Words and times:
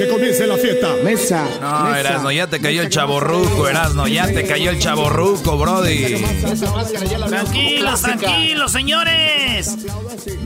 Que 0.00 0.08
comience 0.08 0.46
la 0.46 0.56
fiesta. 0.56 0.94
Mesa. 1.04 1.46
No, 1.60 1.84
mesa. 1.84 2.00
Erasno, 2.00 2.32
ya 2.32 2.46
te 2.46 2.58
cayó 2.58 2.80
el 2.80 2.88
chaborruco, 2.88 3.68
Erasno, 3.68 4.08
ya 4.08 4.28
te 4.28 4.46
cayó 4.46 4.70
el 4.70 4.78
chaborruco, 4.78 5.58
Brody. 5.58 6.24
Tranquilos, 7.28 8.00
tranquilos, 8.00 8.72
señores. 8.72 9.76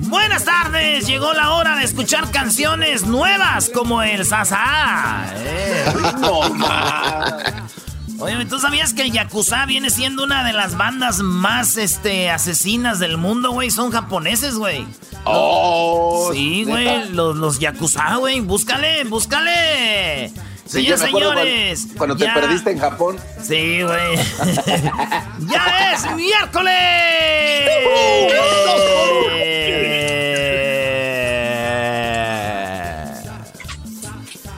Buenas 0.09 0.45
tardes. 0.45 1.07
Llegó 1.07 1.33
la 1.35 1.53
hora 1.53 1.77
de 1.77 1.85
escuchar 1.85 2.33
canciones 2.33 3.07
nuevas 3.07 3.71
como 3.73 4.03
el 4.03 4.27
Sasa. 4.27 5.33
Eh. 5.37 5.85
Oye, 8.21 8.45
¿tú 8.47 8.59
sabías 8.59 8.95
que 8.95 9.03
el 9.03 9.13
Yakuza 9.13 9.67
viene 9.67 9.91
siendo 9.91 10.23
una 10.25 10.45
de 10.45 10.53
las 10.53 10.77
bandas 10.77 11.19
más 11.21 11.77
este, 11.77 12.31
asesinas 12.31 12.99
del 12.99 13.19
mundo, 13.19 13.51
güey? 13.51 13.71
Son 13.71 13.91
japoneses, 13.91 14.55
güey. 14.55 14.87
Oh, 15.25 16.31
Sí, 16.33 16.65
güey, 16.65 17.09
los, 17.11 17.37
los 17.37 17.59
Yakuza, 17.59 18.17
güey. 18.17 18.41
Búscale, 18.41 19.05
búscale. 19.05 20.31
Sí, 20.67 20.85
yo 20.85 20.97
Señores. 20.97 21.81
Cuando, 21.83 21.99
cuando 21.99 22.17
te 22.17 22.25
ya- 22.25 22.35
perdiste 22.35 22.71
en 22.71 22.79
Japón. 22.79 23.17
Sí, 23.43 23.83
güey. 23.83 24.17
¡Ya 25.51 25.93
es 25.93 26.17
miércoles! 26.17 26.73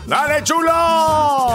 ¡Dale, 0.07 0.43
chulo! 0.45 1.46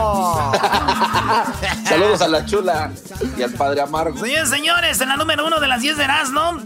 Saludos 1.87 2.21
a 2.21 2.27
la 2.27 2.45
chula 2.45 2.91
y 3.37 3.43
al 3.43 3.51
padre 3.51 3.81
amargo. 3.81 4.17
Señores, 4.17 4.49
señores, 4.49 5.01
en 5.01 5.09
la 5.09 5.17
número 5.17 5.45
uno 5.45 5.59
de 5.59 5.67
las 5.67 5.81
10 5.81 5.97
de 5.97 6.03
Erasmo, 6.03 6.61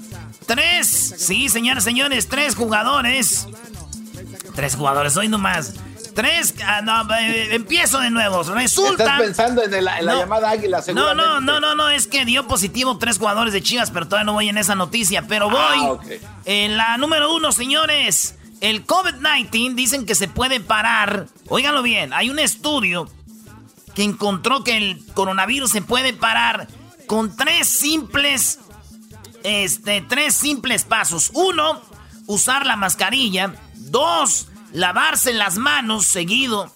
tres, 0.45 1.16
sí, 1.17 1.50
señores, 1.50 1.84
señores, 1.84 2.28
tres 2.28 2.56
jugadores. 2.56 3.47
Tres 4.56 4.75
jugadores, 4.75 5.17
hoy 5.17 5.28
nomás. 5.28 5.73
Tres, 6.13 6.53
ah, 6.66 6.81
no, 6.81 7.13
eh, 7.17 7.53
empiezo 7.56 8.00
de 8.00 8.09
nuevo. 8.09 8.41
Resulta. 8.44 9.03
Estás 9.03 9.22
pensando 9.22 9.63
en, 9.63 9.73
el- 9.73 9.88
en 9.88 10.06
la 10.06 10.13
No. 10.13 10.19
llamada 10.22 10.50
águila, 10.50 10.81
No, 10.94 11.13
no, 11.13 11.41
no, 11.41 11.59
no, 11.59 11.75
no, 11.75 11.89
es 11.89 12.07
que 12.07 12.23
dio 12.23 12.47
positivo 12.47 12.97
tres 12.97 13.18
jugadores 13.18 13.51
de 13.51 13.62
Chivas, 13.62 13.91
pero 13.91 14.07
todavía 14.07 14.25
no 14.25 14.31
voy 14.34 14.47
en 14.47 14.57
esa 14.57 14.75
noticia. 14.75 15.23
Pero 15.28 15.50
voy 15.50 15.59
Ah, 15.59 15.91
ok. 15.91 16.06
en 16.45 16.78
la 16.78 16.95
número 16.97 17.34
uno, 17.35 17.51
señores. 17.51 18.35
El 18.62 18.85
COVID-19 18.88 19.75
dicen 19.75 20.06
que 20.06 20.16
se 20.16 20.29
puede 20.29 20.62
parar. 20.62 21.28
Óiganlo 21.50 21.81
bien, 21.84 22.13
hay 22.13 22.29
un 22.29 22.39
estudio 22.39 23.09
que 23.95 24.03
encontró 24.03 24.63
que 24.63 24.78
el 24.78 25.06
coronavirus 25.13 25.72
se 25.72 25.81
puede 25.81 26.13
parar 26.13 26.67
con 27.07 27.35
tres 27.35 27.67
simples, 27.67 28.59
este, 29.44 30.01
tres 30.01 30.33
simples 30.35 30.83
pasos. 30.83 31.31
Uno, 31.33 31.81
usar 32.28 32.66
la 32.66 32.75
mascarilla. 32.75 33.56
Dos, 33.73 34.50
lavarse 34.73 35.33
las 35.33 35.57
manos 35.57 36.06
seguido. 36.06 36.72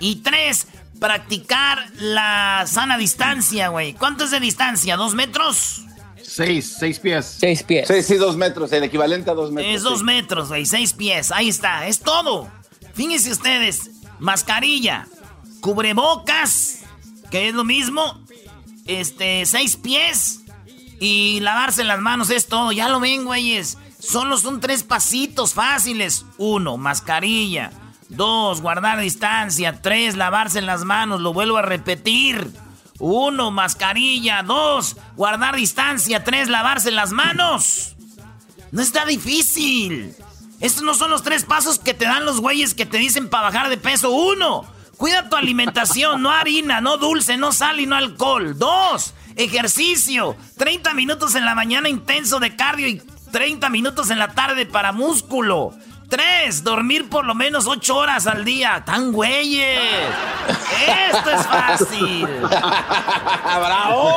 Y 0.00 0.16
tres, 0.16 0.66
practicar 0.98 1.86
la 1.98 2.64
sana 2.66 2.96
distancia, 2.96 3.68
güey. 3.68 3.92
¿Cuánto 3.92 4.24
es 4.24 4.30
de 4.30 4.40
distancia? 4.40 4.96
¿Dos 4.96 5.14
metros? 5.14 5.82
Seis, 6.22 6.76
seis 6.78 6.98
pies. 6.98 7.36
Seis 7.38 7.62
pies. 7.62 7.86
Sí, 7.88 8.02
sí, 8.02 8.14
dos 8.14 8.36
metros, 8.36 8.72
el 8.72 8.84
equivalente 8.84 9.30
a 9.30 9.34
dos 9.34 9.52
metros. 9.52 9.74
Es 9.74 9.82
dos 9.82 9.98
sí. 9.98 10.04
metros, 10.04 10.48
güey, 10.48 10.64
seis 10.64 10.94
pies. 10.94 11.30
Ahí 11.30 11.48
está, 11.48 11.86
es 11.86 12.00
todo. 12.00 12.48
Fíjense 12.94 13.30
ustedes, 13.30 13.90
mascarilla, 14.18 15.06
cubrebocas, 15.62 16.80
que 17.30 17.48
es 17.48 17.54
lo 17.54 17.64
mismo, 17.64 18.20
este, 18.84 19.46
seis 19.46 19.76
pies 19.76 20.42
y 21.00 21.40
lavarse 21.40 21.84
las 21.84 22.00
manos 22.00 22.28
es 22.28 22.46
todo. 22.46 22.72
Ya 22.72 22.88
lo 22.88 23.00
ven, 23.00 23.24
güeyes. 23.24 23.78
Solo 23.98 24.36
son 24.36 24.60
tres 24.60 24.82
pasitos 24.82 25.54
fáciles. 25.54 26.26
Uno, 26.36 26.76
mascarilla. 26.76 27.72
Dos, 28.08 28.60
guardar 28.60 29.00
distancia. 29.00 29.80
Tres, 29.80 30.16
lavarse 30.16 30.60
las 30.60 30.84
manos. 30.84 31.20
Lo 31.20 31.32
vuelvo 31.32 31.56
a 31.56 31.62
repetir. 31.62 32.52
Uno, 32.98 33.50
mascarilla. 33.50 34.42
Dos, 34.42 34.96
guardar 35.16 35.56
distancia. 35.56 36.22
Tres, 36.22 36.48
lavarse 36.48 36.90
las 36.90 37.12
manos. 37.12 37.96
No 38.70 38.82
está 38.82 39.04
difícil. 39.04 40.14
Estos 40.60 40.82
no 40.82 40.94
son 40.94 41.10
los 41.10 41.22
tres 41.22 41.44
pasos 41.44 41.78
que 41.78 41.94
te 41.94 42.04
dan 42.04 42.24
los 42.24 42.40
güeyes 42.40 42.74
que 42.74 42.86
te 42.86 42.98
dicen 42.98 43.28
para 43.28 43.48
bajar 43.48 43.68
de 43.68 43.76
peso. 43.76 44.10
Uno, 44.10 44.64
cuida 45.02 45.28
tu 45.28 45.34
alimentación, 45.34 46.22
no 46.22 46.30
harina, 46.30 46.80
no 46.80 46.96
dulce, 46.96 47.36
no 47.36 47.50
sal 47.50 47.80
y 47.80 47.86
no 47.86 47.96
alcohol. 47.96 48.56
Dos, 48.56 49.14
ejercicio. 49.34 50.36
30 50.58 50.94
minutos 50.94 51.34
en 51.34 51.44
la 51.44 51.56
mañana 51.56 51.88
intenso 51.88 52.38
de 52.38 52.54
cardio 52.54 52.86
y 52.86 53.02
30 53.32 53.68
minutos 53.68 54.10
en 54.10 54.20
la 54.20 54.28
tarde 54.28 54.64
para 54.64 54.92
músculo. 54.92 55.74
Tres, 56.08 56.62
dormir 56.62 57.08
por 57.08 57.24
lo 57.24 57.34
menos 57.34 57.66
8 57.66 57.96
horas 57.96 58.28
al 58.28 58.44
día. 58.44 58.84
¡Tan 58.86 59.10
güeyes! 59.10 59.80
Esto 61.10 61.30
es 61.30 61.46
fácil. 61.48 62.28
¡Bravo! 63.44 64.12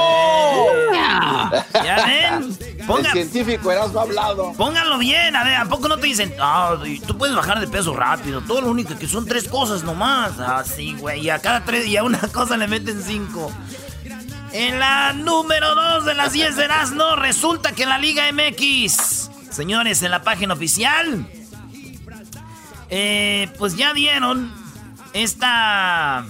¿Ya 1.74 2.06
ven? 2.06 2.75
El 2.86 2.88
Pongan, 2.88 3.12
científico 3.14 3.72
Erasmo 3.72 4.00
ha 4.00 4.04
hablado. 4.04 4.54
Pónganlo 4.54 4.98
bien, 5.00 5.36
a 5.36 5.44
ver, 5.44 5.56
¿a 5.56 5.66
poco 5.66 5.88
no 5.88 5.98
te 5.98 6.06
dicen? 6.08 6.34
Ah, 6.40 6.76
tú 7.08 7.18
puedes 7.18 7.36
bajar 7.36 7.60
de 7.60 7.68
peso 7.68 7.96
rápido. 7.96 8.42
Todo 8.42 8.62
lo 8.62 8.70
único 8.70 8.96
que 8.98 9.08
son 9.08 9.26
tres 9.26 9.48
cosas 9.48 9.84
nomás. 9.84 10.34
Ah, 10.40 10.64
sí, 10.64 10.94
güey. 11.00 11.22
Y 11.22 11.30
a 11.30 11.40
cada 11.40 11.66
tres 11.66 11.88
y 11.88 11.98
a 11.98 12.04
una 12.04 12.20
cosa 12.34 12.58
le 12.58 12.68
meten 12.68 13.02
cinco. 13.02 13.52
En 14.52 14.80
la 14.80 15.14
número 15.14 15.74
dos 15.76 16.06
de 16.06 16.14
las 16.14 16.32
10 16.32 16.56
de 16.56 16.64
Erasmo, 16.64 17.16
resulta 17.18 17.74
que 17.74 17.86
la 17.86 17.98
Liga 17.98 18.24
MX, 18.32 19.30
señores, 19.50 20.02
en 20.02 20.12
la 20.12 20.22
página 20.24 20.54
oficial, 20.54 21.28
eh, 22.90 23.50
pues 23.58 23.76
ya 23.76 23.94
dieron 23.94 24.54
esta. 25.14 26.26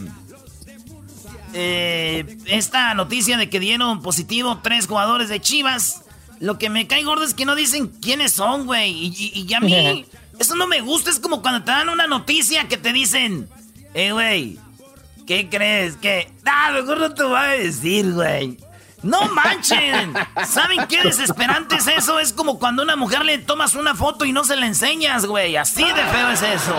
eh, 1.53 2.37
esta 2.45 2.93
noticia 2.95 3.37
de 3.37 3.49
que 3.49 3.59
dieron 3.59 4.01
positivo 4.01 4.59
tres 4.63 4.87
jugadores 4.87 5.29
de 5.29 5.39
Chivas. 5.41 6.01
Lo 6.39 6.57
que 6.57 6.69
me 6.69 6.87
cae 6.87 7.03
gordo 7.03 7.23
es 7.23 7.33
que 7.33 7.45
no 7.45 7.55
dicen 7.55 7.87
quiénes 8.01 8.33
son, 8.33 8.65
güey. 8.65 8.91
Y, 8.91 9.31
y- 9.33 9.45
y 9.49 9.53
a 9.53 9.59
mí, 9.59 10.05
eso 10.39 10.55
no 10.55 10.67
me 10.67 10.81
gusta. 10.81 11.09
Es 11.09 11.19
como 11.19 11.41
cuando 11.41 11.63
te 11.63 11.71
dan 11.71 11.89
una 11.89 12.07
noticia 12.07 12.67
que 12.67 12.77
te 12.77 12.91
dicen, 12.93 13.47
eh, 13.93 14.11
güey, 14.11 14.59
¿qué 15.25 15.49
crees? 15.49 15.95
Que, 15.97 16.29
ah, 16.45 16.71
mejor 16.73 16.99
no 16.99 17.13
te 17.13 17.23
voy 17.23 17.37
a 17.39 17.43
decir, 17.47 18.11
güey. 18.13 18.57
No 19.03 19.21
manchen. 19.29 20.13
¿Saben 20.47 20.87
qué 20.89 21.01
desesperante 21.03 21.75
es 21.75 21.87
eso? 21.87 22.19
Es 22.19 22.33
como 22.33 22.57
cuando 22.59 22.81
a 22.81 22.85
una 22.85 22.95
mujer 22.95 23.23
le 23.23 23.37
tomas 23.37 23.75
una 23.75 23.93
foto 23.95 24.25
y 24.25 24.31
no 24.31 24.43
se 24.43 24.55
la 24.55 24.65
enseñas, 24.65 25.25
güey. 25.25 25.55
Así 25.57 25.83
de 25.83 25.93
feo 26.05 26.29
es 26.31 26.41
eso. 26.41 26.75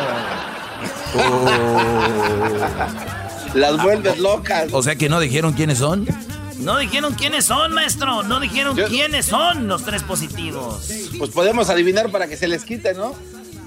Las 3.55 3.83
vuelves 3.83 4.19
locas. 4.19 4.69
O 4.73 4.83
sea 4.83 4.97
que 4.97 5.09
no 5.09 5.21
dijeron 5.21 5.53
quiénes 5.55 5.79
son. 5.79 6.07
No 6.59 6.79
dijeron 6.79 7.15
quiénes 7.15 7.45
son, 7.45 7.73
maestro. 7.73 8.23
No 8.23 8.41
dijeron 8.41 8.77
Yo- 8.77 8.89
quiénes 8.89 9.27
son 9.27 9.69
los 9.69 9.85
tres 9.85 10.03
positivos. 10.03 10.91
Pues 11.19 11.31
podemos 11.31 11.69
adivinar 11.71 12.11
para 12.11 12.27
que 12.27 12.37
se 12.37 12.49
les 12.49 12.65
quite, 12.65 12.95
¿no? 12.95 13.15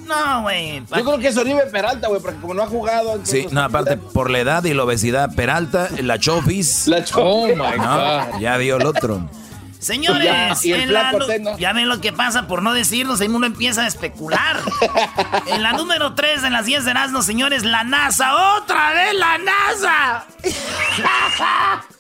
No, 0.08 0.42
güey. 0.42 0.80
Yo 0.80 1.06
creo 1.06 1.20
que 1.20 1.28
es 1.28 1.38
Oribe 1.38 1.68
Peralta, 1.68 2.08
güey, 2.08 2.20
porque 2.20 2.40
como 2.40 2.56
no 2.56 2.64
ha 2.64 2.68
jugado. 2.68 3.20
Sí, 3.24 3.48
no, 3.52 3.62
aparte 3.62 3.96
por 3.98 4.32
la 4.32 4.40
edad 4.40 4.64
y 4.64 4.74
la 4.74 4.84
obesidad, 4.84 5.36
Peralta, 5.36 5.88
la 6.02 6.18
Chofis. 6.18 6.88
La 6.88 7.04
Chofis. 7.04 7.24
Oh 7.24 7.48
my 7.48 7.78
God. 7.78 8.40
Ya 8.40 8.58
dio 8.58 8.78
el 8.78 8.88
otro. 8.88 9.30
Señores, 9.80 10.26
ya, 11.58 11.74
ven 11.74 11.88
lo 11.88 12.02
que 12.02 12.12
pasa 12.12 12.48
por 12.48 12.62
no 12.62 12.74
decirnos, 12.74 13.22
ahí 13.22 13.30
uno 13.30 13.46
empieza 13.46 13.84
a 13.84 13.88
especular. 13.88 14.58
en 15.48 15.64
la 15.64 15.72
número 15.72 16.16
3 16.16 16.42
de 16.42 16.50
las 16.50 16.66
10 16.66 16.84
de 16.84 16.92
Erasmus, 16.92 17.26
señores, 17.26 17.64
la 17.64 17.86
NASA, 17.86 18.58
otra 18.58 18.92
vez 18.94 19.14
la 19.14 19.38
NASA. 19.38 20.26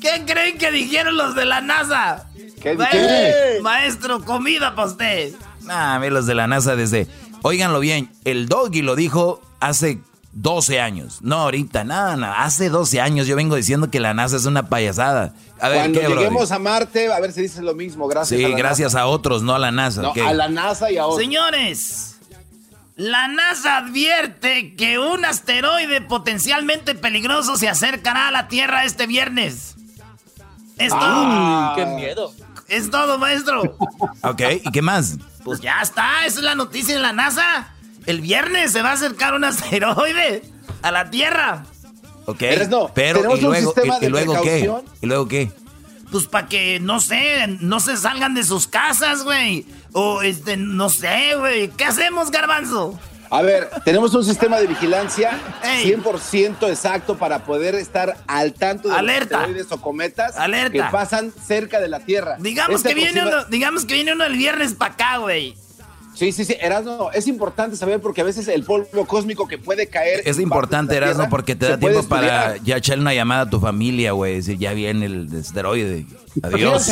¿Qué 0.00 0.24
creen 0.26 0.58
que 0.58 0.70
dijeron 0.70 1.16
los 1.16 1.34
de 1.34 1.44
la 1.44 1.60
NASA? 1.60 2.26
¿Qué, 2.60 2.76
¿Qué? 2.76 3.58
Maestro, 3.62 4.24
comida 4.24 4.74
para 4.74 4.88
usted. 4.88 5.34
Ah, 5.68 5.94
a 5.94 5.98
ver, 5.98 6.12
los 6.12 6.26
de 6.26 6.34
la 6.34 6.46
NASA 6.46 6.76
desde... 6.76 7.06
Óiganlo 7.42 7.80
bien, 7.80 8.10
el 8.24 8.48
Doggy 8.48 8.80
lo 8.80 8.96
dijo 8.96 9.42
hace 9.60 10.00
12 10.32 10.80
años. 10.80 11.18
No, 11.22 11.36
ahorita, 11.36 11.84
nada, 11.84 12.16
nada. 12.16 12.42
Hace 12.42 12.68
12 12.68 13.00
años 13.00 13.26
yo 13.26 13.36
vengo 13.36 13.54
diciendo 13.54 13.90
que 13.90 14.00
la 14.00 14.14
NASA 14.14 14.36
es 14.36 14.46
una 14.46 14.68
payasada. 14.68 15.34
A 15.60 15.68
ver, 15.68 15.92
Cuando 15.92 16.00
lleguemos 16.00 16.50
a 16.50 16.58
Marte, 16.58 17.12
a 17.12 17.20
ver 17.20 17.32
si 17.32 17.42
dice 17.42 17.62
lo 17.62 17.74
mismo. 17.74 18.08
Gracias. 18.08 18.40
Sí, 18.40 18.52
gracias 18.54 18.94
a 18.94 19.06
otros, 19.06 19.42
no 19.42 19.54
a 19.54 19.58
la 19.58 19.70
NASA. 19.70 20.02
No, 20.02 20.12
a 20.12 20.32
la 20.32 20.48
NASA 20.48 20.90
y 20.90 20.96
a 20.96 21.06
otros. 21.06 21.20
Señores, 21.20 22.13
la 22.96 23.28
NASA 23.28 23.78
advierte 23.78 24.74
que 24.76 24.98
un 24.98 25.24
asteroide 25.24 26.00
potencialmente 26.00 26.94
peligroso 26.94 27.56
se 27.56 27.68
acercará 27.68 28.28
a 28.28 28.30
la 28.30 28.48
Tierra 28.48 28.84
este 28.84 29.06
viernes. 29.06 29.74
Es 30.78 30.92
ah, 30.94 31.74
¡Qué 31.76 31.86
miedo! 31.86 32.32
Es 32.68 32.90
todo, 32.90 33.18
maestro. 33.18 33.62
ok, 34.22 34.42
¿y 34.64 34.70
qué 34.70 34.82
más? 34.82 35.18
Pues 35.44 35.60
ya 35.60 35.80
está, 35.82 36.24
esa 36.24 36.38
es 36.38 36.44
la 36.44 36.54
noticia 36.54 36.94
de 36.94 37.02
la 37.02 37.12
NASA. 37.12 37.74
El 38.06 38.20
viernes 38.20 38.72
se 38.72 38.82
va 38.82 38.90
a 38.90 38.94
acercar 38.94 39.34
un 39.34 39.44
asteroide 39.44 40.42
a 40.82 40.90
la 40.90 41.10
Tierra. 41.10 41.64
Ok, 42.26 42.42
pero 42.94 43.36
¿y 43.36 43.40
luego, 43.40 43.74
y, 44.00 44.08
luego 44.08 44.42
qué? 44.42 44.72
¿Y 45.02 45.06
luego 45.06 45.28
qué? 45.28 45.52
Pues 46.14 46.28
para 46.28 46.46
que, 46.46 46.78
no 46.78 47.00
sé, 47.00 47.44
no 47.58 47.80
se 47.80 47.96
salgan 47.96 48.34
de 48.34 48.44
sus 48.44 48.68
casas, 48.68 49.24
güey. 49.24 49.66
O, 49.94 50.22
este, 50.22 50.56
no 50.56 50.88
sé, 50.88 51.34
güey. 51.36 51.66
¿Qué 51.70 51.86
hacemos, 51.86 52.30
garbanzo? 52.30 52.96
A 53.30 53.42
ver, 53.42 53.68
tenemos 53.84 54.14
un 54.14 54.24
sistema 54.24 54.58
de 54.58 54.68
vigilancia 54.68 55.36
100% 55.64 56.68
exacto 56.68 57.18
para 57.18 57.40
poder 57.40 57.74
estar 57.74 58.16
al 58.28 58.52
tanto 58.52 58.90
de 58.90 58.94
Alerta. 58.94 59.38
los 59.38 59.40
asteroides 59.40 59.72
o 59.72 59.80
cometas 59.80 60.36
Alerta. 60.36 60.70
que 60.70 60.92
pasan 60.92 61.32
cerca 61.32 61.80
de 61.80 61.88
la 61.88 61.98
Tierra. 61.98 62.36
Digamos, 62.38 62.76
este 62.76 62.90
que 62.90 62.94
viene 62.94 63.22
uno, 63.26 63.46
digamos 63.46 63.84
que 63.84 63.94
viene 63.94 64.12
uno 64.12 64.22
el 64.22 64.36
viernes 64.36 64.74
para 64.74 64.94
acá, 64.94 65.16
güey. 65.16 65.56
Sí, 66.14 66.30
sí, 66.30 66.44
sí, 66.44 66.56
Erasmo, 66.60 67.10
es 67.12 67.26
importante 67.26 67.76
saber 67.76 68.00
porque 68.00 68.20
a 68.20 68.24
veces 68.24 68.46
el 68.46 68.62
polvo 68.62 69.04
cósmico 69.06 69.48
que 69.48 69.58
puede 69.58 69.88
caer. 69.88 70.22
Es 70.24 70.38
importante, 70.38 70.96
Erasmo, 70.96 71.28
porque 71.28 71.56
te 71.56 71.68
da 71.68 71.78
tiempo 71.78 72.04
para 72.04 72.56
ya 72.58 72.76
echarle 72.76 73.02
una 73.02 73.14
llamada 73.14 73.42
a 73.42 73.50
tu 73.50 73.58
familia, 73.60 74.12
güey. 74.12 74.36
Decir, 74.36 74.58
ya 74.58 74.72
viene 74.72 75.06
el 75.06 75.28
esteroide. 75.34 76.06
Adiós. 76.42 76.88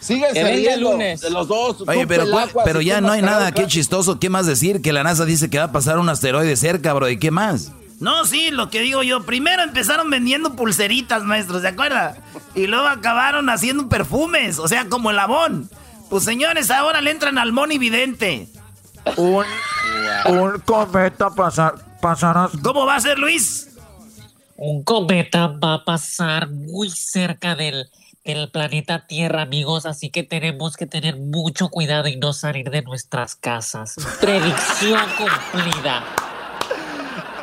Síganse 0.00 0.44
riendo, 0.44 0.92
lunes. 0.92 1.20
de 1.20 1.30
los 1.30 1.48
dos. 1.48 1.82
Oye, 1.86 2.06
pero, 2.06 2.26
pero 2.64 2.80
ya 2.80 3.00
no 3.00 3.10
hay 3.10 3.22
nada, 3.22 3.52
qué 3.52 3.66
chistoso. 3.66 4.18
¿Qué 4.18 4.28
más 4.28 4.46
decir? 4.46 4.82
Que 4.82 4.92
la 4.92 5.02
NASA 5.02 5.24
dice 5.24 5.48
que 5.48 5.58
va 5.58 5.64
a 5.64 5.72
pasar 5.72 5.98
un 5.98 6.08
asteroide 6.08 6.56
cerca, 6.56 6.92
bro. 6.92 7.08
¿Y 7.08 7.18
qué 7.18 7.30
más? 7.30 7.72
No, 8.00 8.26
sí, 8.26 8.50
lo 8.50 8.70
que 8.70 8.80
digo 8.80 9.02
yo. 9.02 9.24
Primero 9.24 9.62
empezaron 9.62 10.08
vendiendo 10.10 10.54
pulseritas, 10.54 11.24
maestros, 11.24 11.62
¿se 11.62 11.68
acuerdan? 11.68 12.14
Y 12.54 12.66
luego 12.66 12.86
acabaron 12.86 13.48
haciendo 13.50 13.88
perfumes, 13.88 14.58
o 14.58 14.68
sea, 14.68 14.88
como 14.88 15.10
el 15.10 15.18
abón. 15.18 15.68
Pues 16.08 16.24
señores, 16.24 16.70
ahora 16.70 17.00
le 17.00 17.10
entran 17.10 17.38
al 17.38 17.52
monividente. 17.52 18.48
Un, 19.16 19.44
un 20.26 20.60
cometa 20.60 21.30
pasar, 21.30 21.74
pasará. 22.00 22.48
¿Cómo 22.62 22.86
va 22.86 22.96
a 22.96 23.00
ser, 23.00 23.18
Luis? 23.18 23.70
Un 24.56 24.82
cometa 24.82 25.46
va 25.46 25.74
a 25.74 25.84
pasar 25.84 26.50
muy 26.50 26.90
cerca 26.90 27.54
del, 27.54 27.88
del 28.24 28.50
planeta 28.50 29.06
Tierra, 29.06 29.42
amigos, 29.42 29.86
así 29.86 30.10
que 30.10 30.22
tenemos 30.22 30.76
que 30.76 30.86
tener 30.86 31.16
mucho 31.16 31.68
cuidado 31.68 32.08
y 32.08 32.16
no 32.16 32.32
salir 32.32 32.70
de 32.70 32.82
nuestras 32.82 33.36
casas. 33.36 33.96
Predicción 34.20 35.00
cumplida. 35.16 36.04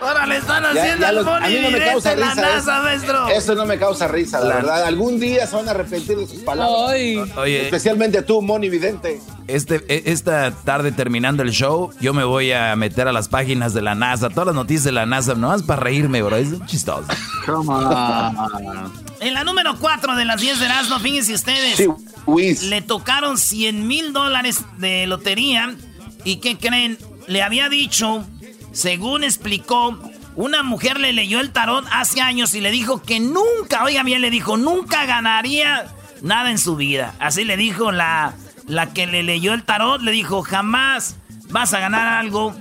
Ahora 0.05 0.27
le 0.27 0.37
están 0.37 0.63
haciendo 0.63 1.07
al 1.07 1.27
a 1.27 1.47
mí 1.47 1.59
no 1.61 1.71
me 1.71 1.79
causa 1.79 2.13
risa, 2.13 2.35
la 2.35 2.35
NASA, 2.35 2.81
maestro. 2.83 3.27
Eso 3.29 3.55
no 3.55 3.65
me 3.65 3.79
causa 3.79 4.07
risa, 4.07 4.39
la, 4.39 4.55
verdad. 4.55 4.83
Algún 4.83 5.19
día 5.19 5.47
se 5.47 5.55
van 5.55 5.67
a 5.67 5.71
arrepentir 5.71 6.15
de 6.15 6.27
sus 6.27 6.41
palabras. 6.41 6.91
Oye, 7.37 7.63
Especialmente 7.63 8.21
tú, 8.21 8.41
Moni 8.41 8.69
Vidente. 8.69 9.19
Este, 9.47 9.83
e, 9.87 10.11
esta 10.11 10.51
tarde 10.51 10.91
terminando 10.91 11.41
el 11.41 11.51
show, 11.51 11.91
yo 11.99 12.13
me 12.13 12.23
voy 12.23 12.51
a 12.51 12.75
meter 12.75 13.07
a 13.07 13.13
las 13.13 13.29
páginas 13.29 13.73
de 13.73 13.81
la 13.81 13.95
NASA, 13.95 14.29
todas 14.29 14.47
las 14.47 14.55
noticias 14.55 14.83
de 14.83 14.91
la 14.91 15.07
NASA, 15.07 15.33
nomás 15.33 15.63
para 15.63 15.81
reírme, 15.81 16.21
bro. 16.21 16.35
Es 16.35 16.49
chistoso. 16.67 17.05
en 19.19 19.33
la 19.33 19.43
número 19.43 19.75
4 19.79 20.15
de 20.15 20.25
las 20.25 20.39
10 20.39 20.59
de 20.59 20.65
Erasmo, 20.65 20.99
fíjense 20.99 21.33
ustedes. 21.33 21.83
le 22.63 22.81
tocaron 22.81 23.39
100 23.39 23.87
mil 23.87 24.13
dólares 24.13 24.61
de 24.77 25.07
lotería. 25.07 25.75
¿Y 26.23 26.37
qué 26.37 26.57
creen? 26.57 26.97
Le 27.27 27.41
había 27.41 27.69
dicho 27.69 28.23
según 28.75 29.23
explicó, 29.23 29.97
una 30.35 30.61
mujer 30.61 30.99
le 30.99 31.13
leyó 31.13 31.39
el 31.39 31.51
tarot 31.51 31.85
hace 31.91 32.19
años 32.19 32.53
y 32.55 32.61
le 32.61 32.71
dijo 32.71 33.01
que 33.01 33.21
nunca, 33.21 33.83
oiga 33.85 34.03
bien, 34.03 34.21
le 34.21 34.29
dijo, 34.29 34.57
nunca 34.57 35.05
ganaría 35.05 35.87
nada 36.21 36.51
en 36.51 36.57
su 36.57 36.75
vida. 36.75 37.15
Así 37.19 37.45
le 37.45 37.55
dijo 37.55 37.93
la, 37.93 38.33
la 38.67 38.91
que 38.93 39.07
le 39.07 39.23
leyó 39.23 39.53
el 39.53 39.63
tarot, 39.63 40.01
le 40.01 40.11
dijo, 40.11 40.41
jamás 40.43 41.15
vas 41.49 41.73
a 41.73 41.79
ganar 41.79 42.07
algo. 42.07 42.53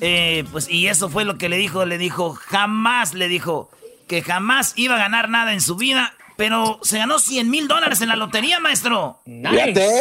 Eh, 0.00 0.44
pues, 0.50 0.68
y 0.68 0.88
eso 0.88 1.08
fue 1.08 1.24
lo 1.24 1.38
que 1.38 1.48
le 1.48 1.56
dijo, 1.56 1.84
le 1.84 1.98
dijo, 1.98 2.34
jamás, 2.34 3.14
le 3.14 3.28
dijo, 3.28 3.70
que 4.08 4.22
jamás 4.22 4.72
iba 4.74 4.96
a 4.96 4.98
ganar 4.98 5.28
nada 5.28 5.52
en 5.52 5.60
su 5.60 5.76
vida. 5.76 6.14
Pero 6.36 6.80
se 6.82 6.98
ganó 6.98 7.18
100 7.18 7.48
mil 7.48 7.68
dólares 7.68 8.00
en 8.00 8.08
la 8.08 8.16
lotería, 8.16 8.58
maestro. 8.58 9.20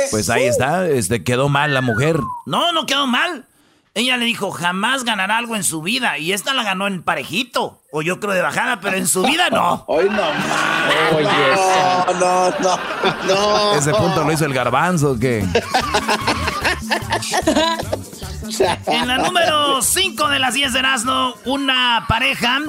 Pues 0.10 0.30
ahí 0.30 0.46
está, 0.46 0.88
este, 0.88 1.24
quedó 1.24 1.50
mal 1.50 1.74
la 1.74 1.82
mujer. 1.82 2.18
No, 2.46 2.72
no 2.72 2.86
quedó 2.86 3.06
mal. 3.06 3.46
Ella 4.00 4.16
le 4.16 4.24
dijo, 4.24 4.50
jamás 4.52 5.04
ganará 5.04 5.38
algo 5.38 5.58
en 5.58 5.64
su 5.66 5.82
vida. 5.82 6.18
Y 6.18 6.32
esta 6.32 6.54
la 6.54 6.64
ganó 6.64 6.88
en 6.88 7.04
parejito. 7.04 7.82
O 7.92 8.02
yo 8.02 8.22
creo 8.22 8.34
de 8.34 8.42
bajada, 8.42 8.80
pero 8.80 8.96
en 8.96 9.08
su 9.08 9.24
vida 9.24 9.50
no. 9.50 9.84
Hoy 9.88 10.10
no 10.10 10.24
Oye, 11.18 11.28
no, 12.14 12.14
no, 12.14 12.50
no, 12.62 12.80
no. 13.28 13.74
Ese 13.74 13.92
punto 13.92 14.24
lo 14.24 14.32
hizo 14.32 14.46
el 14.46 14.54
garbanzo, 14.54 15.12
¿o 15.12 15.20
qué? 15.20 15.46
en 18.88 19.08
la 19.08 19.18
número 19.18 19.82
5 19.82 20.30
de 20.30 20.40
las 20.40 20.54
10 20.54 20.72
de 20.72 20.80
Erasmo, 20.80 21.36
una 21.44 22.06
pareja 22.08 22.60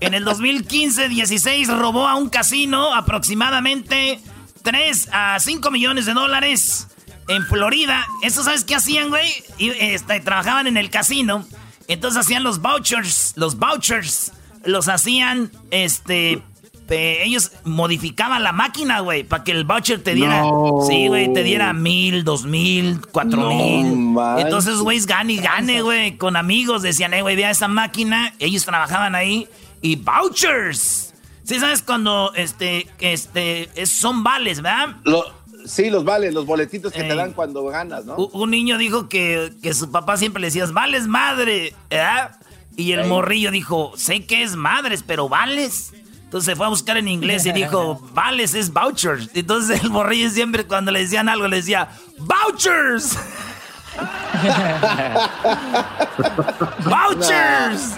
en 0.00 0.12
el 0.12 0.26
2015-16 0.26 1.68
robó 1.78 2.06
a 2.06 2.16
un 2.16 2.28
casino 2.28 2.94
aproximadamente 2.94 4.20
3 4.62 5.08
a 5.10 5.38
5 5.40 5.70
millones 5.70 6.04
de 6.04 6.12
dólares 6.12 6.88
en 7.28 7.44
Florida. 7.46 8.06
¿Eso 8.22 8.42
sabes 8.44 8.64
qué 8.64 8.74
hacían, 8.74 9.08
güey? 9.08 9.28
Y, 9.58 9.70
este, 9.70 10.20
trabajaban 10.20 10.66
en 10.66 10.76
el 10.76 10.90
casino. 10.90 11.44
Entonces 11.88 12.20
hacían 12.20 12.42
los 12.42 12.60
vouchers. 12.60 13.32
Los 13.36 13.58
vouchers 13.58 14.32
los 14.64 14.88
hacían, 14.88 15.50
este... 15.70 16.42
ellos 16.88 17.52
modificaban 17.64 18.42
la 18.42 18.52
máquina, 18.52 19.00
güey, 19.00 19.22
para 19.22 19.44
que 19.44 19.52
el 19.52 19.64
voucher 19.64 20.02
te 20.02 20.14
diera... 20.14 20.44
Sí, 20.86 21.08
güey, 21.08 21.32
te 21.32 21.42
diera 21.42 21.72
mil, 21.72 22.24
dos 22.24 22.44
mil, 22.44 23.00
cuatro 23.12 23.48
mil. 23.48 24.16
Entonces, 24.38 24.78
güey, 24.78 25.00
gane 25.00 25.34
y 25.34 25.38
gane, 25.38 25.82
güey. 25.82 26.16
Con 26.16 26.36
amigos 26.36 26.82
decían, 26.82 27.14
eh, 27.14 27.22
güey, 27.22 27.36
vea 27.36 27.50
esa 27.50 27.68
máquina. 27.68 28.34
Ellos 28.38 28.64
trabajaban 28.64 29.14
ahí. 29.14 29.48
Y 29.82 29.96
vouchers. 29.96 31.14
Sí, 31.44 31.60
¿sabes 31.60 31.82
cuando, 31.82 32.32
este, 32.34 32.88
este, 32.98 33.86
son 33.86 34.24
vales, 34.24 34.60
¿verdad? 34.62 34.96
Sí, 35.66 35.90
los 35.90 36.04
vales, 36.04 36.32
los 36.32 36.46
boletitos 36.46 36.92
que 36.92 37.02
te 37.02 37.14
dan 37.14 37.32
cuando 37.32 37.64
ganas, 37.64 38.04
¿no? 38.04 38.16
Un 38.16 38.50
niño 38.50 38.78
dijo 38.78 39.08
que, 39.08 39.52
su 39.74 39.90
papá 39.90 40.16
siempre 40.16 40.40
le 40.40 40.48
decía, 40.48 40.66
vales 40.66 41.06
madre, 41.06 41.74
¿verdad? 41.90 42.36
Y 42.76 42.92
el 42.92 43.06
morrillo 43.06 43.50
dijo, 43.50 43.92
sé 43.96 44.26
que 44.26 44.42
es 44.42 44.54
madres, 44.54 45.02
pero 45.06 45.28
vales. 45.28 45.92
Entonces 46.24 46.46
se 46.46 46.56
fue 46.56 46.66
a 46.66 46.68
buscar 46.68 46.96
en 46.96 47.08
inglés 47.08 47.46
y 47.46 47.52
dijo, 47.52 48.00
vales 48.14 48.54
es 48.54 48.72
vouchers. 48.72 49.30
Entonces 49.34 49.82
el 49.82 49.90
morrillo 49.90 50.30
siempre 50.30 50.64
cuando 50.64 50.92
le 50.92 51.00
decían 51.00 51.28
algo 51.28 51.48
le 51.48 51.56
decía, 51.56 51.88
vouchers. 52.18 53.16
vouchers. 56.84 57.96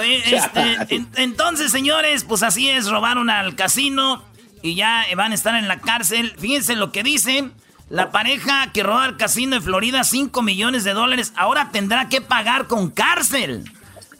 Este, 0.00 1.06
entonces, 1.16 1.72
señores, 1.72 2.24
pues 2.24 2.42
así 2.42 2.68
es, 2.68 2.88
robaron 2.88 3.30
al 3.30 3.56
casino 3.56 4.22
y 4.62 4.74
ya 4.74 5.04
van 5.16 5.32
a 5.32 5.34
estar 5.34 5.54
en 5.54 5.68
la 5.68 5.80
cárcel. 5.80 6.34
Fíjense 6.38 6.76
lo 6.76 6.92
que 6.92 7.02
dice. 7.02 7.50
La 7.90 8.10
pareja 8.10 8.70
que 8.72 8.82
roba 8.82 9.04
al 9.04 9.16
casino 9.16 9.56
de 9.56 9.62
Florida 9.62 10.04
5 10.04 10.42
millones 10.42 10.84
de 10.84 10.92
dólares 10.92 11.32
ahora 11.36 11.70
tendrá 11.72 12.08
que 12.08 12.20
pagar 12.20 12.66
con 12.66 12.90
cárcel. 12.90 13.64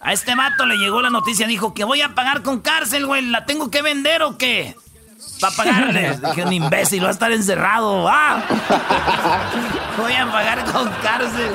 A 0.00 0.12
este 0.12 0.34
vato 0.34 0.64
le 0.64 0.76
llegó 0.76 1.02
la 1.02 1.10
noticia, 1.10 1.46
dijo 1.46 1.74
que 1.74 1.84
voy 1.84 2.00
a 2.00 2.14
pagar 2.14 2.42
con 2.42 2.60
cárcel, 2.60 3.04
güey. 3.06 3.26
¿La 3.26 3.44
tengo 3.44 3.70
que 3.70 3.82
vender 3.82 4.22
o 4.22 4.38
qué? 4.38 4.74
Para 5.40 5.56
pagarle. 5.56 6.18
Dije, 6.28 6.44
un 6.44 6.52
imbécil, 6.52 7.04
va 7.04 7.08
a 7.08 7.12
estar 7.12 7.32
encerrado. 7.32 8.02
voy 9.98 10.12
a 10.12 10.30
pagar 10.30 10.64
con 10.72 10.88
cárcel. 11.02 11.50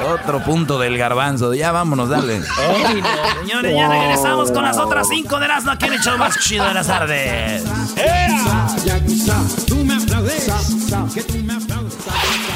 Otro 0.00 0.42
punto 0.44 0.78
del 0.78 0.96
garbanzo. 0.96 1.54
Ya 1.54 1.72
vámonos, 1.72 2.08
dale. 2.08 2.40
Señores, 3.40 3.74
ya 3.74 3.88
regresamos 3.88 4.50
con 4.52 4.64
las 4.64 4.78
otras 4.78 5.08
cinco 5.08 5.38
de 5.40 5.48
las 5.48 5.64
no 5.64 5.76
quieren 5.78 6.00
show 6.00 6.16
más 6.16 6.38
chido 6.38 6.64
de 6.66 6.74
las 6.74 6.86
tardes. 6.86 7.64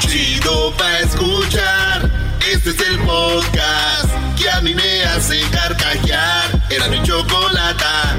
Chido 0.01 0.73
pa' 0.77 0.99
escuchar. 1.01 2.11
Este 2.53 2.71
es 2.71 2.81
el 2.81 2.99
podcast 3.01 4.11
que 4.37 4.51
a 4.51 4.61
mí 4.61 4.75
me 4.75 5.05
hace 5.05 5.41
carcajear. 5.51 6.63
Era 6.71 6.89
mi 6.89 7.03
chocolata. 7.03 8.17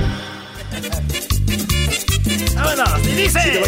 Vámonos, 2.56 3.08
y 3.08 3.16
dice. 3.16 3.64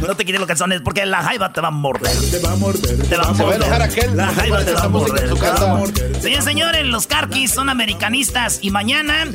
No 0.00 0.14
te 0.16 0.24
quites 0.24 0.40
los 0.40 0.48
calzones 0.48 0.80
porque 0.80 1.04
la 1.04 1.22
jaiba 1.22 1.52
te 1.52 1.60
va 1.60 1.68
a 1.68 1.70
morder. 1.70 2.12
Te 2.30 2.38
va 2.38 2.52
a 2.52 2.56
morder. 2.56 3.08
Te 3.08 3.16
va 3.16 3.24
a 3.24 3.32
morder. 3.32 4.14
La 4.14 4.28
jaiba 4.28 4.64
te 4.64 4.72
va 4.72 4.84
a 4.84 4.88
morder. 4.88 6.20
Señores, 6.20 6.44
señores, 6.44 6.86
los 6.86 7.06
carquis 7.06 7.50
son 7.52 7.68
americanistas 7.68 8.60
y 8.62 8.70
mañana 8.70 9.26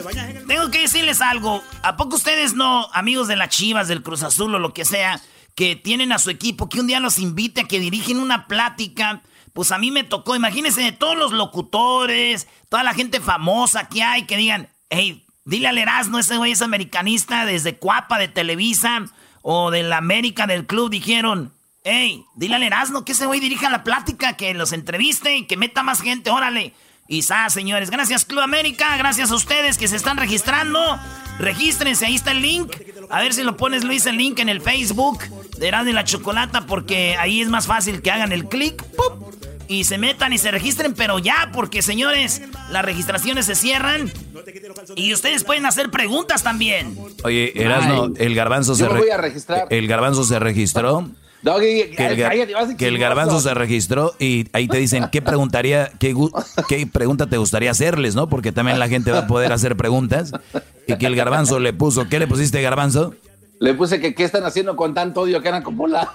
tengo 0.47 0.71
que 0.71 0.81
decirles 0.81 1.21
algo. 1.21 1.63
¿A 1.83 1.97
poco 1.97 2.15
ustedes 2.15 2.55
no, 2.55 2.89
amigos 2.93 3.27
de 3.27 3.35
las 3.35 3.49
Chivas, 3.49 3.87
del 3.87 4.01
Cruz 4.01 4.23
Azul 4.23 4.55
o 4.55 4.59
lo 4.59 4.73
que 4.73 4.85
sea, 4.85 5.21
que 5.55 5.75
tienen 5.75 6.11
a 6.11 6.19
su 6.19 6.29
equipo, 6.29 6.67
que 6.67 6.79
un 6.79 6.87
día 6.87 6.99
los 6.99 7.19
invite 7.19 7.61
a 7.61 7.67
que 7.67 7.79
dirigen 7.79 8.17
una 8.17 8.47
plática? 8.47 9.21
Pues 9.53 9.71
a 9.71 9.77
mí 9.77 9.91
me 9.91 10.03
tocó, 10.03 10.35
imagínense, 10.35 10.81
de 10.81 10.91
todos 10.91 11.15
los 11.15 11.31
locutores, 11.31 12.47
toda 12.69 12.83
la 12.83 12.93
gente 12.93 13.21
famosa 13.21 13.87
que 13.87 14.03
hay, 14.03 14.23
que 14.23 14.35
digan, 14.35 14.69
hey, 14.89 15.25
dile 15.45 15.67
al 15.67 15.77
Erasmo, 15.77 16.19
ese 16.19 16.37
güey 16.37 16.51
es 16.51 16.61
americanista 16.61 17.45
desde 17.45 17.77
Cuapa 17.77 18.17
de 18.17 18.27
Televisa 18.27 19.05
o 19.47 19.69
de 19.69 19.83
la 19.83 19.97
América 19.97 20.47
del 20.47 20.65
club 20.65 20.89
dijeron, 20.89 21.53
hey, 21.83 22.25
dile 22.33 22.55
al 22.55 22.63
Erasmo 22.63 23.05
que 23.05 23.11
ese 23.11 23.27
güey 23.27 23.39
dirija 23.39 23.69
la 23.69 23.83
plática, 23.83 24.33
que 24.33 24.55
los 24.55 24.73
entreviste 24.73 25.37
y 25.37 25.45
que 25.45 25.55
meta 25.55 25.83
más 25.83 26.01
gente, 26.01 26.31
órale. 26.31 26.73
Y 27.07 27.21
sa, 27.21 27.47
señores, 27.51 27.91
gracias 27.91 28.25
Club 28.25 28.39
América, 28.39 28.97
gracias 28.97 29.29
a 29.29 29.35
ustedes 29.35 29.77
que 29.77 29.87
se 29.87 29.97
están 29.97 30.17
registrando. 30.17 30.79
Regístrense, 31.37 32.07
ahí 32.07 32.15
está 32.15 32.31
el 32.31 32.41
link. 32.41 32.75
A 33.11 33.21
ver 33.21 33.35
si 33.35 33.43
lo 33.43 33.55
pones, 33.55 33.83
Luis, 33.83 34.07
el 34.07 34.17
link 34.17 34.39
en 34.39 34.49
el 34.49 34.61
Facebook 34.61 35.19
de 35.59 35.67
Erasmo 35.67 35.93
la 35.93 36.05
Chocolata, 36.05 36.65
porque 36.65 37.15
ahí 37.15 37.39
es 37.39 37.49
más 37.49 37.67
fácil 37.67 38.01
que 38.01 38.09
hagan 38.09 38.31
el 38.31 38.47
clic, 38.47 38.83
y 39.67 39.83
se 39.85 39.97
metan 39.97 40.33
y 40.33 40.37
se 40.37 40.51
registren, 40.51 40.93
pero 40.93 41.19
ya, 41.19 41.51
porque 41.53 41.81
señores, 41.81 42.41
las 42.69 42.85
registraciones 42.85 43.45
se 43.45 43.55
cierran 43.55 44.11
y 44.95 45.13
ustedes 45.13 45.43
pueden 45.43 45.65
hacer 45.65 45.91
preguntas 45.91 46.43
también. 46.43 46.97
Oye, 47.23 47.53
Erasno, 47.55 48.13
el 48.17 48.35
garbanzo 48.35 48.75
se 48.75 48.87
voy 48.87 49.09
a 49.09 49.17
registrar. 49.17 49.67
El 49.69 49.87
garbanzo 49.87 50.23
se 50.23 50.39
registró. 50.39 51.09
que, 51.43 51.95
el, 52.79 52.97
garbanzo 52.97 53.39
se 53.39 53.53
registró 53.53 54.13
y 54.19 54.47
ahí 54.53 54.67
te 54.67 54.77
dicen 54.77 55.09
qué 55.11 55.21
preguntaría, 55.21 55.91
qué, 55.99 56.15
qué 56.67 56.87
pregunta 56.87 57.27
te 57.27 57.37
gustaría 57.37 57.71
hacerles, 57.71 58.15
¿no? 58.15 58.29
Porque 58.29 58.51
también 58.51 58.79
la 58.79 58.87
gente 58.87 59.11
va 59.11 59.19
a 59.19 59.27
poder 59.27 59.51
hacer 59.53 59.75
preguntas. 59.75 60.31
Y 60.87 60.97
que 60.97 61.07
el 61.07 61.15
garbanzo 61.15 61.59
le 61.59 61.73
puso, 61.73 62.07
¿qué 62.07 62.19
le 62.19 62.27
pusiste 62.27 62.61
garbanzo? 62.61 63.15
Le 63.59 63.73
puse 63.73 64.01
que 64.01 64.13
qué 64.13 64.25
están 64.25 64.43
haciendo 64.45 64.75
con 64.75 64.93
tanto 64.93 65.21
odio 65.21 65.41
que 65.41 65.47
eran 65.47 65.63
como 65.63 65.87
la. 65.87 66.11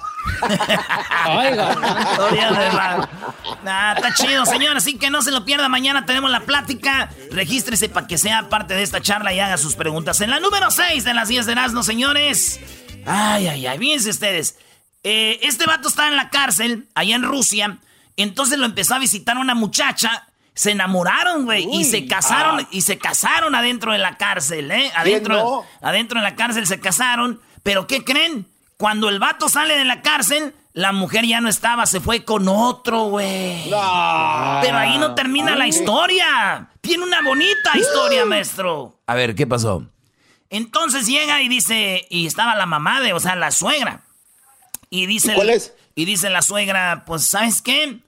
Oiga, 1.28 1.74
nah, 3.64 3.94
está 3.94 4.14
chido, 4.14 4.44
señor. 4.44 4.76
Así 4.76 4.98
que 4.98 5.10
no 5.10 5.22
se 5.22 5.30
lo 5.30 5.44
pierda. 5.44 5.68
Mañana 5.68 6.04
tenemos 6.04 6.30
la 6.30 6.40
plática. 6.40 7.10
Regístrese 7.30 7.88
para 7.88 8.06
que 8.06 8.18
sea 8.18 8.48
parte 8.48 8.74
de 8.74 8.82
esta 8.82 9.00
charla 9.00 9.32
y 9.32 9.40
haga 9.40 9.56
sus 9.56 9.74
preguntas. 9.74 10.20
En 10.20 10.30
la 10.30 10.40
número 10.40 10.70
6 10.70 11.04
de 11.04 11.14
las 11.14 11.28
10 11.28 11.46
de 11.46 11.52
Erasmo, 11.52 11.82
señores. 11.82 12.60
Ay, 13.06 13.46
ay, 13.46 13.66
ay. 13.66 13.78
Fíjense 13.78 14.10
ustedes. 14.10 14.58
Eh, 15.02 15.40
este 15.42 15.64
vato 15.66 15.88
está 15.88 16.08
en 16.08 16.16
la 16.16 16.28
cárcel, 16.28 16.88
allá 16.94 17.16
en 17.16 17.22
Rusia. 17.22 17.78
Entonces 18.16 18.58
lo 18.58 18.66
empezó 18.66 18.94
a 18.94 18.98
visitar 18.98 19.38
una 19.38 19.54
muchacha 19.54 20.26
se 20.60 20.72
enamoraron, 20.72 21.46
güey, 21.46 21.66
y 21.72 21.84
se 21.84 22.06
casaron, 22.06 22.60
ah. 22.60 22.68
y 22.70 22.82
se 22.82 22.98
casaron 22.98 23.54
adentro 23.54 23.92
de 23.92 23.98
la 23.98 24.18
cárcel, 24.18 24.70
¿eh? 24.70 24.92
Adentro, 24.94 25.64
adentro 25.80 26.20
de 26.20 26.22
la 26.22 26.36
cárcel 26.36 26.66
se 26.66 26.78
casaron, 26.78 27.40
pero 27.62 27.86
¿qué 27.86 28.04
creen? 28.04 28.46
Cuando 28.76 29.08
el 29.08 29.18
vato 29.18 29.48
sale 29.48 29.78
de 29.78 29.86
la 29.86 30.02
cárcel, 30.02 30.54
la 30.74 30.92
mujer 30.92 31.24
ya 31.24 31.40
no 31.40 31.48
estaba, 31.48 31.86
se 31.86 31.98
fue 31.98 32.26
con 32.26 32.46
otro, 32.46 33.04
güey. 33.04 33.70
Pero 33.70 34.76
ahí 34.76 34.98
no 34.98 35.14
termina 35.14 35.56
la 35.56 35.66
historia. 35.66 36.68
Tiene 36.82 37.04
una 37.04 37.22
bonita 37.22 37.78
historia, 37.78 38.26
maestro. 38.26 39.00
A 39.06 39.14
ver, 39.14 39.34
¿qué 39.34 39.46
pasó? 39.46 39.86
Entonces 40.50 41.06
llega 41.06 41.40
y 41.40 41.48
dice, 41.48 42.06
y 42.10 42.26
estaba 42.26 42.54
la 42.54 42.66
mamá 42.66 43.00
de, 43.00 43.14
o 43.14 43.20
sea, 43.20 43.34
la 43.34 43.50
suegra. 43.50 44.02
Y 44.90 45.06
dice, 45.06 45.32
cuál 45.32 45.48
es? 45.48 45.72
Y 45.94 46.04
dice 46.04 46.28
la 46.28 46.42
suegra, 46.42 47.04
pues, 47.06 47.24
¿sabes 47.24 47.62
qué? 47.62 48.00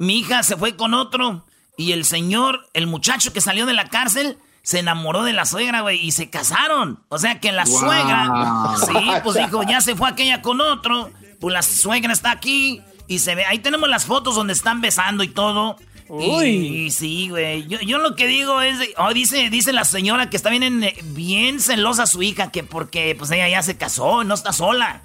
Mi 0.00 0.18
hija 0.18 0.42
se 0.42 0.56
fue 0.56 0.74
con 0.74 0.92
otro 0.94 1.46
y 1.80 1.92
el 1.92 2.04
señor, 2.04 2.68
el 2.74 2.86
muchacho 2.86 3.32
que 3.32 3.40
salió 3.40 3.64
de 3.64 3.72
la 3.72 3.88
cárcel, 3.88 4.36
se 4.62 4.80
enamoró 4.80 5.24
de 5.24 5.32
la 5.32 5.46
suegra, 5.46 5.80
güey, 5.80 5.98
y 5.98 6.12
se 6.12 6.28
casaron. 6.28 7.02
O 7.08 7.16
sea 7.16 7.40
que 7.40 7.52
la 7.52 7.64
suegra, 7.64 8.76
sí, 8.86 8.92
pues 9.24 9.36
dijo, 9.36 9.62
ya 9.62 9.80
se 9.80 9.96
fue 9.96 10.10
aquella 10.10 10.42
con 10.42 10.60
otro, 10.60 11.10
pues 11.40 11.54
la 11.54 11.62
suegra 11.62 12.12
está 12.12 12.32
aquí 12.32 12.82
y 13.06 13.20
se 13.20 13.34
ve, 13.34 13.46
ahí 13.46 13.60
tenemos 13.60 13.88
las 13.88 14.04
fotos 14.04 14.34
donde 14.34 14.52
están 14.52 14.82
besando 14.82 15.24
y 15.24 15.28
todo. 15.28 15.78
Uy. 16.08 16.48
Y, 16.48 16.90
sí, 16.90 17.30
güey. 17.30 17.66
Yo, 17.66 17.96
lo 17.96 18.14
que 18.14 18.26
digo 18.26 18.60
es, 18.60 18.76
oh, 18.98 19.14
dice, 19.14 19.48
dice 19.48 19.72
la 19.72 19.86
señora 19.86 20.28
que 20.28 20.36
está 20.36 20.50
bien, 20.50 20.84
bien 21.14 21.60
celosa 21.60 22.06
su 22.06 22.22
hija, 22.22 22.50
que 22.50 22.62
porque 22.62 23.14
pues 23.16 23.30
ella 23.30 23.48
ya 23.48 23.62
se 23.62 23.78
casó, 23.78 24.22
no 24.22 24.34
está 24.34 24.52
sola. 24.52 25.00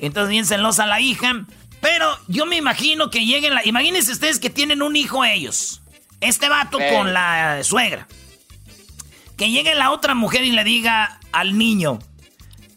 Entonces 0.00 0.30
bien 0.30 0.46
celosa 0.46 0.86
la 0.86 1.02
hija. 1.02 1.44
Pero 1.82 2.16
yo 2.28 2.46
me 2.46 2.56
imagino 2.56 3.10
que 3.10 3.26
lleguen 3.26 3.54
la... 3.54 3.66
Imagínense 3.66 4.10
ustedes 4.10 4.38
que 4.38 4.48
tienen 4.48 4.80
un 4.80 4.96
hijo 4.96 5.22
ellos. 5.22 5.82
Este 6.24 6.48
vato 6.48 6.78
con 6.78 7.12
la 7.12 7.62
suegra. 7.62 8.08
Que 9.36 9.50
llegue 9.50 9.74
la 9.74 9.90
otra 9.90 10.14
mujer 10.14 10.42
y 10.44 10.52
le 10.52 10.64
diga 10.64 11.20
al 11.32 11.58
niño: 11.58 11.98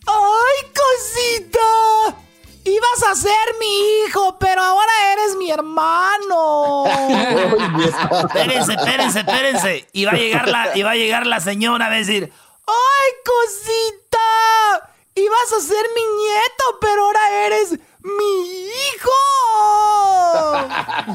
¡Ay, 0.06 0.72
cosita! 0.74 2.18
Ibas 2.66 3.04
a 3.10 3.16
ser 3.16 3.56
mi 3.60 4.06
hijo, 4.06 4.38
pero 4.38 4.62
ahora 4.62 4.92
eres 5.14 5.38
mi 5.38 5.50
hermano. 5.50 6.84
espérense, 8.26 8.74
espérense, 8.74 9.20
espérense. 9.20 9.88
Y 9.94 10.04
va 10.04 10.12
a 10.12 10.16
llegar 10.16 10.50
la, 10.50 10.76
y 10.76 10.84
va 10.84 10.92
a 10.92 10.96
llegar 10.96 11.26
la 11.26 11.40
señora 11.40 11.86
a 11.86 11.90
decir: 11.90 12.30
¡Ay, 12.66 13.14
cosita! 13.24 14.92
Ibas 15.16 15.54
a 15.58 15.62
ser 15.62 15.86
mi 15.96 16.02
nieto, 16.02 16.78
pero 16.82 17.06
ahora 17.06 17.46
eres 17.46 17.80
mi 18.02 18.68
hijo. 18.68 19.12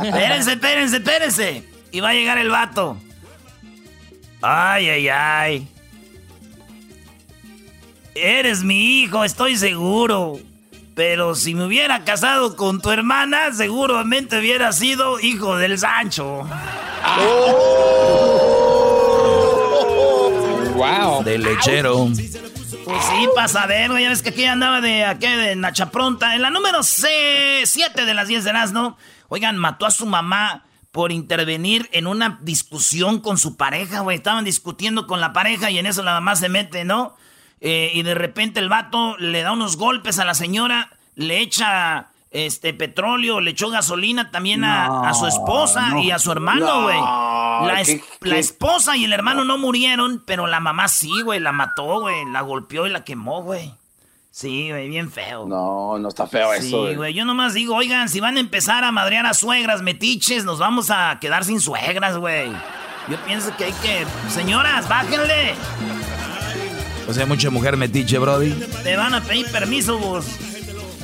espérense, 0.04 0.52
espérense, 0.52 0.96
espérense. 0.96 1.71
Y 1.92 2.00
va 2.00 2.08
a 2.08 2.14
llegar 2.14 2.38
el 2.38 2.48
vato. 2.48 2.96
Ay, 4.40 4.88
ay, 4.88 5.08
ay. 5.08 5.68
Eres 8.14 8.64
mi 8.64 9.02
hijo, 9.02 9.24
estoy 9.24 9.56
seguro. 9.56 10.40
Pero 10.94 11.34
si 11.34 11.54
me 11.54 11.66
hubiera 11.66 12.04
casado 12.04 12.56
con 12.56 12.80
tu 12.80 12.90
hermana, 12.90 13.52
seguramente 13.52 14.38
hubiera 14.38 14.72
sido 14.72 15.20
hijo 15.20 15.56
del 15.56 15.78
Sancho. 15.78 16.46
¡Wow! 20.74 21.22
De 21.24 21.38
lechero. 21.38 22.08
Pues 22.84 23.04
sí, 23.04 23.28
pasa 23.34 23.66
ver, 23.66 23.90
Ya 23.90 24.08
ves 24.08 24.22
que 24.22 24.30
aquí 24.30 24.44
andaba 24.44 24.80
de 24.80 25.04
aquí 25.04 25.26
de 25.26 25.56
Nacha 25.56 25.90
Pronta. 25.90 26.34
En 26.34 26.42
la 26.42 26.50
número 26.50 26.82
7 26.82 28.04
de 28.04 28.14
las 28.14 28.28
10 28.28 28.44
de 28.44 28.52
¿no? 28.72 28.96
Oigan, 29.28 29.56
mató 29.56 29.86
a 29.86 29.90
su 29.90 30.04
mamá 30.04 30.64
por 30.92 31.10
intervenir 31.10 31.88
en 31.92 32.06
una 32.06 32.38
discusión 32.42 33.20
con 33.20 33.38
su 33.38 33.56
pareja, 33.56 34.00
güey. 34.00 34.18
Estaban 34.18 34.44
discutiendo 34.44 35.06
con 35.06 35.20
la 35.20 35.32
pareja 35.32 35.70
y 35.70 35.78
en 35.78 35.86
eso 35.86 36.02
la 36.02 36.12
mamá 36.12 36.36
se 36.36 36.50
mete, 36.50 36.84
¿no? 36.84 37.16
Eh, 37.60 37.90
y 37.94 38.02
de 38.02 38.14
repente 38.14 38.60
el 38.60 38.68
vato 38.68 39.16
le 39.16 39.42
da 39.42 39.52
unos 39.52 39.76
golpes 39.76 40.18
a 40.18 40.24
la 40.24 40.34
señora, 40.34 40.90
le 41.14 41.40
echa 41.40 42.08
este 42.30 42.74
petróleo, 42.74 43.40
le 43.40 43.52
echó 43.52 43.70
gasolina 43.70 44.30
también 44.30 44.64
a, 44.64 45.12
su 45.14 45.26
esposa 45.26 45.98
y 46.02 46.10
a 46.10 46.18
su 46.18 46.32
hermano, 46.32 46.82
güey. 46.82 46.98
la, 46.98 47.82
la, 48.20 48.38
esposa 48.38 48.96
y 48.96 49.04
el 49.04 49.12
hermano 49.12 49.44
no 49.44 49.58
murieron, 49.58 50.22
pero 50.26 50.46
la 50.46 50.60
mamá 50.60 50.88
sí, 50.88 51.22
güey, 51.22 51.40
la 51.40 51.52
mató, 51.52 52.00
güey, 52.00 52.24
la 52.30 52.40
golpeó 52.40 52.86
y 52.86 52.90
la 52.90 53.04
quemó, 53.04 53.42
güey. 53.42 53.74
Sí, 54.32 54.70
güey, 54.70 54.88
bien 54.88 55.12
feo. 55.12 55.46
No, 55.46 55.98
no 55.98 56.08
está 56.08 56.26
feo 56.26 56.54
eso. 56.54 56.88
Sí, 56.88 56.94
güey. 56.94 57.12
Yo 57.12 57.26
nomás 57.26 57.52
digo, 57.52 57.76
oigan, 57.76 58.08
si 58.08 58.18
van 58.18 58.38
a 58.38 58.40
empezar 58.40 58.82
a 58.82 58.90
madrear 58.90 59.26
a 59.26 59.34
suegras, 59.34 59.82
metiches, 59.82 60.46
nos 60.46 60.58
vamos 60.58 60.90
a 60.90 61.18
quedar 61.20 61.44
sin 61.44 61.60
suegras, 61.60 62.16
güey. 62.16 62.50
Yo 63.08 63.18
pienso 63.26 63.54
que 63.58 63.64
hay 63.64 63.74
que. 63.74 64.06
Señoras, 64.30 64.88
bájenle. 64.88 65.52
O 67.06 67.12
sea, 67.12 67.26
mucha 67.26 67.50
mujer 67.50 67.76
metiche, 67.76 68.16
Brody. 68.16 68.52
Te 68.82 68.96
van 68.96 69.12
a 69.12 69.20
pedir 69.20 69.52
permiso, 69.52 69.98
vos. 69.98 70.24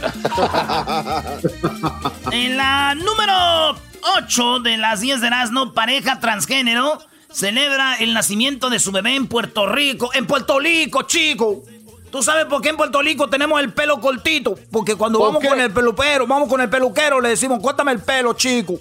en 2.32 2.56
la 2.56 2.94
número 2.94 3.78
8 4.20 4.60
de 4.60 4.78
las 4.78 5.00
10 5.00 5.20
de 5.20 5.26
Erasmo, 5.26 5.74
pareja 5.74 6.18
transgénero 6.18 6.98
celebra 7.30 7.96
el 7.96 8.14
nacimiento 8.14 8.70
de 8.70 8.78
su 8.78 8.90
bebé 8.90 9.16
en 9.16 9.26
Puerto 9.26 9.66
Rico. 9.66 10.08
En 10.14 10.26
Puerto 10.26 10.58
Rico, 10.58 11.02
chico. 11.02 11.62
¿Tú 12.10 12.22
sabes 12.22 12.46
por 12.46 12.62
qué 12.62 12.70
en 12.70 12.76
Puerto 12.76 13.02
Rico 13.02 13.28
tenemos 13.28 13.60
el 13.60 13.72
pelo 13.72 14.00
cortito? 14.00 14.54
Porque 14.70 14.94
cuando 14.94 15.18
vamos 15.20 15.44
con 15.44 15.60
el 15.60 15.70
peluquero, 15.72 16.26
vamos 16.26 16.48
con 16.48 16.60
el 16.60 16.70
peluquero, 16.70 17.20
le 17.20 17.30
decimos, 17.30 17.60
cuéntame 17.60 17.92
el 17.92 18.00
pelo, 18.00 18.32
chico. 18.32 18.78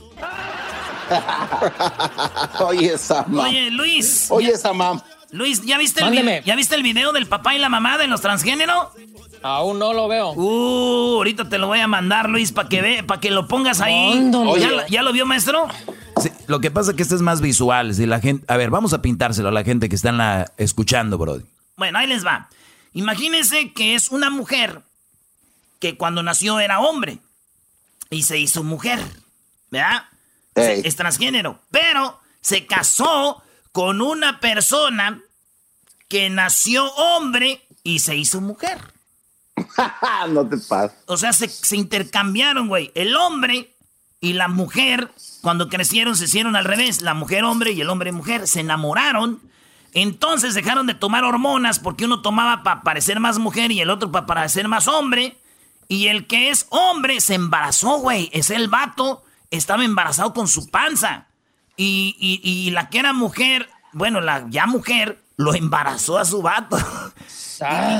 Oye, 2.59 2.93
esa 2.93 3.25
Oye, 3.33 3.71
Luis. 3.71 4.27
Oye, 4.29 4.51
esa 4.51 4.73
mam. 4.73 5.01
Luis, 5.31 5.61
¿ya 5.63 5.77
viste, 5.77 6.03
el 6.03 6.43
¿ya 6.43 6.55
viste 6.55 6.75
el 6.75 6.83
video 6.83 7.11
del 7.11 7.27
papá 7.27 7.53
y 7.53 7.59
la 7.59 7.67
mamá 7.69 7.97
de 7.97 8.07
los 8.07 8.21
transgéneros? 8.21 8.87
Aún 9.43 9.77
no 9.77 9.93
lo 9.93 10.07
veo. 10.07 10.31
Uh, 10.31 11.17
ahorita 11.17 11.49
te 11.49 11.57
lo 11.57 11.67
voy 11.67 11.79
a 11.79 11.87
mandar, 11.87 12.29
Luis, 12.29 12.51
para 12.51 12.69
que 12.69 12.81
ve, 12.81 13.03
para 13.03 13.19
que 13.19 13.29
lo 13.29 13.47
pongas 13.47 13.81
ahí. 13.81 14.31
¿Ya, 14.89 15.03
lo 15.03 15.11
vio, 15.11 15.25
maestro? 15.25 15.67
Sí, 16.21 16.29
lo 16.47 16.59
que 16.59 16.71
pasa 16.71 16.91
es 16.91 16.97
que 16.97 17.03
este 17.03 17.15
es 17.15 17.21
más 17.21 17.41
visual. 17.41 17.93
Si 17.93 18.05
la 18.05 18.19
gente, 18.19 18.45
a 18.47 18.57
ver, 18.57 18.69
vamos 18.69 18.93
a 18.93 19.01
pintárselo 19.01 19.49
a 19.49 19.51
la 19.51 19.63
gente 19.63 19.89
que 19.89 19.95
está 19.95 20.51
escuchando, 20.57 21.17
bro. 21.17 21.39
Bueno, 21.75 21.99
ahí 21.99 22.07
les 22.07 22.25
va. 22.25 22.49
Imagínense 22.93 23.73
que 23.73 23.95
es 23.95 24.09
una 24.09 24.29
mujer 24.29 24.81
que 25.79 25.97
cuando 25.97 26.23
nació 26.23 26.59
era 26.59 26.79
hombre 26.79 27.19
y 28.09 28.23
se 28.23 28.37
hizo 28.37 28.63
mujer, 28.63 28.99
¿verdad? 29.69 30.05
Es 30.55 30.95
transgénero, 30.95 31.59
pero 31.69 32.19
se 32.41 32.65
casó 32.65 33.43
con 33.71 34.01
una 34.01 34.39
persona 34.39 35.21
que 36.07 36.29
nació 36.29 36.91
hombre 36.93 37.61
y 37.83 37.99
se 37.99 38.15
hizo 38.15 38.41
mujer. 38.41 38.79
no 40.29 40.47
te 40.47 40.57
pases. 40.57 40.97
O 41.05 41.17
sea, 41.17 41.33
se, 41.33 41.47
se 41.47 41.75
intercambiaron, 41.75 42.67
güey. 42.67 42.91
El 42.95 43.15
hombre 43.15 43.75
y 44.19 44.33
la 44.33 44.47
mujer, 44.47 45.11
cuando 45.41 45.69
crecieron, 45.69 46.15
se 46.15 46.25
hicieron 46.25 46.55
al 46.55 46.65
revés. 46.65 47.01
La 47.01 47.13
mujer 47.13 47.43
hombre 47.43 47.71
y 47.71 47.81
el 47.81 47.89
hombre 47.89 48.11
mujer. 48.11 48.47
Se 48.47 48.61
enamoraron. 48.61 49.41
Entonces 50.01 50.53
dejaron 50.53 50.85
de 50.85 50.93
tomar 50.93 51.23
hormonas 51.23 51.79
porque 51.79 52.05
uno 52.05 52.21
tomaba 52.21 52.61
para 52.61 52.83
parecer 52.83 53.19
más 53.19 53.39
mujer 53.39 53.71
y 53.71 53.81
el 53.81 53.89
otro 53.89 54.11
para 54.11 54.27
parecer 54.27 54.67
más 54.67 54.87
hombre. 54.87 55.37
Y 55.87 56.07
el 56.07 56.27
que 56.27 56.49
es 56.49 56.67
hombre 56.69 57.19
se 57.19 57.33
embarazó, 57.33 57.97
güey. 57.97 58.29
Es 58.31 58.51
el 58.51 58.67
vato. 58.67 59.23
Estaba 59.49 59.83
embarazado 59.83 60.33
con 60.35 60.47
su 60.47 60.69
panza. 60.69 61.25
Y, 61.77 62.15
y, 62.19 62.41
y 62.43 62.69
la 62.71 62.89
que 62.89 62.99
era 62.99 63.11
mujer, 63.11 63.69
bueno, 63.91 64.21
la 64.21 64.45
ya 64.49 64.67
mujer, 64.67 65.19
lo 65.35 65.55
embarazó 65.55 66.19
a 66.19 66.25
su 66.25 66.41
vato. 66.41 66.77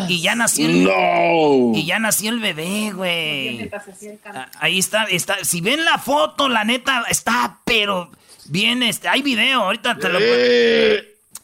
Y, 0.08 0.22
ya 0.22 0.36
nació 0.36 0.68
el, 0.68 1.76
Y 1.76 1.84
ya 1.84 1.98
nació 1.98 2.30
el 2.30 2.40
bebé, 2.40 2.92
güey. 2.94 3.72
Ah, 4.26 4.52
ahí 4.60 4.78
está, 4.78 5.06
está. 5.06 5.44
Si 5.44 5.62
ven 5.62 5.84
la 5.84 5.98
foto, 5.98 6.48
la 6.48 6.64
neta, 6.64 7.06
está, 7.10 7.60
pero 7.66 8.12
bien, 8.46 8.84
este, 8.84 9.08
hay 9.08 9.24
video, 9.24 9.62
ahorita 9.62 9.98
te 9.98 10.10
lo 10.10 10.20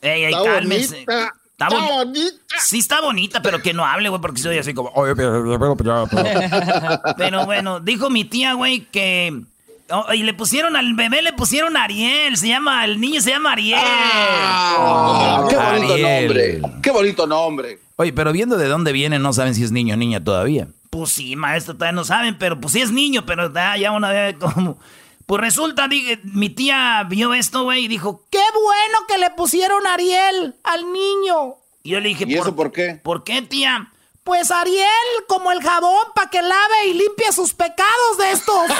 ey, 0.03 0.25
ey, 0.25 0.33
está 0.33 0.43
cálmese. 0.43 1.05
Bonita. 1.05 1.33
Está, 1.51 1.69
bonita. 1.69 2.55
Sí 2.59 2.79
está 2.79 3.01
bonita, 3.01 3.41
pero 3.41 3.61
que 3.61 3.73
no 3.73 3.85
hable, 3.85 4.09
güey, 4.09 4.21
porque 4.21 4.41
soy 4.41 4.57
así 4.57 4.73
como... 4.73 4.91
pero 7.17 7.45
bueno, 7.45 7.79
dijo 7.79 8.09
mi 8.09 8.25
tía, 8.25 8.53
güey, 8.53 8.85
que 8.91 9.43
Oh, 9.89 10.13
y 10.13 10.23
le 10.23 10.33
pusieron 10.33 10.75
al 10.75 10.93
bebé, 10.93 11.21
le 11.21 11.33
pusieron 11.33 11.75
Ariel. 11.75 12.37
Se 12.37 12.47
llama, 12.47 12.85
el 12.85 12.99
niño 12.99 13.21
se 13.21 13.31
llama 13.31 13.51
Ariel. 13.51 13.79
Ah, 13.83 15.45
qué 15.49 15.55
bonito 15.55 15.97
nombre. 15.97 16.61
Qué 16.81 16.91
bonito 16.91 17.27
nombre. 17.27 17.79
Oye, 17.97 18.13
pero 18.13 18.31
viendo 18.31 18.57
de 18.57 18.67
dónde 18.67 18.91
viene, 18.91 19.19
no 19.19 19.33
saben 19.33 19.53
si 19.53 19.63
es 19.63 19.71
niño 19.71 19.93
o 19.93 19.97
niña 19.97 20.23
todavía. 20.23 20.67
Pues 20.89 21.11
sí, 21.11 21.35
maestro, 21.35 21.75
todavía 21.75 21.95
no 21.95 22.05
saben, 22.05 22.37
pero 22.37 22.59
pues 22.59 22.73
sí 22.73 22.81
es 22.81 22.91
niño, 22.91 23.25
pero 23.25 23.51
ya 23.53 23.91
una 23.91 24.09
vez 24.09 24.35
como. 24.39 24.77
Pues 25.25 25.41
resulta, 25.41 25.87
mi 26.23 26.49
tía 26.49 27.05
vio 27.09 27.33
esto, 27.33 27.63
güey, 27.63 27.85
y 27.85 27.87
dijo: 27.87 28.25
¡Qué 28.29 28.43
bueno 28.53 28.97
que 29.07 29.17
le 29.17 29.29
pusieron 29.31 29.87
Ariel 29.87 30.55
al 30.63 30.91
niño! 30.91 31.55
Y 31.81 31.91
yo 31.91 31.99
le 31.99 32.09
dije: 32.09 32.25
¿Y 32.27 32.35
eso 32.35 32.55
por 32.55 32.71
qué? 32.71 32.99
¿Por 33.01 33.23
qué, 33.23 33.41
tía? 33.41 33.89
Pues 34.23 34.51
Ariel, 34.51 34.87
como 35.27 35.51
el 35.51 35.61
jabón, 35.61 36.07
para 36.15 36.29
que 36.29 36.41
lave 36.41 36.87
y 36.87 36.93
limpie 36.93 37.31
sus 37.33 37.53
pecados 37.53 38.17
de 38.17 38.31
estos. 38.31 38.71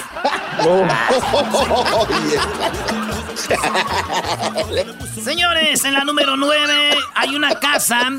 Señores, 5.24 5.84
en 5.84 5.94
la 5.96 6.06
número 6.06 6.38
9 6.38 6.96
hay 7.16 7.36
una 7.36 7.60
casa, 7.60 8.10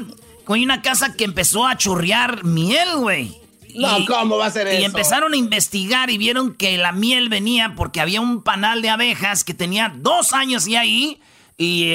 hay 0.47 0.65
una 0.65 0.83
casa 0.83 1.15
que 1.15 1.25
empezó 1.25 1.67
a 1.67 1.79
chorrear 1.79 2.45
miel, 2.45 2.97
güey. 2.97 3.41
No, 3.75 4.07
¿cómo 4.07 4.39
va 4.39 4.47
a 4.47 4.51
ser 4.51 4.69
eso? 4.69 4.81
Y 4.81 4.85
empezaron 4.85 5.33
a 5.33 5.37
investigar 5.37 6.11
y 6.11 6.19
vieron 6.19 6.55
que 6.55 6.77
la 6.79 6.93
miel 6.93 7.29
venía 7.29 7.75
porque 7.77 8.01
había 8.01 8.21
un 8.21 8.43
panal 8.43 8.83
de 8.83 8.91
abejas 8.91 9.45
que 9.45 9.55
tenía 9.55 9.93
dos 9.97 10.33
años 10.33 10.67
y 10.67 10.77
ahí, 10.77 11.21
y 11.57 11.93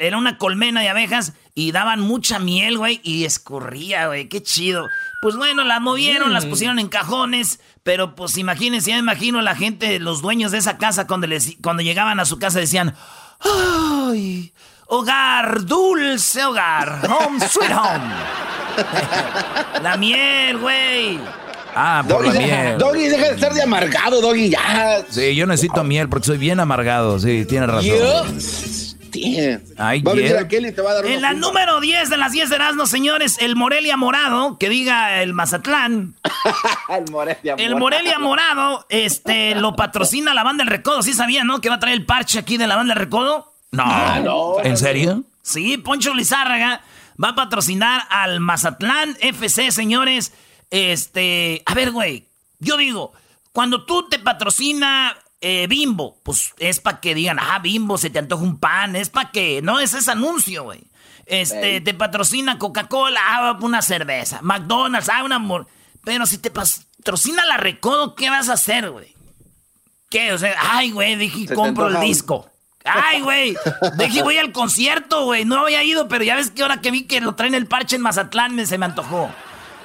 era 0.00 0.18
una 0.18 0.38
colmena 0.38 0.80
de 0.80 0.88
abejas 0.88 1.32
y 1.54 1.72
daban 1.72 2.00
mucha 2.00 2.38
miel, 2.38 2.78
güey, 2.78 3.00
y 3.02 3.24
escurría, 3.24 4.06
güey, 4.06 4.28
qué 4.28 4.42
chido. 4.42 4.88
Pues 5.20 5.36
bueno, 5.36 5.64
las 5.64 5.80
movieron, 5.80 6.32
las 6.32 6.46
mm. 6.46 6.50
pusieron 6.50 6.78
en 6.78 6.88
cajones, 6.88 7.60
pero 7.82 8.14
pues 8.14 8.38
imagínense, 8.38 8.90
ya 8.90 8.96
me 8.96 9.02
imagino 9.02 9.42
la 9.42 9.54
gente, 9.54 9.98
los 9.98 10.22
dueños 10.22 10.52
de 10.52 10.58
esa 10.58 10.78
casa, 10.78 11.06
cuando, 11.06 11.26
les, 11.26 11.56
cuando 11.62 11.82
llegaban 11.82 12.20
a 12.20 12.24
su 12.24 12.38
casa 12.38 12.58
decían, 12.58 12.94
¡ay! 13.40 14.52
Hogar, 14.94 15.64
dulce 15.64 16.44
hogar, 16.44 17.00
home 17.08 17.40
sweet 17.48 17.70
home. 17.70 18.12
la 19.82 19.96
miel, 19.96 20.58
güey. 20.58 21.18
Ah, 21.74 22.04
por 22.06 22.26
la 22.26 22.34
miel. 22.34 22.76
Doggy, 22.76 23.06
deja 23.06 23.28
de 23.28 23.34
estar 23.36 23.54
de 23.54 23.62
amargado, 23.62 24.20
Doggy, 24.20 24.50
ya. 24.50 25.02
Sí, 25.08 25.34
yo 25.34 25.46
necesito 25.46 25.82
miel 25.82 26.10
porque 26.10 26.26
soy 26.26 26.36
bien 26.36 26.60
amargado, 26.60 27.18
sí, 27.18 27.46
tiene 27.46 27.68
razón 27.68 28.38
en 29.14 29.62
la 31.20 31.34
número 31.34 31.80
10 31.80 32.10
de 32.10 32.16
las 32.16 32.32
10 32.32 32.50
de 32.50 32.56
Erasmo, 32.56 32.86
señores, 32.86 33.38
el 33.40 33.56
Morelia 33.56 33.96
Morado, 33.96 34.58
que 34.58 34.68
diga 34.68 35.22
el 35.22 35.34
Mazatlán. 35.34 36.14
el 36.88 37.10
Morelia 37.10 37.54
El 37.58 37.76
Morelia 37.76 38.18
Morado, 38.18 38.86
este, 38.88 39.54
lo 39.54 39.76
patrocina 39.76 40.34
la 40.34 40.44
banda 40.44 40.64
del 40.64 40.72
Recodo. 40.72 41.02
¿Sí 41.02 41.12
sabían, 41.12 41.46
no? 41.46 41.60
Que 41.60 41.68
va 41.68 41.76
a 41.76 41.80
traer 41.80 41.96
el 41.96 42.06
parche 42.06 42.38
aquí 42.38 42.56
de 42.56 42.66
la 42.66 42.76
banda 42.76 42.94
del 42.94 43.04
Recodo. 43.04 43.51
No. 43.72 43.84
Ah, 43.86 44.20
no 44.22 44.62
¿En 44.62 44.76
serio? 44.76 45.24
Sí, 45.42 45.78
Poncho 45.78 46.14
Lizárraga 46.14 46.82
va 47.22 47.30
a 47.30 47.34
patrocinar 47.34 48.06
al 48.10 48.40
Mazatlán 48.40 49.16
FC, 49.20 49.72
señores. 49.72 50.32
Este, 50.70 51.62
a 51.66 51.74
ver, 51.74 51.90
güey, 51.90 52.28
yo 52.58 52.76
digo, 52.76 53.12
cuando 53.52 53.84
tú 53.84 54.08
te 54.08 54.18
patrocina 54.18 55.16
eh, 55.40 55.66
Bimbo, 55.68 56.18
pues 56.22 56.54
es 56.58 56.80
para 56.80 57.00
que 57.00 57.14
digan, 57.14 57.38
ah, 57.40 57.58
Bimbo, 57.58 57.98
se 57.98 58.10
te 58.10 58.18
antoja 58.18 58.42
un 58.42 58.58
pan, 58.58 58.94
es 58.94 59.10
para 59.10 59.30
que, 59.30 59.60
no, 59.62 59.80
es 59.80 59.94
ese 59.94 60.10
anuncio, 60.10 60.64
güey. 60.64 60.84
Este, 61.26 61.80
te 61.80 61.94
patrocina 61.94 62.58
Coca-Cola, 62.58 63.20
ah, 63.24 63.58
una 63.60 63.80
cerveza. 63.80 64.40
McDonald's, 64.42 65.08
ah, 65.08 65.24
un 65.24 65.32
amor. 65.32 65.66
Pero 66.04 66.26
si 66.26 66.38
te 66.38 66.50
patrocina 66.50 67.44
la 67.46 67.56
Recodo, 67.56 68.14
¿qué 68.14 68.28
vas 68.28 68.48
a 68.48 68.54
hacer, 68.54 68.90
güey? 68.90 69.14
¿Qué? 70.10 70.32
O 70.32 70.38
sea, 70.38 70.54
ay, 70.60 70.90
güey, 70.90 71.16
dije, 71.16 71.54
compro 71.54 71.88
el 71.88 72.00
disco. 72.00 72.51
Ay, 72.84 73.20
güey, 73.20 73.56
dije, 73.98 74.22
voy 74.22 74.38
al 74.38 74.52
concierto, 74.52 75.24
güey. 75.24 75.44
No 75.44 75.60
había 75.60 75.82
ido, 75.82 76.08
pero 76.08 76.24
ya 76.24 76.36
ves 76.36 76.50
que 76.50 76.62
ahora 76.62 76.80
que 76.80 76.90
vi 76.90 77.04
que 77.04 77.20
lo 77.20 77.34
traen 77.34 77.54
el 77.54 77.66
parche 77.66 77.96
en 77.96 78.02
Mazatlán, 78.02 78.54
me, 78.54 78.66
se 78.66 78.78
me 78.78 78.86
antojó. 78.86 79.30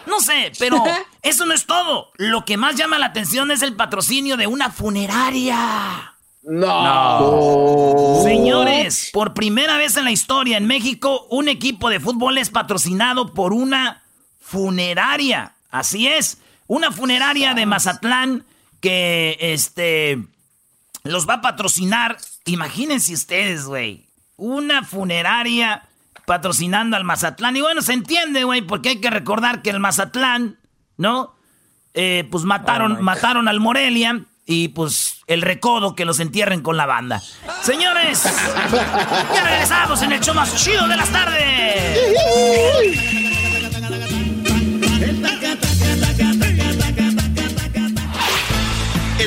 No 0.08 0.20
sé, 0.22 0.52
pero 0.58 0.84
eso 1.22 1.46
no 1.46 1.54
es 1.54 1.66
todo. 1.66 2.12
Lo 2.18 2.46
que 2.46 2.58
más 2.58 2.76
llama 2.76 2.98
la 2.98 3.08
atención 3.08 3.52
es 3.52 3.62
el 3.62 3.76
patrocinio 3.76 4.38
de 4.38 4.48
una 4.48 4.72
funeraria. 4.72 6.16
No. 6.44 8.22
Señores, 8.24 9.10
por 9.12 9.34
primera 9.34 9.78
vez 9.78 9.98
en 9.98 10.06
la 10.06 10.12
historia 10.12 10.58
en 10.58 10.66
México, 10.66 11.28
un 11.30 11.50
equipo 11.50 11.90
de 11.90 12.00
fútbol 12.00 12.38
es 12.38 12.50
patrocinado 12.50 13.34
por 13.34 13.52
una 13.52 14.04
funeraria. 14.40 15.56
Así 15.70 16.08
es, 16.08 16.38
una 16.68 16.92
funeraria 16.94 17.54
de 17.54 17.66
Mazatlán 17.66 18.46
que 18.80 19.38
este 19.42 20.20
los 21.04 21.28
va 21.28 21.36
a 21.36 21.42
patrocinar. 21.42 22.18
Imagínense 22.48 23.14
ustedes, 23.14 23.66
güey. 23.66 24.08
Una 24.36 24.84
funeraria 24.84 25.84
patrocinando 26.26 26.98
al 26.98 27.04
Mazatlán. 27.04 27.56
Y 27.56 27.62
bueno, 27.62 27.82
se 27.82 27.94
entiende, 27.94 28.44
güey, 28.44 28.62
porque 28.62 28.90
hay 28.90 29.00
que 29.00 29.10
recordar 29.10 29.62
que 29.62 29.70
el 29.70 29.80
Mazatlán, 29.80 30.58
¿no? 30.98 31.34
Eh, 31.94 32.28
pues 32.30 32.44
mataron, 32.44 32.98
oh 32.98 33.02
mataron 33.02 33.48
al 33.48 33.60
Morelia 33.60 34.22
y 34.46 34.70
pues 34.70 35.22
el 35.28 35.42
recodo 35.42 35.96
que 35.96 36.06
los 36.06 36.20
entierren 36.20 36.62
con 36.62 36.78
la 36.78 36.86
banda. 36.86 37.22
Señores, 37.62 38.24
ya 39.34 39.44
regresamos 39.44 40.02
en 40.02 40.12
el 40.12 40.22
show 40.22 40.36
más 40.36 40.56
chido 40.56 40.88
de 40.88 40.98
las 40.98 41.10
tardes. 41.10 43.17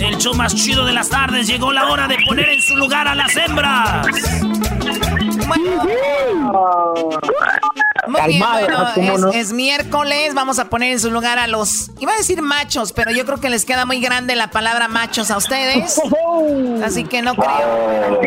el 0.00 0.18
show 0.18 0.34
más 0.34 0.54
chido 0.54 0.84
de 0.84 0.92
las 0.92 1.08
tardes. 1.08 1.46
Llegó 1.46 1.72
la 1.72 1.90
hora 1.90 2.08
de 2.08 2.16
poner 2.26 2.48
en 2.48 2.60
su 2.60 2.76
lugar 2.76 3.08
a 3.08 3.14
las 3.14 3.36
hembras. 3.36 4.06
Muy 8.08 8.20
bien, 8.26 8.44
bueno, 8.96 9.30
es, 9.32 9.52
miércoles, 9.52 10.32
vamos 10.32 10.58
a 10.58 10.66
poner 10.70 10.92
en 10.92 11.00
su 11.00 11.10
lugar 11.10 11.38
a 11.38 11.46
los, 11.46 11.90
iba 11.98 12.12
a 12.12 12.16
decir 12.16 12.40
machos, 12.40 12.92
pero 12.94 13.10
yo 13.10 13.26
creo 13.26 13.38
que 13.38 13.50
les 13.50 13.66
queda 13.66 13.84
muy 13.84 14.00
grande 14.00 14.34
la 14.34 14.50
palabra 14.50 14.88
machos 14.88 15.30
a 15.30 15.36
ustedes, 15.36 16.00
así 16.84 17.04
que 17.04 17.20
no 17.20 17.34
creo. 17.34 18.20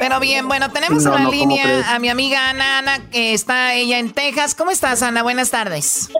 Pero 0.00 0.18
bien, 0.18 0.48
bueno, 0.48 0.70
tenemos 0.70 1.04
en 1.06 1.12
la 1.12 1.30
línea 1.30 1.94
a 1.94 1.98
mi 2.00 2.08
amiga 2.08 2.50
Ana, 2.50 2.78
Ana, 2.78 2.98
que 3.10 3.34
está 3.34 3.74
ella 3.74 3.98
en 3.98 4.12
Texas. 4.12 4.54
¿Cómo 4.56 4.70
estás, 4.72 5.02
Ana? 5.02 5.22
Buenas 5.22 5.50
tardes. 5.50 6.10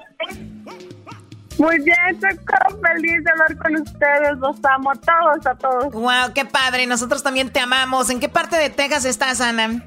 Muy 1.59 1.79
bien, 1.81 1.97
estoy 2.11 2.31
feliz 2.31 3.25
de 3.25 3.31
hablar 3.31 3.59
con 3.59 3.77
ustedes. 3.77 4.39
Los 4.39 4.57
amo 4.65 4.93
a 4.93 4.95
todos, 4.95 5.47
a 5.47 5.55
todos. 5.57 5.93
Wow, 5.93 6.33
qué 6.35 6.45
padre. 6.45 6.87
Nosotros 6.87 7.23
también 7.23 7.51
te 7.51 7.61
amamos. 7.61 8.11
¿En 8.11 8.21
qué 8.21 8.29
parte 8.29 8.57
de 8.57 8.71
Texas 8.71 9.05
estás, 9.05 9.41
Ana? 9.41 9.83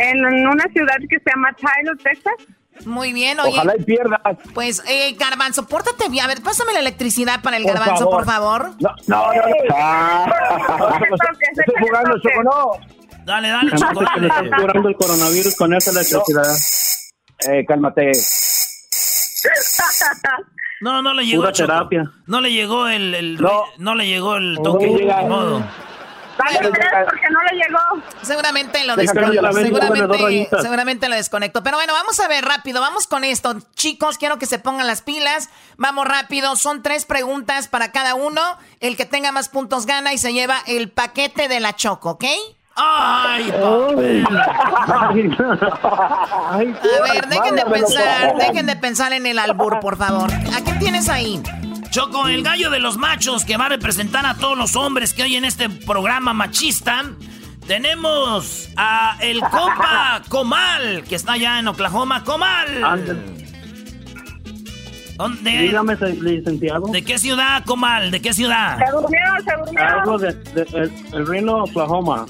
en 0.00 0.46
una 0.46 0.64
ciudad 0.72 0.96
que 1.08 1.18
se 1.18 1.30
llama 1.30 1.54
Tyler, 1.54 1.96
Texas. 2.02 2.32
Muy 2.86 3.12
bien, 3.12 3.38
oye. 3.40 3.52
Ojalá 3.52 3.74
y 3.76 3.82
pierdas. 3.82 4.20
Pues, 4.54 4.82
eh, 4.88 5.14
Garbanzo, 5.18 5.66
pórtate 5.66 6.08
bien. 6.08 6.24
A 6.24 6.28
ver, 6.28 6.40
pásame 6.42 6.72
la 6.72 6.80
electricidad 6.80 7.42
para 7.42 7.58
el 7.58 7.64
Garbanzo, 7.64 8.08
por 8.08 8.24
favor. 8.24 8.70
No, 8.80 8.94
no, 9.06 9.32
no. 9.32 9.32
Estoy 11.52 11.74
jugando, 11.80 12.18
Choco, 12.20 12.42
no. 12.42 12.72
Dale, 13.24 13.48
dale, 13.48 13.72
Choco. 13.72 14.02
Estoy 14.02 14.50
curando 14.50 14.88
el 14.88 14.96
coronavirus 14.96 15.54
con 15.56 15.74
esa 15.74 15.90
electricidad. 15.90 16.56
Eh, 17.48 17.64
cálmate. 17.66 18.12
No, 20.80 21.02
no 21.02 21.12
le 21.14 21.26
llegó. 21.26 21.42
Pura 21.42 21.52
terapia. 21.52 22.10
No 22.26 22.40
le 22.40 22.52
llegó 22.52 22.88
el, 22.88 23.14
el 23.14 23.36
no. 23.36 23.64
no. 23.78 23.94
le 23.94 24.06
llegó 24.06 24.36
el 24.36 24.58
toque. 24.62 24.86
de 24.86 25.28
modo 25.28 25.62
porque 27.04 27.30
no 27.30 27.42
le 27.42 27.56
llegó. 27.56 28.02
Seguramente 28.22 28.84
lo 28.84 28.96
desconectó. 28.96 29.52
Seguramente, 29.52 30.62
seguramente 30.62 31.08
lo 31.08 31.14
desconectó. 31.16 31.62
Pero 31.62 31.76
bueno, 31.76 31.92
vamos 31.92 32.18
a 32.20 32.28
ver 32.28 32.44
rápido. 32.44 32.80
Vamos 32.80 33.06
con 33.06 33.24
esto. 33.24 33.56
Chicos, 33.74 34.18
quiero 34.18 34.38
que 34.38 34.46
se 34.46 34.58
pongan 34.58 34.86
las 34.86 35.02
pilas. 35.02 35.50
Vamos 35.76 36.06
rápido. 36.06 36.56
Son 36.56 36.82
tres 36.82 37.04
preguntas 37.04 37.68
para 37.68 37.92
cada 37.92 38.14
uno. 38.14 38.40
El 38.80 38.96
que 38.96 39.06
tenga 39.06 39.32
más 39.32 39.48
puntos 39.48 39.86
gana 39.86 40.12
y 40.12 40.18
se 40.18 40.32
lleva 40.32 40.58
el 40.66 40.90
paquete 40.90 41.48
de 41.48 41.60
la 41.60 41.74
Choco, 41.76 42.10
¿ok? 42.10 42.24
¡Ay! 42.76 43.50
A 43.50 43.82
ver, 47.02 47.28
dejen 47.28 47.56
de 47.56 47.64
pensar, 47.66 48.36
dejen 48.36 48.66
de 48.66 48.76
pensar 48.76 49.12
en 49.12 49.26
el 49.26 49.38
albur, 49.38 49.80
por 49.80 49.96
favor. 49.96 50.30
¿A 50.32 50.64
qué 50.64 50.72
tienes 50.74 51.08
ahí? 51.08 51.42
Choco, 51.90 52.28
el 52.28 52.42
gallo 52.42 52.70
de 52.70 52.78
los 52.78 52.96
machos 52.96 53.44
que 53.44 53.56
va 53.56 53.66
a 53.66 53.70
representar 53.70 54.24
a 54.24 54.34
todos 54.34 54.56
los 54.56 54.76
hombres 54.76 55.12
que 55.12 55.24
hay 55.24 55.36
en 55.36 55.44
este 55.44 55.68
programa 55.68 56.32
machista. 56.32 57.02
Tenemos 57.66 58.68
a 58.76 59.16
el 59.20 59.40
compa 59.40 60.22
Comal, 60.28 61.04
que 61.08 61.16
está 61.16 61.32
allá 61.32 61.58
en 61.58 61.68
Oklahoma. 61.68 62.24
¡Comal! 62.24 63.26
¿Dónde? 65.16 65.50
Dígame, 65.50 65.96
licenciado. 65.96 66.86
¿De 66.86 67.04
qué 67.04 67.18
ciudad, 67.18 67.62
Comal? 67.66 68.10
¿De 68.10 68.22
qué 68.22 68.32
ciudad? 68.32 68.78
Se 68.78 68.90
durmió, 68.90 69.20
se 69.44 69.56
durmió. 69.56 69.84
Algo 69.84 70.18
de, 70.18 70.36
el, 71.12 71.26
Reno, 71.26 71.64
Oklahoma. 71.64 72.26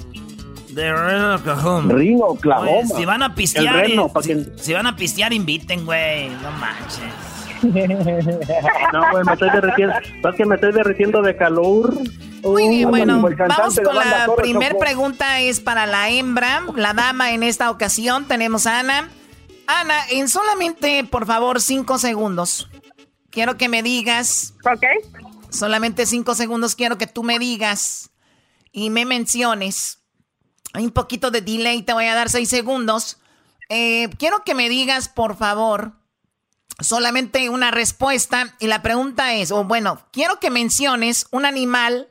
De 0.71 0.93
Reno, 0.93 1.35
Oklahoma. 1.35 1.93
Reno, 1.93 2.25
Oklahoma. 2.27 2.87
si 2.95 3.05
van 3.05 3.23
a 3.23 3.35
pistear, 3.35 3.85
si, 4.57 4.73
van 4.73 4.87
a 4.87 4.95
pistear, 4.95 5.33
inviten, 5.33 5.85
güey. 5.85 6.29
No 6.29 6.51
manches. 6.51 7.31
No, 8.93 9.11
güey, 9.11 9.23
me 9.23 9.33
estoy 9.33 9.49
derritiendo. 9.51 9.95
¿Sabes 10.21 10.37
que 10.37 10.45
me 10.45 10.55
estoy 10.55 10.71
derritiendo 10.71 11.21
de 11.21 11.35
calor? 11.35 11.93
Muy 12.43 12.69
bien, 12.69 12.89
bueno, 12.89 13.21
vamos 13.21 13.79
con 13.79 13.95
la 13.95 14.27
primera 14.35 14.77
pregunta. 14.77 15.39
Es 15.41 15.59
para 15.59 15.85
la 15.85 16.09
hembra, 16.09 16.63
la 16.75 16.93
dama 16.93 17.33
en 17.33 17.43
esta 17.43 17.69
ocasión. 17.69 18.25
Tenemos 18.25 18.65
a 18.65 18.79
Ana. 18.79 19.09
Ana, 19.67 19.95
en 20.09 20.27
solamente, 20.27 21.03
por 21.03 21.25
favor, 21.25 21.61
cinco 21.61 21.97
segundos. 21.99 22.69
Quiero 23.29 23.57
que 23.57 23.69
me 23.69 23.83
digas. 23.83 24.55
Ok. 24.65 24.83
Solamente 25.49 26.05
cinco 26.05 26.33
segundos 26.33 26.75
quiero 26.75 26.97
que 26.97 27.07
tú 27.07 27.23
me 27.23 27.37
digas 27.37 28.09
y 28.71 28.89
me 28.89 29.05
menciones. 29.05 30.00
Hay 30.73 30.85
un 30.85 30.91
poquito 30.91 31.31
de 31.31 31.41
delay, 31.41 31.81
te 31.83 31.93
voy 31.93 32.05
a 32.05 32.15
dar 32.15 32.29
seis 32.29 32.49
segundos. 32.49 33.19
Eh, 33.69 34.09
quiero 34.17 34.43
que 34.43 34.55
me 34.55 34.69
digas, 34.69 35.09
por 35.09 35.35
favor, 35.35 35.93
solamente 36.79 37.49
una 37.49 37.71
respuesta 37.71 38.55
y 38.59 38.67
la 38.67 38.81
pregunta 38.81 39.33
es, 39.33 39.51
o 39.51 39.63
bueno, 39.63 40.05
quiero 40.11 40.39
que 40.39 40.49
menciones 40.49 41.27
un 41.31 41.45
animal 41.45 42.09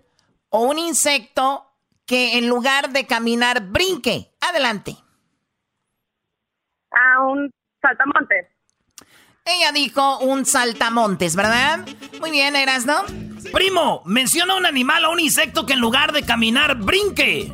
o 0.48 0.62
un 0.62 0.78
insecto 0.78 1.66
que 2.06 2.38
en 2.38 2.48
lugar 2.48 2.90
de 2.90 3.06
caminar 3.06 3.68
brinque. 3.68 4.32
Adelante. 4.40 4.96
A 6.90 7.22
un 7.22 7.50
saltamontes. 7.80 8.46
Ella 9.44 9.72
dijo 9.72 10.18
un 10.18 10.44
saltamontes, 10.44 11.34
¿verdad? 11.34 11.86
Muy 12.20 12.30
bien, 12.30 12.56
Eras, 12.56 12.84
¿no? 12.84 13.04
Primo, 13.52 14.02
menciona 14.04 14.54
un 14.54 14.66
animal 14.66 15.04
o 15.04 15.12
un 15.12 15.20
insecto 15.20 15.66
que 15.66 15.72
en 15.72 15.80
lugar 15.80 16.12
de 16.12 16.22
caminar 16.22 16.76
brinque. 16.76 17.52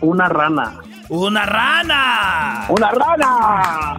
Una 0.00 0.28
rana. 0.28 0.80
¡Una 1.08 1.44
rana! 1.44 2.66
¡Una 2.68 2.90
rana! 2.92 3.98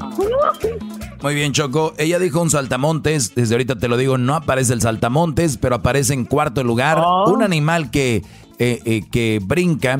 Muy 1.21 1.35
bien, 1.35 1.51
Choco. 1.51 1.93
Ella 1.97 2.19
dijo 2.19 2.41
un 2.41 2.49
saltamontes. 2.49 3.35
Desde 3.35 3.53
ahorita 3.53 3.75
te 3.75 3.87
lo 3.87 3.97
digo, 3.97 4.17
no 4.17 4.35
aparece 4.35 4.73
el 4.73 4.81
saltamontes, 4.81 5.57
pero 5.57 5.75
aparece 5.75 6.13
en 6.13 6.25
cuarto 6.25 6.63
lugar 6.63 6.97
oh. 6.99 7.31
un 7.31 7.43
animal 7.43 7.91
que, 7.91 8.23
eh, 8.59 8.81
eh, 8.85 9.03
que 9.11 9.39
brinca 9.43 9.99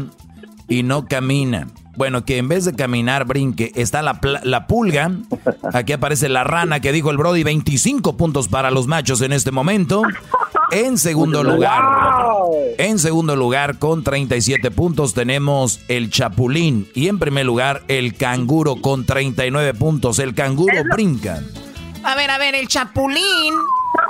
y 0.68 0.84
no 0.84 1.06
camina. 1.06 1.68
Bueno, 2.02 2.26
que 2.26 2.40
en 2.40 2.48
vez 2.48 2.66
de 2.66 2.74
caminar, 2.74 3.26
brinque, 3.26 3.72
está 3.76 4.02
la, 4.02 4.20
la 4.42 4.66
pulga. 4.66 5.12
Aquí 5.72 5.94
aparece 5.94 6.30
la 6.30 6.44
rana 6.44 6.80
que 6.80 6.92
dijo 6.92 7.12
el 7.12 7.18
Brody, 7.18 7.44
25 7.44 8.18
puntos 8.18 8.48
para 8.48 8.72
los 8.72 8.88
machos 8.88 9.22
en 9.22 9.32
este 9.32 9.52
momento. 9.52 10.02
En 10.72 10.98
segundo 10.98 11.44
lugar, 11.44 11.84
en 12.80 12.98
segundo 12.98 13.36
lugar 13.36 13.78
con 13.78 14.04
37 14.04 14.72
puntos 14.72 15.14
tenemos 15.14 15.80
el 15.90 16.10
chapulín 16.10 16.90
y 16.96 17.08
en 17.08 17.20
primer 17.20 17.46
lugar 17.46 17.84
el 17.88 18.16
canguro 18.16 18.78
con 18.78 19.06
39 19.06 19.76
puntos. 19.76 20.18
El 20.18 20.34
canguro 20.34 20.74
brinca. 20.92 21.44
A 22.04 22.16
ver, 22.16 22.32
a 22.32 22.40
ver, 22.40 22.56
el 22.56 22.68
chapulín 22.68 23.54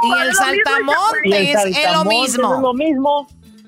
y 0.02 0.22
el 0.22 0.34
saltamontes 0.34 1.76
es 1.76 1.94
lo 1.94 2.06
mismo. 2.06 2.56
Es 2.56 2.62
lo 2.62 2.74
mismo. 2.74 3.28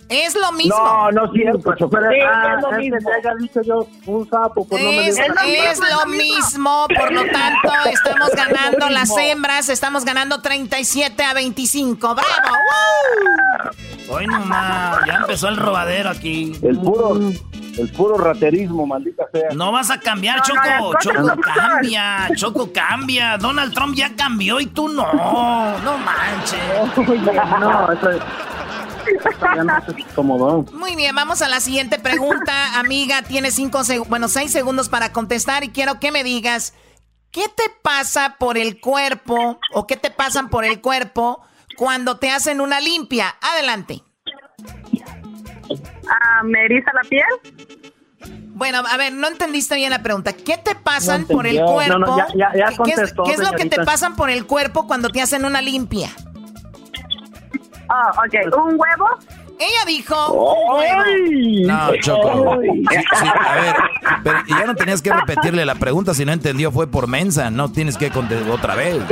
Es 0.10 0.36
lo 0.36 0.52
mismo. 0.52 0.76
No, 0.76 1.12
no 1.12 1.26
es 1.26 1.32
cierto, 1.34 1.76
chofer. 1.76 2.02
Sí, 2.10 2.20
es 2.20 2.62
lo 2.62 2.72
mismo. 2.78 2.98
dicho 3.39 3.62
yo 3.62 3.88
un 4.06 4.30
sapo, 4.30 4.68
pues 4.68 4.84
no 4.84 4.92
me 4.92 5.08
es, 5.08 5.18
es 5.18 5.80
lo 5.80 6.06
mismo, 6.12 6.86
por 6.88 7.12
lo 7.12 7.22
tanto, 7.26 7.72
estamos 7.92 8.30
ganando 8.36 8.89
las 8.89 9.10
hembras, 9.18 9.70
estamos 9.70 10.06
ganando 10.06 10.42
37 10.42 11.24
a 11.24 11.34
25. 11.34 12.16
¡Bravo! 12.16 12.28
Hoy 14.10 14.28
nomás, 14.28 15.00
ya 15.08 15.16
empezó 15.16 15.48
el 15.48 15.58
robadero 15.58 16.10
aquí. 16.10 16.54
El 16.62 16.78
puro, 16.78 17.16
el 17.78 17.89
puro 17.92 18.18
raterismo, 18.18 18.86
maldita 18.86 19.24
sea. 19.32 19.50
No 19.56 19.72
vas 19.72 19.89
a 19.89 20.00
cambiar, 20.00 20.42
Choco. 20.42 20.94
Choco 21.00 21.36
cambia, 21.42 22.28
Choco 22.36 22.72
cambia. 22.74 23.38
Donald 23.38 23.74
Trump 23.74 23.96
ya 23.96 24.13
cambió 24.16 24.60
y 24.60 24.68
tú 24.68 24.89
no. 24.89 25.06
No 25.13 25.98
manches. 25.98 26.60
No, 27.60 27.92
eso 27.92 28.10
es... 28.12 28.22
Muy 30.74 30.96
bien, 30.96 31.16
vamos 31.16 31.42
a 31.42 31.50
la 31.50 31.60
siguiente 31.60 32.00
pregunta, 32.00 32.80
amiga. 32.80 33.22
Tienes 33.24 33.56
cinco 33.56 33.82
bueno, 34.08 34.28
seis 34.28 34.52
segundos 34.52 34.89
para 34.89 35.12
contestar 35.12 35.63
y 35.63 35.70
quiero 35.70 36.00
que 36.00 36.12
me 36.12 36.24
digas 36.24 36.74
qué 37.32 37.44
te 37.56 37.63
pasa 37.82 38.36
por 38.39 38.58
el 38.58 38.80
cuerpo 38.80 39.60
o 39.74 39.88
qué 39.88 39.98
te 39.98 40.12
pasan 40.12 40.50
por 40.50 40.66
el 40.66 40.82
cuerpo 40.82 41.42
cuando 41.78 42.18
te 42.18 42.30
hacen 42.30 42.62
una 42.62 42.80
limpia. 42.80 43.36
Adelante. 43.42 44.04
Ah, 46.08 46.44
¿Me 46.44 46.66
eriza 46.66 46.92
la 46.94 47.02
piel? 47.10 47.26
Bueno, 48.56 48.84
a 48.88 48.98
ver, 48.98 49.12
no 49.13 49.28
entendiste 49.28 49.76
bien 49.76 49.89
la 49.89 50.04
pregunta. 50.04 50.34
¿Qué 50.34 50.58
te 50.58 50.76
pasan 50.76 51.26
por 51.26 51.48
el 51.48 51.60
cuerpo? 51.63 52.18
¿Qué, 52.86 52.92
es, 53.34 53.39
lo 53.39 53.52
que 53.54 53.66
te 53.66 53.84
pasan 53.84 54.16
por 54.16 54.30
el 54.30 54.46
cuerpo 54.46 54.86
cuando 54.88 55.10
te 55.10 55.22
hacen 55.22 55.44
una 55.46 55.62
limpia? 55.62 56.10
Ah, 57.89 58.12
ok. 58.17 58.56
¿Un 58.58 58.80
huevo? 58.80 59.08
Ella 59.60 59.86
dijo 59.86 60.15
huevo. 60.32 61.04
No, 61.67 61.96
Choco. 62.02 62.54
a 62.54 62.58
ver, 62.58 63.76
pero 64.24 64.39
ya 64.48 64.65
no 64.65 64.76
tenías 64.76 65.02
que 65.02 65.13
repetirle 65.13 65.65
la 65.65 65.76
pregunta. 65.76 66.13
Si 66.13 66.26
no 66.26 66.32
entendió, 66.32 66.72
fue 66.72 66.88
por 66.88 67.08
mensa. 67.08 67.50
No 67.52 67.72
tienes 67.72 67.98
que 67.98 68.10
contestar 68.10 68.50
otra 68.50 68.76
vez. 68.76 69.04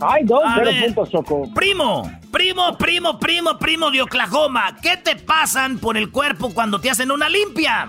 Ay, 0.00 0.24
dos, 0.24 0.42
cero 0.56 0.70
puntos, 0.84 1.10
Choco. 1.10 1.48
Primo, 1.54 2.10
primo, 2.32 2.76
primo, 2.76 3.18
primo, 3.20 3.58
primo 3.58 3.90
de 3.90 4.02
Oklahoma. 4.02 4.76
¿Qué 4.82 4.96
te 4.96 5.14
pasan 5.16 5.78
por 5.78 5.96
el 5.96 6.10
cuerpo 6.10 6.52
cuando 6.52 6.80
te 6.80 6.90
hacen 6.90 7.12
una 7.12 7.28
limpia? 7.28 7.88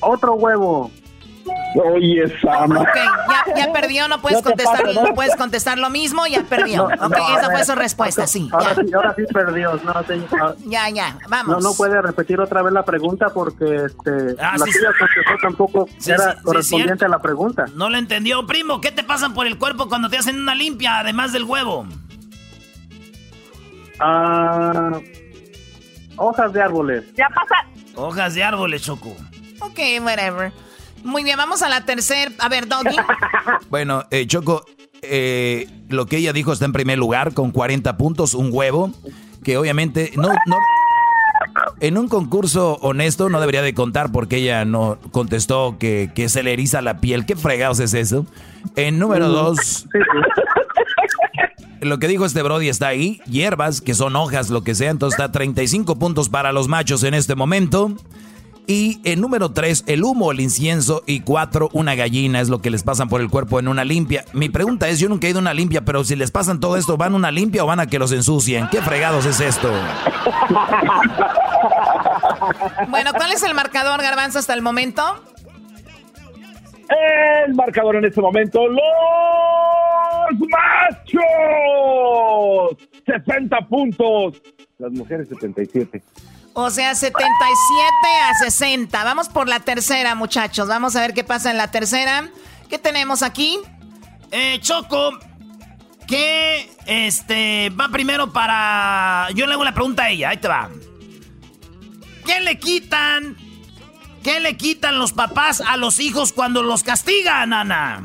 Otro 0.00 0.34
huevo. 0.34 0.90
Oye, 1.94 2.24
Sama. 2.40 2.80
Ok, 2.80 2.88
ya, 2.94 3.66
ya 3.66 3.72
perdió, 3.72 4.08
no 4.08 4.20
puedes 4.20 4.42
contestar, 4.42 4.84
no 4.94 5.14
puedes 5.14 5.36
contestar 5.36 5.78
lo 5.78 5.90
mismo, 5.90 6.26
ya 6.26 6.42
perdió. 6.42 6.84
ok, 6.86 7.16
esa 7.38 7.50
fue 7.50 7.64
su 7.64 7.74
respuesta, 7.74 8.26
sí. 8.26 8.48
Ahora, 8.52 8.74
ya. 8.74 8.82
sí, 8.82 8.94
ahora 8.94 9.14
sí 9.16 9.22
perdió. 9.32 9.80
No, 9.84 9.94
ya, 10.70 10.88
ya, 10.88 11.18
vamos. 11.28 11.56
No, 11.62 11.70
no 11.70 11.74
puede 11.76 12.00
repetir 12.00 12.40
otra 12.40 12.62
vez 12.62 12.72
la 12.72 12.84
pregunta 12.84 13.28
porque 13.32 13.84
este, 13.86 14.36
Ah, 14.40 14.54
la 14.58 14.64
sí, 14.64 14.72
sí. 14.72 14.78
contestó 14.98 15.32
tampoco 15.42 15.88
Sí, 15.98 16.10
era 16.12 16.32
sí, 16.32 16.36
sí, 16.38 16.42
correspondiente 16.44 17.04
a 17.04 17.08
la 17.08 17.18
pregunta. 17.20 17.66
No 17.74 17.90
lo 17.90 17.98
entendió, 17.98 18.46
primo. 18.46 18.80
¿Qué 18.80 18.90
te 18.90 19.04
pasan 19.04 19.34
por 19.34 19.46
el 19.46 19.58
cuerpo 19.58 19.88
cuando 19.88 20.08
te 20.08 20.16
hacen 20.18 20.40
una 20.40 20.54
limpia, 20.54 20.98
además 21.00 21.32
del 21.32 21.44
huevo? 21.44 21.86
Ah, 23.98 24.98
hojas 26.16 26.52
de 26.52 26.62
árboles. 26.62 27.04
Ya 27.16 27.28
pasa. 27.28 27.54
Hojas 27.94 28.34
de 28.34 28.44
árboles, 28.44 28.82
Choco. 28.82 29.16
Ok, 29.60 29.78
whatever. 30.02 30.52
Muy 31.06 31.22
bien, 31.22 31.36
vamos 31.36 31.62
a 31.62 31.68
la 31.68 31.84
tercera. 31.84 32.32
A 32.38 32.48
ver, 32.48 32.68
Doggy. 32.68 32.96
Bueno, 33.70 34.04
eh, 34.10 34.26
Choco, 34.26 34.64
eh, 35.02 35.68
lo 35.88 36.06
que 36.06 36.16
ella 36.18 36.32
dijo 36.32 36.52
está 36.52 36.64
en 36.64 36.72
primer 36.72 36.98
lugar 36.98 37.32
con 37.32 37.52
40 37.52 37.96
puntos, 37.96 38.34
un 38.34 38.50
huevo, 38.52 38.92
que 39.44 39.56
obviamente 39.56 40.12
no, 40.16 40.28
no, 40.46 40.56
en 41.80 41.96
un 41.96 42.08
concurso 42.08 42.78
honesto 42.80 43.28
no 43.28 43.40
debería 43.40 43.62
de 43.62 43.74
contar 43.74 44.10
porque 44.10 44.36
ella 44.36 44.64
no 44.64 44.98
contestó 45.12 45.76
que, 45.78 46.10
que 46.14 46.28
se 46.28 46.42
le 46.42 46.52
eriza 46.52 46.82
la 46.82 47.00
piel. 47.00 47.24
¿Qué 47.24 47.36
fregados 47.36 47.78
es 47.80 47.94
eso? 47.94 48.26
En 48.74 48.98
número 48.98 49.28
dos, 49.28 49.86
lo 51.80 51.98
que 51.98 52.08
dijo 52.08 52.24
este 52.24 52.42
Brody 52.42 52.68
está 52.68 52.88
ahí, 52.88 53.20
hierbas, 53.26 53.80
que 53.80 53.94
son 53.94 54.16
hojas, 54.16 54.50
lo 54.50 54.64
que 54.64 54.74
sea, 54.74 54.90
entonces 54.90 55.18
está 55.18 55.30
35 55.30 55.96
puntos 55.98 56.28
para 56.28 56.52
los 56.52 56.66
machos 56.68 57.04
en 57.04 57.14
este 57.14 57.34
momento. 57.36 57.94
Y 58.68 59.00
en 59.04 59.20
número 59.20 59.52
3, 59.52 59.84
el 59.86 60.02
humo, 60.02 60.32
el 60.32 60.40
incienso. 60.40 61.04
Y 61.06 61.20
4, 61.20 61.70
una 61.72 61.94
gallina 61.94 62.40
es 62.40 62.48
lo 62.48 62.60
que 62.60 62.70
les 62.70 62.82
pasan 62.82 63.08
por 63.08 63.20
el 63.20 63.30
cuerpo 63.30 63.60
en 63.60 63.68
una 63.68 63.84
limpia. 63.84 64.24
Mi 64.32 64.48
pregunta 64.48 64.88
es, 64.88 64.98
yo 64.98 65.08
nunca 65.08 65.28
he 65.28 65.30
ido 65.30 65.38
a 65.38 65.42
una 65.42 65.54
limpia, 65.54 65.84
pero 65.84 66.02
si 66.02 66.16
les 66.16 66.32
pasan 66.32 66.58
todo 66.58 66.76
esto, 66.76 66.96
¿van 66.96 67.12
a 67.12 67.16
una 67.16 67.30
limpia 67.30 67.62
o 67.62 67.66
van 67.66 67.78
a 67.78 67.86
que 67.86 67.98
los 68.00 68.10
ensucien? 68.10 68.66
¿Qué 68.70 68.82
fregados 68.82 69.24
es 69.24 69.40
esto? 69.40 69.70
Bueno, 72.88 73.12
¿cuál 73.12 73.32
es 73.32 73.42
el 73.42 73.54
marcador, 73.54 74.02
Garbanzo, 74.02 74.38
hasta 74.38 74.54
el 74.54 74.62
momento? 74.62 75.02
El 77.46 77.54
marcador 77.54 77.96
en 77.96 78.04
este 78.04 78.20
momento, 78.20 78.66
los 78.68 78.80
machos, 80.48 81.22
60 83.06 83.58
puntos. 83.68 84.42
Las 84.78 84.92
mujeres, 84.92 85.28
77. 85.28 86.02
O 86.58 86.70
sea, 86.70 86.94
77 86.94 87.94
a 88.24 88.34
60. 88.34 89.04
Vamos 89.04 89.28
por 89.28 89.46
la 89.46 89.60
tercera, 89.60 90.14
muchachos. 90.14 90.66
Vamos 90.66 90.96
a 90.96 91.02
ver 91.02 91.12
qué 91.12 91.22
pasa 91.22 91.50
en 91.50 91.58
la 91.58 91.70
tercera. 91.70 92.30
¿Qué 92.70 92.78
tenemos 92.78 93.22
aquí? 93.22 93.58
Eh, 94.30 94.58
Choco, 94.62 95.18
¿qué 96.08 96.74
este, 96.86 97.68
va 97.78 97.90
primero 97.90 98.32
para... 98.32 99.28
Yo 99.34 99.46
le 99.46 99.52
hago 99.52 99.64
la 99.64 99.74
pregunta 99.74 100.04
a 100.04 100.08
ella, 100.08 100.30
ahí 100.30 100.38
te 100.38 100.48
va. 100.48 100.70
¿Qué 102.24 102.40
le 102.40 102.58
quitan? 102.58 103.36
¿Qué 104.22 104.40
le 104.40 104.56
quitan 104.56 104.98
los 104.98 105.12
papás 105.12 105.60
a 105.60 105.76
los 105.76 106.00
hijos 106.00 106.32
cuando 106.32 106.62
los 106.62 106.82
castigan, 106.82 107.52
Ana? 107.52 108.02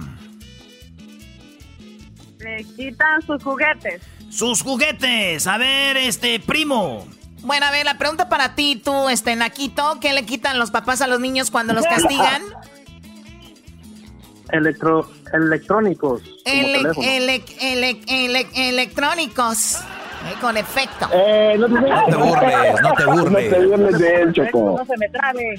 Le 2.39 2.65
quitan 2.75 3.21
sus 3.25 3.41
juguetes. 3.41 4.01
Sus 4.29 4.61
juguetes. 4.61 5.47
A 5.47 5.57
ver, 5.57 5.95
este, 5.95 6.41
primo. 6.41 7.07
Bueno, 7.43 7.65
a 7.65 7.71
ver, 7.71 7.85
la 7.85 7.97
pregunta 7.97 8.29
para 8.29 8.55
ti, 8.55 8.79
tú, 8.83 9.09
este, 9.09 9.35
Naquito, 9.35 9.97
¿qué 9.99 10.13
le 10.13 10.25
quitan 10.25 10.59
los 10.59 10.71
papás 10.71 11.01
a 11.01 11.07
los 11.07 11.19
niños 11.19 11.49
cuando 11.51 11.73
los 11.73 11.85
castigan? 11.85 12.41
Electro, 14.51 15.09
electrónicos. 15.33 16.21
como 16.21 16.35
Ele- 16.45 16.77
teléfono. 16.79 17.07
ele- 17.07 17.43
ele- 17.61 18.01
ele- 18.07 18.49
electrónicos. 18.69 19.77
Eh, 20.23 20.35
con 20.39 20.55
efecto. 20.57 21.07
Eh, 21.13 21.55
no, 21.57 21.65
te, 21.67 21.73
No 21.73 22.05
te 22.05 22.15
burles, 22.15 22.81
no 22.81 22.93
te 22.93 23.05
burles. 23.05 23.51
No 23.51 23.57
te 23.57 23.65
burles 23.65 23.97
de 23.99 24.21
él, 24.21 24.33
Choco. 24.33 24.83
se 24.85 24.97
me 24.97 25.09
trabe. 25.09 25.55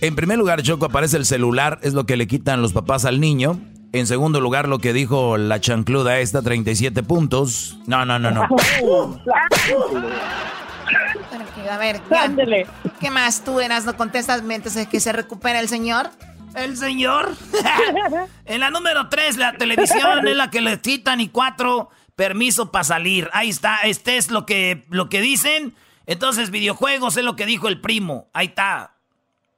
En 0.00 0.16
primer 0.16 0.36
lugar, 0.38 0.62
Choco, 0.62 0.86
aparece 0.86 1.16
el 1.16 1.24
celular, 1.26 1.78
es 1.82 1.94
lo 1.94 2.04
que 2.04 2.16
le 2.16 2.26
quitan 2.26 2.60
los 2.60 2.72
papás 2.72 3.04
al 3.04 3.20
niño. 3.20 3.60
En 3.92 4.08
segundo 4.08 4.40
lugar, 4.40 4.66
lo 4.68 4.80
que 4.80 4.92
dijo 4.92 5.36
la 5.36 5.60
chancluda 5.60 6.18
esta, 6.18 6.42
37 6.42 7.04
puntos. 7.04 7.78
No, 7.86 8.04
no, 8.04 8.18
no, 8.18 8.32
no. 8.32 8.48
A 11.70 11.78
ver, 11.78 12.00
ya. 12.10 12.30
¿qué 13.00 13.10
más 13.10 13.42
tú 13.42 13.60
eras? 13.60 13.84
¿No 13.84 13.96
contestas 13.96 14.42
mientras 14.42 14.86
que 14.86 15.00
se 15.00 15.12
recupera 15.12 15.60
el 15.60 15.68
señor? 15.68 16.10
¿El 16.54 16.76
señor? 16.76 17.34
en 18.44 18.60
la 18.60 18.70
número 18.70 19.08
3, 19.08 19.36
la 19.38 19.54
televisión 19.54 20.26
es 20.26 20.36
la 20.36 20.50
que 20.50 20.60
le 20.60 20.80
quitan 20.80 21.20
y 21.20 21.28
cuatro, 21.28 21.90
permiso 22.14 22.70
para 22.70 22.84
salir. 22.84 23.28
Ahí 23.32 23.50
está, 23.50 23.78
este 23.78 24.16
es 24.16 24.30
lo 24.30 24.46
que, 24.46 24.84
lo 24.90 25.08
que 25.08 25.20
dicen. 25.20 25.74
Entonces, 26.06 26.50
videojuegos 26.50 27.16
es 27.16 27.24
lo 27.24 27.34
que 27.34 27.46
dijo 27.46 27.68
el 27.68 27.80
primo. 27.80 28.28
Ahí 28.32 28.48
está. 28.48 28.94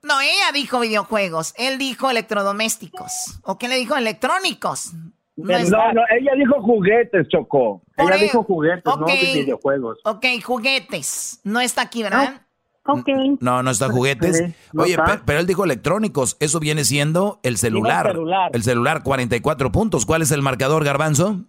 No, 0.03 0.21
ella 0.21 0.53
dijo 0.53 0.81
videojuegos. 0.81 1.53
Él 1.57 1.79
dijo 1.79 2.09
electrodomésticos. 2.09 3.41
¿O 3.43 3.59
qué 3.59 3.69
le 3.69 3.77
dijo? 3.77 3.97
Electrónicos. 3.97 4.93
No, 5.37 5.93
no, 5.93 6.03
ella 6.19 6.33
dijo 6.37 6.63
juguetes, 6.63 7.29
Choco. 7.29 7.83
Por 7.95 8.11
Ella 8.13 8.23
dijo 8.23 8.43
juguetes, 8.43 8.85
no 8.87 9.05
Ok. 9.05 9.11
videojuegos. 9.35 9.99
Ok, 10.05 10.25
juguetes. 10.43 11.41
No 11.45 11.61
está 11.61 11.83
aquí, 11.83 12.03
¿verdad? 12.03 12.41
Ok. 12.87 13.09
No, 13.41 13.63
no 13.63 13.71
está 13.71 13.89
juguetes. 13.91 14.39
Sí, 14.39 14.55
no 14.73 14.85
Oye, 14.85 14.93
está. 14.93 15.21
pero 15.27 15.39
él 15.41 15.47
dijo 15.47 15.65
electrónicos. 15.65 16.37
Eso 16.41 16.59
viene 16.61 16.85
siendo 16.85 17.41
el 17.43 17.59
celular. 17.59 18.07
celular. 18.13 18.51
El 18.55 18.63
celular, 18.63 19.03
44 19.03 19.73
puntos. 19.73 20.07
¿Cuál 20.07 20.23
es 20.23 20.31
el 20.31 20.41
marcador, 20.41 20.85
Garbanzo? 20.85 21.41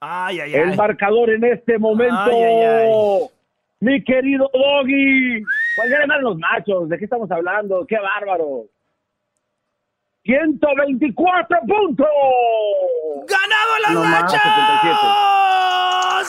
Ay, 0.00 0.40
ay, 0.40 0.54
El 0.54 0.76
marcador 0.76 1.30
en 1.30 1.44
este 1.44 1.78
momento. 1.78 2.14
Ay, 2.14 2.34
ay, 2.42 2.62
ay. 2.64 2.92
Mi 3.80 4.02
querido 4.04 4.48
Doggy. 4.52 5.42
¿Cuál 5.76 5.88
ganan 5.90 6.22
los 6.22 6.36
machos? 6.38 6.88
¿De 6.88 6.98
qué 6.98 7.04
estamos 7.04 7.30
hablando? 7.30 7.84
¡Qué 7.88 7.96
bárbaro! 7.98 8.66
124 10.24 11.58
puntos. 11.66 12.06
¡Ganado 13.28 13.72
los 13.82 13.92
No 13.94 14.04
machos! 14.04 14.40
77. 14.40 14.96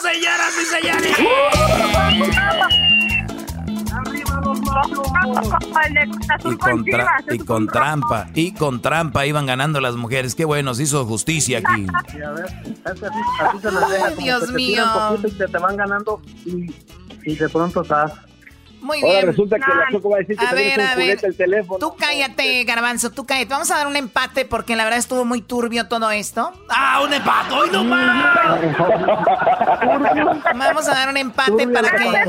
¡Señoras 0.02 0.54
y 0.60 0.64
señores! 0.64 1.18
Y 6.44 6.56
con, 6.56 6.84
tra- 6.84 7.08
y 7.32 7.38
con 7.38 7.66
trampa. 7.66 8.28
Y 8.34 8.52
con 8.52 8.82
trampa 8.82 9.24
iban 9.26 9.46
ganando 9.46 9.80
las 9.80 9.96
mujeres. 9.96 10.34
Qué 10.34 10.44
bueno, 10.44 10.74
se 10.74 10.82
hizo 10.84 11.04
justicia 11.06 11.58
aquí. 11.58 11.86
Sí, 12.12 12.20
a 12.22 12.30
ver, 12.32 12.44
así, 12.84 13.04
así 13.40 13.58
se 13.60 13.70
deja, 13.70 14.10
Dios 14.10 14.50
mío. 14.50 14.56
tiran 14.84 15.08
poquito 15.16 15.28
y 15.28 15.32
te, 15.32 15.48
te 15.48 15.58
van 15.58 15.76
ganando 15.76 16.20
y, 16.44 16.74
y 17.24 17.34
de 17.34 17.48
pronto 17.48 17.82
estás. 17.82 18.12
Muy 18.84 19.00
Ahora 19.00 19.12
bien. 19.14 19.26
resulta 19.28 19.56
que 19.56 19.62
la 19.62 19.86
Choco 19.90 20.10
va 20.10 20.16
a 20.16 20.18
decir 20.20 20.36
que 20.36 20.44
A 20.44 20.48
también 20.50 20.76
ver, 20.76 20.80
a 20.86 20.94
ver. 20.94 21.04
juguete 21.06 21.26
el 21.26 21.36
teléfono. 21.38 21.78
Tú 21.78 21.96
cállate, 21.96 22.64
Garbanzo, 22.64 23.10
tú 23.10 23.24
cállate. 23.24 23.48
Vamos 23.48 23.70
a 23.70 23.76
dar 23.78 23.86
un 23.86 23.96
empate 23.96 24.44
porque 24.44 24.76
la 24.76 24.84
verdad 24.84 24.98
estuvo 24.98 25.24
muy 25.24 25.40
turbio 25.40 25.88
todo 25.88 26.10
esto. 26.10 26.52
¡Ah, 26.68 27.00
un 27.02 27.10
empate! 27.10 27.54
¡Hoy 27.54 27.70
no 27.72 27.82
más! 27.82 28.60
Vamos 30.54 30.86
a 30.86 30.90
dar 30.94 31.08
un 31.08 31.16
empate 31.16 31.66
para 31.68 31.90
que... 31.90 32.24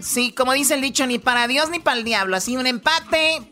Sí, 0.00 0.32
como 0.32 0.52
dice 0.54 0.72
el 0.74 0.80
dicho, 0.80 1.06
ni 1.06 1.18
para 1.18 1.46
Dios 1.46 1.68
ni 1.70 1.78
para 1.80 1.98
el 1.98 2.04
diablo. 2.04 2.36
Así 2.36 2.56
un 2.56 2.66
empate, 2.66 3.42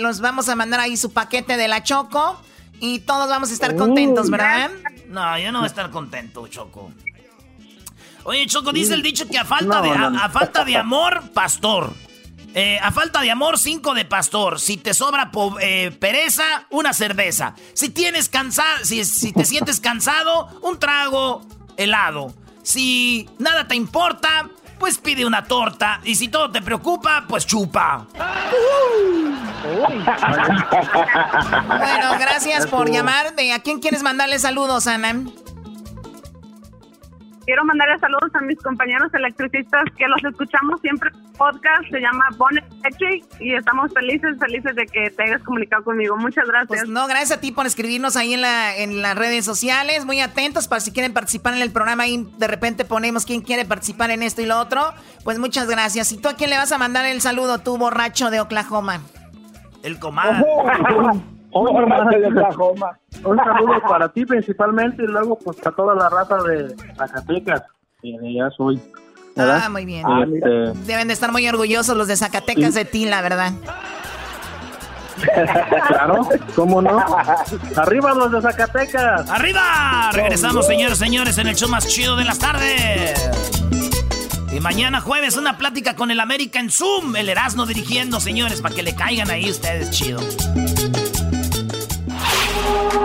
los 0.00 0.20
vamos 0.20 0.48
a 0.48 0.56
mandar 0.56 0.80
ahí 0.80 0.96
su 0.96 1.12
paquete 1.12 1.56
de 1.56 1.68
la 1.68 1.84
Choco 1.84 2.40
y 2.80 2.98
todos 3.00 3.28
vamos 3.28 3.50
a 3.50 3.54
estar 3.54 3.76
contentos, 3.76 4.28
¿verdad? 4.28 4.70
No, 5.08 5.38
yo 5.38 5.52
no 5.52 5.60
voy 5.60 5.66
a 5.66 5.68
estar 5.68 5.88
contento, 5.90 6.48
Choco. 6.48 6.90
Oye, 8.24 8.46
Choco, 8.46 8.72
dice 8.72 8.94
el 8.94 9.02
dicho 9.02 9.26
que 9.28 9.38
a 9.38 9.44
falta, 9.44 9.80
No, 9.80 9.82
de, 9.82 9.90
a, 10.18 10.28
falta 10.28 10.64
de 10.64 10.76
amor, 10.76 11.22
pastor. 11.34 11.92
Eh, 12.54 12.78
a 12.82 12.92
falta 12.92 13.20
de 13.22 13.30
amor, 13.30 13.58
cinco 13.58 13.94
de 13.94 14.04
pastor. 14.04 14.60
Si 14.60 14.76
te 14.76 14.92
sobra 14.94 15.30
po- 15.30 15.58
eh, 15.60 15.90
pereza, 15.98 16.44
una 16.70 16.92
cerveza. 16.92 17.54
Si 17.72 17.88
tienes 17.88 18.28
cansado, 18.28 18.84
si, 18.84 19.04
si 19.04 19.32
te 19.32 19.44
sientes 19.44 19.80
cansado, 19.80 20.48
un 20.62 20.78
trago 20.78 21.42
helado. 21.76 22.34
Si 22.62 23.28
nada 23.38 23.66
te 23.66 23.74
importa, 23.74 24.48
pues 24.78 24.98
pide 24.98 25.24
una 25.26 25.44
torta. 25.44 26.00
Y 26.04 26.14
si 26.14 26.28
todo 26.28 26.50
te 26.52 26.60
preocupa, 26.62 27.24
pues 27.28 27.46
chupa. 27.46 28.06
Bueno, 31.66 32.18
gracias 32.18 32.66
por 32.66 32.90
llamar. 32.90 33.34
¿De 33.34 33.52
¿A 33.52 33.60
quién 33.60 33.80
quieres 33.80 34.02
mandarle 34.02 34.38
saludos, 34.38 34.86
Ana? 34.86 35.14
Quiero 37.44 37.64
mandarle 37.64 37.98
saludos 37.98 38.30
a 38.34 38.40
mis 38.42 38.58
compañeros 38.62 39.12
electricistas 39.14 39.84
que 39.96 40.06
los 40.06 40.22
escuchamos 40.24 40.80
siempre 40.80 41.10
en 41.10 41.16
el 41.16 41.32
podcast. 41.32 41.90
Se 41.90 42.00
llama 42.00 42.24
Bonnet 42.36 42.64
Electric 42.84 43.24
y 43.40 43.54
estamos 43.54 43.92
felices, 43.92 44.36
felices 44.38 44.76
de 44.76 44.86
que 44.86 45.10
te 45.10 45.22
hayas 45.24 45.42
comunicado 45.42 45.82
conmigo. 45.82 46.16
Muchas 46.16 46.46
gracias. 46.46 46.68
Pues 46.68 46.88
no, 46.88 47.06
gracias 47.08 47.32
a 47.32 47.40
ti 47.40 47.50
por 47.50 47.66
escribirnos 47.66 48.16
ahí 48.16 48.34
en, 48.34 48.42
la, 48.42 48.76
en 48.76 49.02
las 49.02 49.16
redes 49.16 49.44
sociales. 49.44 50.04
Muy 50.04 50.20
atentos 50.20 50.68
para 50.68 50.80
si 50.80 50.92
quieren 50.92 51.12
participar 51.12 51.54
en 51.54 51.62
el 51.62 51.72
programa. 51.72 52.04
Ahí 52.04 52.28
de 52.38 52.46
repente 52.46 52.84
ponemos 52.84 53.26
quién 53.26 53.40
quiere 53.40 53.64
participar 53.64 54.10
en 54.12 54.22
esto 54.22 54.40
y 54.40 54.46
lo 54.46 54.58
otro. 54.58 54.94
Pues 55.24 55.38
muchas 55.40 55.68
gracias. 55.68 56.12
¿Y 56.12 56.18
tú 56.18 56.28
a 56.28 56.34
quién 56.34 56.50
le 56.50 56.58
vas 56.58 56.70
a 56.70 56.78
mandar 56.78 57.06
el 57.06 57.20
saludo, 57.20 57.58
tú 57.58 57.76
borracho 57.76 58.30
de 58.30 58.40
Oklahoma? 58.40 59.00
El 59.82 59.98
comal. 59.98 60.44
Un 61.54 63.36
saludo 63.36 63.80
para 63.88 64.08
ti 64.08 64.24
principalmente 64.24 65.02
y 65.02 65.06
luego 65.06 65.38
pues 65.38 65.64
a 65.66 65.70
toda 65.70 65.94
la 65.94 66.08
raza 66.08 66.36
de 66.42 66.74
Zacatecas, 66.96 67.62
que 68.00 68.34
ya 68.34 68.50
soy. 68.50 68.80
Ah, 69.36 69.68
muy 69.70 69.84
bien. 69.84 70.04
Este, 70.34 70.48
Deben 70.86 71.08
de 71.08 71.14
estar 71.14 71.32
muy 71.32 71.46
orgullosos 71.48 71.96
los 71.96 72.08
de 72.08 72.16
Zacatecas 72.16 72.74
de 72.74 72.84
ti, 72.84 73.04
la 73.06 73.22
verdad. 73.22 73.52
claro, 75.88 76.28
¿cómo 76.56 76.82
no? 76.82 76.98
¡Arriba 77.76 78.14
los 78.14 78.32
de 78.32 78.40
Zacatecas! 78.40 79.30
¡Arriba! 79.30 80.10
Regresamos, 80.12 80.66
señores, 80.66 80.98
señores, 80.98 81.38
en 81.38 81.46
el 81.48 81.54
show 81.54 81.68
más 81.68 81.86
chido 81.86 82.16
de 82.16 82.24
las 82.24 82.38
tardes. 82.38 83.30
Y 84.52 84.60
mañana 84.60 85.00
jueves 85.00 85.36
una 85.36 85.56
plática 85.56 85.96
con 85.96 86.10
el 86.10 86.20
América 86.20 86.60
en 86.60 86.70
Zoom. 86.70 87.16
El 87.16 87.28
Erasmo 87.28 87.66
dirigiendo, 87.66 88.20
señores, 88.20 88.60
para 88.60 88.74
que 88.74 88.82
le 88.82 88.94
caigan 88.94 89.30
ahí 89.30 89.50
ustedes, 89.50 89.90
chido. 89.90 90.20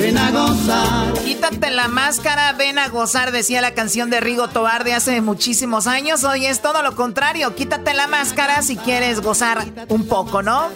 ven 0.00 0.18
a 0.18 0.30
gozar. 0.30 1.12
Quítate 1.24 1.70
la 1.70 1.88
máscara, 1.88 2.52
ven 2.52 2.78
a 2.78 2.88
gozar, 2.88 3.32
decía 3.32 3.60
la 3.60 3.74
canción 3.74 4.08
de 4.10 4.20
Rigo 4.20 4.48
Tobar 4.48 4.84
de 4.84 4.94
hace 4.94 5.20
muchísimos 5.20 5.86
años. 5.86 6.24
Hoy 6.24 6.46
es 6.46 6.62
todo 6.62 6.82
lo 6.82 6.96
contrario, 6.96 7.54
quítate 7.54 7.92
la 7.94 8.06
máscara 8.06 8.62
si 8.62 8.76
quieres 8.76 9.20
gozar 9.20 9.64
un 9.88 10.06
poco, 10.06 10.42
¿no? 10.42 10.68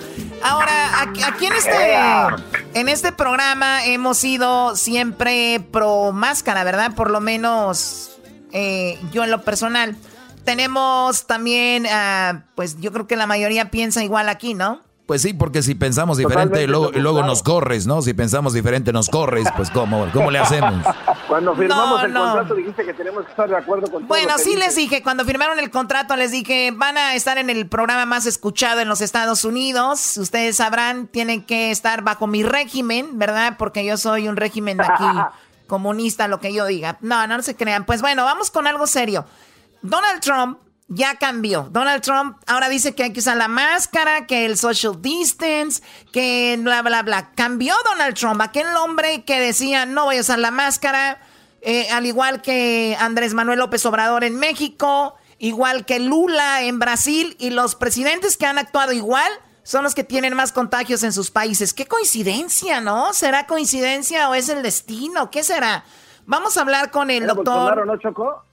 Ahora, 0.43 1.01
aquí 1.01 1.47
en 1.47 1.53
este, 1.55 1.95
en 2.75 2.89
este 2.89 3.13
programa 3.13 3.85
hemos 3.87 4.19
sido 4.19 4.77
siempre 4.77 5.61
pro 5.73 6.13
máscara, 6.13 6.63
¿verdad? 6.65 6.95
Por 6.95 7.11
lo 7.11 7.21
menos 7.21 8.19
eh, 8.53 8.99
yo 9.11 9.25
en 9.25 9.31
lo 9.31 9.43
personal. 9.43 9.97
Tenemos 10.45 11.27
también, 11.27 11.87
ah, 11.91 12.45
pues 12.55 12.79
yo 12.79 12.93
creo 12.93 13.07
que 13.07 13.17
la 13.17 13.27
mayoría 13.27 13.71
piensa 13.71 14.05
igual 14.05 14.29
aquí, 14.29 14.53
¿no? 14.53 14.83
Pues 15.07 15.21
sí, 15.21 15.35
porque 15.35 15.63
si 15.63 15.75
pensamos 15.75 16.17
diferente, 16.17 16.67
luego, 16.67 16.91
luego 16.93 17.23
nos 17.23 17.43
corres, 17.43 17.87
¿no? 17.87 18.01
Si 18.01 18.15
pensamos 18.15 18.55
diferente, 18.55 18.91
nos 18.91 19.11
corres, 19.11 19.47
pues 19.55 19.71
¿cómo, 19.71 20.09
cómo 20.15 20.31
le 20.31 20.39
hacemos? 20.39 20.83
Cuando 21.29 21.55
firmamos 21.55 22.03
el 22.05 22.13
contrato 22.15 22.55
dijiste 22.55 22.85
que 22.85 22.95
tenemos 22.95 23.25
que 23.25 23.31
estar 23.31 23.49
de 23.49 23.57
acuerdo 23.57 23.91
con 23.91 24.03
todo 24.03 24.09
Bueno, 24.09 24.35
sí 24.39 24.57
les 24.57 24.77
dije, 24.77 25.03
cuando 25.03 25.25
firmaron 25.25 25.59
el 25.59 25.71
contrato 25.71 26.17
les 26.17 26.31
dije, 26.31 26.71
van 26.75 26.97
a 26.97 27.15
estar 27.15 27.39
en 27.39 27.51
el 27.51 27.67
programa 27.67 28.07
más 28.07 28.27
escuchado 28.27 28.81
en 28.81 28.89
los 28.89 29.01
Estados 29.01 29.45
Unidos. 29.45 30.17
Ustedes 30.17 30.57
sabrán, 30.57 31.07
tienen 31.07 31.43
que 31.43 31.71
estar 31.71 32.03
bajo 32.03 32.27
mi 32.27 32.43
régimen, 32.43 33.19
¿verdad? 33.19 33.57
Porque 33.59 33.85
yo 33.85 33.97
soy 33.97 34.29
un 34.29 34.37
régimen 34.37 34.77
de 34.77 34.85
aquí 34.85 35.05
comunista, 35.67 36.29
lo 36.29 36.41
que 36.41 36.53
yo 36.53 36.67
diga. 36.67 36.99
No, 37.01 37.27
no 37.27 37.43
se 37.43 37.57
crean. 37.57 37.85
Pues 37.85 38.01
bueno, 38.01 38.25
vamos 38.25 38.51
con 38.51 38.67
algo 38.67 38.87
serio. 38.87 39.25
Donald 39.83 40.21
Trump 40.21 40.59
ya 40.95 41.17
cambió. 41.17 41.69
Donald 41.71 42.03
Trump 42.03 42.39
ahora 42.47 42.69
dice 42.69 42.95
que 42.95 43.05
hay 43.05 43.13
que 43.13 43.21
usar 43.21 43.37
la 43.37 43.49
máscara, 43.49 44.27
que 44.27 44.47
el 44.47 44.57
social 44.57 45.01
distance, 45.01 45.83
que 46.13 46.57
bla, 46.61 46.83
bla, 46.83 47.03
bla. 47.03 47.31
Cambió 47.35 47.75
Donald 47.85 48.17
Trump, 48.17 48.41
aquel 48.41 48.67
hombre 48.77 49.25
que 49.25 49.41
decía 49.41 49.87
no 49.87 50.05
voy 50.05 50.19
a 50.19 50.21
usar 50.21 50.39
la 50.39 50.51
máscara, 50.51 51.21
eh, 51.61 51.89
al 51.91 52.07
igual 52.07 52.43
que 52.43 52.97
Andrés 53.01 53.35
Manuel 53.35 53.59
López 53.59 53.85
Obrador 53.87 54.25
en 54.25 54.37
México, 54.37 55.17
igual 55.39 55.85
que 55.85 55.99
Lula 55.99 56.63
en 56.63 56.79
Brasil, 56.79 57.37
y 57.39 57.51
los 57.51 57.75
presidentes 57.75 58.37
que 58.37 58.47
han 58.47 58.59
actuado 58.59 58.93
igual 58.93 59.31
son 59.65 59.83
los 59.83 59.95
que 59.95 60.05
tienen 60.05 60.35
más 60.35 60.53
contagios 60.53 61.03
en 61.03 61.13
sus 61.13 61.31
países. 61.31 61.75
Qué 61.75 61.87
coincidencia, 61.87 62.81
¿no? 62.81 63.13
¿Será 63.15 63.47
coincidencia 63.47 64.29
o 64.29 64.35
es 64.35 64.49
el 64.49 64.63
destino? 64.63 65.31
¿Qué 65.31 65.43
será? 65.43 65.85
Vamos 66.27 66.57
a 66.57 66.61
hablar 66.61 66.91
con 66.91 67.11
el 67.11 67.27
doctor. 67.27 67.87
¿no 67.87 67.97
chocó? 67.97 68.45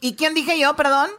¿Y 0.00 0.14
quién 0.14 0.34
dije 0.34 0.58
yo, 0.58 0.74
perdón? 0.74 1.10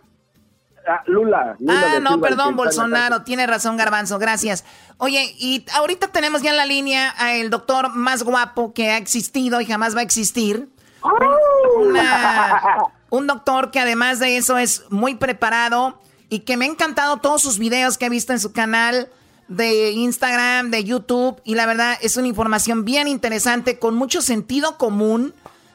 Ah, 0.88 1.02
Lula, 1.06 1.56
Ah, 1.70 2.00
no, 2.02 2.20
perdón, 2.20 2.56
Bolsonaro. 2.56 3.24
Tiene 3.24 3.48
razón, 3.48 3.78
Garbanzo. 3.78 4.20
Gracias. 4.20 4.66
Oye, 4.98 5.36
y 5.38 5.66
ahorita 5.76 6.10
tenemos 6.10 6.42
ya 6.42 6.52
en 6.52 6.58
la 6.58 6.66
línea 6.66 7.10
al 7.10 7.50
doctor 7.50 7.94
más 7.94 8.24
guapo 8.24 8.74
que 8.74 8.92
ha 8.92 8.98
existido 8.98 9.62
y 9.62 9.66
jamás 9.66 9.96
va 9.96 10.02
a 10.02 10.04
existir. 10.04 10.70
un 13.10 13.28
doctor 13.28 13.72
que 13.72 13.80
además 13.80 14.20
de 14.20 14.38
eso 14.38 14.58
es 14.58 14.84
muy 14.90 15.16
preparado 15.16 16.00
y 16.30 16.40
que 16.40 16.58
me 16.58 16.66
ha 16.66 16.68
encantado 16.68 17.18
todos 17.18 17.42
sus 17.42 17.60
videos 17.60 17.98
que 17.98 18.08
he 18.08 18.10
visto 18.10 18.34
en 18.34 18.40
su 18.40 18.54
canal 18.54 19.10
de 19.48 19.92
Instagram, 19.92 20.72
de 20.72 20.84
YouTube. 20.84 21.40
Y 21.44 21.56
la 21.56 21.66
verdad 21.66 21.98
es 22.02 22.18
una 22.18 22.28
información 22.28 22.86
bien 22.86 23.08
interesante 23.08 23.80
con 23.80 23.96
mucho 23.96 24.22
sentido 24.22 24.78
común. 24.78 25.34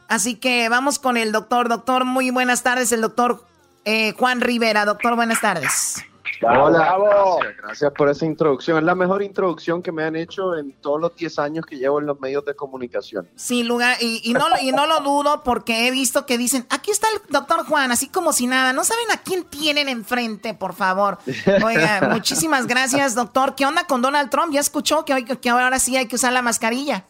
Así 0.08 0.34
que 0.34 0.68
vamos 0.68 0.98
con 0.98 1.16
el 1.16 1.32
doctor. 1.32 1.68
Doctor, 1.68 2.04
muy 2.04 2.30
buenas 2.30 2.62
tardes. 2.62 2.92
El 2.92 3.02
doctor 3.02 3.44
eh, 3.88 4.12
Juan 4.18 4.42
Rivera. 4.42 4.84
Doctor, 4.84 5.16
buenas 5.16 5.40
tardes. 5.40 6.04
Hola, 6.42 6.94
gracias, 6.98 7.56
gracias, 7.56 7.92
por 7.92 8.08
esa 8.10 8.26
introducción. 8.26 8.76
Es 8.76 8.84
la 8.84 8.94
mejor 8.94 9.22
introducción 9.22 9.82
que 9.82 9.90
me 9.90 10.04
han 10.04 10.14
hecho 10.14 10.56
en 10.56 10.72
todos 10.72 11.00
los 11.00 11.16
10 11.16 11.38
años 11.38 11.66
que 11.66 11.76
llevo 11.76 11.98
en 11.98 12.06
los 12.06 12.20
medios 12.20 12.44
de 12.44 12.54
comunicación. 12.54 13.28
Sin 13.34 13.66
lugar, 13.66 13.96
y, 14.00 14.32
no, 14.34 14.46
y 14.60 14.70
no 14.72 14.86
lo 14.86 15.00
dudo 15.00 15.42
porque 15.42 15.88
he 15.88 15.90
visto 15.90 16.26
que 16.26 16.36
dicen, 16.36 16.66
aquí 16.68 16.90
está 16.90 17.08
el 17.08 17.32
doctor 17.32 17.64
Juan, 17.66 17.90
así 17.90 18.08
como 18.08 18.32
si 18.32 18.46
nada. 18.46 18.72
No 18.74 18.84
saben 18.84 19.10
a 19.10 19.16
quién 19.16 19.44
tienen 19.44 19.88
enfrente, 19.88 20.52
por 20.52 20.74
favor. 20.74 21.18
Oiga, 21.64 22.08
muchísimas 22.12 22.66
gracias, 22.66 23.14
doctor. 23.14 23.54
¿Qué 23.54 23.64
onda 23.64 23.84
con 23.84 24.02
Donald 24.02 24.30
Trump? 24.30 24.52
Ya 24.52 24.60
escuchó 24.60 25.04
que, 25.06 25.24
que 25.24 25.48
ahora 25.48 25.78
sí 25.78 25.96
hay 25.96 26.06
que 26.06 26.16
usar 26.16 26.34
la 26.34 26.42
mascarilla. 26.42 27.06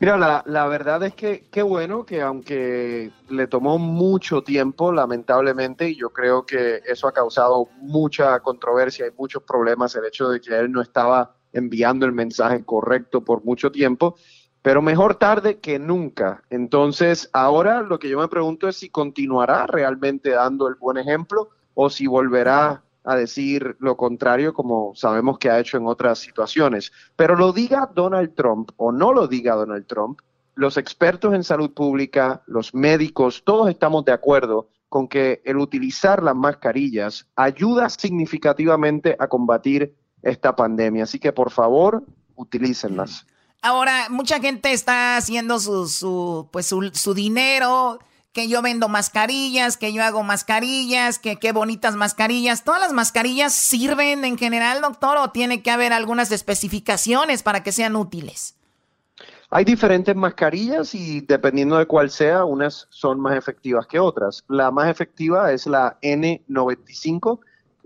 Mira, 0.00 0.16
la, 0.16 0.42
la, 0.46 0.66
verdad 0.66 1.02
es 1.02 1.14
que 1.14 1.46
qué 1.50 1.60
bueno 1.60 2.06
que 2.06 2.22
aunque 2.22 3.10
le 3.28 3.46
tomó 3.48 3.76
mucho 3.76 4.42
tiempo, 4.42 4.92
lamentablemente, 4.92 5.90
y 5.90 5.96
yo 5.96 6.08
creo 6.08 6.46
que 6.46 6.80
eso 6.86 7.06
ha 7.06 7.12
causado 7.12 7.68
mucha 7.82 8.40
controversia 8.40 9.06
y 9.06 9.10
muchos 9.18 9.42
problemas, 9.42 9.94
el 9.94 10.06
hecho 10.06 10.30
de 10.30 10.40
que 10.40 10.58
él 10.58 10.72
no 10.72 10.80
estaba 10.80 11.34
enviando 11.52 12.06
el 12.06 12.12
mensaje 12.12 12.64
correcto 12.64 13.22
por 13.22 13.44
mucho 13.44 13.70
tiempo, 13.70 14.16
pero 14.62 14.80
mejor 14.80 15.16
tarde 15.16 15.58
que 15.58 15.78
nunca. 15.78 16.44
Entonces, 16.48 17.28
ahora 17.34 17.82
lo 17.82 17.98
que 17.98 18.08
yo 18.08 18.18
me 18.18 18.28
pregunto 18.28 18.68
es 18.68 18.76
si 18.76 18.88
continuará 18.88 19.66
realmente 19.66 20.30
dando 20.30 20.66
el 20.68 20.76
buen 20.76 20.96
ejemplo 20.96 21.50
o 21.74 21.90
si 21.90 22.06
volverá 22.06 22.82
a 23.04 23.16
decir 23.16 23.76
lo 23.78 23.96
contrario 23.96 24.52
como 24.52 24.94
sabemos 24.94 25.38
que 25.38 25.50
ha 25.50 25.58
hecho 25.58 25.76
en 25.76 25.86
otras 25.86 26.18
situaciones. 26.18 26.92
Pero 27.16 27.36
lo 27.36 27.52
diga 27.52 27.90
Donald 27.94 28.34
Trump 28.34 28.70
o 28.76 28.92
no 28.92 29.12
lo 29.12 29.26
diga 29.26 29.54
Donald 29.54 29.86
Trump, 29.86 30.20
los 30.54 30.76
expertos 30.76 31.34
en 31.34 31.44
salud 31.44 31.72
pública, 31.72 32.42
los 32.46 32.74
médicos, 32.74 33.42
todos 33.44 33.70
estamos 33.70 34.04
de 34.04 34.12
acuerdo 34.12 34.68
con 34.88 35.08
que 35.08 35.40
el 35.44 35.56
utilizar 35.56 36.22
las 36.22 36.34
mascarillas 36.34 37.26
ayuda 37.36 37.88
significativamente 37.88 39.16
a 39.18 39.28
combatir 39.28 39.94
esta 40.22 40.54
pandemia. 40.54 41.04
Así 41.04 41.18
que 41.18 41.32
por 41.32 41.50
favor, 41.50 42.04
utilícenlas. 42.34 43.24
Ahora, 43.62 44.08
mucha 44.10 44.40
gente 44.40 44.72
está 44.72 45.16
haciendo 45.16 45.58
su, 45.60 45.86
su 45.86 46.48
pues 46.50 46.66
su, 46.66 46.90
su 46.92 47.14
dinero 47.14 47.98
que 48.32 48.48
yo 48.48 48.62
vendo 48.62 48.88
mascarillas, 48.88 49.76
que 49.76 49.92
yo 49.92 50.02
hago 50.02 50.22
mascarillas, 50.22 51.18
que 51.18 51.36
qué 51.36 51.52
bonitas 51.52 51.96
mascarillas. 51.96 52.64
¿Todas 52.64 52.80
las 52.80 52.92
mascarillas 52.92 53.52
sirven 53.52 54.24
en 54.24 54.38
general, 54.38 54.80
doctor, 54.80 55.16
o 55.18 55.30
tiene 55.30 55.62
que 55.62 55.70
haber 55.70 55.92
algunas 55.92 56.30
especificaciones 56.30 57.42
para 57.42 57.62
que 57.62 57.72
sean 57.72 57.96
útiles? 57.96 58.56
Hay 59.52 59.64
diferentes 59.64 60.14
mascarillas 60.14 60.94
y 60.94 61.22
dependiendo 61.22 61.76
de 61.76 61.86
cuál 61.86 62.10
sea, 62.10 62.44
unas 62.44 62.86
son 62.90 63.20
más 63.20 63.36
efectivas 63.36 63.86
que 63.88 63.98
otras. 63.98 64.44
La 64.48 64.70
más 64.70 64.88
efectiva 64.88 65.52
es 65.52 65.66
la 65.66 65.98
N95 66.02 67.40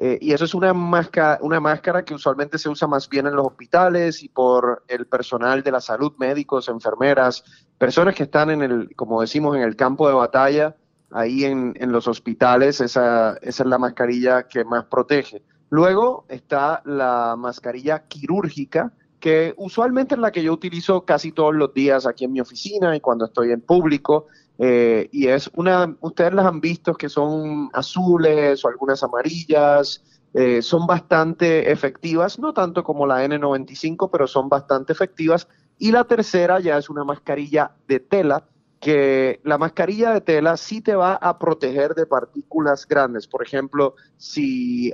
eh, 0.07 0.19
y 0.21 0.35
eso 0.35 0.45
es 0.45 0.53
una 0.53 0.75
máscara, 0.75 1.39
una 1.41 1.61
máscara 1.61 2.05
que 2.05 2.13
usualmente 2.13 2.59
se 2.59 2.69
usa 2.69 2.87
más 2.87 3.09
bien 3.09 3.27
en 3.27 3.35
los 3.35 3.47
hospitales 3.47 4.23
y 4.23 4.29
por 4.29 4.85
el 4.87 5.07
personal 5.07 5.63
de 5.63 5.73
la 5.73 5.81
salud, 5.81 6.13
médicos, 6.19 6.69
enfermeras, 6.69 7.43
personas 7.79 8.15
que 8.15 8.25
están 8.25 8.51
en 8.51 8.61
el, 8.61 8.95
como 8.97 9.23
decimos, 9.23 9.57
en 9.57 9.63
el 9.63 9.77
campo 9.77 10.07
de 10.07 10.13
batalla, 10.13 10.77
ahí 11.11 11.47
en, 11.47 11.73
en 11.77 11.91
los 11.91 12.07
hospitales, 12.07 12.83
esa, 12.83 13.39
esa 13.41 13.63
es 13.63 13.67
la 13.67 13.79
mascarilla 13.79 14.47
que 14.47 14.63
más 14.63 14.85
protege. 14.85 15.43
Luego 15.71 16.27
está 16.29 16.83
la 16.85 17.35
mascarilla 17.39 18.07
quirúrgica, 18.07 18.93
que 19.21 19.55
usualmente 19.57 20.17
es 20.17 20.21
la 20.21 20.33
que 20.33 20.43
yo 20.43 20.53
utilizo 20.53 21.07
casi 21.07 21.33
todos 21.33 21.55
los 21.55 21.73
días 21.73 22.07
aquí 22.07 22.27
en 22.27 22.33
mi 22.33 22.43
oficina 22.43 22.95
y 22.95 23.01
cuando 23.01 23.25
estoy 23.25 23.53
en 23.53 23.63
público. 23.63 24.27
Eh, 24.59 25.09
y 25.11 25.27
es 25.27 25.51
una, 25.55 25.97
ustedes 26.01 26.33
las 26.33 26.47
han 26.47 26.61
visto 26.61 26.95
que 26.95 27.09
son 27.09 27.71
azules 27.73 28.65
o 28.65 28.69
algunas 28.69 29.03
amarillas, 29.03 30.03
eh, 30.33 30.63
son 30.63 30.87
bastante 30.87 31.71
efectivas, 31.71 32.39
no 32.39 32.53
tanto 32.53 32.85
como 32.85 33.07
la 33.07 33.25
N95, 33.25 34.11
pero 34.11 34.27
son 34.27 34.49
bastante 34.49 34.93
efectivas. 34.93 35.49
Y 35.79 35.91
la 35.91 36.05
tercera 36.05 36.61
ya 36.61 36.79
es 36.79 36.89
una 36.89 37.05
mascarilla 37.05 37.73
de 37.89 38.01
tela 38.01 38.45
que 38.81 39.41
la 39.45 39.57
mascarilla 39.57 40.13
de 40.13 40.21
tela 40.21 40.59
sí 40.59 40.83
te 40.83 40.95
va 40.95 41.15
a 41.15 41.39
proteger 41.39 41.95
de 41.95 42.05
partículas 42.05 42.87
grandes. 42.87 43.27
Por 43.27 43.43
ejemplo, 43.43 43.95
si, 44.19 44.93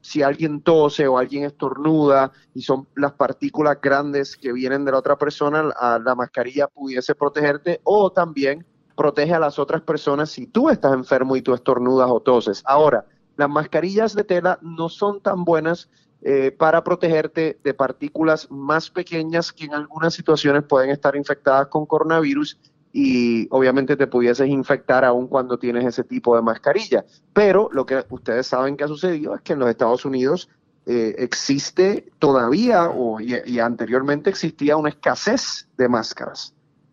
si 0.00 0.22
alguien 0.22 0.62
tose 0.62 1.06
o 1.06 1.18
alguien 1.18 1.44
estornuda 1.44 2.32
y 2.54 2.62
son 2.62 2.88
las 2.96 3.12
partículas 3.12 3.78
grandes 3.82 4.38
que 4.38 4.54
vienen 4.54 4.86
de 4.86 4.92
la 4.92 4.98
otra 4.98 5.18
persona, 5.18 5.64
la 6.02 6.14
mascarilla 6.14 6.66
pudiese 6.66 7.14
protegerte 7.14 7.82
o 7.84 8.10
también 8.10 8.64
protege 9.00 9.32
a 9.32 9.38
las 9.38 9.58
otras 9.58 9.80
personas 9.80 10.28
si 10.28 10.46
tú 10.46 10.68
estás 10.68 10.92
enfermo 10.92 11.34
y 11.34 11.40
tú 11.40 11.54
estornudas 11.54 12.10
o 12.10 12.20
toses. 12.20 12.60
Ahora, 12.66 13.06
las 13.38 13.48
mascarillas 13.48 14.14
de 14.14 14.24
tela 14.24 14.58
no 14.60 14.90
son 14.90 15.22
tan 15.22 15.42
buenas 15.42 15.88
eh, 16.20 16.50
para 16.50 16.84
protegerte 16.84 17.58
de 17.64 17.72
partículas 17.72 18.50
más 18.50 18.90
pequeñas 18.90 19.54
que 19.54 19.64
en 19.64 19.72
algunas 19.72 20.12
situaciones 20.12 20.64
pueden 20.64 20.90
estar 20.90 21.16
infectadas 21.16 21.68
con 21.68 21.86
coronavirus 21.86 22.58
y 22.92 23.48
obviamente 23.50 23.96
te 23.96 24.06
pudieses 24.06 24.48
infectar 24.48 25.02
aún 25.02 25.28
cuando 25.28 25.58
tienes 25.58 25.86
ese 25.86 26.04
tipo 26.04 26.36
de 26.36 26.42
mascarilla. 26.42 27.06
Pero 27.32 27.70
lo 27.72 27.86
que 27.86 28.04
ustedes 28.10 28.48
saben 28.48 28.76
que 28.76 28.84
ha 28.84 28.88
sucedido 28.88 29.34
es 29.34 29.40
que 29.40 29.54
en 29.54 29.60
los 29.60 29.70
Estados 29.70 30.04
Unidos 30.04 30.50
eh, 30.84 31.14
existe 31.16 32.12
todavía 32.18 32.90
o, 32.90 33.18
y, 33.18 33.58
anteriormente 33.60 34.28
existía 34.28 34.76
una 34.76 34.90
escasez 34.90 35.68
de 35.78 35.88
máscaras. 35.88 36.52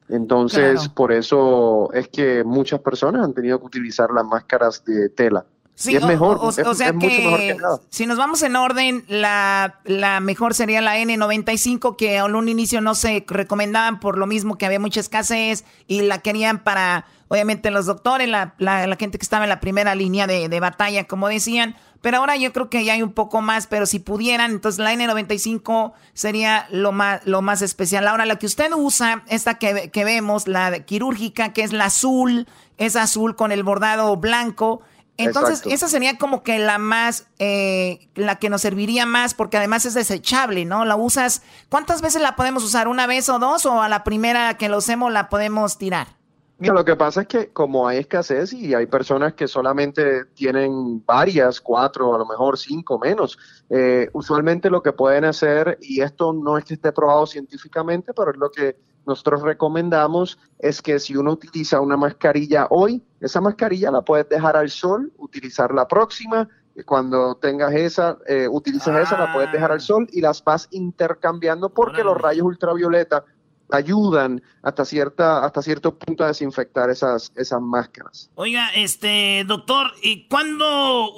Entonces, 0.09 0.87
por 0.89 1.11
eso 1.11 1.91
es 1.93 2.07
que 2.07 2.43
muchas 2.43 2.79
personas 2.79 3.25
han 3.25 3.33
tenido 3.33 3.59
que 3.59 3.65
utilizar 3.65 4.09
las 4.11 4.25
máscaras 4.25 4.83
de 4.85 5.09
tela. 5.09 5.45
Sí, 5.75 5.95
es 5.95 6.03
mejor, 6.03 6.39
o, 6.41 6.51
sea 6.51 6.91
que, 6.93 7.55
si 7.89 8.07
nos 8.07 8.17
vamos 8.17 8.41
en 8.41 8.55
orden, 8.55 9.05
la, 9.07 9.79
la 9.85 10.19
mejor 10.21 10.55
sería 10.55 10.81
la 10.81 10.97
N95, 10.97 11.95
que 11.95 12.15
en 12.15 12.33
un 12.33 12.49
inicio 12.49 12.81
no 12.81 12.95
se 12.95 13.23
recomendaban 13.27 13.99
por 13.99 14.17
lo 14.17 14.25
mismo 14.25 14.57
que 14.57 14.65
había 14.65 14.79
mucha 14.79 15.01
escasez 15.01 15.65
y 15.85 16.01
la 16.01 16.17
querían 16.17 16.63
para, 16.63 17.05
obviamente, 17.27 17.71
los 17.71 17.85
doctores, 17.85 18.27
la, 18.27 18.53
la, 18.57 18.95
gente 18.97 19.17
que 19.17 19.23
estaba 19.23 19.45
en 19.45 19.49
la 19.49 19.59
primera 19.59 19.95
línea 19.95 20.27
de, 20.27 20.49
de, 20.49 20.59
batalla, 20.59 21.05
como 21.05 21.27
decían. 21.27 21.75
Pero 22.01 22.17
ahora 22.17 22.35
yo 22.35 22.53
creo 22.53 22.69
que 22.69 22.85
ya 22.85 22.93
hay 22.93 23.01
un 23.01 23.13
poco 23.13 23.41
más, 23.41 23.67
pero 23.67 23.85
si 23.85 23.99
pudieran, 23.99 24.51
entonces 24.51 24.79
la 24.79 24.93
N95 24.93 25.93
sería 26.13 26.67
lo 26.69 26.91
más, 26.91 27.25
lo 27.25 27.41
más 27.41 27.61
especial. 27.61 28.07
Ahora, 28.07 28.25
la 28.25 28.37
que 28.37 28.45
usted 28.45 28.71
usa, 28.73 29.23
esta 29.27 29.55
que, 29.55 29.89
que 29.89 30.05
vemos, 30.05 30.47
la 30.47 30.79
quirúrgica, 30.85 31.53
que 31.53 31.63
es 31.63 31.73
la 31.73 31.85
azul, 31.85 32.47
es 32.77 32.95
azul 32.95 33.35
con 33.35 33.51
el 33.51 33.63
bordado 33.63 34.15
blanco. 34.17 34.81
Entonces, 35.17 35.63
esa 35.65 35.87
sería 35.87 36.17
como 36.17 36.43
que 36.43 36.59
la 36.59 36.77
más, 36.77 37.25
eh, 37.39 38.07
la 38.13 38.35
que 38.35 38.49
nos 38.49 38.61
serviría 38.61 39.07
más, 39.07 39.33
porque 39.33 39.57
además 39.57 39.85
es 39.85 39.95
desechable, 39.95 40.63
¿no? 40.65 40.85
La 40.85 40.95
usas, 40.95 41.41
¿cuántas 41.69 42.01
veces 42.01 42.21
la 42.21 42.35
podemos 42.35 42.63
usar? 42.63 42.87
¿Una 42.87 43.07
vez 43.07 43.27
o 43.29 43.39
dos? 43.39 43.65
¿O 43.65 43.81
a 43.81 43.89
la 43.89 44.03
primera 44.03 44.57
que 44.57 44.69
lo 44.69 44.77
usemos 44.77 45.11
la 45.11 45.27
podemos 45.29 45.79
tirar? 45.79 46.16
Mira, 46.59 46.73
lo 46.73 46.83
que 46.83 46.95
pasa 46.95 47.21
es 47.21 47.27
que 47.27 47.49
como 47.49 47.87
hay 47.87 47.99
escasez 47.99 48.51
y 48.51 48.73
hay 48.73 48.87
personas 48.87 49.33
que 49.33 49.47
solamente 49.47 50.25
tienen 50.33 51.05
varias, 51.05 51.61
cuatro, 51.61 52.15
a 52.15 52.17
lo 52.17 52.25
mejor 52.25 52.57
cinco 52.57 52.97
menos, 52.97 53.37
eh, 53.69 54.09
usualmente 54.13 54.71
lo 54.71 54.81
que 54.81 54.91
pueden 54.91 55.25
hacer, 55.25 55.77
y 55.81 56.01
esto 56.01 56.33
no 56.33 56.57
es 56.57 56.65
que 56.65 56.73
esté 56.73 56.91
probado 56.91 57.27
científicamente, 57.27 58.11
pero 58.11 58.31
es 58.31 58.37
lo 58.37 58.49
que 58.49 58.75
nosotros 59.05 59.43
recomendamos 59.43 60.37
es 60.57 60.81
que 60.81 60.99
si 60.99 61.15
uno 61.15 61.31
utiliza 61.31 61.79
una 61.79 61.95
mascarilla 61.95 62.67
hoy, 62.71 63.03
esa 63.21 63.39
mascarilla 63.39 63.91
la 63.91 64.01
puedes 64.01 64.27
dejar 64.27 64.57
al 64.57 64.69
sol, 64.69 65.13
utilizar 65.17 65.73
la 65.73 65.87
próxima, 65.87 66.49
cuando 66.85 67.35
tengas 67.35 67.73
esa, 67.73 68.17
eh, 68.27 68.47
utilices 68.49 68.95
esa, 68.95 69.17
la 69.17 69.33
puedes 69.33 69.51
dejar 69.51 69.71
al 69.71 69.81
sol 69.81 70.07
y 70.11 70.21
las 70.21 70.43
vas 70.43 70.67
intercambiando 70.71 71.69
porque 71.69 72.03
los 72.03 72.17
rayos 72.19 72.45
ultravioleta 72.45 73.23
ayudan 73.69 74.41
hasta 74.61 74.85
cierta 74.85 75.43
hasta 75.43 75.61
cierto 75.61 75.97
punto 75.97 76.23
a 76.23 76.27
desinfectar 76.27 76.89
esas 76.89 77.31
esas 77.35 77.61
máscaras. 77.61 78.29
Oiga, 78.35 78.69
este 78.75 79.43
doctor, 79.45 79.91
y 80.01 80.27
cuando 80.27 81.13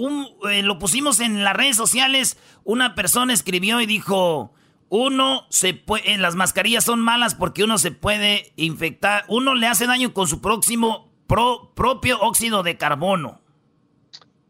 eh, 0.49 0.63
lo 0.63 0.79
pusimos 0.79 1.19
en 1.19 1.43
las 1.43 1.55
redes 1.55 1.77
sociales, 1.77 2.37
una 2.63 2.95
persona 2.95 3.33
escribió 3.33 3.81
y 3.81 3.85
dijo, 3.85 4.53
uno 4.89 5.43
se 5.49 5.73
puede, 5.73 6.17
las 6.17 6.35
mascarillas 6.35 6.83
son 6.83 6.99
malas 6.99 7.35
porque 7.35 7.63
uno 7.63 7.77
se 7.77 7.91
puede 7.91 8.53
infectar, 8.55 9.25
uno 9.27 9.53
le 9.53 9.67
hace 9.67 9.85
daño 9.85 10.13
con 10.13 10.27
su 10.27 10.41
próximo 10.41 11.09
propio 11.27 12.19
óxido 12.21 12.63
de 12.63 12.77
carbono. 12.77 13.41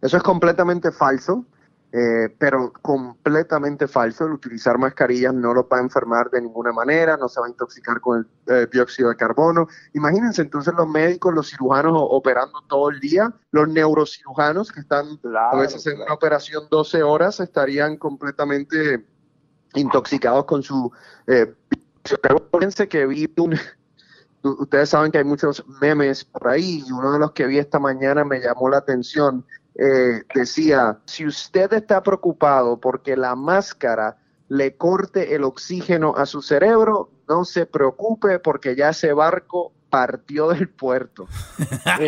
Eso 0.01 0.15
es 0.15 0.23
completamente 0.23 0.93
falso, 0.93 1.45
eh, 1.91 2.29
pero 2.37 2.71
completamente 2.81 3.87
falso. 3.87 4.25
El 4.25 4.33
utilizar 4.33 4.77
mascarillas 4.77 5.33
no 5.33 5.53
lo 5.53 5.67
va 5.67 5.77
a 5.77 5.81
enfermar 5.81 6.29
de 6.29 6.41
ninguna 6.41 6.71
manera, 6.71 7.17
no 7.17 7.27
se 7.27 7.39
va 7.39 7.47
a 7.47 7.49
intoxicar 7.49 7.99
con 7.99 8.19
el 8.19 8.55
eh, 8.55 8.67
dióxido 8.71 9.09
de 9.09 9.15
carbono. 9.15 9.67
Imagínense 9.93 10.43
entonces 10.43 10.73
los 10.77 10.87
médicos, 10.87 11.33
los 11.33 11.49
cirujanos 11.49 11.93
operando 11.95 12.61
todo 12.67 12.91
el 12.91 12.99
día, 12.99 13.33
los 13.51 13.67
neurocirujanos 13.67 14.71
que 14.71 14.81
están 14.81 15.19
a 15.35 15.55
veces 15.55 15.85
en 15.87 16.01
una 16.01 16.13
operación 16.13 16.65
12 16.69 17.01
horas 17.01 17.39
estarían 17.39 17.97
completamente 17.97 19.05
intoxicados 19.73 20.45
con 20.45 20.61
su... 20.61 20.91
Eh, 21.27 21.53
que 22.87 23.05
vi 23.05 23.31
un, 23.37 23.55
ustedes 24.43 24.89
saben 24.89 25.11
que 25.11 25.17
hay 25.17 25.23
muchos 25.23 25.63
memes 25.81 26.23
por 26.23 26.47
ahí 26.47 26.83
y 26.85 26.91
uno 26.91 27.13
de 27.13 27.19
los 27.19 27.31
que 27.31 27.45
vi 27.45 27.57
esta 27.57 27.79
mañana 27.79 28.23
me 28.23 28.39
llamó 28.39 28.69
la 28.69 28.77
atención. 28.77 29.45
Eh, 29.81 30.23
decía, 30.35 30.97
si 31.05 31.25
usted 31.25 31.71
está 31.71 32.03
preocupado 32.03 32.81
porque 32.81 33.15
la 33.15 33.33
máscara 33.35 34.17
le 34.49 34.75
corte 34.75 35.35
el 35.35 35.45
oxígeno 35.45 36.15
a 36.17 36.25
su 36.25 36.41
cerebro, 36.41 37.11
no 37.29 37.45
se 37.45 37.65
preocupe 37.65 38.39
porque 38.39 38.75
ya 38.75 38.89
ese 38.89 39.13
barco 39.13 39.71
partió 39.89 40.49
del 40.49 40.69
puerto. 40.69 41.27
Eh, 41.99 42.07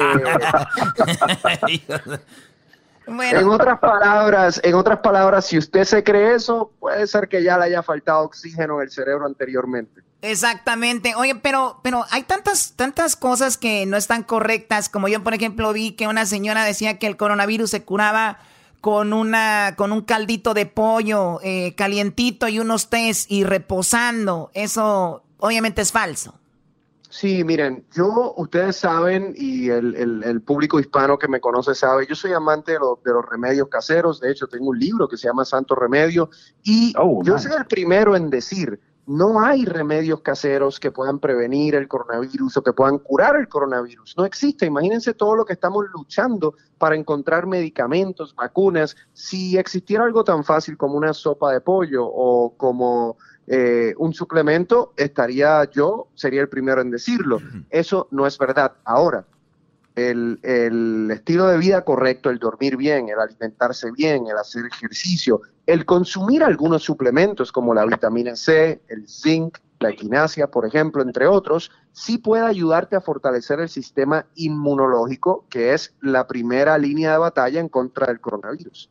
en 3.07 3.47
otras 3.47 3.79
palabras, 3.79 4.61
en 4.63 4.75
otras 4.75 4.99
palabras, 4.99 5.45
si 5.45 5.57
usted 5.57 5.83
se 5.83 6.03
cree 6.03 6.35
eso, 6.35 6.71
puede 6.79 7.07
ser 7.07 7.27
que 7.27 7.43
ya 7.43 7.57
le 7.57 7.65
haya 7.65 7.83
faltado 7.83 8.23
oxígeno 8.23 8.75
en 8.75 8.87
el 8.87 8.91
cerebro 8.91 9.25
anteriormente. 9.25 10.01
Exactamente. 10.21 11.15
Oye, 11.15 11.35
pero, 11.35 11.79
pero 11.81 12.05
hay 12.11 12.23
tantas, 12.23 12.73
tantas 12.75 13.15
cosas 13.15 13.57
que 13.57 13.85
no 13.85 13.97
están 13.97 14.23
correctas. 14.23 14.87
Como 14.87 15.07
yo, 15.07 15.23
por 15.23 15.33
ejemplo, 15.33 15.73
vi 15.73 15.93
que 15.93 16.07
una 16.07 16.25
señora 16.25 16.63
decía 16.63 16.99
que 16.99 17.07
el 17.07 17.17
coronavirus 17.17 17.71
se 17.71 17.83
curaba 17.83 18.37
con 18.81 19.13
una, 19.13 19.75
con 19.77 19.91
un 19.91 20.01
caldito 20.01 20.53
de 20.53 20.65
pollo 20.65 21.39
eh, 21.43 21.73
calientito 21.75 22.47
y 22.47 22.59
unos 22.59 22.89
tés 22.89 23.25
y 23.29 23.43
reposando. 23.43 24.51
Eso 24.53 25.23
obviamente 25.37 25.81
es 25.81 25.91
falso. 25.91 26.35
Sí, 27.11 27.43
miren, 27.43 27.85
yo, 27.91 28.33
ustedes 28.37 28.77
saben, 28.77 29.33
y 29.35 29.69
el, 29.69 30.41
público 30.45 30.79
hispano 30.79 31.19
que 31.19 31.27
me 31.27 31.41
conoce 31.41 31.75
sabe, 31.75 32.07
yo 32.07 32.15
soy 32.15 32.31
amante 32.31 32.71
de, 32.71 32.79
los 32.79 33.25
remedios 33.29 33.67
caseros, 33.67 34.21
de 34.21 34.31
hecho 34.31 34.47
tengo 34.47 34.69
un 34.69 34.79
libro 34.79 35.09
que 35.09 35.17
se 35.17 35.27
llama 35.27 35.43
Santo 35.43 35.75
Remedio, 35.75 36.29
y 36.63 36.93
oh, 36.97 37.21
yo 37.21 37.37
soy 37.37 37.51
el 37.51 37.65
primero 37.65 38.15
en 38.15 38.29
decir, 38.29 38.79
no 39.07 39.43
hay 39.43 39.65
remedios 39.65 40.21
caseros 40.21 40.79
que 40.79 40.91
puedan 40.91 41.19
prevenir 41.19 41.75
el 41.75 41.89
coronavirus 41.89 42.55
o 42.55 42.63
que 42.63 42.71
puedan 42.71 42.97
curar 42.99 43.35
el 43.35 43.49
coronavirus. 43.49 44.15
No 44.15 44.23
existe. 44.23 44.67
Imagínense 44.67 45.13
todo 45.13 45.35
lo 45.35 45.43
que 45.43 45.53
estamos 45.53 45.85
luchando 45.91 46.55
para 46.77 46.95
encontrar 46.95 47.45
medicamentos, 47.45 48.33
vacunas. 48.35 48.95
Si 49.11 49.57
existiera 49.57 50.05
algo 50.05 50.23
tan 50.23 50.45
fácil 50.45 50.77
como 50.77 50.95
una 50.95 51.13
sopa 51.13 51.51
de 51.51 51.59
pollo 51.59 52.05
o 52.05 52.55
como 52.55 53.17
eh, 53.47 53.93
un 53.97 54.13
suplemento, 54.13 54.93
estaría 54.95 55.63
yo, 55.71 56.07
sería 56.15 56.41
el 56.41 56.49
primero 56.49 56.81
en 56.81 56.91
decirlo. 56.91 57.39
Eso 57.69 58.07
no 58.11 58.27
es 58.27 58.37
verdad. 58.37 58.73
Ahora, 58.85 59.25
el, 59.95 61.09
estilo 61.11 61.47
de 61.47 61.57
vida 61.57 61.83
correcto, 61.83 62.29
el 62.29 62.39
dormir 62.39 62.77
bien, 62.77 63.09
el 63.09 63.19
alimentarse 63.19 63.91
bien, 63.91 64.27
el 64.27 64.37
hacer 64.37 64.65
ejercicio, 64.65 65.41
el 65.65 65.85
consumir 65.85 66.43
algunos 66.43 66.83
suplementos 66.83 67.51
como 67.51 67.73
la 67.73 67.85
vitamina 67.85 68.35
C, 68.35 68.81
el 68.87 69.07
zinc, 69.07 69.57
la 69.79 69.89
equinacia, 69.89 70.47
por 70.47 70.65
ejemplo, 70.65 71.01
entre 71.01 71.27
otros, 71.27 71.71
sí 71.91 72.19
puede 72.19 72.45
ayudarte 72.45 72.95
a 72.95 73.01
fortalecer 73.01 73.59
el 73.59 73.69
sistema 73.69 74.27
inmunológico, 74.35 75.45
que 75.49 75.73
es 75.73 75.95
la 76.01 76.27
primera 76.27 76.77
línea 76.77 77.13
de 77.13 77.17
batalla 77.17 77.59
en 77.59 77.67
contra 77.67 78.07
del 78.07 78.21
coronavirus. 78.21 78.89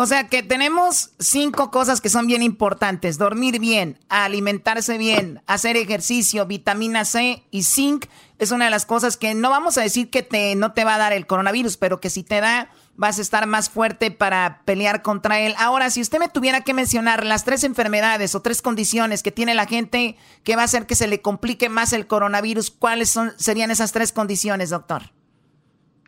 O 0.00 0.06
sea 0.06 0.28
que 0.28 0.44
tenemos 0.44 1.10
cinco 1.18 1.72
cosas 1.72 2.00
que 2.00 2.08
son 2.08 2.28
bien 2.28 2.40
importantes. 2.40 3.18
Dormir 3.18 3.58
bien, 3.58 3.98
alimentarse 4.08 4.96
bien, 4.96 5.42
hacer 5.48 5.76
ejercicio, 5.76 6.46
vitamina 6.46 7.04
C 7.04 7.42
y 7.50 7.64
zinc 7.64 8.06
es 8.38 8.52
una 8.52 8.66
de 8.66 8.70
las 8.70 8.86
cosas 8.86 9.16
que 9.16 9.34
no 9.34 9.50
vamos 9.50 9.76
a 9.76 9.80
decir 9.80 10.08
que 10.08 10.22
te, 10.22 10.54
no 10.54 10.72
te 10.72 10.84
va 10.84 10.94
a 10.94 10.98
dar 10.98 11.12
el 11.12 11.26
coronavirus, 11.26 11.78
pero 11.78 11.98
que 11.98 12.10
si 12.10 12.22
te 12.22 12.40
da 12.40 12.70
vas 12.94 13.18
a 13.18 13.22
estar 13.22 13.48
más 13.48 13.70
fuerte 13.70 14.12
para 14.12 14.62
pelear 14.64 15.02
contra 15.02 15.40
él. 15.40 15.56
Ahora, 15.58 15.90
si 15.90 16.00
usted 16.00 16.20
me 16.20 16.28
tuviera 16.28 16.60
que 16.60 16.74
mencionar 16.74 17.26
las 17.26 17.42
tres 17.42 17.64
enfermedades 17.64 18.36
o 18.36 18.40
tres 18.40 18.62
condiciones 18.62 19.24
que 19.24 19.32
tiene 19.32 19.56
la 19.56 19.66
gente 19.66 20.16
que 20.44 20.54
va 20.54 20.62
a 20.62 20.66
hacer 20.66 20.86
que 20.86 20.94
se 20.94 21.08
le 21.08 21.22
complique 21.22 21.68
más 21.68 21.92
el 21.92 22.06
coronavirus, 22.06 22.70
¿cuáles 22.70 23.10
son, 23.10 23.32
serían 23.36 23.72
esas 23.72 23.90
tres 23.90 24.12
condiciones, 24.12 24.70
doctor? 24.70 25.10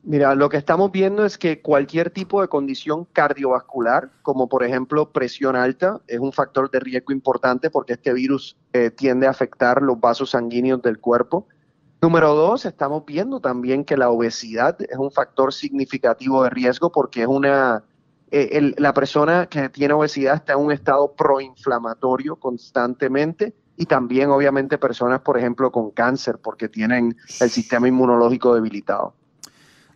Mira, 0.03 0.35
lo 0.35 0.49
que 0.49 0.57
estamos 0.57 0.91
viendo 0.91 1.27
es 1.27 1.37
que 1.37 1.61
cualquier 1.61 2.11
tipo 2.11 2.41
de 2.41 2.49
condición 2.49 3.05
cardiovascular, 3.05 4.11
como 4.23 4.49
por 4.49 4.65
ejemplo 4.65 5.13
presión 5.13 5.57
alta, 5.57 6.01
es 6.07 6.19
un 6.19 6.33
factor 6.33 6.71
de 6.71 6.81
riesgo 6.81 7.13
importante 7.13 7.69
porque 7.69 7.93
este 7.93 8.15
virus 8.15 8.57
eh, 8.73 8.91
tiende 8.91 9.27
a 9.27 9.31
afectar 9.31 9.83
los 9.83 10.01
vasos 10.01 10.31
sanguíneos 10.31 10.81
del 10.81 11.01
cuerpo. 11.01 11.47
Número 12.01 12.35
dos, 12.35 12.65
estamos 12.65 13.05
viendo 13.05 13.41
también 13.41 13.85
que 13.85 13.99
la 13.99 14.09
obesidad 14.09 14.81
es 14.81 14.97
un 14.97 15.11
factor 15.11 15.53
significativo 15.53 16.45
de 16.45 16.51
riesgo 16.51 16.91
porque 16.91 17.21
es 17.21 17.29
una, 17.29 17.85
eh, 18.31 18.73
la 18.79 18.95
persona 18.95 19.47
que 19.47 19.69
tiene 19.69 19.93
obesidad 19.93 20.37
está 20.37 20.55
en 20.55 20.61
un 20.61 20.73
estado 20.73 21.13
proinflamatorio 21.13 22.37
constantemente 22.37 23.55
y 23.77 23.85
también 23.85 24.31
obviamente 24.31 24.79
personas, 24.79 25.21
por 25.21 25.37
ejemplo, 25.37 25.71
con 25.71 25.91
cáncer 25.91 26.39
porque 26.39 26.71
tienen 26.71 27.15
el 27.39 27.51
sistema 27.51 27.87
inmunológico 27.87 28.55
debilitado. 28.55 29.20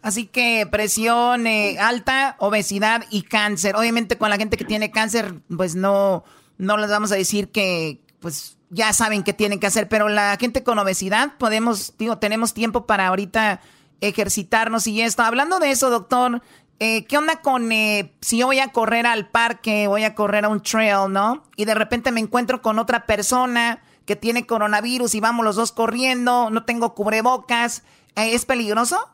Así 0.05 0.27
que 0.27 0.69
presión 0.71 1.47
eh, 1.47 1.79
alta, 1.81 2.37
obesidad 2.39 3.07
y 3.09 3.23
cáncer. 3.23 3.75
Obviamente 3.75 4.19
con 4.19 4.29
la 4.29 4.37
gente 4.37 4.59
que 4.59 4.67
tiene 4.67 4.91
cáncer, 4.91 5.41
pues 5.57 5.77
no, 5.77 6.25
no 6.59 6.77
les 6.77 6.91
vamos 6.91 7.11
a 7.11 7.15
decir 7.15 7.51
que, 7.51 8.03
pues 8.21 8.59
ya 8.69 8.93
saben 8.93 9.23
qué 9.23 9.33
tienen 9.33 9.61
que 9.61 9.67
hacer, 9.67 9.89
pero 9.89 10.11
la 10.11 10.37
gente 10.39 10.63
con 10.63 10.79
obesidad 10.79 11.39
podemos, 11.39 11.95
digo, 11.97 12.19
tenemos 12.19 12.53
tiempo 12.53 12.85
para 12.85 13.07
ahorita 13.07 13.63
ejercitarnos 14.03 14.87
y 14.87 15.01
esto. 15.01 15.23
Hablando 15.23 15.59
de 15.59 15.71
eso, 15.71 15.89
doctor, 15.89 16.43
eh, 16.81 17.07
¿qué 17.07 17.17
onda 17.17 17.41
con 17.41 17.73
eh, 17.73 18.13
si 18.21 18.37
yo 18.37 18.47
voy 18.49 18.59
a 18.59 18.73
correr 18.73 19.07
al 19.07 19.31
parque, 19.31 19.87
voy 19.87 20.05
a 20.05 20.15
correr 20.15 20.45
a 20.45 20.51
un 20.51 20.61
trail, 20.61 21.11
¿no? 21.11 21.45
Y 21.57 21.65
de 21.65 21.75
repente 21.75 22.13
me 22.13 22.21
encuentro 22.21 22.61
con 22.61 22.79
otra 22.79 23.07
persona 23.07 23.83
que 24.05 24.17
tiene 24.17 24.45
coronavirus 24.45 25.15
y 25.15 25.21
vamos 25.21 25.47
los 25.47 25.57
dos 25.57 25.73
corriendo, 25.73 26.51
no 26.51 26.67
tengo 26.67 26.95
cubrebocas, 26.95 27.85
¿es 28.17 28.45
peligroso? 28.45 29.14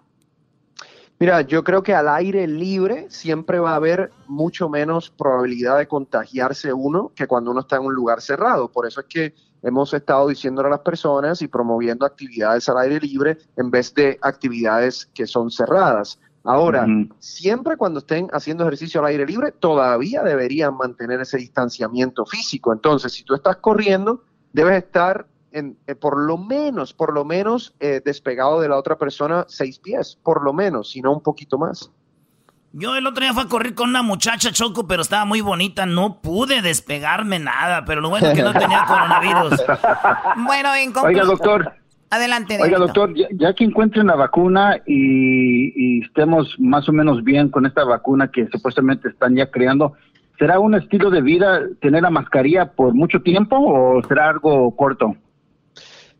Mira, 1.20 1.42
yo 1.42 1.62
creo 1.62 1.82
que 1.82 1.94
al 1.94 2.08
aire 2.08 2.46
libre 2.46 3.04
siempre 3.10 3.58
va 3.58 3.72
a 3.72 3.76
haber 3.76 4.10
mucho 4.26 4.70
menos 4.70 5.10
probabilidad 5.10 5.76
de 5.76 5.86
contagiarse 5.86 6.72
uno 6.72 7.12
que 7.14 7.26
cuando 7.26 7.50
uno 7.50 7.60
está 7.60 7.76
en 7.76 7.82
un 7.82 7.94
lugar 7.94 8.22
cerrado. 8.22 8.72
Por 8.72 8.86
eso 8.86 9.02
es 9.02 9.06
que 9.06 9.34
hemos 9.62 9.92
estado 9.92 10.28
diciéndole 10.28 10.68
a 10.68 10.70
las 10.70 10.80
personas 10.80 11.42
y 11.42 11.48
promoviendo 11.48 12.06
actividades 12.06 12.66
al 12.70 12.78
aire 12.78 12.98
libre 13.00 13.36
en 13.58 13.70
vez 13.70 13.92
de 13.92 14.18
actividades 14.22 15.10
que 15.12 15.26
son 15.26 15.50
cerradas. 15.50 16.18
Ahora, 16.42 16.86
siempre 17.18 17.76
cuando 17.76 17.98
estén 17.98 18.28
haciendo 18.32 18.64
ejercicio 18.64 19.00
al 19.00 19.08
aire 19.08 19.26
libre, 19.26 19.52
todavía 19.52 20.22
deberían 20.22 20.74
mantener 20.74 21.20
ese 21.20 21.36
distanciamiento 21.36 22.24
físico. 22.24 22.72
Entonces, 22.72 23.12
si 23.12 23.24
tú 23.24 23.34
estás 23.34 23.56
corriendo, 23.56 24.24
debes 24.54 24.82
estar 24.82 25.26
en, 25.52 25.76
eh, 25.86 25.94
por 25.94 26.18
lo 26.18 26.38
menos, 26.38 26.92
por 26.94 27.12
lo 27.12 27.24
menos 27.24 27.74
eh, 27.80 28.00
despegado 28.04 28.60
de 28.60 28.68
la 28.68 28.76
otra 28.76 28.96
persona 28.96 29.44
seis 29.48 29.78
pies, 29.78 30.18
por 30.22 30.42
lo 30.42 30.52
menos, 30.52 30.90
si 30.90 31.00
no 31.00 31.12
un 31.12 31.22
poquito 31.22 31.58
más. 31.58 31.90
Yo 32.72 32.94
el 32.94 33.04
otro 33.06 33.22
día 33.22 33.32
fui 33.32 33.42
a 33.42 33.48
correr 33.48 33.74
con 33.74 33.90
una 33.90 34.02
muchacha 34.02 34.52
Choco, 34.52 34.86
pero 34.86 35.02
estaba 35.02 35.24
muy 35.24 35.40
bonita, 35.40 35.86
no 35.86 36.20
pude 36.20 36.62
despegarme 36.62 37.40
nada, 37.40 37.84
pero 37.84 38.00
lo 38.00 38.10
bueno 38.10 38.28
es 38.28 38.34
que 38.34 38.42
no 38.42 38.52
tenía 38.52 38.84
coronavirus. 38.86 39.60
bueno, 40.46 40.74
en 40.76 40.92
Oiga, 40.96 41.24
doctor. 41.24 41.72
Adelante. 42.10 42.58
Oiga, 42.60 42.78
doctor, 42.78 43.12
ya, 43.14 43.54
que 43.54 43.64
encuentren 43.64 44.06
la 44.08 44.16
vacuna 44.16 44.80
y, 44.86 45.72
y, 45.76 46.02
estemos 46.02 46.56
más 46.58 46.88
o 46.88 46.92
menos 46.92 47.22
bien 47.22 47.50
con 47.50 47.66
esta 47.66 47.84
vacuna 47.84 48.30
que 48.30 48.48
supuestamente 48.48 49.08
están 49.08 49.36
ya 49.36 49.50
creando, 49.50 49.94
¿será 50.38 50.58
un 50.58 50.74
estilo 50.74 51.10
de 51.10 51.22
vida 51.22 51.60
tener 51.80 52.02
la 52.02 52.10
mascarilla 52.10 52.72
por 52.72 52.94
mucho 52.94 53.20
tiempo 53.20 53.56
o 53.58 54.02
será 54.08 54.30
algo 54.30 54.74
corto? 54.74 55.16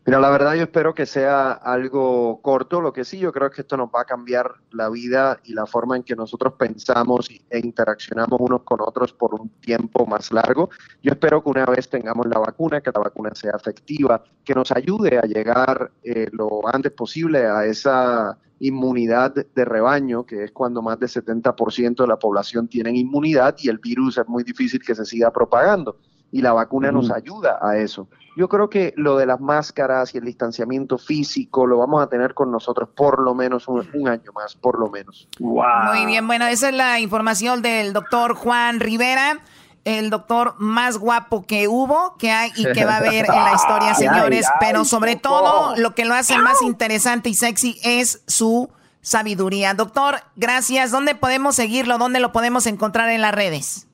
Mira, 0.03 0.19
la 0.19 0.31
verdad 0.31 0.55
yo 0.55 0.63
espero 0.63 0.95
que 0.95 1.05
sea 1.05 1.51
algo 1.51 2.41
corto. 2.41 2.81
Lo 2.81 2.91
que 2.91 3.05
sí 3.05 3.19
yo 3.19 3.31
creo 3.31 3.51
que 3.51 3.61
esto 3.61 3.77
nos 3.77 3.89
va 3.89 4.01
a 4.01 4.05
cambiar 4.05 4.51
la 4.71 4.89
vida 4.89 5.39
y 5.43 5.53
la 5.53 5.67
forma 5.67 5.95
en 5.95 6.01
que 6.01 6.15
nosotros 6.15 6.53
pensamos 6.57 7.29
e 7.29 7.59
interaccionamos 7.59 8.39
unos 8.39 8.63
con 8.63 8.81
otros 8.81 9.13
por 9.13 9.35
un 9.35 9.49
tiempo 9.59 10.07
más 10.07 10.31
largo. 10.31 10.71
Yo 11.03 11.11
espero 11.11 11.43
que 11.43 11.49
una 11.49 11.65
vez 11.67 11.87
tengamos 11.87 12.25
la 12.25 12.39
vacuna, 12.39 12.81
que 12.81 12.91
la 12.91 12.99
vacuna 12.99 13.35
sea 13.35 13.51
efectiva, 13.55 14.23
que 14.43 14.55
nos 14.55 14.71
ayude 14.71 15.19
a 15.19 15.21
llegar 15.21 15.91
eh, 16.03 16.29
lo 16.31 16.67
antes 16.67 16.91
posible 16.93 17.45
a 17.45 17.65
esa 17.65 18.39
inmunidad 18.59 19.33
de 19.33 19.65
rebaño, 19.65 20.25
que 20.25 20.45
es 20.45 20.51
cuando 20.51 20.81
más 20.81 20.99
del 20.99 21.09
70% 21.09 21.95
de 22.01 22.07
la 22.07 22.17
población 22.17 22.67
tienen 22.67 22.95
inmunidad 22.95 23.55
y 23.59 23.69
el 23.69 23.77
virus 23.77 24.17
es 24.17 24.27
muy 24.27 24.43
difícil 24.43 24.81
que 24.83 24.95
se 24.95 25.05
siga 25.05 25.31
propagando. 25.31 25.97
Y 26.31 26.41
la 26.41 26.53
vacuna 26.53 26.91
nos 26.91 27.11
ayuda 27.11 27.59
a 27.61 27.77
eso. 27.77 28.07
Yo 28.37 28.47
creo 28.47 28.69
que 28.69 28.93
lo 28.95 29.17
de 29.17 29.25
las 29.25 29.41
máscaras 29.41 30.15
y 30.15 30.17
el 30.17 30.23
distanciamiento 30.23 30.97
físico 30.97 31.67
lo 31.67 31.77
vamos 31.77 32.01
a 32.01 32.07
tener 32.07 32.33
con 32.33 32.51
nosotros 32.51 32.89
por 32.95 33.21
lo 33.21 33.35
menos 33.35 33.67
un, 33.67 34.07
año 34.07 34.31
más, 34.33 34.55
por 34.55 34.79
lo 34.79 34.89
menos. 34.89 35.27
Muy 35.39 36.05
bien, 36.05 36.25
bueno, 36.25 36.47
esa 36.47 36.69
es 36.69 36.75
la 36.75 36.99
información 36.99 37.61
del 37.61 37.91
doctor 37.91 38.35
Juan 38.35 38.79
Rivera 38.79 39.41
el 39.83 40.09
doctor 40.09 40.55
más 40.59 40.97
guapo 40.97 41.43
que 41.45 41.67
hubo, 41.67 42.15
que 42.17 42.31
hay 42.31 42.51
y 42.55 42.71
que 42.71 42.85
va 42.85 42.95
a 42.95 42.97
haber 42.97 43.25
en 43.25 43.43
la 43.43 43.53
historia, 43.55 43.95
señores. 43.95 44.45
pero 44.59 44.85
sobre 44.85 45.15
todo, 45.15 45.75
lo 45.75 45.95
que 45.95 46.05
lo 46.05 46.13
hace 46.13 46.37
más 46.37 46.61
interesante 46.61 47.29
y 47.29 47.33
sexy 47.33 47.79
es 47.83 48.21
su 48.27 48.69
sabiduría. 49.01 49.73
Doctor, 49.73 50.21
gracias. 50.35 50.91
¿Dónde 50.91 51.15
podemos 51.15 51.55
seguirlo? 51.55 51.97
¿Dónde 51.97 52.19
lo 52.19 52.31
podemos 52.31 52.67
encontrar 52.67 53.09
en 53.09 53.21
las 53.21 53.33
redes? 53.33 53.87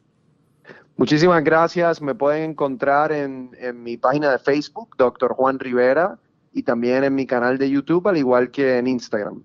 Muchísimas 0.97 1.43
gracias. 1.43 2.01
Me 2.01 2.15
pueden 2.15 2.51
encontrar 2.51 3.11
en, 3.11 3.51
mi 3.75 3.97
página 3.97 4.31
de 4.31 4.39
Facebook, 4.39 4.95
Doctor 4.97 5.33
Juan 5.33 5.59
Rivera, 5.59 6.17
y 6.53 6.63
también 6.63 7.03
en 7.03 7.13
mi 7.13 7.27
canal 7.27 7.59
de 7.59 7.69
YouTube, 7.69 8.07
al 8.07 8.17
igual 8.17 8.49
que 8.49 8.77
en 8.77 8.87
Instagram. 8.87 9.43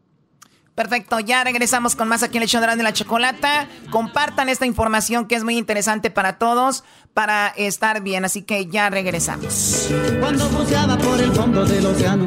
Perfecto, 0.74 1.20
ya 1.20 1.44
regresamos 1.44 1.94
con 1.94 2.08
más 2.08 2.22
aquí 2.22 2.38
en 2.38 2.44
el 2.44 2.48
show 2.48 2.62
de 2.62 2.82
la 2.82 2.94
chocolata. 2.94 3.68
Compartan 3.90 4.48
esta 4.48 4.64
información 4.64 5.26
que 5.26 5.34
es 5.34 5.44
muy 5.44 5.58
interesante 5.58 6.10
para 6.10 6.38
todos, 6.38 6.82
para 7.12 7.48
estar 7.48 8.02
bien, 8.02 8.24
así 8.24 8.40
que 8.42 8.66
ya 8.66 8.88
regresamos. 8.88 9.90
Cuando 10.20 10.48
por 10.48 11.20
el 11.20 11.32
fondo 11.32 11.66
del 11.66 11.84
océano, 11.84 12.26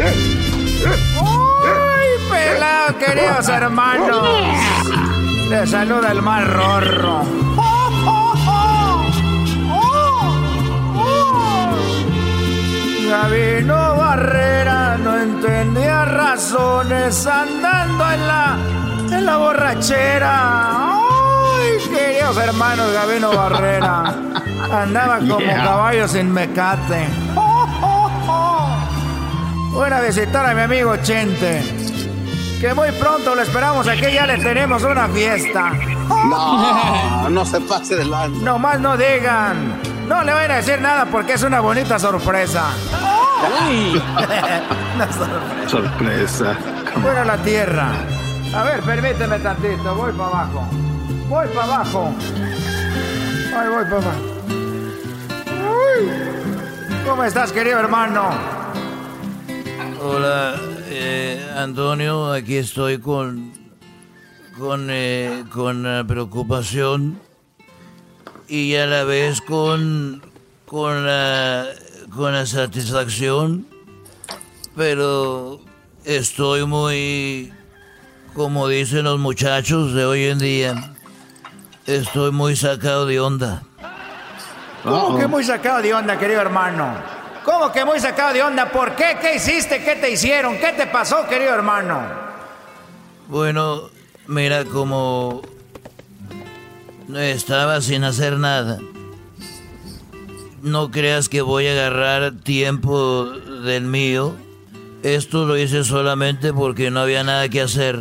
¡Ay, 0.00 0.10
pelado, 2.30 2.98
queridos 2.98 3.48
hermanos! 3.48 4.28
Le 5.50 5.66
saluda 5.66 6.12
el 6.12 6.22
más 6.22 6.46
rorro. 6.46 7.24
Gabino 13.10 13.96
Barrera 13.96 14.98
no 14.98 15.16
entendía 15.18 16.04
razones 16.04 17.26
andando 17.26 18.12
en 18.12 18.28
la, 18.28 18.56
en 19.10 19.26
la 19.26 19.36
borrachera. 19.38 20.92
¡Ay, 20.92 21.78
queridos 21.90 22.36
hermanos, 22.36 22.92
Gabino 22.92 23.30
Barrera! 23.32 24.14
Andaba 24.70 25.18
como 25.18 25.38
caballo 25.38 26.06
sin 26.06 26.30
mecate. 26.30 27.08
Voy 29.78 29.92
a 29.92 30.00
visitar 30.00 30.44
a 30.44 30.54
mi 30.54 30.62
amigo 30.62 30.96
Chente. 30.96 31.62
Que 32.60 32.74
muy 32.74 32.90
pronto 32.90 33.32
lo 33.36 33.42
esperamos 33.42 33.86
aquí, 33.86 34.12
ya 34.12 34.26
le 34.26 34.36
tenemos 34.38 34.82
una 34.82 35.06
fiesta. 35.06 35.70
No, 36.08 37.30
no 37.30 37.44
se 37.44 37.60
pase 37.60 37.94
de 37.94 38.04
lado. 38.04 38.30
Nomás 38.42 38.80
no 38.80 38.96
digan. 38.96 39.80
No 40.08 40.24
le 40.24 40.32
vayan 40.32 40.50
a 40.50 40.56
decir 40.56 40.80
nada 40.80 41.04
porque 41.04 41.34
es 41.34 41.44
una 41.44 41.60
bonita 41.60 41.96
sorpresa. 41.96 42.70
una 44.96 45.12
sorpresa. 45.12 45.68
Sorpresa. 45.68 46.56
Voy 47.00 47.16
a 47.16 47.24
la 47.24 47.36
tierra. 47.36 47.92
A 48.56 48.64
ver, 48.64 48.80
permíteme 48.80 49.38
tantito. 49.38 49.94
Voy 49.94 50.10
para 50.10 50.28
abajo. 50.28 50.68
Voy 51.28 51.46
para 51.54 51.64
abajo. 51.74 52.12
Ay, 53.56 53.68
voy 53.68 53.84
para 53.84 53.96
abajo. 53.98 54.22
¿Cómo 57.06 57.22
estás, 57.22 57.52
querido 57.52 57.78
hermano? 57.78 58.58
Hola, 60.00 60.54
eh, 60.90 61.44
Antonio, 61.56 62.32
aquí 62.32 62.56
estoy 62.56 62.98
con 62.98 63.52
con 64.56 64.86
eh, 64.90 65.44
con 65.52 66.04
preocupación 66.06 67.20
y 68.46 68.76
a 68.76 68.86
la 68.86 69.02
vez 69.02 69.40
con 69.40 70.22
con 70.66 71.04
la 71.04 71.66
con 72.14 72.32
la 72.32 72.46
satisfacción, 72.46 73.66
pero 74.76 75.60
estoy 76.04 76.64
muy 76.64 77.52
como 78.34 78.68
dicen 78.68 79.02
los 79.02 79.18
muchachos 79.18 79.94
de 79.94 80.04
hoy 80.04 80.24
en 80.26 80.38
día, 80.38 80.94
estoy 81.86 82.30
muy 82.30 82.54
sacado 82.54 83.04
de 83.04 83.18
onda. 83.18 83.64
¿Cómo 84.84 85.18
que 85.18 85.26
muy 85.26 85.42
sacado 85.42 85.82
de 85.82 85.92
onda, 85.92 86.16
querido 86.16 86.40
hermano? 86.40 87.17
¿Cómo 87.48 87.72
que 87.72 87.82
muy 87.82 87.98
sacado 87.98 88.34
de 88.34 88.42
onda? 88.42 88.66
¿Por 88.66 88.94
qué? 88.94 89.16
¿Qué 89.18 89.36
hiciste? 89.36 89.82
¿Qué 89.82 89.96
te 89.96 90.10
hicieron? 90.10 90.58
¿Qué 90.58 90.72
te 90.72 90.86
pasó, 90.86 91.26
querido 91.26 91.54
hermano? 91.54 91.98
Bueno, 93.26 93.88
mira, 94.26 94.66
como 94.66 95.40
estaba 97.16 97.80
sin 97.80 98.04
hacer 98.04 98.34
nada. 98.34 98.80
No 100.60 100.90
creas 100.90 101.30
que 101.30 101.40
voy 101.40 101.66
a 101.68 101.72
agarrar 101.72 102.32
tiempo 102.32 103.24
del 103.24 103.84
mío. 103.84 104.34
Esto 105.02 105.46
lo 105.46 105.56
hice 105.56 105.84
solamente 105.84 106.52
porque 106.52 106.90
no 106.90 107.00
había 107.00 107.24
nada 107.24 107.48
que 107.48 107.62
hacer. 107.62 107.98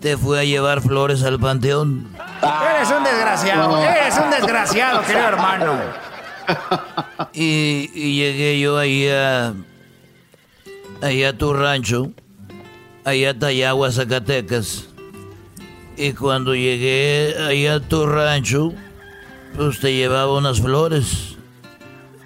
Te 0.00 0.16
fui 0.16 0.38
a 0.38 0.42
llevar 0.42 0.80
flores 0.80 1.22
al 1.22 1.38
panteón. 1.38 2.08
Eres 2.42 2.90
un 2.90 3.04
desgraciado, 3.04 3.78
eres 3.78 4.18
un 4.18 4.28
desgraciado, 4.28 5.02
querido 5.02 5.28
hermano. 5.28 5.78
Y, 7.34 7.88
llegué 8.16 8.60
yo 8.60 8.78
ahí 8.78 9.08
a, 9.08 9.54
a 11.02 11.32
tu 11.36 11.52
rancho, 11.52 12.12
ahí 13.04 13.24
a 13.24 13.38
Tayagua, 13.38 13.92
Zacatecas. 13.92 14.88
Y 15.96 16.12
cuando 16.14 16.54
llegué 16.54 17.34
ahí 17.38 17.66
a 17.66 17.80
tu 17.80 18.06
rancho, 18.06 18.72
pues 19.54 19.80
te 19.80 19.94
llevaba 19.94 20.32
unas 20.32 20.60
flores. 20.60 21.36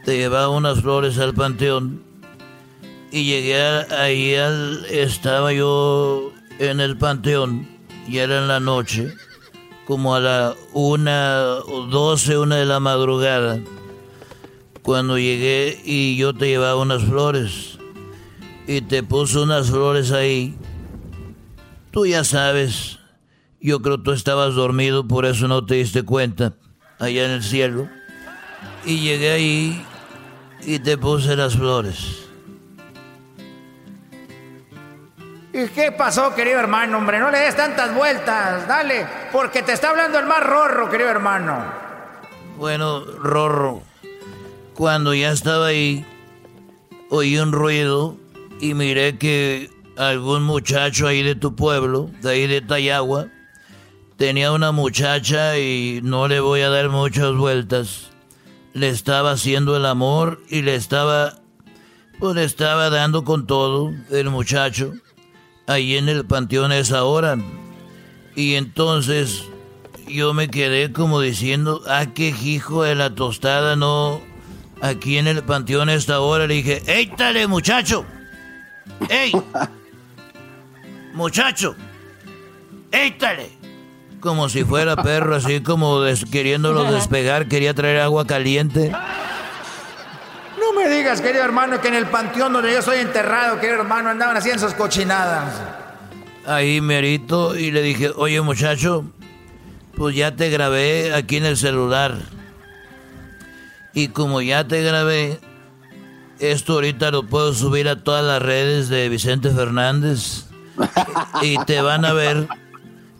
Te 0.04 0.16
llevaba 0.16 0.50
unas 0.50 0.80
flores 0.80 1.18
al 1.18 1.34
panteón. 1.34 2.02
Y 3.10 3.24
llegué 3.24 3.60
ahí, 3.94 4.34
al, 4.36 4.84
estaba 4.86 5.52
yo 5.52 6.32
en 6.58 6.80
el 6.80 6.96
panteón, 6.96 7.68
y 8.08 8.18
era 8.18 8.38
en 8.38 8.48
la 8.48 8.60
noche, 8.60 9.12
como 9.86 10.14
a 10.14 10.20
la 10.20 10.54
una 10.72 11.58
o 11.66 11.86
doce, 11.86 12.38
una 12.38 12.56
de 12.56 12.64
la 12.64 12.80
madrugada 12.80 13.60
cuando 14.84 15.18
llegué 15.18 15.80
y 15.82 16.16
yo 16.18 16.34
te 16.34 16.46
llevaba 16.46 16.76
unas 16.76 17.02
flores 17.02 17.78
y 18.66 18.82
te 18.82 19.02
puse 19.02 19.38
unas 19.38 19.70
flores 19.70 20.12
ahí. 20.12 20.56
Tú 21.90 22.04
ya 22.04 22.22
sabes, 22.22 22.98
yo 23.62 23.80
creo 23.80 23.96
que 23.96 24.04
tú 24.04 24.12
estabas 24.12 24.54
dormido, 24.54 25.08
por 25.08 25.24
eso 25.24 25.48
no 25.48 25.64
te 25.64 25.76
diste 25.76 26.02
cuenta, 26.02 26.52
allá 26.98 27.24
en 27.24 27.30
el 27.30 27.42
cielo. 27.42 27.88
Y 28.84 29.00
llegué 29.00 29.30
ahí 29.30 29.86
y 30.66 30.78
te 30.80 30.98
puse 30.98 31.34
las 31.34 31.56
flores. 31.56 32.26
¿Y 35.50 35.66
qué 35.68 35.92
pasó, 35.92 36.34
querido 36.34 36.60
hermano, 36.60 36.98
hombre? 36.98 37.20
No 37.20 37.30
le 37.30 37.38
des 37.38 37.56
tantas 37.56 37.94
vueltas, 37.94 38.68
dale, 38.68 39.06
porque 39.32 39.62
te 39.62 39.72
está 39.72 39.90
hablando 39.90 40.18
el 40.18 40.26
más 40.26 40.44
rorro, 40.44 40.90
querido 40.90 41.08
hermano. 41.08 41.64
Bueno, 42.58 43.02
rorro. 43.02 43.93
Cuando 44.74 45.14
ya 45.14 45.30
estaba 45.30 45.66
ahí, 45.66 46.04
oí 47.08 47.38
un 47.38 47.52
ruido 47.52 48.16
y 48.60 48.74
miré 48.74 49.18
que 49.18 49.70
algún 49.96 50.42
muchacho 50.42 51.06
ahí 51.06 51.22
de 51.22 51.36
tu 51.36 51.54
pueblo, 51.54 52.10
de 52.22 52.30
ahí 52.30 52.46
de 52.48 52.60
Tayagua, 52.60 53.28
tenía 54.16 54.50
una 54.50 54.72
muchacha 54.72 55.58
y 55.58 56.00
no 56.02 56.26
le 56.26 56.40
voy 56.40 56.62
a 56.62 56.70
dar 56.70 56.88
muchas 56.88 57.36
vueltas. 57.36 58.10
Le 58.72 58.88
estaba 58.88 59.32
haciendo 59.32 59.76
el 59.76 59.86
amor 59.86 60.42
y 60.48 60.62
le 60.62 60.74
estaba, 60.74 61.38
pues 62.18 62.34
le 62.34 62.42
estaba 62.42 62.90
dando 62.90 63.24
con 63.24 63.46
todo 63.46 63.92
el 64.10 64.30
muchacho 64.30 64.92
ahí 65.68 65.96
en 65.96 66.08
el 66.08 66.24
panteón 66.24 66.72
esa 66.72 67.04
hora. 67.04 67.38
Y 68.34 68.54
entonces 68.54 69.44
yo 70.08 70.34
me 70.34 70.48
quedé 70.48 70.92
como 70.92 71.20
diciendo, 71.20 71.82
ah, 71.86 72.06
qué 72.12 72.30
hijo 72.30 72.82
de 72.82 72.96
la 72.96 73.14
tostada, 73.14 73.76
no, 73.76 74.20
aquí 74.80 75.18
en 75.18 75.26
el 75.26 75.42
panteón 75.42 75.88
a 75.88 75.94
esta 75.94 76.20
hora. 76.20 76.46
Le 76.46 76.54
dije, 76.54 76.82
¡Éitale, 76.86 77.46
muchacho! 77.46 78.04
¡Ey! 79.08 79.32
muchacho, 81.14 81.74
¡éitale! 82.90 83.50
Como 84.20 84.48
si 84.48 84.64
fuera 84.64 84.96
perro, 84.96 85.36
así 85.36 85.60
como 85.60 86.00
queriéndolo 86.30 86.84
despegar, 86.92 87.46
quería 87.46 87.74
traer 87.74 88.00
agua 88.00 88.26
caliente. 88.26 88.90
No 90.58 90.72
me 90.72 90.88
digas, 90.88 91.20
querido 91.20 91.44
hermano, 91.44 91.80
que 91.80 91.88
en 91.88 91.94
el 91.94 92.06
panteón 92.06 92.52
donde 92.52 92.72
yo 92.72 92.82
soy 92.82 92.98
enterrado, 92.98 93.60
querido 93.60 93.80
hermano, 93.80 94.10
andaban 94.10 94.36
haciendo 94.36 94.66
sus 94.66 94.74
cochinadas. 94.74 95.54
Ahí, 96.46 96.80
merito, 96.80 97.56
y 97.56 97.70
le 97.70 97.82
dije, 97.82 98.10
oye, 98.16 98.40
muchacho, 98.40 99.04
pues 99.96 100.16
ya 100.16 100.34
te 100.36 100.50
grabé 100.50 101.14
aquí 101.14 101.36
en 101.36 101.46
el 101.46 101.56
celular. 101.56 102.18
Y 103.94 104.08
como 104.08 104.42
ya 104.42 104.66
te 104.66 104.82
grabé, 104.82 105.38
esto 106.40 106.74
ahorita 106.74 107.10
lo 107.10 107.22
puedo 107.24 107.54
subir 107.54 107.88
a 107.88 108.02
todas 108.02 108.24
las 108.24 108.42
redes 108.42 108.88
de 108.88 109.08
Vicente 109.08 109.50
Fernández. 109.50 110.46
y 111.42 111.56
te 111.64 111.80
van 111.80 112.04
a 112.04 112.12
ver 112.12 112.48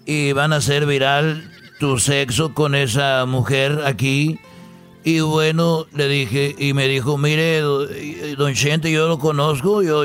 y 0.06 0.32
van 0.32 0.52
a 0.52 0.56
hacer 0.56 0.86
viral 0.86 1.50
tu 1.78 1.98
sexo 1.98 2.54
con 2.54 2.74
esa 2.74 3.24
mujer 3.26 3.82
aquí. 3.86 4.40
Y 5.06 5.20
bueno, 5.20 5.84
le 5.92 6.08
dije, 6.08 6.54
y 6.58 6.72
me 6.72 6.88
dijo, 6.88 7.18
mire, 7.18 7.60
don 7.60 8.54
Chente, 8.54 8.90
yo 8.90 9.06
lo 9.06 9.18
conozco, 9.18 9.82
yo, 9.82 10.02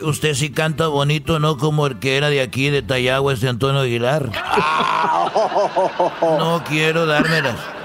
usted 0.00 0.32
sí 0.32 0.50
canta 0.50 0.88
bonito, 0.88 1.38
no 1.38 1.58
como 1.58 1.86
el 1.86 1.98
que 1.98 2.16
era 2.16 2.30
de 2.30 2.40
aquí, 2.40 2.70
de 2.70 2.80
Tayagua, 2.80 3.34
este 3.34 3.46
Antonio 3.46 3.82
Aguilar. 3.82 4.32
no 6.22 6.64
quiero 6.66 7.04
dármelas. 7.04 7.77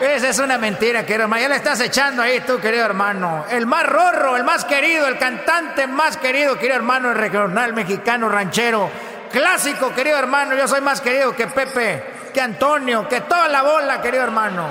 Esa 0.00 0.28
es 0.28 0.38
una 0.38 0.58
mentira, 0.58 1.04
querido 1.04 1.24
hermano. 1.24 1.42
Ya 1.42 1.48
le 1.48 1.56
estás 1.56 1.80
echando 1.80 2.22
ahí 2.22 2.40
tú, 2.46 2.58
querido 2.60 2.84
hermano. 2.84 3.44
El 3.50 3.66
más 3.66 3.84
rorro, 3.84 4.36
el 4.36 4.44
más 4.44 4.64
querido, 4.64 5.08
el 5.08 5.18
cantante 5.18 5.88
más 5.88 6.16
querido, 6.16 6.56
querido 6.56 6.76
hermano, 6.76 7.10
el 7.10 7.16
regional 7.16 7.72
mexicano 7.72 8.28
ranchero. 8.28 8.88
Clásico, 9.32 9.92
querido 9.94 10.16
hermano. 10.16 10.56
Yo 10.56 10.68
soy 10.68 10.80
más 10.80 11.00
querido 11.00 11.34
que 11.34 11.48
Pepe, 11.48 12.04
que 12.32 12.40
Antonio, 12.40 13.08
que 13.08 13.22
toda 13.22 13.48
la 13.48 13.62
bola, 13.62 14.00
querido 14.00 14.22
hermano. 14.22 14.68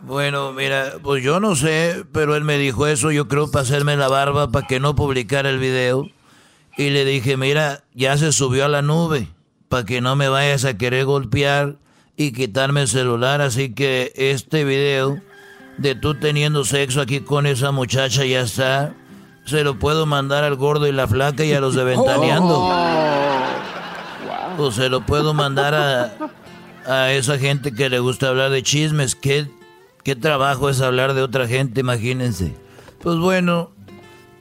Bueno, 0.00 0.52
mira, 0.52 0.92
pues 1.02 1.24
yo 1.24 1.40
no 1.40 1.56
sé, 1.56 2.04
pero 2.12 2.36
él 2.36 2.44
me 2.44 2.58
dijo 2.58 2.86
eso, 2.86 3.10
yo 3.10 3.26
creo, 3.26 3.50
para 3.50 3.62
hacerme 3.62 3.96
la 3.96 4.06
barba, 4.06 4.52
para 4.52 4.68
que 4.68 4.78
no 4.78 4.94
publicara 4.94 5.50
el 5.50 5.58
video. 5.58 6.08
Y 6.76 6.90
le 6.90 7.04
dije, 7.04 7.36
mira, 7.36 7.82
ya 7.92 8.16
se 8.16 8.30
subió 8.30 8.66
a 8.66 8.68
la 8.68 8.82
nube, 8.82 9.26
para 9.68 9.84
que 9.84 10.00
no 10.00 10.14
me 10.14 10.28
vayas 10.28 10.64
a 10.64 10.78
querer 10.78 11.06
golpear 11.06 11.74
y 12.16 12.32
quitarme 12.32 12.82
el 12.82 12.88
celular. 12.88 13.40
Así 13.40 13.72
que 13.72 14.12
este 14.16 14.64
video 14.64 15.20
de 15.78 15.94
tú 15.94 16.14
teniendo 16.14 16.64
sexo 16.64 17.00
aquí 17.00 17.20
con 17.20 17.46
esa 17.46 17.72
muchacha 17.72 18.24
ya 18.24 18.40
está. 18.40 18.94
Se 19.44 19.62
lo 19.62 19.78
puedo 19.78 20.06
mandar 20.06 20.42
al 20.44 20.56
gordo 20.56 20.86
y 20.86 20.92
la 20.92 21.06
flaca 21.06 21.44
y 21.44 21.52
a 21.52 21.60
los 21.60 21.74
de 21.74 21.84
Ventaneando. 21.96 22.68
O 24.58 24.70
se 24.72 24.88
lo 24.88 25.04
puedo 25.04 25.34
mandar 25.34 25.74
a, 25.74 26.12
a 26.86 27.12
esa 27.12 27.38
gente 27.38 27.72
que 27.72 27.90
le 27.90 27.98
gusta 27.98 28.28
hablar 28.28 28.50
de 28.50 28.62
chismes. 28.62 29.14
¿Qué, 29.14 29.48
¿Qué 30.02 30.16
trabajo 30.16 30.70
es 30.70 30.80
hablar 30.80 31.14
de 31.14 31.22
otra 31.22 31.46
gente? 31.46 31.80
Imagínense. 31.80 32.54
Pues 33.02 33.18
bueno, 33.18 33.70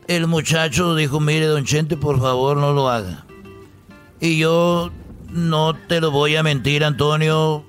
el 0.07 0.27
muchacho 0.27 0.95
dijo, 0.95 1.19
mire, 1.19 1.47
don 1.47 1.65
Chente, 1.65 1.97
por 1.97 2.19
favor, 2.19 2.57
no 2.57 2.73
lo 2.73 2.89
haga. 2.89 3.25
Y 4.19 4.37
yo 4.37 4.91
no 5.29 5.75
te 5.75 6.01
lo 6.01 6.11
voy 6.11 6.35
a 6.35 6.43
mentir, 6.43 6.83
Antonio. 6.83 7.65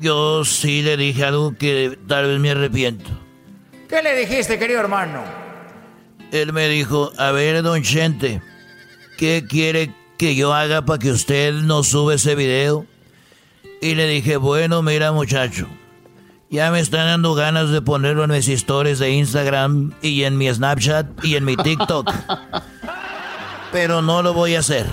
Yo 0.00 0.44
sí 0.44 0.82
le 0.82 0.96
dije 0.96 1.24
algo 1.24 1.56
que 1.56 1.98
tal 2.06 2.26
vez 2.26 2.40
me 2.40 2.50
arrepiento. 2.50 3.10
¿Qué 3.88 4.02
le 4.02 4.14
dijiste, 4.16 4.58
querido 4.58 4.80
hermano? 4.80 5.22
Él 6.30 6.52
me 6.52 6.68
dijo, 6.68 7.10
a 7.16 7.32
ver, 7.32 7.62
don 7.62 7.82
Chente, 7.82 8.42
¿qué 9.16 9.46
quiere 9.48 9.94
que 10.18 10.34
yo 10.36 10.52
haga 10.52 10.84
para 10.84 10.98
que 10.98 11.10
usted 11.10 11.54
no 11.54 11.82
sube 11.82 12.16
ese 12.16 12.34
video? 12.34 12.86
Y 13.80 13.94
le 13.94 14.06
dije, 14.06 14.36
bueno, 14.36 14.82
mira 14.82 15.10
muchacho, 15.12 15.66
ya 16.50 16.70
me 16.70 16.80
están 16.80 17.06
dando 17.06 17.34
ganas 17.34 17.70
de 17.70 17.80
ponerlo 17.80 18.24
en 18.24 18.30
mis 18.30 18.48
stories 18.48 18.98
de 18.98 19.10
Instagram 19.10 19.94
y 20.02 20.24
en 20.24 20.36
mi 20.36 20.52
Snapchat 20.52 21.24
y 21.24 21.36
en 21.36 21.44
mi 21.44 21.56
TikTok. 21.56 22.12
Pero 23.72 24.02
no 24.02 24.22
lo 24.22 24.34
voy 24.34 24.54
a 24.54 24.60
hacer. 24.60 24.86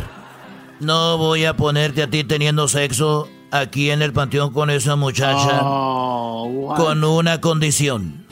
No 0.79 1.17
voy 1.17 1.45
a 1.45 1.55
ponerte 1.55 2.03
a 2.03 2.09
ti 2.09 2.23
teniendo 2.23 2.67
sexo 2.67 3.29
aquí 3.51 3.91
en 3.91 4.01
el 4.01 4.11
panteón 4.11 4.51
con 4.51 4.69
esa 4.69 4.95
muchacha 4.95 5.61
oh, 5.61 6.73
con 6.75 7.03
una 7.03 7.39
condición. 7.39 8.25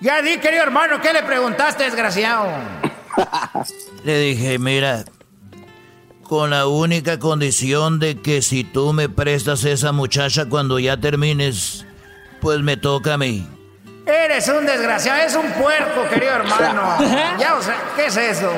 Ya 0.00 0.22
di, 0.22 0.38
querido 0.38 0.62
hermano, 0.62 1.00
¿qué 1.00 1.12
le 1.12 1.22
preguntaste, 1.22 1.84
desgraciado? 1.84 2.48
le 4.04 4.18
dije, 4.18 4.58
mira, 4.58 5.04
con 6.22 6.50
la 6.50 6.66
única 6.66 7.18
condición 7.18 7.98
de 7.98 8.20
que 8.20 8.42
si 8.42 8.64
tú 8.64 8.92
me 8.92 9.08
prestas 9.08 9.64
esa 9.64 9.92
muchacha 9.92 10.46
cuando 10.46 10.78
ya 10.78 10.96
termines, 10.98 11.86
pues 12.40 12.60
me 12.60 12.76
toca 12.76 13.14
a 13.14 13.18
mí. 13.18 13.46
Eres 14.06 14.48
un 14.48 14.66
desgraciado, 14.66 15.20
es 15.22 15.34
un 15.34 15.50
puerco, 15.52 16.08
querido 16.08 16.32
hermano. 16.32 16.96
ya, 17.38 17.56
o 17.56 17.62
sea, 17.62 17.76
¿qué 17.96 18.06
es 18.06 18.16
eso? 18.16 18.52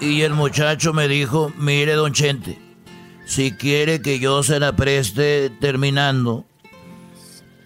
Y 0.00 0.22
el 0.22 0.34
muchacho 0.34 0.92
me 0.92 1.08
dijo, 1.08 1.52
mire, 1.56 1.92
don 1.94 2.12
Chente, 2.12 2.58
si 3.24 3.52
quiere 3.52 4.02
que 4.02 4.18
yo 4.18 4.42
se 4.42 4.60
la 4.60 4.76
preste 4.76 5.50
terminando, 5.60 6.44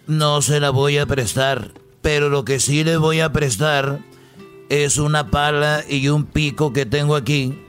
no 0.07 0.41
se 0.41 0.59
la 0.59 0.69
voy 0.69 0.97
a 0.97 1.05
prestar. 1.05 1.71
Pero 2.01 2.29
lo 2.29 2.45
que 2.45 2.59
sí 2.59 2.83
le 2.83 2.97
voy 2.97 3.19
a 3.19 3.33
prestar 3.33 3.99
es 4.69 4.97
una 4.97 5.29
pala 5.29 5.83
y 5.87 6.07
un 6.09 6.25
pico 6.25 6.71
que 6.71 6.85
tengo 6.85 7.15
aquí 7.15 7.59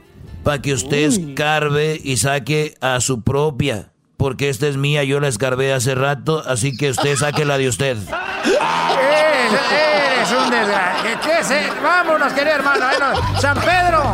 para 0.43 0.61
que 0.61 0.73
usted 0.73 0.99
escarbe 0.99 1.99
y 2.01 2.17
saque 2.17 2.75
a 2.79 3.01
su 3.01 3.21
propia. 3.21 3.91
Porque 4.17 4.49
esta 4.49 4.67
es 4.67 4.77
mía, 4.77 5.03
yo 5.03 5.19
la 5.19 5.27
escarbé 5.27 5.73
hace 5.73 5.95
rato, 5.95 6.43
así 6.45 6.77
que 6.77 6.91
usted 6.91 7.15
saque 7.15 7.43
la 7.43 7.57
de 7.57 7.67
usted. 7.67 7.97
Eres, 8.43 10.31
un 10.31 10.49
desgraciado. 10.49 11.03
¿Qué 11.03 11.43
Vámonos, 11.81 12.33
querido 12.33 12.55
hermano. 12.55 12.87
San 13.39 13.57
Pedro. 13.59 14.13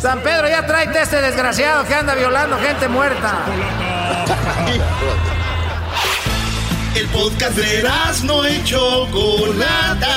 San 0.00 0.20
Pedro, 0.20 0.48
ya 0.48 0.66
tráete 0.66 1.02
este 1.02 1.20
desgraciado 1.20 1.84
que 1.84 1.94
anda 1.94 2.14
violando 2.14 2.58
gente 2.58 2.88
muerta. 2.88 3.32
El 6.94 7.06
podcast 7.08 7.56
de 7.56 7.90
no 8.24 8.44
hecho 8.44 9.06
Chocolata. 9.10 10.16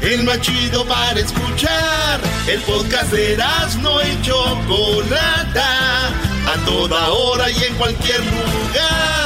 El 0.00 0.24
más 0.24 0.40
chido 0.40 0.84
para 0.86 1.20
escuchar. 1.20 2.20
El 2.46 2.60
podcast 2.62 3.12
de 3.12 3.36
no 3.82 4.00
hecho 4.00 4.34
Chocolata. 4.66 6.08
A 6.46 6.64
toda 6.64 7.08
hora 7.10 7.50
y 7.50 7.64
en 7.64 7.74
cualquier 7.74 8.20
lugar. 8.20 9.17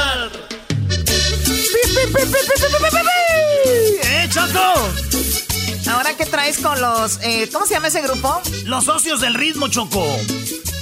¡Eh, 4.03 4.29
Choco! 4.29 5.91
Ahora 5.91 6.15
que 6.15 6.25
traes 6.25 6.57
con 6.59 6.79
los. 6.81 7.19
Eh, 7.21 7.49
¿Cómo 7.51 7.65
se 7.65 7.73
llama 7.75 7.87
ese 7.87 8.01
grupo? 8.01 8.41
Los 8.65 8.85
socios 8.85 9.21
del 9.21 9.33
ritmo, 9.33 9.67
Choco. 9.67 10.03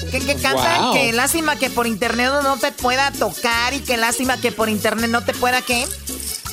Que, 0.09 0.19
que 0.19 0.35
cantan 0.35 0.93
que 0.93 1.13
lástima 1.13 1.55
que 1.55 1.69
por 1.69 1.87
internet 1.87 2.31
no 2.43 2.57
te 2.57 2.71
pueda 2.71 3.11
tocar 3.11 3.73
y 3.73 3.79
que 3.79 3.97
lástima 3.97 4.37
que 4.37 4.51
por 4.51 4.69
internet 4.69 5.09
no 5.09 5.23
te 5.23 5.33
pueda 5.33 5.61
qué. 5.61 5.87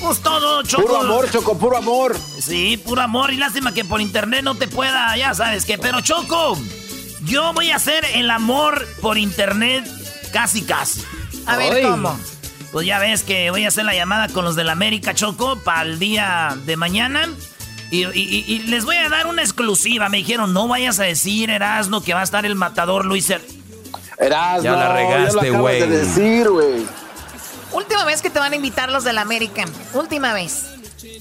Pues 0.01 0.21
todo, 0.21 0.63
Choco. 0.63 0.83
Puro 0.83 0.97
amor, 0.99 1.31
Choco, 1.31 1.59
puro 1.59 1.77
amor. 1.77 2.17
Sí, 2.41 2.77
puro 2.85 3.03
amor 3.03 3.33
y 3.33 3.37
lástima 3.37 3.75
que 3.75 3.85
por 3.85 4.01
internet 4.01 4.43
no 4.45 4.55
te 4.55 4.69
pueda, 4.69 5.17
ya 5.17 5.35
sabes 5.35 5.65
qué. 5.65 5.77
Pero 5.77 6.01
Choco, 6.01 6.57
yo 7.25 7.53
voy 7.53 7.71
a 7.71 7.77
hacer 7.77 8.05
el 8.15 8.31
amor 8.31 8.87
por 9.01 9.19
internet 9.19 9.85
casi 10.33 10.63
casi. 10.63 11.03
A 11.47 11.57
ver, 11.57 11.83
¿cómo? 11.83 12.19
Pues 12.73 12.87
ya 12.87 12.99
ves 12.99 13.23
que 13.23 13.51
voy 13.51 13.65
a 13.65 13.69
hacer 13.69 13.85
la 13.85 13.95
llamada 13.95 14.29
con 14.29 14.45
los 14.45 14.57
del 14.57 14.69
América 14.69 15.15
Choco 15.15 15.57
para 15.57 15.83
el 15.83 15.99
día 15.99 16.57
de 16.67 16.77
mañana. 16.77 17.29
Y, 17.91 18.59
les 18.67 18.85
voy 18.85 18.97
a 18.97 19.09
dar 19.09 19.27
una 19.27 19.43
exclusiva. 19.43 20.09
Me 20.09 20.19
dijeron, 20.19 20.53
no 20.53 20.69
vayas 20.69 21.01
a 21.01 21.05
decir, 21.05 21.49
Erasno, 21.49 22.03
que 22.03 22.13
va 22.13 22.21
a 22.21 22.25
estar 22.25 22.45
el 22.45 22.55
matador 22.55 23.07
Luis 23.07 23.31
er-". 23.31 23.41
Erasno, 24.19 24.63
ya 24.65 24.73
la 24.73 24.93
regaste, 24.93 25.51
güey. 25.51 25.89
decir, 25.89 26.51
güey. 26.51 26.87
Última 27.73 28.05
vez 28.05 28.21
que 28.21 28.31
te 28.31 28.39
van 28.39 28.53
a 28.53 28.57
invitar 28.57 28.91
los 28.91 29.05
del 29.05 29.19
América. 29.19 29.65
Última 29.95 30.35
vez. 30.35 30.67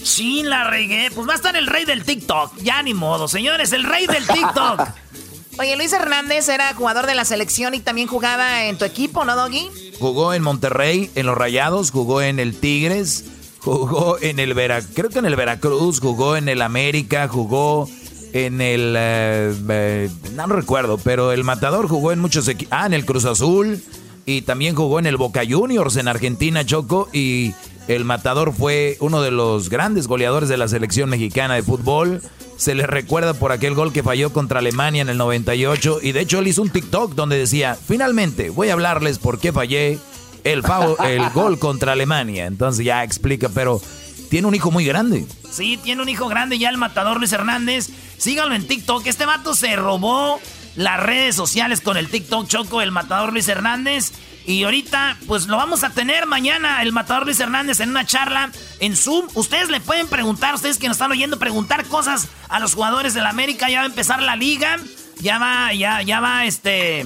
Sí, 0.03 0.43
la 0.43 0.65
regué. 0.65 1.09
Pues 1.13 1.27
va 1.27 1.33
a 1.33 1.35
estar 1.35 1.55
el 1.55 1.67
rey 1.67 1.85
del 1.85 2.03
TikTok. 2.03 2.57
Ya 2.57 2.81
ni 2.81 2.93
modo, 2.93 3.27
señores, 3.27 3.71
el 3.71 3.83
rey 3.83 4.07
del 4.07 4.27
TikTok. 4.27 4.81
Oye, 5.59 5.75
Luis 5.75 5.91
Hernández 5.91 6.49
era 6.49 6.73
jugador 6.73 7.07
de 7.07 7.15
la 7.15 7.25
selección 7.25 7.73
y 7.73 7.79
también 7.79 8.07
jugaba 8.07 8.65
en 8.65 8.77
tu 8.77 8.85
equipo, 8.85 9.25
¿no, 9.25 9.35
Doggy? 9.35 9.69
Jugó 9.99 10.33
en 10.33 10.43
Monterrey, 10.43 11.09
en 11.15 11.25
los 11.25 11.37
Rayados, 11.37 11.91
jugó 11.91 12.21
en 12.21 12.39
el 12.39 12.59
Tigres, 12.59 13.25
jugó 13.59 14.17
en 14.21 14.39
el 14.39 14.53
Veracruz, 14.53 14.91
creo 14.93 15.09
que 15.09 15.19
en 15.19 15.25
el 15.25 15.35
Veracruz, 15.35 15.99
jugó 15.99 16.35
en 16.35 16.49
el 16.49 16.61
América, 16.61 17.27
jugó 17.27 17.89
en 18.33 18.61
el... 18.61 18.95
Eh, 18.97 19.53
eh, 19.69 20.09
no 20.35 20.47
recuerdo, 20.47 20.97
pero 20.97 21.31
el 21.31 21.43
Matador 21.43 21.87
jugó 21.87 22.11
en 22.11 22.19
muchos 22.19 22.47
equipos. 22.47 22.73
Ah, 22.77 22.85
en 22.85 22.93
el 22.93 23.05
Cruz 23.05 23.25
Azul 23.25 23.81
y 24.27 24.41
también 24.41 24.75
jugó 24.75 24.99
en 24.99 25.05
el 25.05 25.15
Boca 25.15 25.41
Juniors 25.49 25.95
en 25.95 26.09
Argentina, 26.09 26.65
Choco, 26.65 27.07
y 27.13 27.53
el 27.87 28.03
Matador 28.03 28.53
fue 28.53 28.97
uno 28.99 29.21
de 29.21 29.31
los 29.31 29.69
grandes 29.69 30.07
goleadores 30.07 30.49
de 30.49 30.57
la 30.57 30.67
selección 30.67 31.09
mexicana 31.09 31.55
de 31.55 31.63
fútbol. 31.63 32.21
Se 32.57 32.75
le 32.75 32.87
recuerda 32.87 33.33
por 33.35 33.51
aquel 33.51 33.75
gol 33.75 33.93
que 33.93 34.03
falló 34.03 34.33
contra 34.33 34.59
Alemania 34.59 35.03
en 35.03 35.09
el 35.09 35.17
98 35.17 35.99
y 36.01 36.11
de 36.11 36.21
hecho 36.21 36.39
él 36.39 36.47
hizo 36.47 36.61
un 36.61 36.71
TikTok 36.71 37.13
donde 37.13 37.37
decía, 37.37 37.75
finalmente 37.75 38.49
voy 38.49 38.69
a 38.69 38.73
hablarles 38.73 39.19
por 39.19 39.39
qué 39.39 39.53
fallé 39.53 39.99
el, 40.43 40.63
el 41.05 41.29
gol 41.33 41.59
contra 41.59 41.91
Alemania. 41.91 42.47
Entonces 42.47 42.83
ya 42.83 43.03
explica, 43.03 43.49
pero 43.49 43.81
tiene 44.29 44.47
un 44.47 44.55
hijo 44.55 44.71
muy 44.71 44.85
grande. 44.85 45.25
Sí, 45.49 45.77
tiene 45.81 46.01
un 46.01 46.09
hijo 46.09 46.27
grande 46.27 46.57
ya 46.57 46.69
el 46.69 46.77
matador 46.77 47.17
Luis 47.17 47.31
Hernández. 47.31 47.89
Síganlo 48.17 48.55
en 48.55 48.67
TikTok. 48.67 49.05
Este 49.05 49.25
vato 49.25 49.53
se 49.55 49.75
robó 49.75 50.39
las 50.75 50.99
redes 50.99 51.35
sociales 51.35 51.81
con 51.81 51.97
el 51.97 52.09
TikTok 52.09 52.47
Choco, 52.47 52.81
el 52.81 52.91
matador 52.91 53.33
Luis 53.33 53.47
Hernández. 53.47 54.11
Y 54.47 54.63
ahorita, 54.63 55.17
pues 55.27 55.47
lo 55.47 55.57
vamos 55.57 55.83
a 55.83 55.89
tener 55.89 56.25
mañana, 56.25 56.81
el 56.81 56.93
matador 56.93 57.25
Luis 57.25 57.37
Hernández, 57.37 57.81
en 57.81 57.89
una 57.89 58.05
charla 58.05 58.49
en 58.79 58.95
Zoom. 58.95 59.27
Ustedes 59.33 59.67
le 59.67 59.81
pueden 59.81 60.07
preguntar, 60.07 60.55
ustedes 60.55 60.77
que 60.77 60.87
nos 60.87 60.95
están 60.95 61.11
oyendo, 61.11 61.37
preguntar 61.37 61.85
cosas 61.85 62.29
a 62.47 62.61
los 62.61 62.73
jugadores 62.73 63.13
de 63.13 63.19
la 63.19 63.27
América. 63.29 63.69
Ya 63.69 63.79
va 63.79 63.83
a 63.83 63.87
empezar 63.87 64.21
la 64.23 64.37
liga. 64.37 64.77
Ya 65.19 65.37
va, 65.37 65.73
ya, 65.73 66.01
ya 66.01 66.21
va, 66.21 66.45
este. 66.45 67.05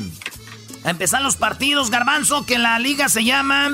A 0.83 0.91
empezar 0.91 1.23
los 1.23 1.35
partidos, 1.35 1.89
Garbanzo, 1.89 2.45
que 2.45 2.59
la 2.59 2.77
liga 2.77 3.09
se 3.09 3.23
llama. 3.23 3.71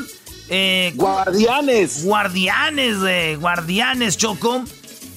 Eh, 0.48 0.94
guardianes. 0.96 2.06
Guardianes, 2.06 3.02
de 3.02 3.36
Guardianes, 3.36 4.16
Choco. 4.18 4.64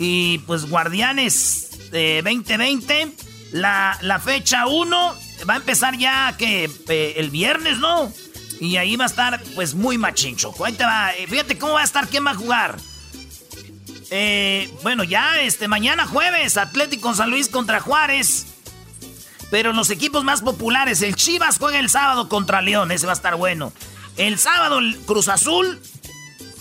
Y 0.01 0.39
pues 0.39 0.69
Guardianes 0.69 1.71
2020. 1.93 3.13
La, 3.53 3.97
la 4.01 4.19
fecha 4.19 4.67
1 4.67 5.15
va 5.49 5.55
a 5.55 5.57
empezar 5.57 5.97
ya 5.97 6.35
que 6.37 6.69
eh, 6.89 7.15
el 7.17 7.31
viernes, 7.31 7.79
¿no? 7.79 8.13
Y 8.61 8.77
ahí 8.77 8.97
va 8.97 9.05
a 9.05 9.09
estar, 9.09 9.43
pues, 9.55 9.75
muy 9.75 9.97
machincho. 9.97 10.53
Ahí 10.65 10.75
te 10.75 10.85
va. 10.85 11.13
Eh, 11.15 11.27
fíjate 11.27 11.59
cómo 11.59 11.75
va 11.75 11.81
a 11.81 11.85
estar, 11.85 12.09
quién 12.09 12.27
va 12.27 12.33
a 12.33 12.35
jugar. 12.35 12.77
Eh, 14.11 14.71
bueno, 14.83 15.03
ya 15.05 15.41
este 15.41 15.69
mañana 15.69 16.07
jueves, 16.07 16.57
Atlético 16.57 17.15
San 17.15 17.31
Luis 17.31 17.49
contra 17.49 17.81
Juárez. 17.81 18.47
Pero 19.51 19.73
los 19.73 19.91
equipos 19.91 20.25
más 20.25 20.43
populares, 20.43 21.03
el 21.03 21.17
Chivas 21.17 21.59
juega 21.59 21.79
el 21.79 21.89
sábado 21.89 22.29
contra 22.29 22.63
León, 22.63 22.93
ese 22.93 23.07
va 23.07 23.13
a 23.13 23.17
estar 23.17 23.37
bueno. 23.37 23.73
El 24.17 24.39
sábado 24.39 24.79
el 24.79 24.97
Cruz 24.99 25.29
Azul 25.29 25.81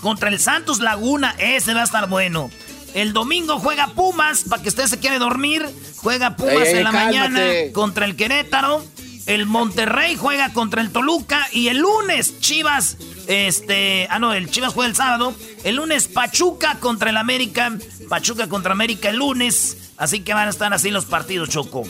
contra 0.02 0.30
el 0.30 0.40
Santos 0.40 0.80
Laguna, 0.80 1.36
ese 1.38 1.74
va 1.74 1.82
a 1.82 1.84
estar 1.84 2.08
bueno. 2.08 2.50
El 2.94 3.14
domingo 3.14 3.60
juega 3.60 3.88
Pumas, 3.88 4.46
para 4.50 4.64
que 4.64 4.70
usted 4.70 4.86
se 4.88 5.00
quiere 5.00 5.20
dormir. 5.20 5.68
Juega 5.98 6.36
Pumas 6.36 6.70
en 6.70 6.84
la 6.84 6.92
mañana 6.92 7.42
contra 7.74 8.06
el 8.06 8.16
Querétaro. 8.16 8.84
El 9.30 9.46
Monterrey 9.46 10.16
juega 10.16 10.54
contra 10.54 10.82
el 10.82 10.90
Toluca 10.90 11.48
y 11.52 11.68
el 11.68 11.78
lunes 11.78 12.40
Chivas, 12.40 12.98
este, 13.28 14.08
ah 14.10 14.18
no, 14.18 14.34
el 14.34 14.50
Chivas 14.50 14.74
juega 14.74 14.90
el 14.90 14.96
sábado. 14.96 15.36
El 15.64 15.76
lunes 15.76 16.08
Pachuca 16.08 16.80
contra 16.80 17.12
el 17.12 17.18
América, 17.18 17.78
Pachuca 18.10 18.50
contra 18.50 18.72
América 18.72 19.12
el 19.12 19.18
lunes. 19.18 19.92
Así 19.98 20.22
que 20.22 20.34
van 20.34 20.48
a 20.48 20.50
estar 20.50 20.74
así 20.74 20.90
los 20.90 21.06
partidos, 21.06 21.50
Choco. 21.50 21.84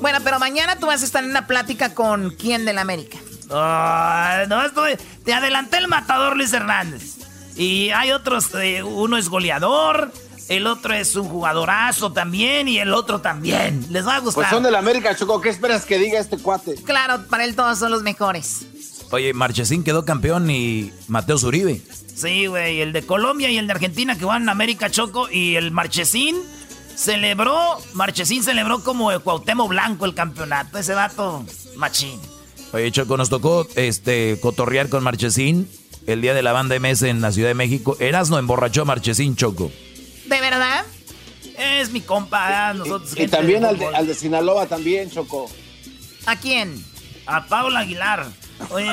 Bueno, 0.00 0.18
pero 0.24 0.40
mañana 0.40 0.80
tú 0.80 0.86
vas 0.86 1.02
a 1.02 1.04
estar 1.04 1.22
en 1.22 1.30
una 1.30 1.46
plática 1.46 1.94
con 1.94 2.30
quién 2.30 2.64
del 2.64 2.78
América. 2.78 3.18
no, 3.48 4.64
estoy, 4.64 4.96
te 5.24 5.32
adelanté 5.32 5.76
el 5.78 5.86
matador 5.86 6.36
Luis 6.36 6.52
Hernández. 6.52 7.18
Y 7.54 7.90
hay 7.90 8.10
otros, 8.10 8.52
eh, 8.56 8.82
uno 8.82 9.16
es 9.16 9.28
goleador, 9.28 10.12
el 10.50 10.66
otro 10.66 10.92
es 10.92 11.14
un 11.14 11.28
jugadorazo 11.28 12.12
también 12.12 12.66
y 12.66 12.78
el 12.78 12.92
otro 12.92 13.20
también. 13.20 13.86
Les 13.88 14.04
va 14.04 14.16
a 14.16 14.18
gustar. 14.18 14.42
Pues 14.42 14.50
son 14.50 14.64
del 14.64 14.74
América, 14.74 15.14
Choco. 15.14 15.40
¿Qué 15.40 15.48
esperas 15.48 15.86
que 15.86 15.96
diga 15.96 16.18
este 16.18 16.38
cuate? 16.38 16.74
Claro, 16.74 17.24
para 17.30 17.44
él 17.44 17.54
todos 17.54 17.78
son 17.78 17.92
los 17.92 18.02
mejores. 18.02 18.66
Oye, 19.12 19.32
Marchesín 19.32 19.84
quedó 19.84 20.04
campeón 20.04 20.50
y 20.50 20.90
Mateo 21.06 21.38
Zuribe. 21.38 21.80
Sí, 22.16 22.46
güey, 22.46 22.80
el 22.80 22.92
de 22.92 23.06
Colombia 23.06 23.48
y 23.48 23.58
el 23.58 23.68
de 23.68 23.74
Argentina 23.74 24.18
que 24.18 24.24
van 24.24 24.48
a 24.48 24.52
América 24.52 24.90
Choco 24.90 25.30
y 25.30 25.54
el 25.54 25.70
Marchesín 25.70 26.36
celebró, 26.96 27.78
Marchesín 27.94 28.42
celebró 28.42 28.82
como 28.82 29.12
el 29.12 29.20
Cuauhtémoc 29.20 29.68
Blanco 29.68 30.04
el 30.04 30.14
campeonato, 30.14 30.78
ese 30.78 30.94
dato 30.94 31.44
machín. 31.76 32.20
Oye, 32.72 32.90
Choco, 32.90 33.16
nos 33.16 33.30
tocó 33.30 33.68
este 33.76 34.38
cotorrear 34.40 34.88
con 34.88 35.04
Marchesín 35.04 35.68
el 36.08 36.20
día 36.22 36.34
de 36.34 36.42
la 36.42 36.52
banda 36.52 36.76
MS 36.78 37.02
en 37.02 37.20
la 37.20 37.30
Ciudad 37.30 37.48
de 37.48 37.54
México. 37.54 37.96
Erasno 38.00 38.36
emborrachó 38.38 38.82
a 38.82 38.84
Marchesín, 38.84 39.36
Choco. 39.36 39.70
¿De 40.30 40.40
verdad? 40.40 40.84
Es 41.58 41.90
mi 41.90 42.00
compa, 42.00 42.72
nosotros. 42.72 43.12
Y, 43.16 43.26
también 43.26 43.64
al 43.64 43.76
de, 43.76 43.86
al 43.86 44.06
de, 44.06 44.14
Sinaloa 44.14 44.66
también, 44.66 45.10
Choco. 45.10 45.50
¿A 46.24 46.36
quién? 46.36 46.82
A 47.26 47.46
Pablo 47.46 47.76
Aguilar. 47.76 48.26
Oye, 48.70 48.92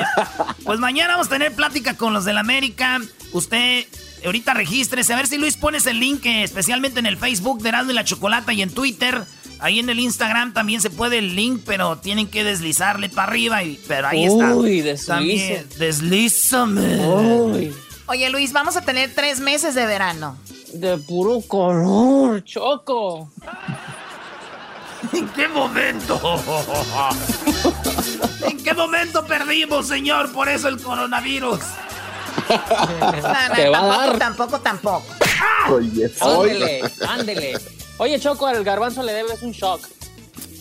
pues 0.64 0.80
mañana 0.80 1.12
vamos 1.12 1.28
a 1.28 1.30
tener 1.30 1.54
plática 1.54 1.96
con 1.96 2.12
los 2.12 2.24
del 2.24 2.38
América. 2.38 3.00
Usted 3.32 3.86
ahorita 4.24 4.52
regístrese. 4.52 5.12
A 5.12 5.16
ver 5.16 5.28
si 5.28 5.38
Luis 5.38 5.56
pones 5.56 5.86
el 5.86 6.00
link, 6.00 6.26
eh, 6.26 6.42
especialmente 6.42 6.98
en 6.98 7.06
el 7.06 7.16
Facebook 7.16 7.62
de 7.62 7.68
Erasmo 7.68 7.92
y 7.92 7.94
la 7.94 8.04
Chocolata 8.04 8.52
y 8.52 8.62
en 8.62 8.70
Twitter. 8.70 9.22
Ahí 9.60 9.78
en 9.78 9.88
el 9.90 10.00
Instagram 10.00 10.52
también 10.52 10.80
se 10.80 10.90
puede 10.90 11.18
el 11.18 11.36
link, 11.36 11.62
pero 11.64 11.98
tienen 11.98 12.26
que 12.26 12.42
deslizarle 12.42 13.10
para 13.10 13.28
arriba. 13.28 13.62
Y, 13.62 13.78
pero 13.86 14.08
ahí 14.08 14.24
está. 14.24 14.56
Uy, 14.56 14.80
deslízame. 14.80 17.06
Uy. 17.06 17.72
Oye, 18.06 18.28
Luis, 18.30 18.52
vamos 18.52 18.76
a 18.76 18.80
tener 18.80 19.14
tres 19.14 19.38
meses 19.38 19.76
de 19.76 19.86
verano. 19.86 20.36
De 20.72 20.98
puro 20.98 21.40
color, 21.46 22.44
Choco. 22.44 23.30
¿En 25.12 25.28
qué 25.28 25.48
momento? 25.48 26.20
¿En 28.42 28.62
qué 28.62 28.74
momento 28.74 29.24
perdimos, 29.24 29.86
señor? 29.86 30.32
Por 30.32 30.48
eso 30.48 30.68
el 30.68 30.80
coronavirus. 30.82 31.60
Te 33.54 33.68
va 33.68 33.80
a 33.80 33.86
dar. 33.86 34.18
Tampoco, 34.18 34.60
tampoco. 34.60 35.04
Oye, 35.70 36.10
ándele, 36.20 36.80
ándele. 37.08 37.58
Oye, 37.98 38.18
Choco, 38.20 38.46
al 38.46 38.64
garbanzo 38.64 39.02
le 39.02 39.12
debes 39.12 39.42
un 39.42 39.52
shock. 39.52 39.80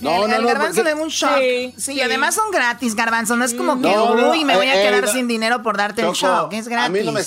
No, 0.01 0.25
el, 0.25 0.29
no, 0.29 0.37
el 0.37 0.45
garbanzo 0.45 0.83
le 0.83 0.89
debe 0.89 1.01
un 1.01 1.09
shock. 1.09 1.39
Sí, 1.39 1.73
sí, 1.77 2.01
además 2.01 2.35
son 2.35 2.51
gratis, 2.51 2.95
garbanzo. 2.95 3.35
No 3.35 3.45
es 3.45 3.53
como 3.53 3.81
que, 3.81 3.87
uy, 3.87 4.45
me 4.45 4.55
voy 4.55 4.67
a 4.67 4.79
eh, 4.79 4.87
quedar 4.87 5.03
eh, 5.05 5.07
sin 5.07 5.27
dinero 5.27 5.63
por 5.63 5.77
darte 5.77 6.01
el 6.01 6.13
shock. 6.13 6.53
Es 6.53 6.67
gratis. 6.67 6.87
A 6.87 6.89
mí 6.89 7.03
no 7.03 7.11
me, 7.11 7.21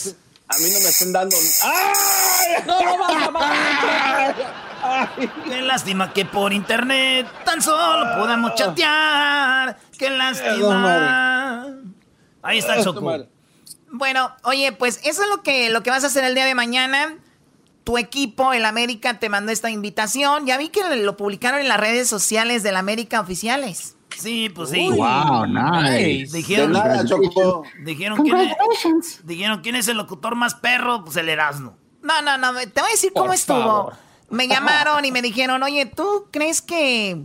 a 0.50 0.58
mí 0.58 0.68
no 0.70 0.80
me 0.80 0.88
están 0.88 1.12
dando. 1.12 1.36
¡Ay! 1.62 2.62
No, 2.66 2.82
no, 2.82 3.30
no, 3.30 3.40
Qué 5.44 5.62
lástima 5.62 6.12
que 6.12 6.24
por 6.24 6.52
internet 6.52 7.26
tan 7.44 7.62
solo 7.62 8.16
podamos 8.18 8.54
chatear. 8.54 9.78
Qué 9.96 10.10
lástima. 10.10 11.68
Ahí 12.42 12.58
está 12.58 12.82
Choco. 12.82 13.00
Bueno, 13.92 14.34
oye, 14.42 14.72
pues 14.72 15.00
eso 15.04 15.22
es 15.22 15.28
lo 15.28 15.42
que, 15.42 15.70
lo 15.70 15.82
que 15.82 15.90
vas 15.90 16.02
a 16.04 16.08
hacer 16.08 16.24
el 16.24 16.34
día 16.34 16.44
de 16.44 16.54
mañana. 16.54 17.16
Tu 17.84 17.98
equipo, 17.98 18.52
el 18.52 18.64
América, 18.64 19.18
te 19.18 19.28
mandó 19.28 19.52
esta 19.52 19.70
invitación. 19.70 20.46
Ya 20.46 20.58
vi 20.58 20.68
que 20.68 20.82
lo 20.96 21.16
publicaron 21.16 21.60
en 21.60 21.68
las 21.68 21.78
redes 21.78 22.08
sociales 22.08 22.62
del 22.62 22.76
América 22.76 23.20
oficiales. 23.20 23.96
Sí, 24.20 24.48
pues 24.50 24.70
sí. 24.70 24.88
wow, 24.90 25.46
nice. 25.46 26.36
Dijeron, 26.36 26.72
nada, 26.72 27.04
Choco. 27.04 27.64
Dijeron, 27.84 28.22
¿quién 28.22 28.38
es, 28.38 29.26
dijeron, 29.26 29.60
¿quién 29.62 29.76
es 29.76 29.88
el 29.88 29.96
locutor 29.96 30.36
más 30.36 30.54
perro? 30.54 31.04
Pues 31.04 31.16
el 31.16 31.28
Erasmo. 31.28 31.76
No, 32.02 32.22
no, 32.22 32.38
no, 32.38 32.54
te 32.54 32.80
voy 32.80 32.88
a 32.88 32.92
decir 32.92 33.12
cómo 33.14 33.32
estuvo. 33.32 33.92
Me 34.30 34.46
llamaron 34.46 35.04
y 35.04 35.12
me 35.12 35.22
dijeron, 35.22 35.62
oye, 35.62 35.86
¿tú 35.86 36.28
crees 36.30 36.62
que 36.62 37.24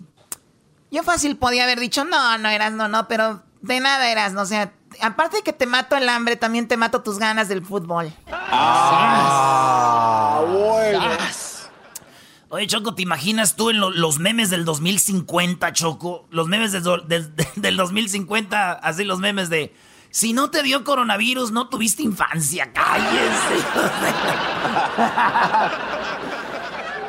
yo 0.92 1.04
fácil 1.04 1.38
podía 1.38 1.64
haber 1.64 1.80
dicho, 1.80 2.06
no, 2.06 2.38
no 2.38 2.50
eras, 2.50 2.72
no, 2.72 2.88
no, 2.88 3.08
pero 3.08 3.44
de 3.62 3.80
nada 3.80 4.10
eras, 4.10 4.34
no, 4.34 4.42
o 4.42 4.46
sea, 4.46 4.72
aparte 5.02 5.38
de 5.38 5.44
que 5.44 5.54
te 5.54 5.66
mato 5.66 5.96
el 5.96 6.10
hambre, 6.10 6.36
también 6.36 6.68
te 6.68 6.78
mato 6.78 7.04
tus 7.04 7.20
ganas 7.20 7.48
del 7.48 7.66
fútbol. 7.66 8.12
Ah, 8.32 10.44
bueno. 10.48 11.02
Oye, 12.56 12.68
Choco, 12.68 12.96
¿te 12.96 13.02
imaginas 13.02 13.58
tú 13.58 13.70
en 13.70 13.82
los 13.82 14.18
memes 14.20 14.50
del 14.50 14.64
2050, 14.64 15.74
Choco? 15.74 16.26
Los 16.32 16.48
memes 16.48 16.72
del, 17.08 17.36
del 17.58 17.76
2050, 17.76 18.72
así 18.72 19.04
los 19.04 19.20
memes 19.20 19.50
de... 19.50 19.76
Si 20.10 20.32
no 20.32 20.50
te 20.50 20.64
dio 20.64 20.86
coronavirus, 20.86 21.52
no 21.52 21.68
tuviste 21.68 22.02
infancia, 22.04 22.72
cállese. 22.72 23.66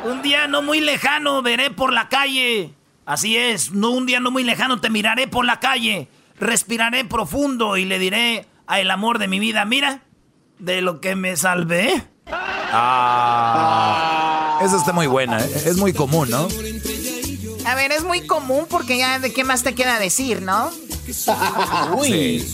Un 0.05 0.20
día 0.22 0.49
no 0.49 0.62
muy 0.62 0.80
lejano 0.80 1.40
veré 1.42 1.70
por 1.70 1.92
la 1.92 2.09
calle. 2.09 2.74
Así 3.05 3.36
es, 3.36 3.70
no 3.70 3.90
un 3.90 4.05
día 4.05 4.18
no 4.18 4.32
muy 4.32 4.42
lejano 4.42 4.80
te 4.80 4.90
miraré 4.90 5.28
por 5.28 5.44
la 5.44 5.61
calle, 5.61 6.09
respiraré 6.40 7.05
profundo 7.05 7.76
y 7.76 7.84
le 7.84 8.01
diré 8.01 8.49
a 8.66 8.80
el 8.80 8.90
amor 8.90 9.20
de 9.20 9.28
mi 9.28 9.38
vida, 9.38 9.64
mira, 9.64 10.03
de 10.59 10.82
lo 10.82 11.01
que 11.01 11.14
me 11.14 11.36
salvé. 11.36 12.03
Ah, 12.32 14.26
esa 14.62 14.76
está 14.76 14.92
muy 14.92 15.07
buena, 15.07 15.38
es 15.38 15.76
muy 15.76 15.92
común, 15.92 16.30
¿no? 16.30 16.48
A 17.64 17.74
ver, 17.74 17.92
es 17.92 18.04
muy 18.04 18.26
común 18.26 18.66
porque 18.68 18.98
ya 18.98 19.18
de 19.18 19.32
qué 19.32 19.44
más 19.44 19.62
te 19.62 19.74
queda 19.74 19.98
decir, 19.98 20.42
¿no? 20.42 20.70
Uy. 21.96 22.44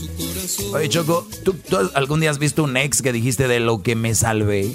Oye, 0.72 0.88
Choco, 0.88 1.26
¿tú, 1.44 1.56
algún 1.94 2.20
día 2.20 2.30
has 2.30 2.38
visto 2.38 2.62
un 2.64 2.76
ex 2.76 3.02
que 3.02 3.12
dijiste 3.12 3.48
de 3.48 3.60
lo 3.60 3.82
que 3.82 3.94
me 3.94 4.14
salvé? 4.14 4.70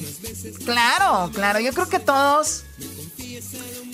Claro, 0.66 1.32
claro. 1.34 1.60
Yo 1.60 1.74
creo 1.74 1.90
que 1.90 2.00
todos 2.00 2.64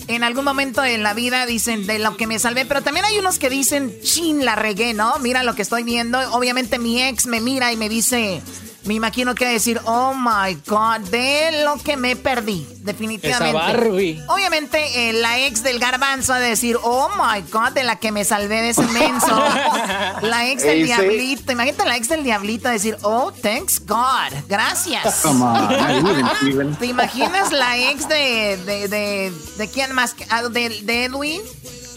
en 0.06 0.22
algún 0.22 0.44
momento 0.44 0.84
en 0.84 1.02
la 1.02 1.14
vida 1.14 1.46
dicen 1.46 1.86
de 1.86 1.98
lo 1.98 2.16
que 2.16 2.26
me 2.26 2.38
salvé, 2.38 2.66
pero 2.66 2.82
también 2.82 3.06
hay 3.06 3.18
unos 3.18 3.38
que 3.38 3.48
dicen, 3.48 3.94
chin, 4.02 4.44
la 4.44 4.54
regué, 4.54 4.94
¿no? 4.94 5.18
Mira 5.20 5.42
lo 5.42 5.54
que 5.54 5.62
estoy 5.62 5.82
viendo. 5.82 6.18
Obviamente 6.32 6.78
mi 6.78 7.02
ex 7.02 7.26
me 7.26 7.40
mira 7.40 7.72
y 7.72 7.76
me 7.76 7.88
dice, 7.88 8.42
me 8.84 8.94
imagino 8.94 9.34
que 9.34 9.46
decir, 9.46 9.80
oh 9.84 10.14
my 10.14 10.54
god, 10.66 11.00
de 11.10 11.64
lo 11.64 11.76
que 11.82 11.96
me 11.96 12.16
perdí, 12.16 12.66
definitivamente. 12.80 13.58
Esa 13.58 13.72
Barbie. 13.72 14.22
Obviamente, 14.28 15.08
eh, 15.08 15.12
la 15.14 15.38
ex 15.40 15.62
del 15.62 15.78
garbanzo 15.78 16.34
a 16.34 16.38
decir, 16.38 16.76
oh 16.82 17.08
my 17.16 17.42
god, 17.50 17.72
de 17.72 17.84
la 17.84 17.96
que 17.96 18.12
me 18.12 18.24
salvé 18.24 18.60
de 18.60 18.70
ese 18.70 18.82
menso. 18.82 19.36
la 20.22 20.50
ex 20.50 20.62
del 20.62 20.84
diablito, 20.84 21.52
imagínate 21.52 21.86
la 21.86 21.96
ex 21.96 22.08
del 22.08 22.24
diablito 22.24 22.68
a 22.68 22.72
decir, 22.72 22.96
oh, 23.02 23.32
thanks 23.32 23.80
God, 23.86 24.32
gracias. 24.48 25.22
¿Te 26.78 26.86
imaginas 26.86 27.52
la 27.52 27.78
ex 27.78 28.08
de, 28.08 28.58
de, 28.66 28.88
de, 28.88 29.32
de 29.56 29.68
quién 29.68 29.92
más? 29.92 30.14
Ah, 30.28 30.42
¿De, 30.42 30.68
de 30.82 31.04
Edwin? 31.04 31.40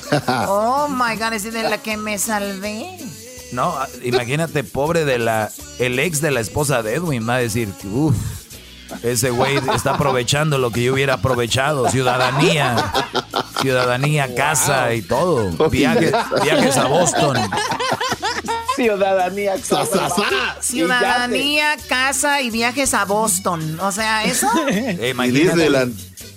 oh 0.47 0.87
my 0.87 1.17
god, 1.17 1.33
es 1.33 1.43
de 1.43 1.63
la 1.63 1.77
que 1.79 1.97
me 1.97 2.17
salvé. 2.17 2.97
No, 3.51 3.75
imagínate, 4.03 4.63
pobre 4.63 5.05
de 5.05 5.19
la. 5.19 5.51
El 5.79 5.99
ex 5.99 6.21
de 6.21 6.31
la 6.31 6.39
esposa 6.39 6.83
de 6.83 6.95
Edwin 6.95 7.27
va 7.27 7.35
a 7.35 7.39
decir, 7.39 7.69
uff. 7.85 8.15
Ese 9.03 9.31
güey 9.31 9.57
está 9.75 9.95
aprovechando 9.95 10.57
lo 10.57 10.71
que 10.71 10.81
yo 10.83 10.93
hubiera 10.93 11.15
aprovechado. 11.15 11.89
Ciudadanía, 11.89 12.91
ciudadanía, 13.61 14.33
casa 14.33 14.93
y 14.93 15.01
todo. 15.01 15.69
Viajes, 15.69 16.13
viajes 16.43 16.77
a 16.77 16.87
Boston. 16.87 17.37
Ciudadanía, 18.75 19.55
casa. 19.55 20.09
Ciudadanía, 20.61 21.75
casa 21.89 22.41
y 22.41 22.49
viajes 22.49 22.93
a 22.93 23.05
Boston. 23.05 23.79
O 23.81 23.91
sea, 23.91 24.23
eso. 24.23 24.47
Imagínate. 25.09 25.91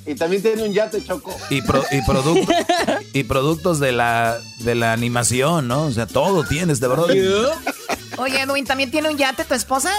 Y 0.06 0.14
también 0.14 0.42
tiene 0.42 0.62
un 0.62 0.72
yate, 0.72 1.04
Choco. 1.04 1.34
Y, 1.50 1.58
y, 1.58 1.62
y 3.20 3.24
productos 3.24 3.80
de 3.80 3.92
la, 3.92 4.38
de 4.60 4.74
la 4.74 4.92
animación, 4.92 5.68
¿no? 5.68 5.84
O 5.84 5.90
sea, 5.90 6.06
todo 6.06 6.44
tienes, 6.44 6.80
de 6.80 6.88
verdad. 6.88 7.06
Oye, 8.18 8.40
Edwin, 8.40 8.64
¿también 8.64 8.90
tiene 8.90 9.10
un 9.10 9.16
yate 9.16 9.44
tu 9.44 9.54
esposa? 9.54 9.90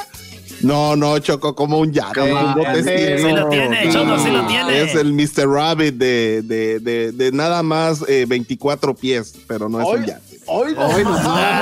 No, 0.61 0.95
no, 0.95 1.17
Choco, 1.19 1.55
como 1.55 1.79
un 1.79 1.91
yate. 1.91 2.21
Sí, 2.21 3.31
lo 3.31 3.49
tiene, 3.49 3.91
Choco, 3.91 4.19
sí 4.19 4.29
lo 4.29 4.45
tiene. 4.47 4.81
Es 4.81 4.95
el 4.95 5.13
Mr. 5.13 5.47
Rabbit 5.47 5.95
de, 5.95 6.41
de, 6.43 6.79
de, 6.79 7.11
de 7.11 7.31
nada 7.31 7.63
más 7.63 8.01
24 8.01 8.91
eh, 8.91 8.95
pies, 8.99 9.33
pero 9.47 9.69
no 9.69 9.81
es 9.81 9.99
un 9.99 10.05
yate. 10.05 10.31
Hoy 10.47 10.73
no, 10.73 10.87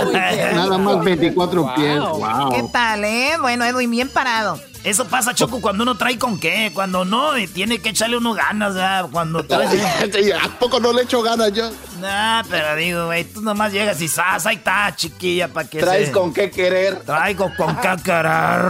nada 0.05 0.77
más 0.77 1.03
24 1.03 1.75
pies. 1.75 1.99
Wow. 1.99 2.49
¿Qué 2.51 2.63
tal, 2.71 3.03
eh? 3.03 3.31
Bueno, 3.39 3.65
Edwin, 3.65 3.91
bien 3.91 4.09
parado. 4.09 4.59
Eso 4.83 5.05
pasa, 5.05 5.33
Choco, 5.33 5.59
cuando 5.59 5.83
uno 5.83 5.97
trae 5.97 6.17
con 6.17 6.39
qué. 6.39 6.71
Cuando 6.73 7.03
no, 7.03 7.31
tiene 7.53 7.79
que 7.79 7.89
echarle 7.89 8.17
uno 8.17 8.33
ganas, 8.33 8.75
¿verdad? 8.75 9.09
Cuando 9.11 9.43
trae... 9.43 9.67
¿A 10.41 10.59
poco 10.59 10.79
no 10.79 10.93
le 10.93 11.03
echo 11.03 11.21
ganas 11.21 11.51
yo? 11.51 11.69
Nah, 11.99 12.43
pero 12.49 12.75
digo, 12.75 13.05
güey, 13.07 13.25
tú 13.25 13.41
nomás 13.41 13.73
llegas 13.73 14.01
y 14.01 14.07
¡zas! 14.07 14.45
Ahí 14.45 14.55
está, 14.55 14.95
chiquilla, 14.95 15.49
para 15.49 15.69
que 15.69 15.79
Traes 15.79 16.09
con 16.11 16.33
qué 16.33 16.49
querer. 16.49 17.01
Traigo 17.01 17.51
con 17.57 17.75
qué 17.75 17.95
querer. 18.03 18.61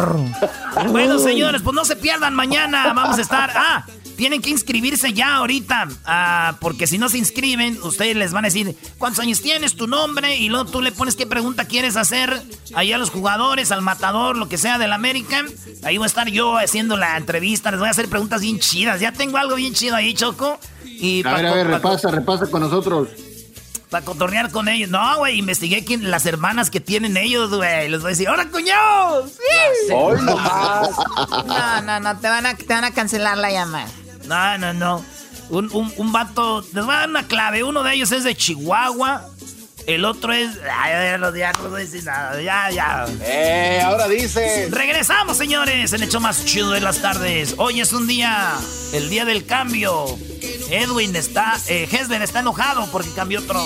bueno, 0.89 1.19
señores, 1.19 1.61
pues 1.61 1.75
no 1.75 1.85
se 1.85 1.95
pierdan 1.95 2.33
mañana. 2.33 2.91
Vamos 2.93 3.17
a 3.17 3.21
estar... 3.21 3.51
¡Ah! 3.55 3.85
Tienen 4.19 4.41
que 4.41 4.49
inscribirse 4.49 5.13
ya 5.13 5.35
ahorita, 5.35 5.87
ah, 6.03 6.57
porque 6.59 6.87
si 6.87 6.97
no 6.97 7.07
se 7.07 7.17
inscriben, 7.17 7.81
ustedes 7.83 8.17
les 8.17 8.33
van 8.33 8.43
a 8.43 8.49
decir 8.49 8.75
cuántos 8.97 9.23
años 9.23 9.41
tienes, 9.41 9.77
tu 9.77 9.87
nombre, 9.87 10.35
y 10.35 10.49
luego 10.49 10.69
tú 10.69 10.81
le 10.81 10.91
pones 10.91 11.15
qué 11.15 11.25
pregunta 11.25 11.63
quieres 11.63 11.95
hacer 11.95 12.43
ahí 12.75 12.91
a 12.91 12.97
los 12.97 13.11
jugadores, 13.11 13.71
al 13.71 13.81
matador, 13.81 14.35
lo 14.35 14.49
que 14.49 14.57
sea 14.57 14.77
del 14.77 14.91
América. 14.91 15.45
Ahí 15.83 15.95
voy 15.95 16.03
a 16.03 16.07
estar 16.07 16.27
yo 16.27 16.57
haciendo 16.57 16.97
la 16.97 17.15
entrevista, 17.15 17.71
les 17.71 17.79
voy 17.79 17.87
a 17.87 17.91
hacer 17.91 18.09
preguntas 18.09 18.41
bien 18.41 18.59
chidas. 18.59 18.99
Ya 18.99 19.13
tengo 19.13 19.37
algo 19.37 19.55
bien 19.55 19.73
chido 19.73 19.95
ahí, 19.95 20.13
Choco. 20.13 20.59
Y 20.83 21.25
a 21.25 21.35
ver, 21.35 21.45
a 21.45 21.53
ver, 21.53 21.67
repasa, 21.67 22.11
repasa 22.11 22.47
con 22.47 22.59
nosotros. 22.59 23.07
Para 23.89 24.03
contornear 24.03 24.51
con 24.51 24.67
ellos. 24.67 24.89
No, 24.89 25.17
güey, 25.19 25.39
investigué 25.39 25.85
quién, 25.85 26.11
las 26.11 26.25
hermanas 26.25 26.69
que 26.69 26.81
tienen 26.81 27.15
ellos, 27.15 27.55
güey. 27.55 27.87
Les 27.87 28.01
voy 28.01 28.09
a 28.09 28.11
decir, 28.11 28.27
¡Hola, 28.27 28.49
cuñados! 28.49 29.31
¡Sí! 29.31 29.93
No, 31.47 31.81
no, 31.81 31.99
no, 32.01 32.19
te 32.19 32.27
van 32.27 32.45
a, 32.45 32.55
te 32.55 32.67
van 32.67 32.83
a 32.83 32.91
cancelar 32.91 33.37
la 33.37 33.49
llamada. 33.49 33.87
No, 34.29 34.57
no, 34.59 34.73
no. 34.73 35.05
Un, 35.49 35.69
un, 35.73 35.91
un 35.97 36.11
vato. 36.11 36.63
Les 36.73 36.85
voy 36.85 36.93
a 36.93 36.99
dar 36.99 37.09
una 37.09 37.27
clave. 37.27 37.63
Uno 37.63 37.81
de 37.81 37.95
ellos 37.95 38.11
es 38.11 38.23
de 38.23 38.35
Chihuahua. 38.35 39.25
El 39.87 40.05
otro 40.05 40.31
es. 40.33 40.51
Ay, 40.71 41.17
los 41.17 41.33
días 41.33 41.57
no 41.59 41.71
decir 41.71 42.03
nada. 42.03 42.39
Ya, 42.39 42.69
ya. 42.69 43.07
Eh, 43.23 43.81
ahora 43.83 44.07
dice. 44.07 44.69
Regresamos, 44.69 45.35
señores. 45.35 45.93
El 45.93 46.03
hecho 46.03 46.19
más 46.19 46.45
chido 46.45 46.69
de 46.69 46.79
las 46.79 47.01
tardes. 47.01 47.55
Hoy 47.57 47.81
es 47.81 47.91
un 47.91 48.05
día. 48.05 48.53
El 48.93 49.09
día 49.09 49.25
del 49.25 49.47
cambio. 49.47 50.05
Edwin 50.69 51.15
está. 51.15 51.57
Eh, 51.67 51.89
está 51.91 52.39
enojado 52.41 52.87
porque 52.91 53.09
cambió 53.15 53.39
otro. 53.39 53.65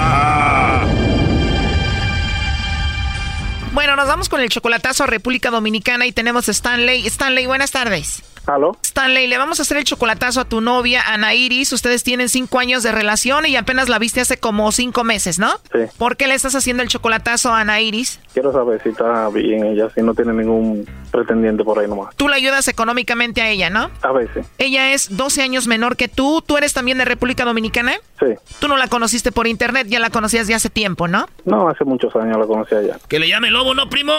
Bueno, 3.73 3.95
nos 3.95 4.05
vamos 4.07 4.27
con 4.27 4.41
el 4.41 4.49
chocolatazo 4.49 5.05
a 5.05 5.07
República 5.07 5.49
Dominicana 5.49 6.05
y 6.05 6.11
tenemos 6.11 6.49
a 6.49 6.51
Stanley. 6.51 7.07
Stanley, 7.07 7.45
buenas 7.45 7.71
tardes. 7.71 8.21
¿Aló? 8.47 8.75
Stanley, 8.83 9.27
le 9.27 9.37
vamos 9.37 9.59
a 9.59 9.61
hacer 9.61 9.77
el 9.77 9.83
chocolatazo 9.83 10.41
a 10.41 10.45
tu 10.45 10.61
novia, 10.61 11.03
Ana 11.07 11.33
Iris. 11.35 11.71
Ustedes 11.73 12.03
tienen 12.03 12.27
cinco 12.27 12.59
años 12.59 12.81
de 12.83 12.91
relación 12.91 13.45
y 13.45 13.55
apenas 13.55 13.87
la 13.87 13.99
viste 13.99 14.19
hace 14.19 14.37
como 14.37 14.71
cinco 14.71 15.03
meses, 15.03 15.37
¿no? 15.37 15.51
Sí. 15.71 15.79
¿Por 15.97 16.17
qué 16.17 16.27
le 16.27 16.33
estás 16.33 16.55
haciendo 16.55 16.81
el 16.83 16.89
chocolatazo 16.89 17.53
a 17.53 17.61
Ana 17.61 17.79
Iris? 17.81 18.19
Quiero 18.33 18.51
saber 18.51 18.81
si 18.81 18.89
está 18.89 19.29
bien 19.29 19.65
ella, 19.65 19.89
si 19.93 20.01
no 20.01 20.15
tiene 20.15 20.33
ningún 20.33 20.89
pretendiente 21.11 21.63
por 21.63 21.77
ahí 21.79 21.87
nomás. 21.87 22.15
Tú 22.15 22.27
le 22.27 22.35
ayudas 22.35 22.67
económicamente 22.67 23.41
a 23.41 23.49
ella, 23.49 23.69
¿no? 23.69 23.91
A 24.01 24.11
veces. 24.11 24.47
Ella 24.57 24.91
es 24.91 25.15
12 25.15 25.43
años 25.43 25.67
menor 25.67 25.95
que 25.95 26.07
tú. 26.07 26.41
¿Tú 26.45 26.57
eres 26.57 26.73
también 26.73 26.97
de 26.97 27.05
República 27.05 27.45
Dominicana? 27.45 27.93
Sí. 28.19 28.33
Tú 28.59 28.67
no 28.67 28.75
la 28.77 28.87
conociste 28.87 29.31
por 29.31 29.45
internet, 29.45 29.87
ya 29.87 29.99
la 29.99 30.09
conocías 30.09 30.47
de 30.47 30.55
hace 30.55 30.69
tiempo, 30.69 31.07
¿no? 31.07 31.27
No, 31.45 31.69
hace 31.69 31.85
muchos 31.85 32.15
años 32.15 32.37
la 32.37 32.47
conocí 32.47 32.73
allá. 32.73 32.97
Que 33.07 33.19
le 33.19 33.27
llame 33.27 33.51
lobo, 33.61 33.75
¿no, 33.75 33.89
primo? 33.89 34.13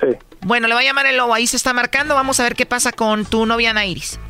Sí. 0.00 0.06
Bueno, 0.42 0.68
le 0.68 0.74
va 0.74 0.80
a 0.80 0.84
llamar 0.84 1.06
el 1.06 1.16
lobo, 1.16 1.34
ahí 1.34 1.46
se 1.46 1.56
está 1.56 1.72
marcando. 1.72 2.14
Vamos 2.14 2.38
a 2.38 2.44
ver 2.44 2.54
qué 2.54 2.64
pasa 2.64 2.92
con 2.92 3.24
tu 3.24 3.44
novia 3.44 3.70
Ana 3.70 3.86
Iris. 3.86 4.20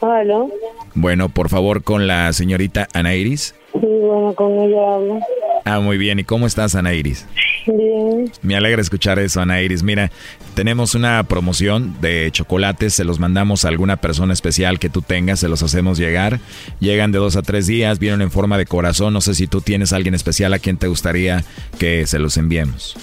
Hola. 0.00 0.46
Bueno, 0.94 1.28
por 1.28 1.48
favor, 1.48 1.82
con 1.82 2.06
la 2.06 2.32
señorita 2.32 2.86
Ana 2.92 3.14
Iris. 3.14 3.54
Sí, 3.72 3.86
bueno, 3.86 4.34
con 4.34 4.52
ella 4.52 4.94
hablo. 4.94 5.18
Ah, 5.64 5.80
muy 5.80 5.96
bien. 5.96 6.18
¿Y 6.18 6.24
cómo 6.24 6.46
estás, 6.46 6.74
Ana 6.74 6.92
Iris? 6.92 7.26
Bien. 7.66 8.30
Me 8.42 8.56
alegra 8.56 8.82
escuchar 8.82 9.18
eso, 9.18 9.40
Ana 9.40 9.62
Iris. 9.62 9.82
Mira, 9.82 10.10
tenemos 10.54 10.94
una 10.94 11.22
promoción 11.24 11.96
de 12.00 12.28
chocolates, 12.32 12.94
se 12.94 13.04
los 13.04 13.18
mandamos 13.18 13.64
a 13.64 13.68
alguna 13.68 13.96
persona 13.96 14.32
especial 14.32 14.78
que 14.78 14.90
tú 14.90 15.02
tengas, 15.02 15.40
se 15.40 15.48
los 15.48 15.62
hacemos 15.62 15.98
llegar. 15.98 16.40
Llegan 16.80 17.12
de 17.12 17.18
dos 17.18 17.36
a 17.36 17.42
tres 17.42 17.66
días, 17.66 17.98
vienen 17.98 18.22
en 18.22 18.30
forma 18.30 18.58
de 18.58 18.66
corazón. 18.66 19.14
No 19.14 19.20
sé 19.20 19.34
si 19.34 19.46
tú 19.46 19.60
tienes 19.60 19.92
a 19.92 19.96
alguien 19.96 20.14
especial 20.14 20.52
a 20.52 20.58
quien 20.58 20.76
te 20.76 20.88
gustaría 20.88 21.44
que 21.78 22.06
se 22.06 22.18
los 22.18 22.36
enviemos. 22.36 22.96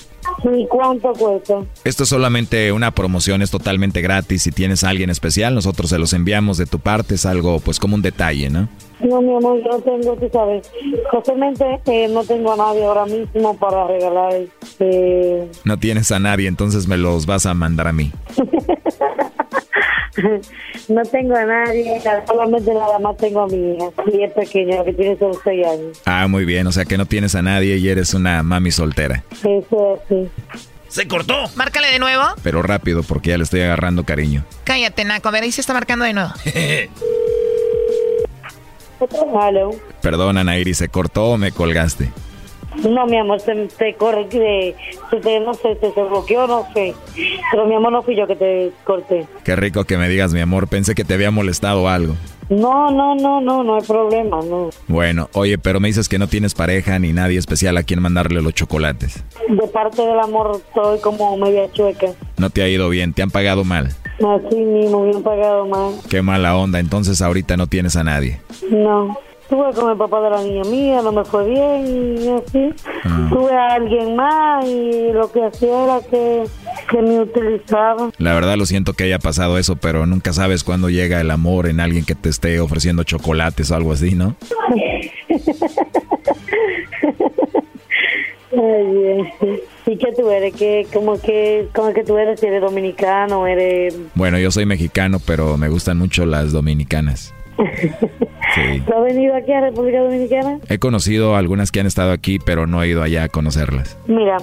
¿Y 0.43 0.67
cuánto 0.67 1.11
cuesta? 1.13 1.63
Esto 1.83 2.03
es 2.03 2.09
solamente 2.09 2.71
una 2.71 2.91
promoción, 2.91 3.41
es 3.41 3.51
totalmente 3.51 4.01
gratis. 4.01 4.43
Si 4.43 4.51
tienes 4.51 4.83
a 4.83 4.89
alguien 4.89 5.09
especial, 5.09 5.55
nosotros 5.55 5.89
se 5.89 5.97
los 5.97 6.13
enviamos 6.13 6.57
de 6.57 6.65
tu 6.65 6.79
parte, 6.79 7.15
es 7.15 7.25
algo 7.25 7.59
pues 7.59 7.79
como 7.79 7.95
un 7.95 8.01
detalle, 8.01 8.49
¿no? 8.49 8.69
No, 8.99 9.21
mi 9.21 9.35
amor, 9.35 9.61
yo 9.63 9.71
no 9.71 9.79
tengo, 9.79 10.15
tú 10.15 10.29
sabes, 10.31 10.71
justamente 11.11 11.79
eh, 11.85 12.07
no 12.09 12.23
tengo 12.23 12.53
a 12.53 12.57
nadie 12.57 12.83
ahora 12.83 13.05
mismo 13.05 13.57
para 13.57 13.87
regalar. 13.87 14.33
Eh... 14.79 15.51
No 15.63 15.77
tienes 15.77 16.11
a 16.11 16.19
nadie, 16.19 16.47
entonces 16.47 16.87
me 16.87 16.97
los 16.97 17.25
vas 17.25 17.45
a 17.45 17.53
mandar 17.53 17.87
a 17.87 17.93
mí. 17.93 18.11
no 20.89 21.01
tengo 21.03 21.35
a 21.35 21.45
nadie, 21.45 22.01
solamente 22.27 22.73
nada 22.73 22.99
más 22.99 23.15
tengo 23.17 23.41
a 23.41 23.47
mi 23.47 23.75
hija, 23.75 23.85
y 24.11 24.23
es 24.23 24.33
pequeña, 24.33 24.83
que 24.83 24.93
tiene 24.93 25.17
solo 25.17 25.39
6 25.43 25.67
años. 25.67 26.01
Ah, 26.05 26.27
muy 26.27 26.43
bien, 26.43 26.67
o 26.67 26.71
sea 26.73 26.83
que 26.83 26.97
no 26.97 27.05
tienes 27.05 27.35
a 27.35 27.41
nadie 27.41 27.77
y 27.77 27.87
eres 27.87 28.13
una 28.13 28.43
mami 28.43 28.71
soltera. 28.71 29.23
Eso 29.43 29.99
sí. 30.09 30.27
¡Se 30.89 31.07
cortó! 31.07 31.35
Márcale 31.55 31.91
de 31.91 31.99
nuevo. 31.99 32.23
Pero 32.43 32.63
rápido, 32.63 33.03
porque 33.03 33.29
ya 33.29 33.37
le 33.37 33.43
estoy 33.43 33.61
agarrando 33.61 34.03
cariño. 34.03 34.43
Cállate, 34.63 35.05
Naco, 35.05 35.29
a 35.29 35.31
ver, 35.31 35.43
ahí 35.43 35.51
se 35.51 35.61
está 35.61 35.73
marcando 35.73 36.03
de 36.03 36.13
nuevo. 36.13 36.31
Ana 40.37 40.57
Iris, 40.57 40.77
¿se 40.77 40.89
cortó 40.89 41.31
o 41.31 41.37
me 41.37 41.51
colgaste? 41.51 42.09
No, 42.87 43.05
mi 43.07 43.17
amor, 43.17 43.39
se 43.39 43.55
te 43.77 43.95
corté, 43.95 44.75
se 45.09 45.17
te, 45.17 45.39
no 45.39 45.53
sé, 45.53 45.75
se, 45.81 45.91
se 45.91 46.03
bloqueó, 46.03 46.47
no 46.47 46.65
sé. 46.73 46.93
Pero 47.51 47.65
mi 47.65 47.75
amor, 47.75 47.91
no 47.91 48.03
fui 48.03 48.15
yo 48.15 48.27
que 48.27 48.35
te 48.35 48.71
corté. 48.83 49.27
Qué 49.43 49.55
rico 49.55 49.83
que 49.83 49.97
me 49.97 50.07
digas, 50.07 50.33
mi 50.33 50.39
amor, 50.39 50.67
pensé 50.67 50.95
que 50.95 51.03
te 51.03 51.15
había 51.15 51.31
molestado 51.31 51.89
algo. 51.89 52.15
No, 52.49 52.89
no, 52.89 53.15
no, 53.15 53.41
no, 53.41 53.63
no 53.63 53.75
hay 53.75 53.81
problema, 53.81 54.39
no. 54.41 54.69
Bueno, 54.87 55.29
oye, 55.33 55.57
pero 55.57 55.79
me 55.79 55.87
dices 55.87 56.09
que 56.09 56.17
no 56.17 56.27
tienes 56.27 56.55
pareja 56.55 56.97
ni 56.97 57.13
nadie 57.13 57.37
especial 57.37 57.77
a 57.77 57.83
quien 57.83 58.01
mandarle 58.01 58.41
los 58.41 58.53
chocolates. 58.53 59.23
De 59.47 59.67
parte 59.67 60.01
del 60.01 60.19
amor 60.19 60.61
soy 60.73 60.99
como 60.99 61.37
media 61.37 61.71
chueca. 61.73 62.07
No 62.37 62.49
te 62.49 62.63
ha 62.63 62.67
ido 62.69 62.89
bien, 62.89 63.13
te 63.13 63.21
han 63.21 63.29
pagado 63.29 63.63
mal. 63.63 63.89
Así 64.19 64.55
mismo, 64.55 65.03
han 65.03 65.23
pagado 65.23 65.65
mal. 65.65 65.93
Qué 66.09 66.21
mala 66.21 66.55
onda, 66.57 66.79
entonces 66.79 67.21
ahorita 67.21 67.55
no 67.57 67.67
tienes 67.67 67.95
a 67.95 68.03
nadie. 68.03 68.41
No. 68.69 69.17
Estuve 69.41 69.73
con 69.73 69.89
el 69.89 69.97
papá 69.97 70.21
de 70.21 70.29
la 70.29 70.43
niña 70.43 70.63
mía, 70.65 71.01
no 71.01 71.11
me 71.11 71.25
fue 71.25 71.43
bien 71.49 72.17
y 72.21 72.27
así. 72.29 72.69
Tuve 73.29 73.51
a 73.51 73.73
alguien 73.73 74.15
más 74.15 74.63
y 74.63 75.11
lo 75.11 75.31
que 75.31 75.43
hacía 75.43 75.85
era 75.85 76.01
que, 76.01 76.43
que 76.91 77.01
me 77.01 77.21
utilizaba. 77.21 78.11
La 78.19 78.35
verdad 78.35 78.57
lo 78.57 78.67
siento 78.67 78.93
que 78.93 79.05
haya 79.05 79.17
pasado 79.17 79.57
eso, 79.57 79.75
pero 79.75 80.05
nunca 80.05 80.33
sabes 80.33 80.63
cuándo 80.63 80.91
llega 80.91 81.19
el 81.19 81.31
amor 81.31 81.65
en 81.65 81.79
alguien 81.79 82.05
que 82.05 82.13
te 82.13 82.29
esté 82.29 82.59
ofreciendo 82.59 83.01
chocolates 83.03 83.71
o 83.71 83.75
algo 83.75 83.91
así, 83.91 84.13
¿no? 84.13 84.35
Ay, 88.51 88.59
¿Y 88.61 89.31
qué 89.39 89.58
tú 90.19 90.29
eres? 90.29 90.53
¿Qué, 90.53 90.87
cómo, 90.93 91.19
que, 91.19 91.67
¿Cómo 91.73 91.93
que 91.93 92.03
tú 92.03 92.17
eres? 92.17 92.41
¿Eres 92.43 92.61
dominicano? 92.61 93.47
¿Eres...? 93.47 93.97
Bueno, 94.15 94.37
yo 94.37 94.51
soy 94.51 94.65
mexicano, 94.65 95.19
pero 95.25 95.57
me 95.57 95.69
gustan 95.69 95.97
mucho 95.97 96.25
las 96.25 96.51
dominicanas. 96.51 97.33
Sí. 98.55 98.81
¿Tú 98.83 98.93
has 98.93 99.03
venido 99.03 99.35
aquí 99.35 99.51
a 99.51 99.61
República 99.61 100.01
Dominicana? 100.01 100.57
He 100.69 100.79
conocido 100.79 101.35
algunas 101.35 101.71
que 101.71 101.81
han 101.81 101.85
estado 101.85 102.11
aquí, 102.11 102.39
pero 102.39 102.65
no 102.65 102.81
he 102.81 102.87
ido 102.87 103.03
allá 103.03 103.25
a 103.25 103.29
conocerlas. 103.29 103.95
Mira, 104.07 104.37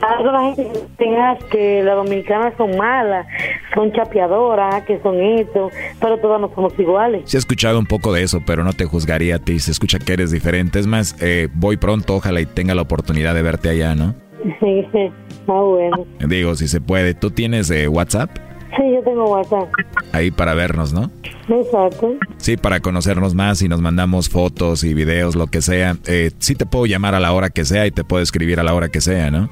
alguna 0.00 0.54
gente 0.54 0.80
tengas 0.96 1.44
que 1.44 1.82
las 1.82 1.96
dominicanas 1.96 2.54
son 2.56 2.74
malas, 2.78 3.26
son 3.74 3.92
chapeadoras, 3.92 4.84
que 4.84 4.98
son 5.02 5.20
esto, 5.20 5.68
pero 6.00 6.16
todas 6.16 6.40
no 6.40 6.50
somos 6.54 6.72
iguales. 6.78 7.24
Sí 7.26 7.36
he 7.36 7.40
escuchado 7.40 7.78
un 7.78 7.84
poco 7.84 8.10
de 8.14 8.22
eso, 8.22 8.40
pero 8.46 8.64
no 8.64 8.72
te 8.72 8.86
juzgaría 8.86 9.36
a 9.36 9.38
ti. 9.38 9.58
Se 9.58 9.70
escucha 9.70 9.98
que 9.98 10.14
eres 10.14 10.30
diferente. 10.30 10.78
Es 10.78 10.86
más, 10.86 11.14
eh, 11.20 11.48
voy 11.52 11.76
pronto, 11.76 12.14
ojalá 12.14 12.40
y 12.40 12.46
tenga 12.46 12.74
la 12.74 12.82
oportunidad 12.82 13.34
de 13.34 13.42
verte 13.42 13.68
allá, 13.68 13.94
¿no? 13.94 14.14
Ah, 15.48 15.60
bueno. 15.60 16.06
Digo, 16.28 16.54
si 16.54 16.68
se 16.68 16.80
puede. 16.80 17.14
¿Tú 17.14 17.30
tienes 17.30 17.70
eh, 17.70 17.88
WhatsApp? 17.88 18.30
Sí, 18.76 18.82
yo 18.94 19.02
tengo 19.02 19.30
WhatsApp. 19.30 19.68
Ahí 20.12 20.30
para 20.30 20.54
vernos, 20.54 20.92
¿no? 20.92 21.10
Exacto. 21.48 22.14
Sí, 22.38 22.56
para 22.56 22.80
conocernos 22.80 23.34
más 23.34 23.60
y 23.60 23.68
nos 23.68 23.80
mandamos 23.80 24.28
fotos 24.28 24.84
y 24.84 24.94
videos, 24.94 25.34
lo 25.34 25.48
que 25.48 25.60
sea. 25.60 25.96
Eh, 26.06 26.30
sí 26.38 26.54
te 26.54 26.64
puedo 26.64 26.86
llamar 26.86 27.14
a 27.14 27.20
la 27.20 27.32
hora 27.32 27.50
que 27.50 27.64
sea 27.64 27.86
y 27.86 27.90
te 27.90 28.04
puedo 28.04 28.22
escribir 28.22 28.60
a 28.60 28.62
la 28.62 28.74
hora 28.74 28.88
que 28.88 29.00
sea, 29.00 29.30
¿no? 29.30 29.50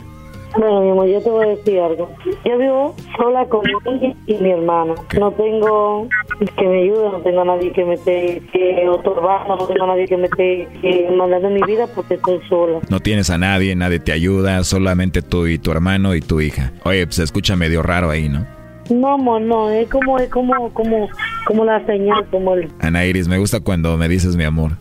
Bueno, 0.57 0.80
mi 0.80 0.90
amor, 0.90 1.07
yo 1.07 1.20
te 1.22 1.30
voy 1.30 1.46
a 1.46 1.51
decir 1.51 1.78
algo. 1.80 2.11
Yo 2.44 2.59
vivo 2.59 2.94
sola 3.16 3.44
con 3.46 3.62
mi 3.62 4.16
y 4.26 4.34
mi 4.34 4.51
hermana. 4.51 4.94
No 5.18 5.30
tengo 5.32 6.09
que 6.57 6.66
me 6.66 6.82
ayude, 6.82 7.11
no 7.11 7.18
tengo 7.20 7.42
a 7.42 7.44
nadie 7.44 7.72
que 7.72 7.84
me 7.84 7.94
esté 7.94 8.42
eh, 8.53 8.88
otorgando, 8.88 9.57
no 9.57 9.66
tengo 9.66 9.84
a 9.84 9.86
nadie 9.88 10.07
que 10.07 10.16
me 10.16 10.24
esté 10.24 10.68
eh, 10.82 11.11
mandando 11.16 11.51
mi 11.51 11.62
vida 11.62 11.86
porque 11.94 12.14
estoy 12.14 12.40
sola. 12.48 12.80
No 12.88 13.01
tienes 13.01 13.30
a 13.30 13.38
nadie, 13.38 13.76
nadie 13.76 14.01
te 14.01 14.12
ayuda, 14.12 14.64
solamente 14.64 15.22
tú 15.22 15.46
y 15.46 15.59
tu 15.59 15.70
hermano 15.70 16.14
y 16.14 16.20
tu 16.20 16.40
hija. 16.40 16.72
Oye, 16.84 17.07
pues 17.07 17.16
se 17.16 17.24
escucha 17.24 17.55
medio 17.55 17.82
raro 17.82 18.11
ahí, 18.11 18.28
¿no? 18.28 18.44
No, 18.90 19.12
amor, 19.12 19.40
no, 19.40 19.70
es 19.70 19.88
como, 19.88 20.18
es 20.18 20.28
como, 20.30 20.70
como, 20.70 21.09
como 21.46 21.64
la 21.64 21.84
señal, 21.86 22.26
como 22.30 22.55
el... 22.55 22.68
Ana 22.80 23.05
Iris, 23.07 23.28
me 23.28 23.38
gusta 23.38 23.61
cuando 23.61 23.96
me 23.96 24.09
dices 24.09 24.34
mi 24.34 24.42
amor. 24.42 24.72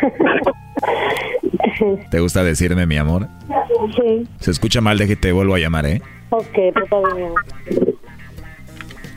¿Te 2.10 2.20
gusta 2.20 2.44
decirme 2.44 2.86
mi 2.86 2.96
amor? 2.96 3.28
Sí. 3.96 4.26
Se 4.40 4.50
escucha 4.50 4.80
mal, 4.80 4.98
déjate, 4.98 5.16
te 5.16 5.32
vuelvo 5.32 5.54
a 5.54 5.58
llamar, 5.58 5.86
¿eh? 5.86 6.02
Ok, 6.30 6.56
está 6.56 6.96
bien. 7.16 7.32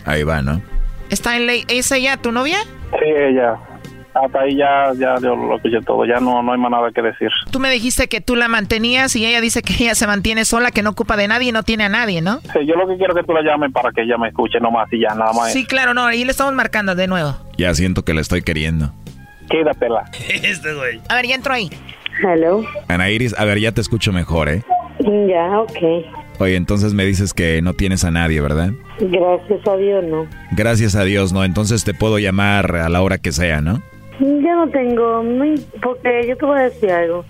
Ahí 0.06 0.24
va, 0.24 0.42
¿no? 0.42 0.62
¿Está 1.10 1.38
en 1.38 1.46
ley? 1.46 1.64
¿Es 1.68 1.92
ella 1.92 2.18
tu 2.18 2.32
novia? 2.32 2.58
Sí, 2.92 3.06
ella. 3.06 3.56
Hasta 4.14 4.42
ahí 4.42 4.56
ya, 4.56 4.92
ya 4.96 5.16
yo 5.22 5.36
lo 5.36 5.56
escuché 5.56 5.82
todo, 5.82 6.06
ya 6.06 6.20
no, 6.20 6.44
no 6.44 6.54
hay 6.54 6.60
más 6.60 6.70
nada 6.70 6.92
que 6.92 7.02
decir. 7.02 7.30
Tú 7.52 7.60
me 7.60 7.72
dijiste 7.72 8.08
que 8.08 8.22
tú 8.22 8.36
la 8.36 8.48
mantenías 8.48 9.16
y 9.16 9.26
ella 9.26 9.42
dice 9.42 9.64
que 9.64 9.74
ella 9.74 9.96
se 9.96 10.06
mantiene 10.06 10.46
sola, 10.46 10.70
que 10.70 10.84
no 10.84 10.92
ocupa 10.92 11.18
de 11.18 11.28
nadie 11.28 11.50
y 11.50 11.52
no 11.52 11.64
tiene 11.64 11.86
a 11.86 11.90
nadie, 11.90 12.22
¿no? 12.22 12.40
Sí, 12.42 12.60
yo 12.68 12.76
lo 12.76 12.88
que 12.88 12.98
quiero 12.98 13.14
es 13.14 13.22
que 13.22 13.26
tú 13.26 13.34
la 13.34 13.42
llames 13.42 13.72
para 13.72 13.92
que 13.92 14.04
ella 14.04 14.18
me 14.18 14.28
escuche 14.28 14.60
nomás 14.60 14.88
y 14.94 15.00
ya, 15.00 15.16
nada 15.16 15.34
más. 15.34 15.52
Sí, 15.52 15.66
claro, 15.66 15.96
no, 15.96 16.06
ahí 16.06 16.26
le 16.26 16.32
estamos 16.32 16.54
marcando 16.54 16.94
de 16.94 17.08
nuevo. 17.08 17.36
Ya 17.58 17.74
siento 17.74 18.04
que 18.06 18.14
la 18.14 18.22
estoy 18.22 18.44
queriendo. 18.44 18.94
Quédatela. 19.50 20.04
este 20.30 20.74
güey. 20.76 21.02
A 21.10 21.16
ver, 21.16 21.26
ya 21.28 21.36
entro 21.36 21.54
ahí. 21.54 21.70
Hello. 22.22 22.64
Ana 22.88 23.10
Iris, 23.10 23.36
a 23.38 23.46
ver, 23.46 23.60
ya 23.60 23.72
te 23.72 23.82
escucho 23.82 24.12
mejor, 24.12 24.50
¿eh? 24.50 24.64
Ya, 25.00 25.60
ok. 25.60 26.06
Oye, 26.40 26.56
entonces 26.56 26.94
me 26.94 27.06
dices 27.06 27.34
que 27.34 27.62
no 27.62 27.74
tienes 27.74 28.04
a 28.04 28.12
nadie, 28.12 28.42
¿verdad? 28.42 28.72
Gracias 29.00 29.68
a 29.68 29.78
Dios, 29.78 30.04
no. 30.04 30.28
Gracias 30.52 30.96
a 30.96 31.04
Dios, 31.04 31.34
¿no? 31.34 31.44
Entonces 31.44 31.84
te 31.84 31.94
puedo 31.94 32.20
llamar 32.20 32.76
a 32.76 32.90
la 32.90 33.02
hora 33.02 33.18
que 33.18 33.32
sea, 33.32 33.62
¿no? 33.62 33.82
Yo 34.20 34.56
no 34.56 34.70
tengo, 34.70 35.24
porque 35.82 36.26
yo 36.28 36.38
te 36.38 36.46
voy 36.46 36.60
a 36.60 36.64
decir 36.64 36.92
algo. 36.92 37.26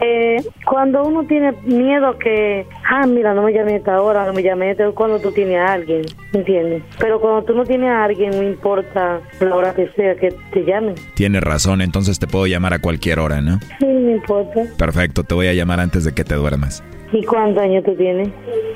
Eh, 0.00 0.42
cuando 0.64 1.04
uno 1.04 1.24
tiene 1.24 1.52
miedo 1.64 2.18
que, 2.18 2.66
ah, 2.88 3.06
mira, 3.06 3.34
no 3.34 3.42
me 3.42 3.52
llame 3.52 3.76
esta 3.76 4.00
hora, 4.00 4.24
no 4.24 4.32
me 4.32 4.42
llame 4.42 4.70
esta 4.70 4.90
cuando 4.92 5.18
tú 5.20 5.30
tienes 5.32 5.58
a 5.58 5.74
alguien, 5.74 6.02
¿entiendes? 6.32 6.82
Pero 6.98 7.20
cuando 7.20 7.42
tú 7.44 7.54
no 7.54 7.64
tienes 7.64 7.90
a 7.90 8.04
alguien, 8.04 8.30
no 8.30 8.42
importa 8.42 9.20
la 9.40 9.54
hora 9.54 9.74
que 9.74 9.88
sea 9.88 10.14
que 10.14 10.34
te 10.52 10.64
llamen. 10.64 10.94
Tienes 11.14 11.42
razón, 11.42 11.82
entonces 11.82 12.18
te 12.18 12.26
puedo 12.26 12.46
llamar 12.46 12.72
a 12.72 12.78
cualquier 12.78 13.18
hora, 13.18 13.42
¿no? 13.42 13.58
Sí, 13.78 13.86
no 13.86 14.12
importa. 14.12 14.62
Perfecto, 14.78 15.24
te 15.24 15.34
voy 15.34 15.48
a 15.48 15.52
llamar 15.52 15.80
antes 15.80 16.04
de 16.04 16.14
que 16.14 16.24
te 16.24 16.34
duermas. 16.34 16.82
¿Y 17.12 17.24
cuántos 17.24 17.62
años 17.62 17.84
tú 17.84 17.94
tienes? 17.96 18.28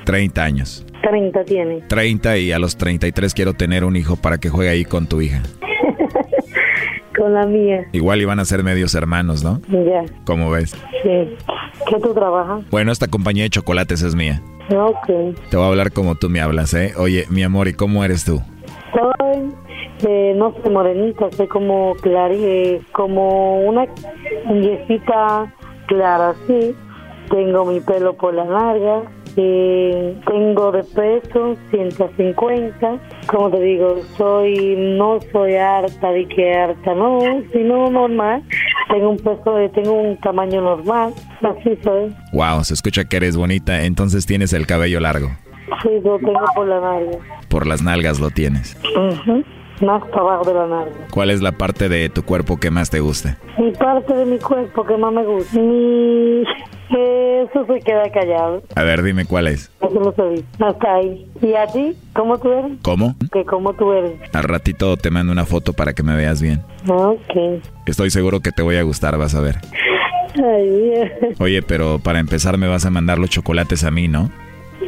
30 0.05 0.43
años. 0.43 0.85
30 1.03 1.45
tiene. 1.45 1.81
30 1.89 2.39
y 2.39 2.53
a 2.53 2.59
los 2.59 2.77
33 2.77 3.33
quiero 3.33 3.55
tener 3.55 3.85
un 3.85 3.97
hijo 3.97 4.17
para 4.17 4.39
que 4.39 4.49
juegue 4.49 4.71
ahí 4.71 4.85
con 4.85 5.07
tu 5.07 5.21
hija. 5.21 5.43
con 7.17 7.35
la 7.35 7.47
mía. 7.47 7.87
Igual 7.93 8.21
iban 8.21 8.41
a 8.41 8.45
ser 8.45 8.63
medios 8.63 8.95
hermanos, 8.95 9.43
¿no? 9.45 9.61
Ya. 9.69 10.05
¿Cómo 10.25 10.51
ves? 10.51 10.71
Sí. 11.03 11.37
¿Qué 11.89 12.01
tú 12.03 12.15
trabajas? 12.15 12.63
Bueno, 12.71 12.93
esta 12.93 13.09
compañía 13.09 13.45
de 13.45 13.51
chocolates 13.51 14.03
es 14.03 14.15
mía. 14.15 14.41
Ok. 14.75 15.07
Te 15.51 15.57
voy 15.57 15.67
a 15.67 15.69
hablar 15.69 15.93
como 15.93 16.15
tú 16.15 16.31
me 16.31 16.41
hablas, 16.41 16.73
¿eh? 16.75 16.95
Oye, 16.97 17.27
mi 17.29 17.43
amor, 17.43 17.69
¿y 17.69 17.75
cómo 17.75 18.05
eres 18.05 18.25
tú? 18.25 18.41
Soy, 18.95 19.53
eh, 20.09 20.35
no 20.37 20.55
soy 20.63 20.73
morenita, 20.73 21.31
soy 21.33 21.49
como 21.49 21.95
clara, 21.97 22.33
eh, 22.35 22.81
como 22.93 23.61
una 23.61 23.87
yesita 24.49 25.53
clara, 25.87 26.35
sí. 26.47 26.75
Tengo 27.31 27.65
mi 27.65 27.81
pelo 27.81 28.15
por 28.15 28.35
la 28.35 28.45
larga, 28.45 29.03
eh, 29.37 30.17
tengo 30.27 30.73
de 30.73 30.83
peso 30.85 31.57
150. 31.71 32.99
Como 33.27 33.51
te 33.51 33.61
digo, 33.61 34.01
soy 34.17 34.77
no 34.77 35.19
soy 35.33 35.55
harta 35.57 36.11
de 36.11 36.27
que 36.29 36.53
harta, 36.55 36.95
no, 36.95 37.19
sino 37.53 37.91
normal. 37.91 38.43
Tengo 38.89 39.11
un 39.11 39.17
peso, 39.17 39.55
de, 39.57 39.69
tengo 39.71 39.93
un 39.93 40.17
tamaño 40.19 40.61
normal, 40.61 41.15
así 41.43 41.77
soy. 41.83 42.15
Wow, 42.33 42.65
se 42.65 42.75
escucha 42.75 43.05
que 43.05 43.17
eres 43.17 43.37
bonita, 43.37 43.85
entonces 43.85 44.27
tienes 44.27 44.53
el 44.53 44.67
cabello 44.67 45.01
largo. 45.01 45.31
Sí, 45.83 45.89
lo 46.05 46.19
tengo 46.19 46.45
por 46.55 46.69
la 46.69 46.81
nalga. 46.81 47.19
Por 47.49 47.67
las 47.67 47.83
nalgas 47.83 48.21
lo 48.21 48.31
tienes. 48.31 48.77
Más 49.81 50.03
para 50.09 50.21
abajo 50.23 50.45
de 50.45 50.55
la 50.55 50.67
nalga. 50.67 50.93
¿Cuál 51.11 51.31
es 51.31 51.43
la 51.43 51.53
parte 51.53 51.89
de 51.89 52.09
tu 52.09 52.23
cuerpo 52.23 52.59
que 52.59 52.71
más 52.71 52.91
te 52.91 53.01
gusta? 53.01 53.39
Mi 53.59 53.73
parte 53.73 54.15
de 54.15 54.25
mi 54.25 54.39
cuerpo 54.39 54.85
que 54.85 54.97
más 54.97 55.13
me 55.13 55.25
gusta. 55.25 55.59
Mi... 55.59 56.43
Eso 56.91 57.67
se 57.67 57.81
queda 57.81 58.09
callado. 58.13 58.63
A 58.77 58.83
ver, 58.85 59.03
dime 59.03 59.25
cuál 59.25 59.49
es. 59.49 59.71
Eso 59.81 59.99
lo 60.01 60.13
sabía. 60.13 60.43
Hasta 60.61 60.95
ahí. 60.95 61.27
¿Y 61.43 61.55
a 61.55 61.67
ti? 61.67 61.97
¿Cómo 62.15 62.39
tú 62.39 62.53
eres? 62.53 62.73
¿Cómo? 62.83 63.17
Que 63.33 63.45
cómo 63.45 63.73
tú 63.75 63.93
eres. 63.93 64.13
Al 64.33 64.45
ratito 64.45 64.97
te 64.97 65.11
mando 65.11 65.33
una 65.33 65.45
foto 65.45 65.73
para 65.73 65.93
que 65.93 66.03
me 66.03 66.15
veas 66.15 66.41
bien. 66.41 66.63
Ok. 66.89 67.63
Estoy 67.87 68.11
seguro 68.11 68.41
que 68.41 68.53
te 68.53 68.63
voy 68.63 68.77
a 68.77 68.83
gustar, 68.83 69.19
vas 69.19 69.35
a 69.35 69.41
ver. 69.41 69.57
Ay, 70.37 70.93
Oye, 71.41 71.63
pero 71.63 71.99
para 71.99 72.19
empezar 72.21 72.59
me 72.59 72.69
vas 72.69 72.85
a 72.87 72.91
mandar 72.91 73.19
los 73.19 73.31
chocolates 73.31 73.85
a 73.85 73.91
mí, 73.91 74.09
¿no? 74.09 74.31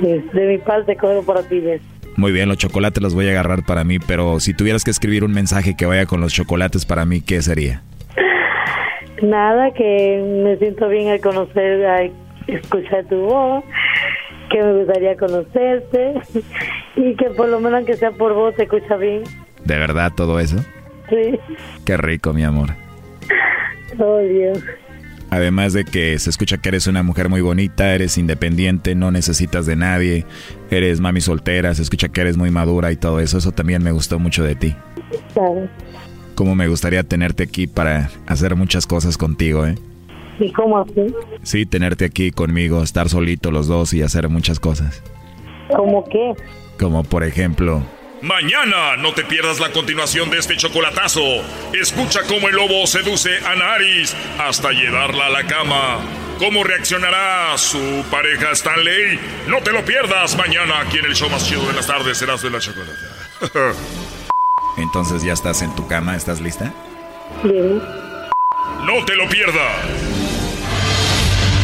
Sí, 0.00 0.22
de 0.32 0.46
mi 0.46 0.58
parte 0.58 0.96
cojo 0.96 1.22
para 1.22 1.42
ti. 1.42 1.60
ya. 1.60 1.78
Muy 2.16 2.32
bien, 2.32 2.48
los 2.48 2.56
chocolates 2.56 3.02
los 3.02 3.14
voy 3.14 3.28
a 3.28 3.32
agarrar 3.32 3.62
para 3.64 3.84
mí, 3.84 3.98
pero 3.98 4.40
si 4.40 4.54
tuvieras 4.54 4.84
que 4.84 4.90
escribir 4.90 5.22
un 5.22 5.32
mensaje 5.32 5.76
que 5.76 5.84
vaya 5.84 6.06
con 6.06 6.20
los 6.20 6.32
chocolates 6.32 6.86
para 6.86 7.04
mí, 7.04 7.20
¿qué 7.20 7.42
sería? 7.42 7.82
Nada, 9.22 9.70
que 9.72 10.42
me 10.44 10.56
siento 10.56 10.88
bien 10.88 11.08
al 11.08 11.20
conocer, 11.20 11.84
al 11.84 12.12
escuchar 12.46 13.04
tu 13.06 13.16
voz, 13.16 13.64
que 14.50 14.62
me 14.62 14.78
gustaría 14.78 15.16
conocerte 15.16 16.14
y 16.96 17.14
que 17.16 17.30
por 17.30 17.48
lo 17.48 17.60
menos 17.60 17.84
que 17.84 17.96
sea 17.96 18.12
por 18.12 18.32
vos 18.32 18.54
te 18.54 18.62
escucha 18.62 18.96
bien. 18.96 19.22
¿De 19.64 19.78
verdad 19.78 20.12
todo 20.14 20.40
eso? 20.40 20.56
Sí. 21.10 21.38
Qué 21.84 21.96
rico, 21.96 22.32
mi 22.32 22.44
amor. 22.44 22.70
Oh, 23.98 24.18
Dios. 24.18 24.62
Además 25.30 25.72
de 25.72 25.84
que 25.84 26.18
se 26.18 26.30
escucha 26.30 26.58
que 26.58 26.68
eres 26.68 26.86
una 26.86 27.02
mujer 27.02 27.28
muy 27.28 27.40
bonita, 27.40 27.94
eres 27.94 28.16
independiente, 28.16 28.94
no 28.94 29.10
necesitas 29.10 29.66
de 29.66 29.74
nadie, 29.74 30.24
eres 30.70 31.00
mami 31.00 31.20
soltera, 31.20 31.74
se 31.74 31.82
escucha 31.82 32.08
que 32.08 32.20
eres 32.20 32.36
muy 32.36 32.50
madura 32.50 32.92
y 32.92 32.96
todo 32.96 33.18
eso, 33.20 33.38
eso 33.38 33.52
también 33.52 33.82
me 33.82 33.90
gustó 33.90 34.18
mucho 34.18 34.44
de 34.44 34.54
ti. 34.54 34.76
Claro. 35.34 35.68
Como 36.36 36.54
me 36.54 36.68
gustaría 36.68 37.02
tenerte 37.02 37.42
aquí 37.42 37.66
para 37.66 38.10
hacer 38.26 38.54
muchas 38.54 38.86
cosas 38.86 39.18
contigo, 39.18 39.66
¿eh? 39.66 39.76
¿Y 40.38 40.52
cómo 40.52 40.78
así? 40.78 41.06
Sí, 41.42 41.66
tenerte 41.66 42.04
aquí 42.04 42.30
conmigo, 42.30 42.82
estar 42.82 43.08
solito 43.08 43.50
los 43.50 43.66
dos 43.66 43.94
y 43.94 44.02
hacer 44.02 44.28
muchas 44.28 44.60
cosas. 44.60 45.02
¿Cómo 45.74 46.04
qué? 46.04 46.34
Como 46.78 47.02
por 47.04 47.24
ejemplo, 47.24 47.82
Mañana 48.22 48.96
no 48.96 49.12
te 49.12 49.24
pierdas 49.24 49.60
la 49.60 49.70
continuación 49.72 50.30
de 50.30 50.38
este 50.38 50.56
chocolatazo. 50.56 51.22
Escucha 51.74 52.20
cómo 52.26 52.48
el 52.48 52.56
lobo 52.56 52.86
seduce 52.86 53.38
a 53.44 53.54
Naris 53.54 54.16
hasta 54.38 54.72
llevarla 54.72 55.26
a 55.26 55.30
la 55.30 55.46
cama. 55.46 55.98
¿Cómo 56.38 56.64
reaccionará 56.64 57.56
su 57.58 58.04
pareja 58.10 58.52
Stanley? 58.52 59.18
No 59.48 59.60
te 59.62 59.72
lo 59.72 59.84
pierdas 59.84 60.36
mañana 60.36 60.80
aquí 60.80 60.98
en 60.98 61.06
el 61.06 61.14
show 61.14 61.28
más 61.28 61.46
chido 61.46 61.66
de 61.66 61.74
las 61.74 61.86
tardes. 61.86 62.16
Serás 62.16 62.40
de 62.40 62.50
la 62.50 62.58
chocolata. 62.58 62.98
entonces 64.78 65.22
ya 65.22 65.34
estás 65.34 65.60
en 65.60 65.74
tu 65.76 65.86
cama, 65.86 66.16
¿estás 66.16 66.40
lista? 66.40 66.72
Bien. 67.42 67.82
No 68.84 69.04
te 69.04 69.14
lo 69.14 69.28
pierdas. 69.28 70.25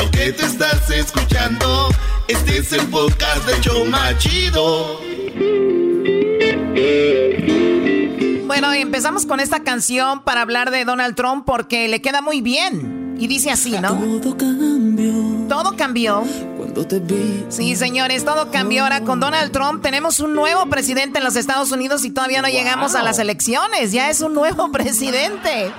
lo 0.00 0.10
que 0.10 0.32
te 0.32 0.44
estás 0.44 0.90
escuchando, 0.90 1.88
este 2.26 2.58
es 2.58 2.72
el 2.72 2.86
podcast 2.86 3.44
de 3.46 3.60
Choma 3.60 4.16
Chido. 4.16 5.00
Bueno, 8.46 8.72
empezamos 8.72 9.26
con 9.26 9.40
esta 9.40 9.62
canción 9.62 10.22
para 10.22 10.40
hablar 10.40 10.70
de 10.70 10.84
Donald 10.84 11.16
Trump 11.16 11.44
porque 11.44 11.88
le 11.88 12.00
queda 12.00 12.22
muy 12.22 12.40
bien. 12.40 13.16
Y 13.18 13.26
dice 13.26 13.50
así, 13.50 13.72
¿no? 13.72 13.94
Todo 14.22 14.36
cambió. 14.38 15.12
Todo 15.48 15.76
cambió. 15.76 16.24
Cuando 16.56 16.86
te 16.86 16.98
vi. 17.00 17.44
Sí, 17.50 17.76
señores, 17.76 18.24
todo 18.24 18.50
cambió. 18.50 18.84
Ahora 18.84 19.02
con 19.02 19.20
Donald 19.20 19.52
Trump 19.52 19.82
tenemos 19.82 20.20
un 20.20 20.34
nuevo 20.34 20.66
presidente 20.66 21.18
en 21.18 21.24
los 21.24 21.36
Estados 21.36 21.70
Unidos 21.72 22.06
y 22.06 22.10
todavía 22.10 22.40
no 22.40 22.48
llegamos 22.48 22.94
a 22.94 23.02
las 23.02 23.18
elecciones. 23.18 23.92
Ya 23.92 24.08
es 24.08 24.22
un 24.22 24.32
nuevo 24.32 24.72
presidente. 24.72 25.70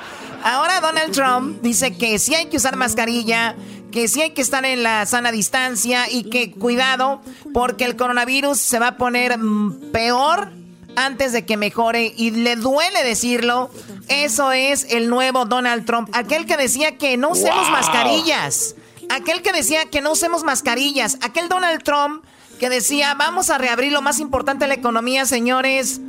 Ahora 0.44 0.80
Donald 0.82 1.12
Trump 1.12 1.62
dice 1.62 1.96
que 1.96 2.18
sí 2.18 2.34
hay 2.34 2.48
que 2.48 2.58
usar 2.58 2.76
mascarilla, 2.76 3.56
que 3.92 4.08
sí 4.08 4.22
hay 4.22 4.32
que 4.32 4.42
estar 4.42 4.66
en 4.66 4.84
la 4.84 5.06
sana 5.06 5.32
distancia 5.32 6.10
y 6.10 6.24
que 6.24 6.52
cuidado 6.52 7.22
porque 7.54 7.86
el 7.86 7.96
coronavirus 7.96 8.58
se 8.58 8.80
va 8.80 8.88
a 8.88 8.98
poner 8.98 9.38
mm, 9.38 9.92
peor 9.92 10.52
antes 10.96 11.32
de 11.34 11.46
que 11.46 11.58
mejore 11.58 12.14
y 12.16 12.32
le 12.32 12.56
duele 12.56 13.04
decirlo. 13.04 13.70
Eso 14.08 14.52
es 14.52 14.88
el 14.90 15.10
nuevo 15.10 15.46
Donald 15.46 15.86
Trump, 15.86 16.10
aquel 16.14 16.46
que 16.46 16.58
decía 16.58 16.98
que 16.98 17.18
no 17.18 17.30
usemos 17.30 17.70
mascarillas, 17.70 18.76
aquel 19.10 19.42
que 19.42 19.52
decía 19.52 19.86
que 19.86 20.02
no 20.02 20.12
usemos 20.14 20.44
mascarillas, 20.44 21.18
aquel 21.22 21.50
Donald 21.50 21.84
Trump 21.84 22.24
que 22.60 22.70
decía 22.70 23.14
vamos 23.16 23.50
a 23.50 23.58
reabrir 23.58 23.92
lo 23.92 24.02
más 24.02 24.20
importante 24.20 24.66
de 24.66 24.70
la 24.70 24.76
economía, 24.76 25.26
señores, 25.26 26.00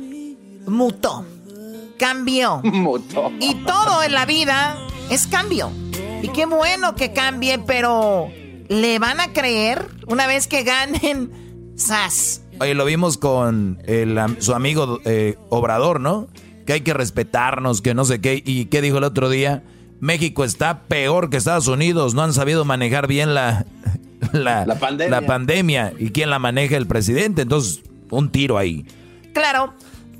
mutó, 0.67 1.25
cambió. 1.97 2.57
Mutó. 2.63 3.31
Y 3.39 3.55
todo 3.63 4.03
en 4.03 4.13
la 4.13 4.25
vida 4.25 4.77
es 5.09 5.27
cambio. 5.27 5.71
Y 6.23 6.29
qué 6.29 6.45
bueno 6.45 6.95
que 6.95 7.11
cambie, 7.11 7.59
pero 7.59 8.29
¿le 8.69 8.97
van 8.97 9.19
a 9.19 9.33
creer 9.33 9.89
una 10.07 10.25
vez 10.25 10.47
que 10.47 10.63
ganen 10.63 11.73
SAS? 11.75 12.41
Oye, 12.61 12.73
lo 12.75 12.85
vimos 12.85 13.17
con 13.17 13.77
su 14.39 14.53
amigo 14.53 15.01
eh, 15.03 15.37
Obrador, 15.49 15.99
¿no? 15.99 16.29
Que 16.65 16.73
hay 16.73 16.81
que 16.81 16.93
respetarnos, 16.93 17.81
que 17.81 17.93
no 17.93 18.05
sé 18.05 18.21
qué. 18.21 18.41
¿Y 18.45 18.65
qué 18.65 18.81
dijo 18.81 18.99
el 18.99 19.03
otro 19.03 19.29
día? 19.29 19.63
México 19.99 20.45
está 20.45 20.83
peor 20.83 21.29
que 21.29 21.35
Estados 21.35 21.67
Unidos. 21.67 22.13
No 22.13 22.23
han 22.23 22.33
sabido 22.33 22.63
manejar 22.63 23.07
bien 23.07 23.33
la, 23.33 23.65
la, 24.31 24.65
pandemia. 24.79 25.21
la 25.21 25.27
pandemia. 25.27 25.93
¿Y 25.99 26.11
quién 26.11 26.29
la 26.29 26.39
maneja? 26.39 26.77
El 26.77 26.87
presidente. 26.87 27.41
Entonces, 27.41 27.81
un 28.09 28.31
tiro 28.31 28.57
ahí. 28.57 28.85
Claro. 29.33 29.73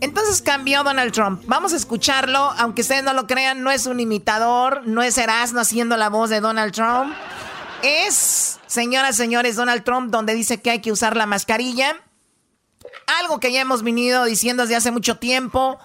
Entonces 0.03 0.41
cambió 0.41 0.83
Donald 0.83 1.13
Trump. 1.13 1.43
Vamos 1.47 1.71
a 1.71 1.77
escucharlo, 1.77 2.53
aunque 2.57 2.81
ustedes 2.81 3.05
no 3.05 3.13
lo 3.13 3.25
crean, 3.25 3.63
no 3.63 3.71
es 3.71 3.85
un 3.85 4.01
imitador, 4.01 4.85
no 4.85 5.01
es 5.01 5.17
Erasmo 5.17 5.61
haciendo 5.61 5.95
la 5.95 6.09
voz 6.09 6.29
de 6.29 6.41
Donald 6.41 6.73
Trump. 6.73 7.15
Es, 7.83 8.59
señoras, 8.67 9.15
señores, 9.15 9.55
Donald 9.55 9.85
Trump 9.85 10.11
donde 10.11 10.33
dice 10.33 10.61
que 10.61 10.71
hay 10.71 10.81
que 10.81 10.91
usar 10.91 11.15
la 11.15 11.25
mascarilla. 11.25 11.95
Algo 13.21 13.39
que 13.39 13.53
ya 13.53 13.61
hemos 13.61 13.81
venido 13.81 14.25
diciendo 14.25 14.63
desde 14.63 14.75
hace 14.75 14.91
mucho 14.91 15.19
tiempo. 15.19 15.79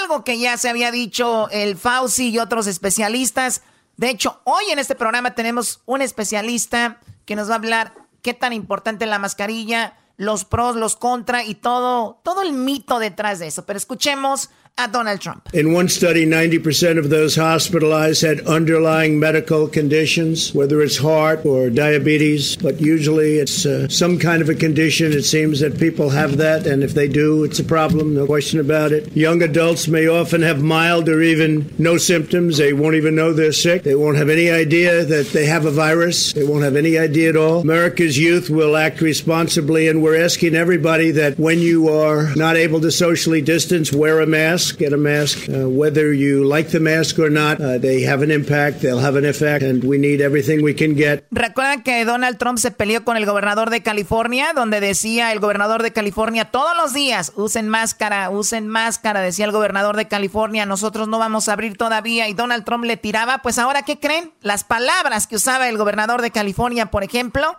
Algo 0.00 0.24
que 0.24 0.40
ya 0.40 0.56
se 0.56 0.68
había 0.68 0.90
dicho 0.90 1.48
el 1.50 1.76
Fauci 1.76 2.30
y 2.30 2.40
otros 2.40 2.66
especialistas. 2.66 3.62
De 3.96 4.10
hecho, 4.10 4.40
hoy 4.42 4.64
en 4.72 4.80
este 4.80 4.96
programa 4.96 5.36
tenemos 5.36 5.82
un 5.86 6.02
especialista 6.02 6.98
que 7.24 7.36
nos 7.36 7.48
va 7.48 7.52
a 7.52 7.58
hablar 7.58 7.94
qué 8.22 8.34
tan 8.34 8.52
importante 8.52 9.04
es 9.04 9.10
la 9.10 9.20
mascarilla 9.20 9.96
los 10.16 10.44
pros, 10.44 10.76
los 10.76 10.96
contra 10.96 11.44
y 11.44 11.54
todo, 11.54 12.20
todo 12.22 12.42
el 12.42 12.52
mito 12.52 12.98
detrás 12.98 13.38
de 13.38 13.48
eso. 13.48 13.66
Pero 13.66 13.76
escuchemos 13.76 14.50
a 14.78 14.86
Donald 14.86 15.18
Trump. 15.22 15.48
In 15.54 15.72
one 15.72 15.88
study, 15.88 16.26
90% 16.26 16.98
of 16.98 17.08
those 17.08 17.34
hospitalized 17.34 18.20
had 18.20 18.40
underlying 18.40 19.18
medical 19.18 19.68
conditions, 19.68 20.52
whether 20.52 20.82
it's 20.82 20.98
heart 20.98 21.46
or 21.46 21.70
diabetes, 21.70 22.56
but 22.56 22.78
usually 22.78 23.38
it's 23.38 23.64
uh, 23.64 23.88
some 23.88 24.18
kind 24.18 24.42
of 24.42 24.50
a 24.50 24.54
condition. 24.54 25.12
It 25.12 25.22
seems 25.22 25.60
that 25.60 25.80
people 25.80 26.10
have 26.10 26.36
that, 26.36 26.66
and 26.66 26.82
if 26.82 26.92
they 26.92 27.08
do, 27.08 27.42
it's 27.42 27.58
a 27.58 27.64
problem, 27.64 28.14
no 28.14 28.26
question 28.26 28.60
about 28.60 28.92
it. 28.92 29.16
Young 29.16 29.40
adults 29.40 29.88
may 29.88 30.08
often 30.08 30.42
have 30.42 30.62
mild 30.62 31.08
or 31.08 31.22
even 31.22 31.74
no 31.78 31.96
symptoms. 31.96 32.58
They 32.58 32.74
won't 32.74 32.96
even 32.96 33.14
know 33.14 33.32
they're 33.32 33.52
sick. 33.52 33.82
They 33.82 33.94
won't 33.94 34.18
have 34.18 34.28
any 34.28 34.50
idea 34.50 35.06
that 35.06 35.28
they 35.28 35.46
have 35.46 35.64
a 35.64 35.70
virus. 35.70 36.34
They 36.34 36.44
won't 36.44 36.64
have 36.64 36.76
any 36.76 36.98
idea 36.98 37.30
at 37.30 37.36
all. 37.36 37.60
America's 37.60 38.18
youth 38.18 38.50
will 38.50 38.76
act 38.76 39.00
responsibly, 39.00 39.88
and 39.88 40.02
we're 40.02 40.22
asking 40.22 40.54
everybody 40.54 41.12
that 41.12 41.38
when 41.38 41.60
you 41.60 41.88
are 41.88 42.34
not 42.36 42.56
able 42.56 42.82
to 42.82 42.90
socially 42.90 43.40
distance, 43.40 43.90
wear 43.90 44.20
a 44.20 44.26
mask 44.26 44.65
get 44.72 44.92
a 44.92 44.96
mask. 44.96 45.48
Uh, 45.48 45.68
whether 45.68 46.12
you 46.12 46.44
like 46.44 46.70
the 46.70 46.80
mask 46.80 47.18
or 47.18 47.30
not, 47.30 47.60
uh, 47.60 47.78
they 47.78 48.06
have 48.06 48.22
an 48.22 48.30
impact, 48.30 48.80
they'll 48.80 49.02
have 49.02 49.16
an 49.16 49.24
effect, 49.24 49.62
and 49.62 49.84
we 49.84 49.98
need 49.98 50.20
everything 50.20 50.62
we 50.62 50.74
can 50.74 50.94
get. 50.94 51.24
¿Recuerdan 51.30 51.82
que 51.82 52.04
Donald 52.04 52.38
Trump 52.38 52.58
se 52.58 52.70
peleó 52.70 53.04
con 53.04 53.16
el 53.16 53.26
gobernador 53.26 53.70
de 53.70 53.82
California, 53.82 54.52
donde 54.54 54.80
decía 54.80 55.32
el 55.32 55.40
gobernador 55.40 55.82
de 55.82 55.92
California 55.92 56.46
todos 56.46 56.76
los 56.76 56.92
días, 56.92 57.32
usen 57.36 57.68
máscara, 57.68 58.30
usen 58.30 58.68
máscara, 58.68 59.20
decía 59.20 59.44
el 59.44 59.52
gobernador 59.52 59.96
de 59.96 60.08
California, 60.08 60.66
nosotros 60.66 61.08
no 61.08 61.18
vamos 61.18 61.48
a 61.48 61.52
abrir 61.52 61.76
todavía, 61.76 62.28
y 62.28 62.34
Donald 62.34 62.64
Trump 62.64 62.84
le 62.84 62.96
tiraba, 62.96 63.38
pues 63.38 63.58
ahora, 63.58 63.82
¿qué 63.82 63.98
creen? 63.98 64.32
Las 64.40 64.64
palabras 64.64 65.26
que 65.26 65.36
usaba 65.36 65.68
el 65.68 65.78
gobernador 65.78 66.22
de 66.22 66.30
California, 66.30 66.86
por 66.86 67.04
ejemplo, 67.04 67.58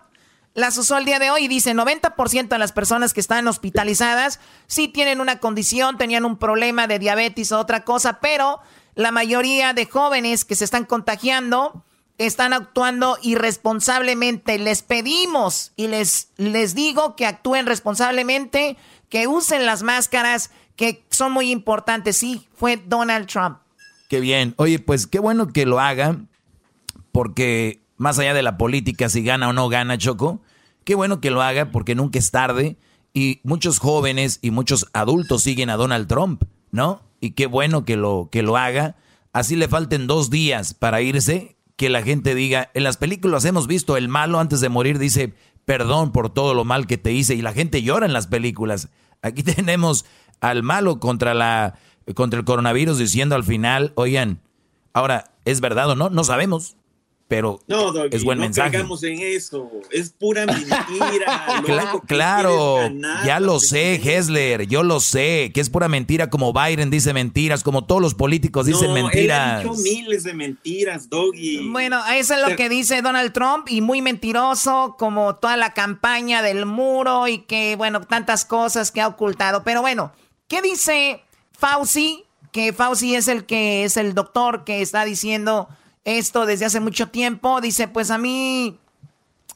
las 0.58 0.76
usó 0.80 0.98
el 0.98 1.06
día 1.06 1.20
de 1.20 1.30
hoy 1.30 1.46
y 1.46 1.48
dice 1.48 1.76
90% 1.76 2.48
de 2.48 2.58
las 2.58 2.72
personas 2.72 3.14
que 3.14 3.20
están 3.20 3.48
hospitalizadas 3.48 4.40
sí 4.66 4.88
tienen 4.88 5.22
una 5.22 5.38
condición, 5.38 6.00
tenían 6.00 6.26
un 6.26 6.36
problema 6.36 6.88
de 6.88 6.98
diabetes 6.98 7.52
o 7.52 7.60
otra 7.60 7.84
cosa, 7.84 8.20
pero 8.20 8.60
la 8.96 9.12
mayoría 9.12 9.74
de 9.74 9.86
jóvenes 9.86 10.46
que 10.46 10.56
se 10.56 10.66
están 10.66 10.86
contagiando 10.86 11.86
están 12.18 12.54
actuando 12.54 13.20
irresponsablemente. 13.22 14.58
Les 14.58 14.82
pedimos 14.82 15.74
y 15.76 15.90
les, 15.90 16.30
les 16.38 16.74
digo 16.74 17.16
que 17.16 17.28
actúen 17.28 17.68
responsablemente, 17.68 18.78
que 19.10 19.28
usen 19.28 19.68
las 19.68 19.84
máscaras 19.84 20.50
que 20.76 21.06
son 21.12 21.34
muy 21.34 21.52
importantes. 21.52 22.18
Sí, 22.18 22.48
fue 22.56 22.78
Donald 22.78 23.28
Trump. 23.28 23.60
Qué 24.10 24.20
bien. 24.20 24.56
Oye, 24.58 24.80
pues 24.80 25.06
qué 25.06 25.20
bueno 25.20 25.54
que 25.54 25.68
lo 25.68 25.80
haga, 25.80 26.18
porque 27.12 27.80
más 27.98 28.20
allá 28.20 28.34
de 28.34 28.44
la 28.44 28.58
política, 28.58 29.10
si 29.10 29.24
gana 29.24 29.50
o 29.50 29.54
no 29.54 29.70
gana 29.70 29.98
Choco, 29.98 30.42
Qué 30.88 30.96
bueno 30.96 31.20
que 31.20 31.32
lo 31.32 31.42
haga 31.42 31.70
porque 31.70 31.96
nunca 31.96 32.18
es 32.18 32.32
tarde 32.32 32.78
y 33.14 33.42
muchos 33.44 33.80
jóvenes 33.80 34.40
y 34.42 34.52
muchos 34.52 34.88
adultos 34.94 35.44
siguen 35.44 35.70
a 35.70 35.76
Donald 35.76 36.08
Trump, 36.08 36.46
¿no? 36.72 37.02
Y 37.20 37.32
qué 37.32 37.46
bueno 37.46 37.84
que 37.84 37.98
lo, 37.98 38.30
que 38.32 38.42
lo 38.42 38.56
haga. 38.56 38.96
Así 39.34 39.58
le 39.58 39.68
falten 39.68 40.08
dos 40.08 40.30
días 40.30 40.74
para 40.74 41.02
irse, 41.02 41.58
que 41.76 41.90
la 41.90 42.04
gente 42.04 42.36
diga, 42.36 42.72
en 42.74 42.86
las 42.86 42.96
películas 42.96 43.44
hemos 43.44 43.68
visto 43.68 43.98
el 43.98 44.08
malo 44.08 44.40
antes 44.40 44.62
de 44.62 44.70
morir 44.70 44.98
dice, 44.98 45.34
perdón 45.66 46.14
por 46.14 46.30
todo 46.30 46.54
lo 46.54 46.64
mal 46.64 46.88
que 46.88 46.98
te 46.98 47.12
hice 47.12 47.36
y 47.36 47.42
la 47.42 47.52
gente 47.52 47.84
llora 47.84 48.06
en 48.06 48.14
las 48.14 48.28
películas. 48.28 48.88
Aquí 49.22 49.44
tenemos 49.58 50.06
al 50.40 50.64
malo 50.64 51.02
contra 51.02 51.34
la 51.34 51.78
contra 52.16 52.40
el 52.40 52.46
coronavirus 52.46 52.98
diciendo 52.98 53.36
al 53.36 53.44
final, 53.44 53.92
oigan, 53.96 54.40
ahora, 54.94 55.34
¿es 55.44 55.60
verdad 55.60 55.90
o 55.90 55.96
no? 55.96 56.10
No 56.10 56.24
sabemos 56.24 56.78
pero 57.28 57.60
es 58.10 58.24
buen 58.24 58.40
mensaje. 58.40 58.78
No 58.84 58.98
en 59.02 59.20
eso, 59.22 59.70
es 59.92 60.12
pura 60.12 60.46
mentira. 60.46 61.46
claro, 62.08 62.90
ya 63.26 63.40
lo 63.40 63.60
sé, 63.60 63.96
Hessler, 63.96 64.66
yo 64.68 64.84
lo 64.84 65.00
sé, 65.00 65.52
que 65.54 65.60
es 65.60 65.70
pura 65.70 65.90
mentira, 65.90 66.30
como 66.30 66.54
Biden 66.54 66.90
dice 66.90 67.14
mentiras, 67.14 67.64
como 67.64 67.84
todos 67.84 68.02
los 68.02 68.14
políticos 68.14 68.66
dicen 68.66 68.94
mentiras. 68.94 69.62
Él 69.62 69.70
ha 69.70 69.74
dicho 69.74 69.82
miles 69.82 70.24
de 70.24 70.34
mentiras, 70.34 71.10
Doggy. 71.10 71.70
Bueno, 71.70 72.02
eso 72.14 72.36
es 72.36 72.48
lo 72.48 72.56
que 72.56 72.70
dice 72.70 73.02
Donald 73.02 73.34
Trump 73.34 73.68
y 73.70 73.82
muy 73.82 74.02
mentiroso, 74.02 74.96
como 74.98 75.36
toda 75.36 75.58
la 75.58 75.74
campaña 75.74 76.42
del 76.42 76.66
muro 76.66 77.28
y 77.28 77.40
que, 77.40 77.76
bueno, 77.76 78.02
tantas 78.02 78.46
cosas 78.46 78.92
que 78.92 79.02
ha 79.02 79.08
ocultado. 79.08 79.64
Pero 79.64 79.82
bueno, 79.82 80.14
¿qué 80.48 80.62
dice 80.62 81.22
Fauci? 81.52 82.24
Que 82.54 82.72
Fauci 82.72 83.16
es 83.16 83.28
el 83.28 83.46
que 83.46 83.84
es 83.84 83.98
el 83.98 84.14
doctor 84.14 84.64
que 84.64 84.82
está 84.82 85.04
diciendo 85.04 85.68
esto 86.08 86.46
desde 86.46 86.66
hace 86.66 86.80
mucho 86.80 87.10
tiempo. 87.10 87.62
Dice, 87.62 87.88
pues 87.88 88.10
a 88.10 88.18
mí 88.18 88.80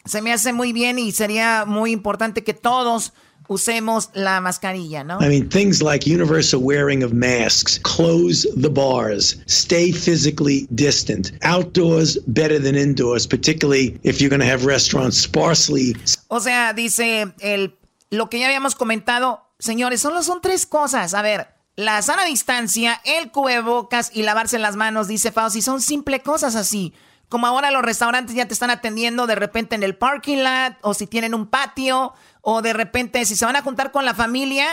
se 0.05 0.21
me 0.21 0.33
hace 0.33 0.53
muy 0.53 0.73
bien 0.73 0.99
y 0.99 1.11
sería 1.11 1.63
muy 1.65 1.91
importante 1.91 2.43
que 2.43 2.53
todos 2.53 3.13
usemos 3.47 4.09
la 4.13 4.39
mascarilla, 4.39 5.03
¿no? 5.03 5.19
I 5.21 5.27
mean, 5.27 5.49
things 5.49 5.81
like 5.81 6.05
universal 6.05 6.61
wearing 6.61 7.03
of 7.03 7.13
masks, 7.13 7.79
close 7.79 8.47
the 8.55 8.69
bars, 8.69 9.37
stay 9.47 9.91
physically 9.91 10.67
distant, 10.73 11.31
outdoors 11.41 12.17
better 12.27 12.59
than 12.59 12.75
indoors, 12.75 13.27
particularly 13.27 13.99
if 14.03 14.21
you're 14.21 14.29
going 14.29 14.41
to 14.41 14.45
have 14.45 14.65
restaurants 14.65 15.17
sparsely. 15.17 15.95
O 16.29 16.39
sea, 16.39 16.73
dice 16.73 17.33
el 17.39 17.77
lo 18.09 18.29
que 18.29 18.39
ya 18.39 18.47
habíamos 18.47 18.75
comentado, 18.75 19.41
señores, 19.59 20.01
solo 20.01 20.21
son 20.21 20.41
tres 20.41 20.65
cosas. 20.65 21.13
A 21.13 21.21
ver, 21.21 21.47
la 21.81 22.01
sana 22.03 22.25
distancia, 22.25 23.01
el 23.03 23.31
cubrebocas 23.31 24.11
y 24.13 24.21
lavarse 24.21 24.59
las 24.59 24.75
manos, 24.75 25.07
dice 25.07 25.31
Fauci, 25.31 25.61
son 25.61 25.81
simples 25.81 26.21
cosas 26.21 26.55
así. 26.55 26.93
Como 27.27 27.47
ahora 27.47 27.71
los 27.71 27.81
restaurantes 27.81 28.35
ya 28.35 28.47
te 28.47 28.53
están 28.53 28.69
atendiendo 28.69 29.25
de 29.25 29.35
repente 29.35 29.75
en 29.75 29.83
el 29.83 29.97
parking 29.97 30.43
lot, 30.43 30.75
o 30.81 30.93
si 30.93 31.07
tienen 31.07 31.33
un 31.33 31.47
patio, 31.47 32.13
o 32.41 32.61
de 32.61 32.73
repente 32.73 33.25
si 33.25 33.35
se 33.35 33.45
van 33.45 33.55
a 33.55 33.63
juntar 33.63 33.91
con 33.91 34.05
la 34.05 34.13
familia, 34.13 34.67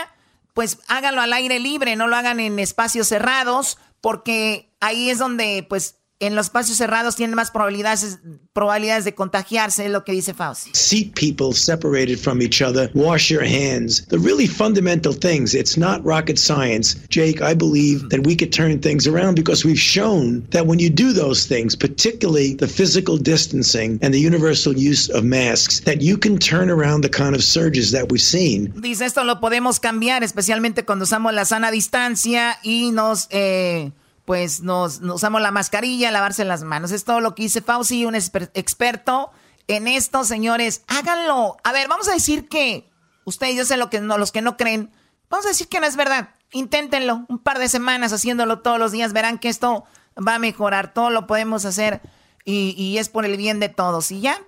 pues 0.53 0.79
háganlo 0.87 1.21
al 1.21 1.33
aire 1.33 1.59
libre, 1.59 1.95
no 1.95 2.07
lo 2.07 2.15
hagan 2.15 2.39
en 2.39 2.59
espacios 2.59 3.07
cerrados, 3.07 3.79
porque 4.01 4.69
ahí 4.79 5.09
es 5.09 5.17
donde 5.17 5.65
pues 5.67 5.98
en 6.19 6.35
los 6.35 6.47
espacios 6.47 6.77
cerrados 6.77 7.15
tienen 7.15 7.35
más 7.35 7.49
probabilidades, 7.49 8.19
probabilidades 8.53 9.05
de 9.05 9.15
contagiarse, 9.15 9.85
es 9.85 9.91
lo 9.91 10.03
que 10.03 10.11
dice 10.11 10.33
Fauci. 10.33 10.69
Seat 10.73 11.15
people 11.15 11.53
separated 11.53 12.19
from 12.19 12.41
each 12.41 12.61
other, 12.61 12.91
wash 12.93 13.31
your 13.31 13.43
hands. 13.43 14.05
The 14.07 14.19
really 14.19 14.47
fundamental 14.47 15.13
things. 15.13 15.53
It's 15.53 15.77
not 15.77 16.03
rocket 16.03 16.37
science. 16.37 16.95
Jake, 17.09 17.41
I 17.41 17.53
believe 17.53 18.09
that 18.09 18.25
we 18.25 18.35
could 18.35 18.51
turn 18.51 18.79
things 18.79 19.07
around 19.07 19.35
because 19.35 19.63
we've 19.65 19.79
shown 19.79 20.45
that 20.51 20.67
when 20.67 20.79
you 20.79 20.89
do 20.89 21.13
those 21.13 21.45
things, 21.45 21.75
particularly 21.75 22.55
the 22.55 22.67
physical 22.67 23.17
distancing 23.17 23.97
and 24.01 24.13
the 24.13 24.19
universal 24.19 24.73
use 24.77 25.09
of 25.09 25.23
masks, 25.23 25.79
that 25.81 26.01
you 26.01 26.17
can 26.17 26.37
turn 26.37 26.69
around 26.69 27.01
the 27.01 27.09
kind 27.09 27.33
of 27.33 27.43
surges 27.43 27.91
that 27.91 28.11
we've 28.11 28.21
seen. 28.21 28.73
Dice 28.81 29.05
esto 29.05 29.23
lo 29.23 29.39
podemos 29.39 29.79
cambiar, 29.79 30.23
especialmente 30.23 30.83
cuando 30.83 31.03
usamos 31.03 31.33
la 31.33 31.45
sana 31.45 31.71
distancia 31.71 32.57
y 32.61 32.91
nos 32.91 33.27
eh, 33.31 33.91
pues 34.29 34.61
nos, 34.61 35.01
usamos 35.01 35.41
la 35.41 35.49
mascarilla, 35.49 36.11
lavarse 36.11 36.45
las 36.45 36.61
manos. 36.61 36.91
Es 36.91 37.03
todo 37.03 37.19
lo 37.19 37.33
que 37.33 37.41
dice 37.41 37.63
Fauci, 37.63 38.05
un 38.05 38.13
experto 38.13 39.31
en 39.65 39.87
esto, 39.87 40.23
señores. 40.23 40.83
Háganlo. 40.85 41.57
A 41.63 41.71
ver, 41.71 41.87
vamos 41.87 42.07
a 42.07 42.13
decir 42.13 42.47
que 42.47 42.87
ustedes, 43.25 43.55
yo 43.55 43.65
sé 43.65 43.75
lo 43.75 43.89
que 43.89 44.01
no, 44.01 44.19
los 44.19 44.31
que 44.31 44.43
no 44.43 44.55
creen, 44.55 44.91
vamos 45.31 45.47
a 45.47 45.49
decir 45.49 45.67
que 45.67 45.79
no 45.79 45.87
es 45.87 45.95
verdad. 45.95 46.29
Inténtenlo 46.51 47.25
un 47.27 47.39
par 47.39 47.57
de 47.57 47.69
semanas 47.69 48.13
haciéndolo 48.13 48.59
todos 48.59 48.77
los 48.77 48.91
días. 48.91 49.13
Verán 49.13 49.39
que 49.39 49.49
esto 49.49 49.85
va 50.15 50.35
a 50.35 50.39
mejorar. 50.39 50.93
Todo 50.93 51.09
lo 51.09 51.25
podemos 51.25 51.65
hacer 51.65 51.99
y, 52.45 52.99
es 52.99 53.09
por 53.09 53.25
el 53.25 53.35
bien 53.35 53.59
de 53.59 53.69
todos. 53.69 54.11
Y 54.11 54.21
ya 54.21 54.39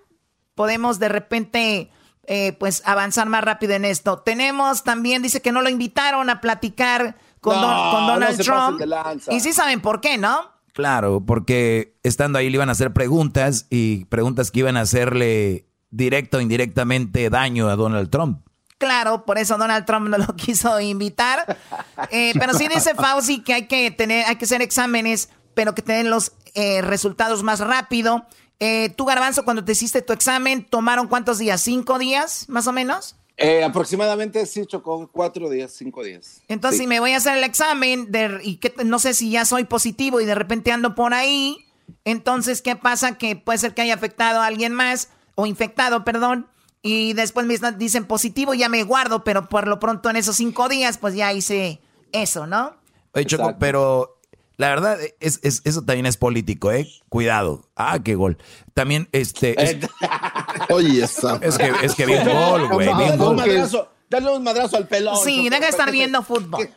podemos 0.53 0.99
de 0.99 1.09
repente... 1.09 1.89
Eh, 2.25 2.53
pues 2.53 2.83
avanzar 2.85 3.27
más 3.27 3.43
rápido 3.43 3.73
en 3.73 3.83
esto. 3.83 4.19
Tenemos 4.19 4.83
también, 4.83 5.23
dice 5.23 5.41
que 5.41 5.51
no 5.51 5.63
lo 5.63 5.69
invitaron 5.69 6.29
a 6.29 6.39
platicar 6.39 7.15
con, 7.41 7.55
Donald 7.55 8.39
Trump. 8.39 8.81
Y 9.29 9.39
sí 9.41 9.51
saben 9.51 9.81
por 9.81 9.99
qué, 9.99 10.17
¿no? 10.17 10.49
Claro, 10.73 11.21
porque 11.25 11.97
estando 12.03 12.39
ahí 12.39 12.49
le 12.49 12.55
iban 12.55 12.69
a 12.69 12.71
hacer 12.71 12.93
preguntas 12.93 13.67
y 13.69 14.05
preguntas 14.05 14.51
que 14.51 14.59
iban 14.59 14.77
a 14.77 14.81
hacerle 14.81 15.67
directo 15.89 16.37
o 16.37 16.41
indirectamente 16.41 17.29
daño 17.29 17.67
a 17.67 17.75
Donald 17.75 18.09
Trump. 18.09 18.45
Claro, 18.77 19.25
por 19.25 19.37
eso 19.37 19.57
Donald 19.57 19.85
Trump 19.85 20.07
no 20.07 20.17
lo 20.17 20.27
quiso 20.35 20.79
invitar. 20.79 21.57
Eh, 22.09 22.33
pero 22.39 22.53
sí 22.53 22.67
dice 22.67 22.95
Fauci 22.95 23.41
que 23.41 23.53
hay 23.53 23.67
que 23.67 23.91
tener, 23.91 24.25
hay 24.27 24.37
que 24.37 24.45
hacer 24.45 24.61
exámenes, 24.61 25.29
pero 25.53 25.75
que 25.75 25.81
tener 25.81 26.05
los 26.05 26.31
eh, 26.53 26.81
resultados 26.81 27.43
más 27.43 27.59
rápido. 27.59 28.25
Eh, 28.59 28.89
tú, 28.95 29.05
Garbanzo, 29.05 29.43
cuando 29.43 29.65
te 29.65 29.73
hiciste 29.73 30.01
tu 30.01 30.13
examen, 30.13 30.63
¿tomaron 30.63 31.07
cuántos 31.07 31.37
días? 31.39 31.61
¿Cinco 31.61 31.99
días, 31.99 32.47
más 32.47 32.67
o 32.67 32.71
menos? 32.71 33.15
Eh, 33.41 33.63
aproximadamente 33.63 34.45
sí, 34.45 34.65
chocó 34.65 35.09
cuatro 35.11 35.49
días, 35.49 35.71
cinco 35.71 36.03
días. 36.03 36.41
Entonces, 36.47 36.79
si 36.79 36.87
me 36.87 36.99
voy 36.99 37.11
a 37.13 37.17
hacer 37.17 37.37
el 37.37 37.43
examen 37.43 38.11
de, 38.11 38.39
y 38.43 38.57
que 38.57 38.73
no 38.85 38.99
sé 38.99 39.13
si 39.13 39.31
ya 39.31 39.45
soy 39.45 39.63
positivo 39.63 40.21
y 40.21 40.25
de 40.25 40.35
repente 40.35 40.71
ando 40.71 40.93
por 40.93 41.13
ahí, 41.13 41.57
entonces, 42.05 42.61
¿qué 42.61 42.75
pasa? 42.75 43.17
Que 43.17 43.35
puede 43.35 43.57
ser 43.57 43.73
que 43.73 43.81
haya 43.81 43.95
afectado 43.95 44.41
a 44.41 44.45
alguien 44.45 44.73
más, 44.73 45.09
o 45.35 45.45
infectado, 45.45 46.03
perdón, 46.03 46.47
y 46.81 47.13
después 47.13 47.45
me 47.45 47.57
dicen 47.77 48.05
positivo, 48.05 48.53
ya 48.53 48.69
me 48.69 48.83
guardo, 48.83 49.23
pero 49.23 49.49
por 49.49 49.67
lo 49.67 49.79
pronto 49.79 50.09
en 50.09 50.15
esos 50.15 50.35
cinco 50.35 50.67
días, 50.69 50.97
pues 50.97 51.15
ya 51.15 51.31
hice 51.33 51.81
eso, 52.11 52.47
¿no? 52.47 52.75
Oye, 53.13 53.25
Choco, 53.25 53.55
pero 53.59 54.20
la 54.61 54.69
verdad, 54.69 54.99
es, 55.19 55.39
eso 55.41 55.81
también 55.81 56.05
es 56.05 56.17
político, 56.17 56.71
¿eh? 56.71 56.87
Cuidado. 57.09 57.67
Ah, 57.75 57.97
qué 58.03 58.13
gol. 58.13 58.37
También, 58.75 59.09
este. 59.11 59.55
Oye, 60.69 61.03
esa. 61.03 61.39
Es 61.41 61.57
que, 61.57 61.73
es 61.81 61.95
que 61.95 62.05
bien 62.05 62.23
gol, 62.23 62.67
güey. 62.67 62.87
Bien 62.95 63.17
gol. 63.17 63.37
Dale 64.07 64.29
un 64.29 64.43
madrazo 64.43 64.77
al 64.77 64.87
pelón. 64.87 65.17
Sí, 65.23 65.49
deja 65.49 65.61
de 65.61 65.69
estar 65.69 65.89
viendo 65.89 66.21
fútbol. 66.23 66.69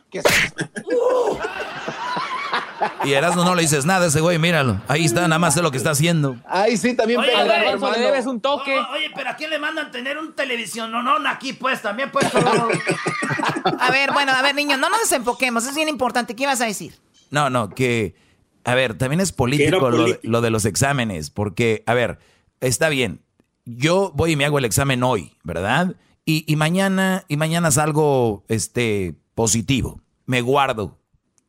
Y 3.05 3.13
Erasmo 3.13 3.45
no 3.45 3.55
le 3.55 3.61
dices 3.61 3.85
nada 3.85 4.07
a 4.07 4.09
ese 4.09 4.23
güey, 4.23 4.39
míralo. 4.39 4.81
Ahí 4.89 5.05
está, 5.05 5.21
nada 5.29 5.39
más 5.39 5.53
sé 5.53 5.61
lo 5.61 5.71
que 5.71 5.77
está 5.77 5.91
haciendo. 5.91 6.37
Ahí 6.47 6.79
sí, 6.79 6.95
también 6.95 7.21
Oye, 7.21 7.29
pega, 7.29 7.43
al 7.43 7.51
hermano. 7.51 7.93
le 7.93 8.01
debes 8.01 8.25
un 8.25 8.41
toque. 8.41 8.79
Oye, 8.95 9.11
pero 9.15 9.29
¿a 9.29 9.37
quién 9.37 9.51
le 9.51 9.59
mandan 9.59 9.91
tener 9.91 10.17
un 10.17 10.35
televisión? 10.35 10.91
No, 10.91 11.03
no, 11.03 11.29
aquí 11.29 11.53
pues, 11.53 11.83
también 11.83 12.11
pues. 12.11 12.25
A 13.79 13.91
ver, 13.91 14.13
bueno, 14.13 14.33
a 14.33 14.41
ver, 14.41 14.55
niños, 14.55 14.79
no 14.79 14.89
nos 14.89 15.01
desenfoquemos, 15.01 15.67
es 15.67 15.75
bien 15.75 15.89
importante. 15.89 16.35
¿Qué 16.35 16.45
ibas 16.45 16.63
a 16.63 16.67
decir? 16.67 17.04
No, 17.31 17.51
no, 17.51 17.71
que, 17.71 18.15
a 18.65 18.75
ver, 18.75 18.97
también 18.97 19.21
es 19.21 19.33
político, 19.33 19.91
lo, 20.23 20.41
de 20.41 20.51
los 20.51 20.65
exámenes, 20.65 21.31
porque, 21.31 21.83
a 21.87 21.95
ver, 21.95 22.19
está 22.61 22.89
bien, 22.89 23.21
yo 23.65 24.13
voy 24.15 24.33
y 24.33 24.37
me 24.37 24.45
hago 24.45 24.59
el 24.59 24.65
examen 24.65 25.03
hoy, 25.03 25.33
¿verdad? 25.43 25.95
Y, 26.25 26.45
y 26.51 26.57
mañana, 26.57 27.25
y 27.29 27.37
mañana 27.37 27.71
salgo, 27.71 28.45
este, 28.49 29.15
positivo, 29.35 30.01
me 30.27 30.41
guardo, 30.41 30.99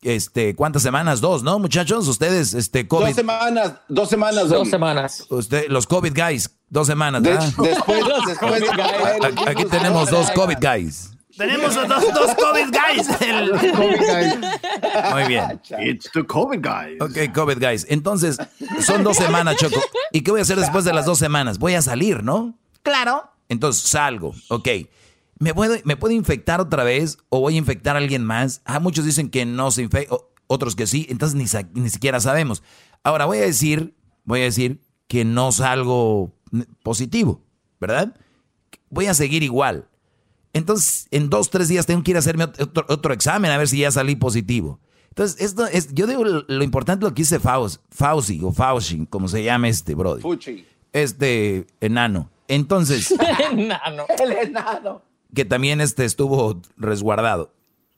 este, 0.02 0.56
¿cuántas 0.56 0.84
semanas? 0.84 1.20
Dos, 1.22 1.42
¿no, 1.44 1.58
muchachos? 1.60 2.08
Ustedes, 2.08 2.54
este, 2.54 2.88
COVID, 2.88 3.06
Dos 3.08 3.16
semanas, 3.16 3.74
dos 3.88 4.10
semanas. 4.10 4.50
Dos 4.50 4.70
semanas. 4.70 5.26
usted, 5.30 5.66
los 5.70 5.88
COVID 5.88 6.14
guys, 6.14 6.50
dos 6.70 6.86
semanas, 6.88 7.24
De- 7.24 7.30
¿verdad? 7.32 7.54
después, 7.58 8.04
después. 8.28 8.64
Aquí- 9.24 9.44
Aquí 9.48 9.66
tenemos 9.66 10.10
dos 10.12 10.30
COVID 10.32 10.58
guys. 10.62 11.12
Tenemos 11.38 11.76
dos, 11.76 11.88
dos 11.88 12.36
COVID 12.36 12.72
guys. 12.72 13.10
El- 13.22 13.52
Muy 15.12 15.24
bien. 15.28 15.62
It's 15.80 16.10
the 16.14 16.24
COVID 16.26 16.60
guys. 16.62 17.02
Ok, 17.02 17.34
COVID 17.34 17.58
guys. 17.60 17.86
Entonces, 17.90 18.38
son 18.82 19.04
dos 19.04 19.18
semanas, 19.18 19.58
Choco. 19.58 19.82
¿Y 20.12 20.22
qué 20.22 20.32
voy 20.32 20.40
a 20.40 20.44
hacer 20.44 20.58
después 20.58 20.86
de 20.86 20.94
las 20.94 21.06
dos 21.06 21.18
semanas? 21.20 21.60
Voy 21.60 21.74
a 21.76 21.82
salir, 21.82 22.24
¿no? 22.24 22.58
Claro. 22.84 23.30
Entonces 23.50 23.84
salgo, 23.84 24.34
ok. 24.50 24.68
¿Me 25.38 25.54
puedo, 25.54 25.76
¿Me 25.84 25.98
puedo 25.98 26.14
infectar 26.14 26.62
otra 26.62 26.84
vez 26.84 27.18
o 27.30 27.42
voy 27.42 27.56
a 27.56 27.58
infectar 27.58 27.96
a 27.96 28.00
alguien 28.00 28.24
más? 28.24 28.62
Ah, 28.66 28.80
muchos 28.80 29.06
dicen 29.06 29.30
que 29.30 29.46
no 29.46 29.70
se 29.72 29.82
infecta, 29.84 30.16
otros 30.48 30.76
que 30.76 30.88
sí, 30.88 31.06
entonces 31.10 31.36
ni, 31.36 31.46
ni 31.82 31.90
siquiera 31.90 32.20
sabemos. 32.22 32.64
Ahora 33.04 33.26
voy 33.26 33.40
a 33.40 33.42
decir, 33.42 33.96
voy 34.24 34.42
a 34.42 34.44
decir 34.46 34.82
que 35.08 35.26
no 35.26 35.52
salgo 35.52 36.34
positivo, 36.84 37.44
¿verdad? 37.80 38.16
Voy 38.90 39.08
a 39.08 39.14
seguir 39.14 39.44
igual. 39.44 39.88
Entonces, 40.56 41.08
en 41.12 41.30
dos, 41.30 41.50
tres 41.50 41.68
días 41.68 41.86
tengo 41.86 42.02
que 42.02 42.12
ir 42.12 42.16
a 42.18 42.20
hacerme 42.20 42.46
ot- 42.46 42.62
otro, 42.62 42.86
otro 42.88 43.14
examen 43.14 43.52
a 43.52 43.58
ver 43.58 43.68
si 43.68 43.80
ya 43.80 43.92
salí 43.92 44.16
positivo. 44.16 44.80
Entonces, 45.10 45.40
esto 45.42 45.68
es, 45.68 45.94
yo 45.94 46.08
digo 46.08 46.24
lo, 46.24 46.46
lo 46.48 46.64
importante 46.64 47.06
lo 47.06 47.14
que 47.14 47.22
dice 47.24 47.40
Faust, 47.40 47.82
Fauci 47.90 48.40
o 48.42 48.52
Fauci, 48.54 49.06
como 49.10 49.28
se 49.28 49.44
llama 49.44 49.68
este, 49.68 49.96
brother. 49.96 50.22
Fuchi. 50.22 50.66
Este 50.94 51.68
enano. 51.82 52.30
Entonces, 52.48 53.14
Enano. 53.52 54.06
El 54.18 54.32
enano. 54.32 55.02
que 55.34 55.44
también 55.46 55.82
este 55.82 56.06
estuvo 56.06 56.62
resguardado. 56.78 57.52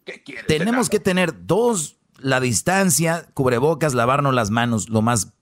¿Qué 0.04 0.24
quieres? 0.24 0.48
Tenemos 0.48 0.90
que 0.90 1.00
tener 1.00 1.46
dos, 1.46 1.98
la 2.18 2.40
distancia, 2.40 3.28
cubrebocas, 3.36 3.94
lavarnos 3.94 4.34
las 4.34 4.50
manos 4.50 4.90
lo 4.90 5.02
más, 5.04 5.34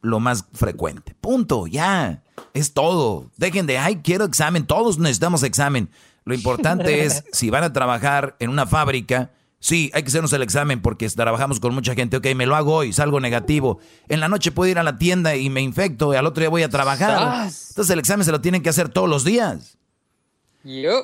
lo 0.00 0.20
más 0.20 0.46
frecuente. 0.54 1.14
Punto, 1.20 1.66
ya. 1.66 2.22
Es 2.54 2.72
todo. 2.72 3.30
Dejen 3.36 3.66
de, 3.66 3.76
ay, 3.78 3.96
quiero 3.96 4.24
examen. 4.24 4.66
Todos 4.66 4.98
necesitamos 4.98 5.42
examen. 5.42 5.90
Lo 6.26 6.34
importante 6.34 7.04
es, 7.04 7.24
si 7.32 7.48
van 7.48 7.64
a 7.64 7.72
trabajar 7.72 8.36
en 8.40 8.50
una 8.50 8.66
fábrica, 8.66 9.30
sí, 9.60 9.90
hay 9.94 10.02
que 10.02 10.08
hacernos 10.08 10.32
el 10.34 10.42
examen 10.42 10.82
porque 10.82 11.08
trabajamos 11.08 11.60
con 11.60 11.72
mucha 11.72 11.94
gente. 11.94 12.18
Ok, 12.18 12.26
me 12.34 12.44
lo 12.44 12.56
hago 12.56 12.74
hoy, 12.74 12.92
salgo 12.92 13.20
negativo. 13.20 13.78
En 14.08 14.20
la 14.20 14.28
noche 14.28 14.50
puedo 14.50 14.70
ir 14.70 14.78
a 14.78 14.82
la 14.82 14.98
tienda 14.98 15.36
y 15.36 15.48
me 15.48 15.62
infecto 15.62 16.12
y 16.12 16.16
al 16.16 16.26
otro 16.26 16.42
día 16.42 16.50
voy 16.50 16.64
a 16.64 16.68
trabajar. 16.68 17.48
Entonces 17.68 17.90
el 17.90 18.00
examen 18.00 18.26
se 18.26 18.32
lo 18.32 18.40
tienen 18.40 18.62
que 18.62 18.68
hacer 18.68 18.88
todos 18.88 19.08
los 19.08 19.24
días. 19.24 19.78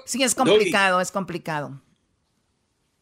Sí, 0.06 0.24
es 0.24 0.34
complicado, 0.34 1.00
es 1.00 1.12
complicado. 1.12 1.80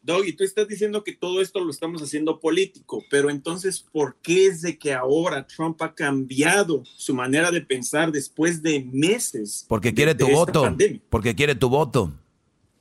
Doggy, 0.02 0.32
tú 0.32 0.44
estás 0.44 0.66
diciendo 0.66 1.04
que 1.04 1.12
todo 1.14 1.42
esto 1.42 1.60
lo 1.62 1.70
estamos 1.70 2.00
haciendo 2.02 2.40
político, 2.40 3.02
pero 3.10 3.28
entonces, 3.28 3.84
¿por 3.92 4.16
qué 4.22 4.46
es 4.46 4.62
de 4.62 4.78
que 4.78 4.94
ahora 4.94 5.46
Trump 5.46 5.80
ha 5.82 5.94
cambiado 5.94 6.82
su 6.96 7.14
manera 7.14 7.50
de 7.50 7.60
pensar 7.60 8.10
después 8.10 8.62
de 8.62 8.82
meses? 8.92 9.66
Porque 9.68 9.88
de- 9.90 9.94
quiere 9.94 10.14
de 10.14 10.18
tu 10.20 10.26
esta 10.26 10.38
voto. 10.38 10.62
pandemia? 10.62 11.00
Porque 11.10 11.34
quiere 11.34 11.54
tu 11.54 11.68
voto. 11.68 12.12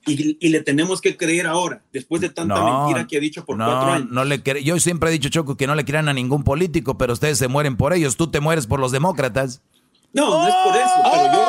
Y, 0.08 0.38
y 0.40 0.50
le 0.50 0.62
tenemos 0.64 1.02
que 1.02 1.18
creer 1.18 1.46
ahora, 1.46 1.84
después 1.92 2.22
de 2.22 2.30
tanta 2.30 2.64
mentira 2.64 3.06
que 3.06 3.18
ha 3.18 3.20
dicho 3.20 3.44
por 3.46 3.58
cuatro 3.58 3.88
no, 3.88 3.92
años. 3.92 4.10
no 4.10 4.24
le 4.24 4.42
cre- 4.42 4.64
Yo 4.64 4.80
siempre 4.80 5.10
he 5.10 5.12
dicho, 5.14 5.28
Choco, 5.28 5.58
que 5.58 5.68
no 5.68 5.76
le 5.76 5.84
crean 5.84 6.08
a 6.08 6.14
ningún 6.14 6.44
político, 6.46 6.98
pero 6.98 7.12
ustedes 7.14 7.38
se 7.38 7.50
mueren 7.50 7.76
por 7.76 7.92
ellos. 7.94 8.16
Tú 8.16 8.32
te 8.32 8.40
mueres 8.40 8.66
por 8.66 8.80
los 8.80 8.94
demócratas. 8.94 9.62
No, 10.14 10.30
no 10.42 10.48
es 10.48 10.56
por 10.64 10.76
eso, 10.76 10.94
pero 11.12 11.24
yo, 11.34 11.40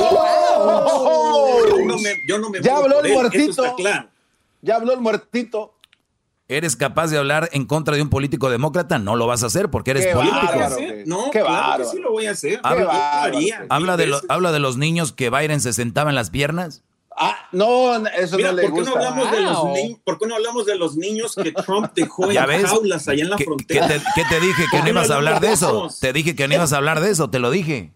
yo- 0.00 1.78
yo 1.78 1.86
no 1.86 1.96
me, 1.98 2.14
yo 2.28 2.38
no 2.38 2.50
me 2.50 2.58
¡Oh! 2.58 2.62
Ya 2.62 2.72
muero 2.80 2.96
habló 2.98 3.04
el 3.08 3.12
muertito. 3.14 3.50
Eso 3.52 3.64
está 3.64 3.74
claro. 3.76 4.09
Ya 4.62 4.76
habló 4.76 4.92
el 4.92 5.00
muertito. 5.00 5.74
¿Eres 6.48 6.74
capaz 6.74 7.08
de 7.08 7.16
hablar 7.18 7.48
en 7.52 7.64
contra 7.64 7.94
de 7.94 8.02
un 8.02 8.10
político 8.10 8.50
demócrata? 8.50 8.98
No 8.98 9.14
lo 9.14 9.28
vas 9.28 9.44
a 9.44 9.46
hacer 9.46 9.70
porque 9.70 9.92
eres 9.92 10.06
Qué 10.06 10.14
político. 10.14 10.40
bárbaro. 10.46 10.76
No, 11.06 11.30
Qué 11.30 11.40
claro 11.42 11.84
que 11.84 11.90
sí 11.90 11.98
lo 12.00 12.10
voy 12.10 12.26
a 12.26 12.32
hacer. 12.32 12.58
Habla- 12.64 12.86
bárbaro. 12.86 13.38
Habla 13.68 13.96
de, 13.96 14.06
lo- 14.08 14.20
habla 14.28 14.50
de 14.50 14.58
los 14.58 14.76
niños 14.76 15.12
que 15.12 15.30
Biden 15.30 15.60
se 15.60 15.72
sentaba 15.72 16.10
en 16.10 16.16
las 16.16 16.30
piernas. 16.30 16.82
Ah, 17.22 17.36
no, 17.52 17.96
eso 18.08 18.36
Mira, 18.38 18.50
no 18.50 18.56
le 18.56 18.62
¿por 18.62 18.72
qué 18.78 18.80
no, 18.80 18.90
gusta. 18.92 19.08
hablamos 19.08 19.30
de 19.30 19.40
los 19.42 19.58
Wow. 19.58 19.74
ni- 19.74 19.94
¿por 19.96 20.18
qué 20.18 20.26
no 20.26 20.34
hablamos 20.36 20.64
de 20.64 20.74
los 20.76 20.96
niños 20.96 21.34
que 21.34 21.52
Trump 21.52 21.92
dejó 21.94 22.30
¿Ya 22.32 22.42
en 22.44 22.46
ves? 22.48 22.64
jaulas 22.70 23.06
allá 23.08 23.22
en 23.24 23.30
la 23.30 23.36
¿Qué, 23.36 23.44
qué 23.44 23.48
frontera? 23.48 23.88
te, 23.88 24.00
qué 24.14 24.24
te 24.28 24.40
dije? 24.40 24.62
Que 24.70 24.76
¿Por 24.78 24.84
no 24.84 24.88
ibas 24.90 25.10
a 25.10 25.16
hablar 25.16 25.38
de 25.40 25.52
eso. 25.52 25.88
Te 26.00 26.12
dije 26.14 26.34
que 26.34 26.48
no 26.48 26.54
ibas 26.54 26.72
a 26.72 26.78
hablar 26.78 27.00
de 27.00 27.10
eso, 27.10 27.28
te 27.28 27.38
lo 27.38 27.50
dije. 27.50 27.92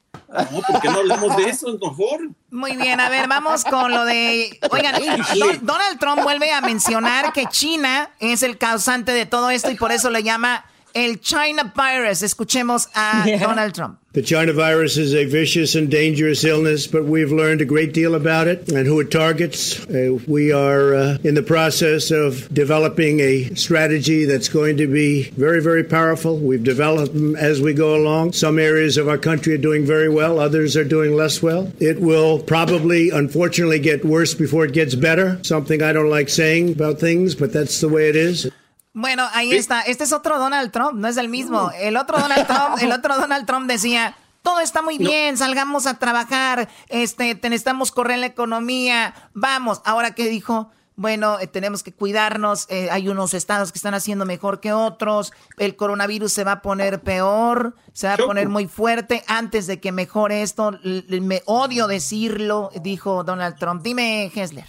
No, 0.51 0.61
¿por 0.61 0.81
qué 0.83 0.89
no 0.91 0.99
hablamos 0.99 1.37
de 1.39 1.45
eso, 1.45 1.69
mejor? 1.81 2.29
Muy 2.51 2.77
bien, 2.77 3.01
a 3.01 3.09
ver, 3.09 3.27
vamos 3.29 3.65
con 3.65 3.93
lo 3.93 4.05
de... 4.05 4.59
Oigan, 4.71 4.95
Don- 5.39 5.65
Donald 5.67 5.99
Trump 5.99 6.23
vuelve 6.23 6.53
a 6.53 6.61
mencionar 6.61 7.33
que 7.33 7.47
China 7.47 8.11
es 8.21 8.43
el 8.43 8.59
causante 8.59 9.13
de 9.13 9.27
todo 9.27 9.49
esto 9.51 9.71
y 9.71 9.77
por 9.77 9.91
eso 9.93 10.11
le 10.11 10.23
llama 10.23 10.67
el 10.93 11.21
China 11.21 11.73
virus. 11.75 12.23
Escuchemos 12.23 12.89
a 12.95 13.25
Donald 13.41 13.73
Trump. 13.73 13.99
The 14.15 14.23
China 14.23 14.53
virus 14.53 14.97
is 14.97 15.13
a 15.13 15.25
vicious 15.25 15.75
and 15.75 15.91
dangerous 15.91 16.45
illness, 16.45 16.87
but 16.87 17.05
we've 17.05 17.33
learned 17.33 17.61
a 17.63 17.65
great 17.65 17.93
deal 17.93 18.15
about 18.15 18.47
it 18.47 18.71
and 18.71 18.87
who 18.87 19.01
it 19.01 19.11
targets. 19.11 19.85
Uh, 19.89 20.21
we 20.29 20.53
are 20.53 20.95
uh, 20.95 21.19
in 21.25 21.35
the 21.35 21.43
process 21.43 22.13
of 22.13 22.49
developing 22.55 23.19
a 23.19 23.53
strategy 23.57 24.25
that's 24.25 24.49
going 24.49 24.77
to 24.77 24.87
be 24.87 25.25
very, 25.31 25.61
very 25.61 25.83
powerful. 25.83 26.39
We've 26.39 26.63
developed 26.63 27.13
them 27.13 27.35
as 27.35 27.61
we 27.61 27.75
go 27.75 27.97
along. 27.97 28.35
Some 28.35 28.61
areas 28.61 28.99
of 28.99 29.09
our 29.09 29.19
country 29.19 29.55
are 29.55 29.59
doing 29.59 29.85
very 29.85 30.09
well, 30.09 30.39
others 30.39 30.77
are 30.77 30.85
doing 30.85 31.17
less 31.17 31.43
well. 31.43 31.73
It 31.81 32.01
will 32.01 32.39
probably, 32.39 33.11
unfortunately, 33.11 33.81
get 33.81 34.05
worse 34.05 34.33
before 34.33 34.65
it 34.65 34.75
gets 34.75 34.95
better. 34.95 35.43
Something 35.43 35.83
I 35.83 35.93
don't 35.93 36.09
like 36.09 36.29
saying 36.29 36.71
about 36.71 37.01
things, 37.01 37.35
but 37.35 37.53
that's 37.53 37.81
the 37.81 37.89
way 37.89 38.11
it 38.11 38.15
is. 38.15 38.49
Bueno, 38.95 39.29
ahí 39.33 39.53
está. 39.53 39.81
Este 39.83 40.05
es 40.05 40.13
otro 40.13 40.39
Donald 40.39 40.71
Trump, 40.71 40.95
no 40.95 41.09
es 41.09 41.17
el 41.17 41.29
mismo. 41.29 41.71
El 41.79 41.97
otro 41.97 42.19
Donald 42.19 42.47
Trump, 42.47 42.79
el 42.81 42.93
otro 42.93 43.17
Donald 43.17 43.45
Trump 43.45 43.69
decía, 43.69 44.17
todo 44.43 44.61
está 44.61 44.83
muy 44.83 44.99
bien, 44.99 45.37
salgamos 45.37 45.87
a 45.87 45.99
trabajar, 45.99 46.69
este, 46.89 47.35
te- 47.35 47.49
necesitamos 47.51 47.91
correr 47.91 48.19
la 48.19 48.27
economía, 48.27 49.15
vamos. 49.35 49.83
Ahora 49.85 50.15
qué 50.15 50.29
dijo, 50.29 50.71
bueno, 50.97 51.41
eh, 51.41 51.49
tenemos 51.49 51.83
que 51.83 51.93
cuidarnos, 51.93 52.67
eh, 52.71 52.89
hay 52.93 53.09
unos 53.09 53.35
estados 53.35 53.73
que 53.73 53.79
están 53.79 53.95
haciendo 53.95 54.27
mejor 54.27 54.61
que 54.61 54.73
otros, 54.73 55.33
el 55.59 55.75
coronavirus 55.75 56.33
se 56.33 56.45
va 56.45 56.53
a 56.53 56.63
poner 56.63 57.01
peor, 57.01 57.75
se 57.93 58.07
va 58.07 58.15
a 58.15 58.19
poner 58.19 58.49
muy 58.49 58.69
fuerte 58.69 59.25
antes 59.27 59.67
de 59.67 59.81
que 59.81 59.91
mejore 59.91 60.43
esto. 60.43 60.79
Me 61.09 61.43
odio 61.47 61.89
decirlo, 61.89 62.71
dijo 62.81 63.25
Donald 63.25 63.57
Trump. 63.59 63.83
Dime, 63.83 64.31
Hessler. 64.33 64.67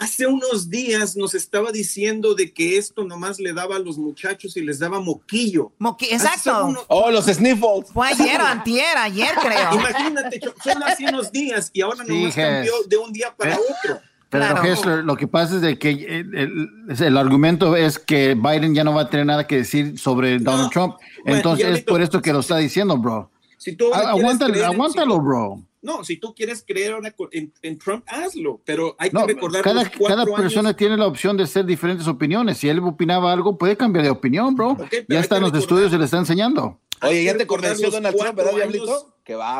Hace 0.00 0.26
unos 0.26 0.70
días 0.70 1.16
nos 1.16 1.34
estaba 1.34 1.70
diciendo 1.70 2.34
de 2.34 2.52
que 2.52 2.78
esto 2.78 3.04
nomás 3.04 3.38
le 3.38 3.52
daba 3.52 3.76
a 3.76 3.78
los 3.78 3.98
muchachos 3.98 4.56
y 4.56 4.62
les 4.62 4.78
daba 4.78 5.00
moquillo. 5.00 5.72
Moqui- 5.78 6.08
exacto. 6.10 6.66
uno- 6.66 6.80
Oh, 6.88 7.10
los 7.10 7.26
sniffles. 7.26 7.90
Fue 7.92 8.08
ayer 8.08 8.40
o 8.40 8.44
antier, 8.44 8.96
ayer 8.96 9.34
creo. 9.40 9.74
Imagínate, 9.74 10.40
solo 10.62 10.86
hace 10.86 11.04
unos 11.06 11.30
días 11.30 11.70
y 11.72 11.82
ahora 11.82 12.04
Sí, 12.04 12.08
nomás 12.12 12.34
Ges. 12.34 12.44
cambió 12.46 12.72
de 12.88 12.96
un 12.96 13.12
día 13.12 13.34
para 13.36 13.54
Eh, 13.54 13.58
otro. 13.58 14.00
Pero 14.30 14.44
Claro. 14.46 14.64
Hessler, 14.64 15.04
lo 15.04 15.14
que 15.14 15.28
pasa 15.28 15.56
es 15.56 15.60
de 15.60 15.78
que 15.78 15.90
el, 15.90 16.34
el- 16.34 16.70
el 17.04 17.16
argumento 17.18 17.76
es 17.76 17.98
que 17.98 18.34
Biden 18.34 18.74
ya 18.74 18.82
no 18.82 18.94
va 18.94 19.02
a 19.02 19.10
tener 19.10 19.26
nada 19.26 19.46
que 19.46 19.56
decir 19.56 19.98
sobre 19.98 20.38
Donald 20.38 20.70
Trump. 20.70 20.94
Bueno, 21.22 21.36
Entonces 21.36 21.66
es 21.78 21.84
por 21.84 22.00
esto 22.00 22.22
que 22.22 22.32
lo 22.32 22.40
está 22.40 22.56
diciendo, 22.56 22.96
bro. 22.96 23.30
Si 23.58 23.76
tú 23.76 23.92
Aguántalo, 23.92 24.64
aguántalo, 24.64 25.20
bro. 25.20 25.62
No, 25.82 26.04
si 26.04 26.16
tú 26.16 26.32
quieres 26.34 26.64
creer 26.66 26.94
en, 27.32 27.52
en 27.62 27.78
Trump, 27.78 28.04
hazlo, 28.06 28.60
pero 28.64 28.94
hay 28.98 29.10
No, 29.12 29.26
que 29.26 29.34
recordar 29.34 29.62
cada, 29.62 29.90
cada 29.90 30.22
años- 30.22 30.36
persona 30.36 30.74
tiene 30.76 30.96
la 30.96 31.06
opción 31.08 31.36
de 31.36 31.42
hacer 31.42 31.66
diferentes 31.66 32.06
opiniones. 32.06 32.58
Si 32.58 32.68
él 32.68 32.78
opinaba 32.78 33.32
algo, 33.32 33.58
puede 33.58 33.76
cambiar 33.76 34.04
de 34.04 34.10
opinión, 34.10 34.54
bro. 34.54 34.76
pero 34.76 34.88
ya 35.08 35.16
hay 35.16 35.22
está 35.22 35.36
en 35.36 35.40
que 35.40 35.46
los 35.46 35.52
recordar- 35.52 35.58
estudios, 35.58 35.90
se 35.90 35.98
le 35.98 36.04
está 36.04 36.18
enseñando. 36.18 36.78
Hay 37.02 37.10
Oye, 37.10 37.18
que 37.18 37.24
¿ya 37.24 37.32
te 37.32 37.38
recordar 37.40 37.70
convenció 37.70 37.86
los 37.88 37.94
Donald 37.94 38.16
Trump, 38.16 38.34
cuatro 38.36 38.52
verdad, 38.56 38.62
años- 38.70 38.72
Diablito? 38.72 39.08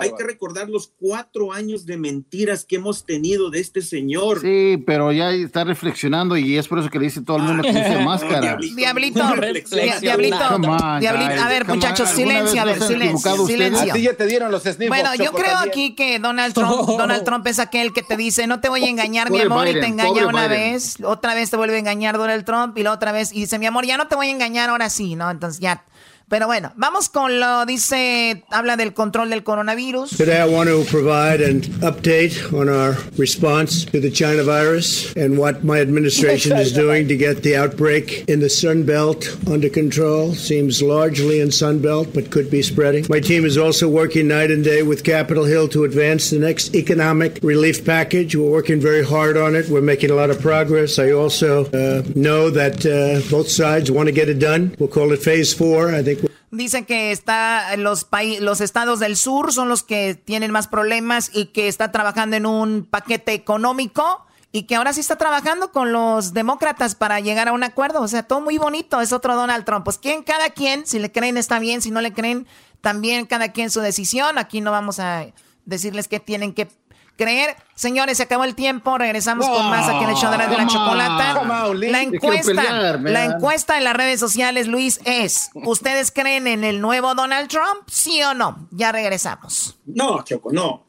Hay 0.01 0.13
que 0.19 0.25
recordar 0.25 0.69
los 0.69 0.89
cuatro 0.99 1.53
años 1.53 1.87
de 1.87 1.97
mentiras 1.97 2.65
que 2.65 2.77
hemos 2.77 3.07
tenido 3.07 3.49
de 3.49 3.61
este 3.61 3.81
señor. 3.81 4.41
Sí, 4.41 4.83
pero 4.85 5.13
ya 5.13 5.31
está 5.31 5.63
reflexionando 5.63 6.37
y 6.37 6.59
es 6.59 6.67
por 6.67 6.81
eso 6.81 6.91
que 6.91 6.99
le 6.99 7.05
dice 7.05 7.21
todo 7.23 7.37
el 7.37 7.45
mundo 7.45 7.63
que 7.63 7.69
dice 7.73 7.97
máscara. 8.05 8.41
Diablito, 8.41 8.75
diablito, 8.81 9.23
diablito, 10.01 11.43
a 11.43 11.49
ver, 11.49 11.67
muchachos, 11.69 12.09
silencio, 12.11 12.61
a 12.61 12.65
ver, 12.65 12.83
silencio, 12.83 13.47
silencio. 13.47 13.93
A 13.93 13.95
ti 13.95 14.03
ya 14.03 14.15
te 14.15 14.27
dieron 14.27 14.51
los 14.51 14.63
sniffles, 14.63 14.89
Bueno, 14.89 15.15
yo 15.15 15.33
creo 15.33 15.59
aquí 15.59 15.95
que 15.95 16.19
Donald 16.19 16.55
Trump, 16.55 16.89
Donald 16.99 17.25
Trump 17.25 17.47
es 17.47 17.61
aquel 17.61 17.93
que 17.93 18.03
te 18.03 18.17
dice, 18.17 18.49
no 18.49 18.61
te 18.61 18.69
voy 18.69 18.85
a 18.85 18.89
engañar, 18.89 19.31
mi 19.31 19.41
amor, 19.41 19.69
y 19.69 19.75
te 19.75 19.87
engaña 19.87 20.27
una 20.27 20.49
vez, 20.49 20.97
otra 21.05 21.35
vez 21.35 21.51
te 21.51 21.57
vuelve 21.57 21.77
a 21.77 21.79
engañar 21.79 22.19
Donald 22.19 22.45
Trump 22.45 22.77
y 22.79 22.83
la 22.83 22.93
otra 22.93 23.13
vez, 23.13 23.33
y 23.33 23.41
dice, 23.43 23.59
mi 23.61 23.67
amor, 23.67 23.87
ya 23.87 23.97
no 23.97 24.09
te 24.09 24.17
voy 24.17 24.27
a 24.27 24.31
engañar, 24.31 24.71
ahora 24.71 24.91
sí, 24.91 25.15
¿no? 25.15 25.31
Entonces 25.31 25.61
ya 25.61 25.85
Pero 26.33 26.47
bueno, 26.47 26.73
vamos 26.77 27.11
con 27.11 27.39
lo, 27.41 27.67
dice, 27.67 28.43
habla 28.49 28.79
del 28.79 28.95
control 28.95 29.29
del 29.29 29.43
coronavirus. 29.43 30.17
Today 30.17 30.41
I 30.41 30.49
want 30.49 30.71
to 30.71 30.83
provide 30.91 31.43
an 31.43 31.61
update 31.83 32.51
on 32.55 32.71
our 32.71 32.97
response 33.19 33.85
to 33.85 34.01
the 34.01 34.11
China 34.11 34.43
virus 34.43 35.15
and 35.15 35.37
what 35.37 35.63
my 35.63 35.79
administration 35.79 36.57
is 36.57 36.73
doing 36.73 37.07
to 37.09 37.19
get 37.19 37.43
the 37.43 37.55
outbreak 37.55 38.25
in 38.31 38.41
the 38.41 38.49
Sun 38.49 38.85
Belt 38.87 39.29
under 39.47 39.69
control. 39.69 40.33
Seems 40.33 40.81
largely 40.81 41.39
in 41.39 41.51
Sun 41.51 41.81
Belt, 41.81 42.09
but 42.15 42.31
could 42.31 42.51
be 42.51 42.63
spreading. 42.63 43.05
My 43.11 43.21
team 43.21 43.45
is 43.45 43.59
also 43.59 43.87
working 43.87 44.27
night 44.27 44.51
and 44.51 44.65
day 44.65 44.83
with 44.83 45.05
Capitol 45.05 45.45
Hill 45.45 45.69
to 45.69 45.85
advance 45.85 46.31
the 46.31 46.39
next 46.39 46.75
economic 46.75 47.41
relief 47.43 47.85
package. 47.85 48.35
We're 48.35 48.51
working 48.51 48.81
very 48.81 49.05
hard 49.05 49.37
on 49.37 49.55
it. 49.55 49.69
We're 49.69 49.83
making 49.83 50.11
a 50.11 50.15
lot 50.15 50.31
of 50.31 50.41
progress. 50.41 50.99
I 50.99 51.11
also 51.13 51.67
uh, 51.67 52.05
know 52.15 52.49
that 52.49 52.87
uh, 52.87 53.21
both 53.31 53.51
sides 53.51 53.91
want 53.91 54.07
to 54.07 54.13
get 54.13 54.31
it 54.31 54.39
done. 54.39 54.75
We'll 54.79 54.89
call 54.89 55.13
it 55.13 55.21
phase 55.21 55.53
four. 55.53 55.95
I 55.95 56.03
think 56.03 56.22
Dicen 56.53 56.85
que 56.85 57.13
está 57.13 57.79
los 57.79 58.07
los 58.41 58.61
estados 58.61 59.01
del 59.01 59.17
sur 59.17 59.55
son 59.55 59.71
los 59.71 59.83
que 59.83 60.15
tienen 60.15 60.51
más 60.51 60.69
problemas 60.69 61.31
y 61.33 61.47
que 61.47 61.67
está 61.67 61.91
trabajando 61.91 62.37
en 62.37 62.45
un 62.45 62.85
paquete 62.85 63.33
económico 63.33 64.27
y 64.53 64.65
que 64.65 64.77
ahora 64.77 64.93
sí 64.93 65.01
está 65.01 65.17
trabajando 65.17 65.73
con 65.73 65.93
los 65.93 66.35
demócratas 66.35 66.95
para 66.95 67.21
llegar 67.21 67.49
a 67.49 67.55
un 67.55 67.65
acuerdo. 67.65 68.03
O 68.03 68.09
sea, 68.09 68.25
todo 68.25 68.43
muy 68.43 68.59
bonito. 68.59 69.01
Es 69.01 69.15
otro 69.15 69.35
Donald 69.35 69.65
Trump. 69.65 69.85
Pues 69.85 69.97
quien, 69.97 70.23
cada 70.23 70.51
quien, 70.51 70.87
si 70.87 70.99
le 70.99 71.11
creen 71.11 71.39
está 71.39 71.59
bien, 71.59 71.81
si 71.81 71.91
no 71.91 72.03
le 72.03 72.13
creen, 72.13 72.47
también 72.83 73.25
cada 73.25 73.53
quien 73.53 73.71
su 73.71 73.81
decisión. 73.81 74.37
Aquí 74.37 74.61
no 74.61 74.71
vamos 74.71 75.01
a 75.01 75.29
decirles 75.65 76.07
que 76.07 76.21
tienen 76.21 76.53
que 76.53 76.69
creer. 77.17 77.57
Señores, 77.75 78.17
se 78.19 78.25
acabó 78.25 78.45
el 78.45 78.55
tiempo. 78.55 78.97
Regresamos 78.99 79.49
con 79.49 79.69
más 79.71 79.89
aquí 79.89 80.05
en 80.05 80.11
el 80.11 80.17
show 80.17 80.31
de 80.31 80.39
la, 80.39 80.47
de 80.47 80.57
la 80.57 80.67
chocolata. 80.67 81.43
la 81.75 82.03
encuesta, 82.03 82.97
la 82.99 83.25
encuesta 83.25 83.79
en 83.79 83.85
las 83.85 83.97
redes 83.97 84.21
sociales, 84.21 84.67
Luis, 84.69 85.01
es: 85.05 85.51
¿Ustedes 85.55 86.11
creen 86.13 86.47
en 86.47 86.65
el 86.65 86.81
nuevo 86.81 87.15
Donald 87.15 87.49
Trump? 87.49 87.89
¿Sí 87.89 88.23
o 88.23 88.35
no? 88.35 88.69
Ya 88.71 88.93
regresamos. 88.93 89.79
No, 89.87 90.23
Choco, 90.23 90.53
no. 90.53 90.87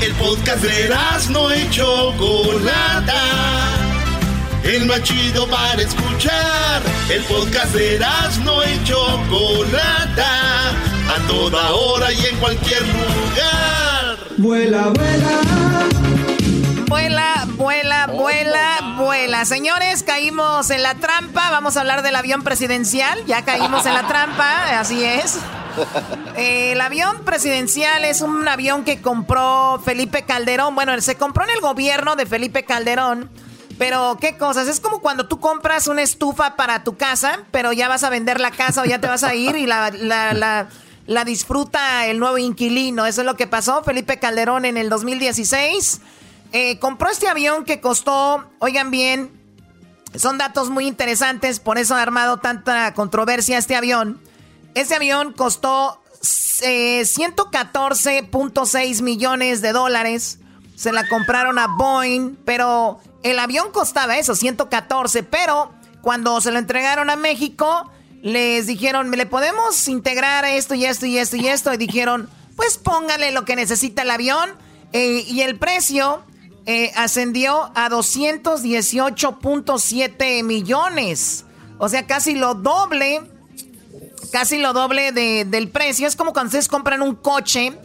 el 0.00 0.14
podcast 0.14 0.62
de 0.62 0.88
no 1.30 1.54
y 1.54 1.70
Chocolata. 1.70 3.20
El 4.64 4.86
más 4.86 5.02
chido 5.02 5.46
para 5.48 5.82
escuchar. 5.82 6.82
El 7.10 7.22
podcast 7.24 7.74
de 7.74 7.98
no 8.44 8.62
y 8.64 8.84
Chocolata. 8.84 10.70
A 10.70 11.26
toda 11.28 11.72
hora 11.72 12.12
y 12.12 12.26
en 12.26 12.36
cualquier 12.38 12.82
lugar. 12.82 13.91
Vuela, 14.38 14.88
vuela. 14.88 15.40
Vuela, 16.88 17.46
vuela, 17.56 18.06
vuela, 18.06 18.94
vuela. 18.98 19.44
Señores, 19.44 20.02
caímos 20.02 20.70
en 20.70 20.82
la 20.82 20.94
trampa. 20.94 21.50
Vamos 21.50 21.76
a 21.76 21.80
hablar 21.80 22.02
del 22.02 22.16
avión 22.16 22.42
presidencial. 22.42 23.24
Ya 23.26 23.44
caímos 23.44 23.84
en 23.86 23.94
la 23.94 24.06
trampa, 24.06 24.78
así 24.80 25.04
es. 25.04 25.38
el 26.36 26.80
avión 26.80 27.24
presidencial 27.24 28.04
es 28.04 28.20
un 28.20 28.46
avión 28.48 28.84
que 28.84 29.00
compró 29.00 29.80
Felipe 29.84 30.22
Calderón. 30.22 30.74
Bueno, 30.74 30.98
se 31.00 31.16
compró 31.16 31.44
en 31.44 31.50
el 31.50 31.60
gobierno 31.60 32.16
de 32.16 32.26
Felipe 32.26 32.64
Calderón. 32.64 33.30
Pero, 33.78 34.18
¿qué 34.20 34.36
cosas? 34.36 34.68
Es 34.68 34.80
como 34.80 35.00
cuando 35.00 35.26
tú 35.26 35.40
compras 35.40 35.86
una 35.86 36.02
estufa 36.02 36.56
para 36.56 36.84
tu 36.84 36.96
casa, 36.96 37.40
pero 37.50 37.72
ya 37.72 37.88
vas 37.88 38.04
a 38.04 38.10
vender 38.10 38.38
la 38.40 38.50
casa 38.50 38.82
o 38.82 38.84
ya 38.84 39.00
te 39.00 39.08
vas 39.08 39.24
a 39.24 39.34
ir 39.34 39.56
y 39.56 39.66
la, 39.66 39.90
la 39.90 40.34
la 40.34 40.68
disfruta 41.24 42.06
el 42.06 42.18
nuevo 42.18 42.38
inquilino. 42.38 43.06
Eso 43.06 43.22
es 43.22 43.26
lo 43.26 43.36
que 43.36 43.46
pasó. 43.46 43.82
Felipe 43.82 44.18
Calderón 44.18 44.64
en 44.64 44.76
el 44.76 44.88
2016 44.88 46.00
eh, 46.52 46.78
compró 46.78 47.10
este 47.10 47.28
avión 47.28 47.64
que 47.64 47.80
costó, 47.80 48.44
oigan 48.58 48.90
bien, 48.90 49.30
son 50.14 50.36
datos 50.36 50.68
muy 50.68 50.86
interesantes, 50.86 51.60
por 51.60 51.78
eso 51.78 51.94
ha 51.94 52.02
armado 52.02 52.36
tanta 52.38 52.92
controversia 52.92 53.56
este 53.56 53.74
avión. 53.74 54.20
Este 54.74 54.94
avión 54.94 55.32
costó 55.32 56.02
114.6 56.20 59.00
eh, 59.00 59.02
millones 59.02 59.62
de 59.62 59.72
dólares. 59.72 60.40
Se 60.76 60.92
la 60.92 61.08
compraron 61.08 61.58
a 61.58 61.68
Boeing, 61.68 62.36
pero 62.44 63.00
el 63.22 63.38
avión 63.38 63.72
costaba 63.72 64.18
eso, 64.18 64.34
114, 64.34 65.22
pero 65.22 65.72
cuando 66.02 66.38
se 66.40 66.50
lo 66.50 66.58
entregaron 66.58 67.08
a 67.08 67.16
México 67.16 67.90
les 68.22 68.66
dijeron, 68.68 69.10
¿le 69.10 69.26
podemos 69.26 69.88
integrar 69.88 70.44
esto 70.44 70.74
y 70.74 70.84
esto 70.86 71.06
y 71.06 71.18
esto 71.18 71.36
y 71.36 71.48
esto? 71.48 71.74
Y 71.74 71.76
dijeron, 71.76 72.30
pues 72.56 72.78
póngale 72.78 73.32
lo 73.32 73.44
que 73.44 73.56
necesita 73.56 74.02
el 74.02 74.10
avión. 74.10 74.50
Eh, 74.92 75.24
y 75.26 75.40
el 75.40 75.58
precio 75.58 76.22
eh, 76.64 76.92
ascendió 76.94 77.72
a 77.74 77.90
218.7 77.90 80.44
millones. 80.44 81.44
O 81.78 81.88
sea, 81.88 82.06
casi 82.06 82.36
lo 82.36 82.54
doble, 82.54 83.22
casi 84.30 84.58
lo 84.58 84.72
doble 84.72 85.10
del 85.10 85.68
precio. 85.68 86.06
Es 86.06 86.14
como 86.14 86.32
cuando 86.32 86.46
ustedes 86.48 86.68
compran 86.68 87.02
un 87.02 87.16
coche, 87.16 87.76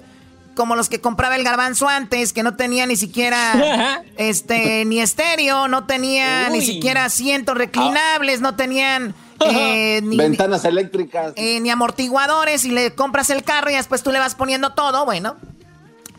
como 0.57 0.75
los 0.75 0.89
que 0.89 0.99
compraba 0.99 1.35
el 1.35 1.43
garbanzo 1.43 1.87
antes, 1.87 2.33
que 2.33 2.43
no 2.43 2.55
tenía 2.55 2.85
ni 2.87 2.97
siquiera 2.97 4.03
este 4.17 4.83
ni 4.83 4.99
estéreo, 4.99 5.69
no 5.69 5.85
tenía 5.85 6.49
ni 6.49 6.61
siquiera 6.61 7.05
asientos 7.05 7.55
reclinables, 7.55 8.41
no 8.41 8.55
tenían 8.55 9.13
eh, 9.39 10.01
ni, 10.03 10.17
Ventanas 10.17 10.65
eléctricas. 10.65 11.33
Eh, 11.35 11.59
ni 11.61 11.69
amortiguadores 11.69 12.65
y 12.65 12.71
le 12.71 12.93
compras 12.95 13.29
el 13.29 13.43
carro 13.43 13.69
y 13.69 13.75
después 13.75 14.01
tú 14.01 14.11
le 14.11 14.19
vas 14.19 14.35
poniendo 14.35 14.71
todo. 14.73 15.05
Bueno, 15.05 15.37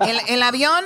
el, 0.01 0.43
avión 0.43 0.85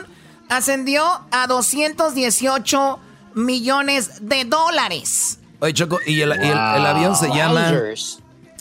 ascendió 0.48 1.04
a 1.30 1.46
218 1.46 2.98
millones 3.34 4.26
de 4.26 4.46
dólares. 4.46 5.38
Oye, 5.60 5.74
Choco, 5.74 6.00
y 6.06 6.22
el, 6.22 6.32
avión 6.32 7.14
se 7.14 7.28
llama... 7.28 7.72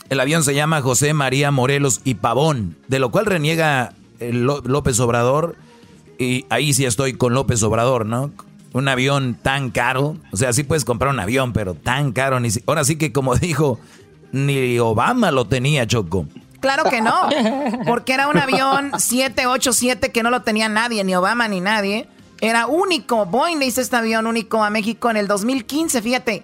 El 0.09 0.19
avión 0.19 0.43
se 0.43 0.53
llama 0.53 0.81
José 0.81 1.13
María 1.13 1.51
Morelos 1.51 2.01
y 2.03 2.15
Pavón, 2.15 2.77
de 2.89 2.99
lo 2.99 3.11
cual 3.11 3.25
reniega 3.25 3.93
López 4.21 4.99
Obrador. 4.99 5.55
Y 6.17 6.45
ahí 6.49 6.73
sí 6.73 6.85
estoy 6.85 7.13
con 7.13 7.33
López 7.33 7.63
Obrador, 7.63 8.05
¿no? 8.05 8.31
un 8.73 8.87
avión 8.87 9.35
tan 9.41 9.69
caro. 9.69 10.17
O 10.31 10.37
sea, 10.37 10.53
sí 10.53 10.63
puedes 10.63 10.85
comprar 10.85 11.13
un 11.13 11.19
avión, 11.19 11.53
pero 11.53 11.73
tan 11.73 12.11
caro. 12.11 12.39
Ni 12.39 12.49
Ahora 12.65 12.83
sí 12.83 12.97
que 12.97 13.11
como 13.11 13.35
dijo, 13.37 13.79
ni 14.31 14.79
Obama 14.79 15.31
lo 15.31 15.45
tenía, 15.45 15.85
Choco. 15.87 16.25
Claro 16.59 16.83
que 16.89 17.01
no, 17.01 17.27
porque 17.87 18.13
era 18.13 18.27
un 18.27 18.37
avión 18.37 18.91
787 18.99 20.11
que 20.11 20.21
no 20.21 20.29
lo 20.29 20.43
tenía 20.43 20.69
nadie, 20.69 21.03
ni 21.03 21.15
Obama 21.15 21.47
ni 21.47 21.59
nadie. 21.59 22.07
Era 22.39 22.67
único. 22.67 23.25
Boeing 23.25 23.57
le 23.57 23.65
hizo 23.65 23.81
este 23.81 23.95
avión 23.95 24.27
único 24.27 24.63
a 24.63 24.69
México 24.69 25.09
en 25.09 25.17
el 25.17 25.27
2015, 25.27 26.01
fíjate. 26.01 26.43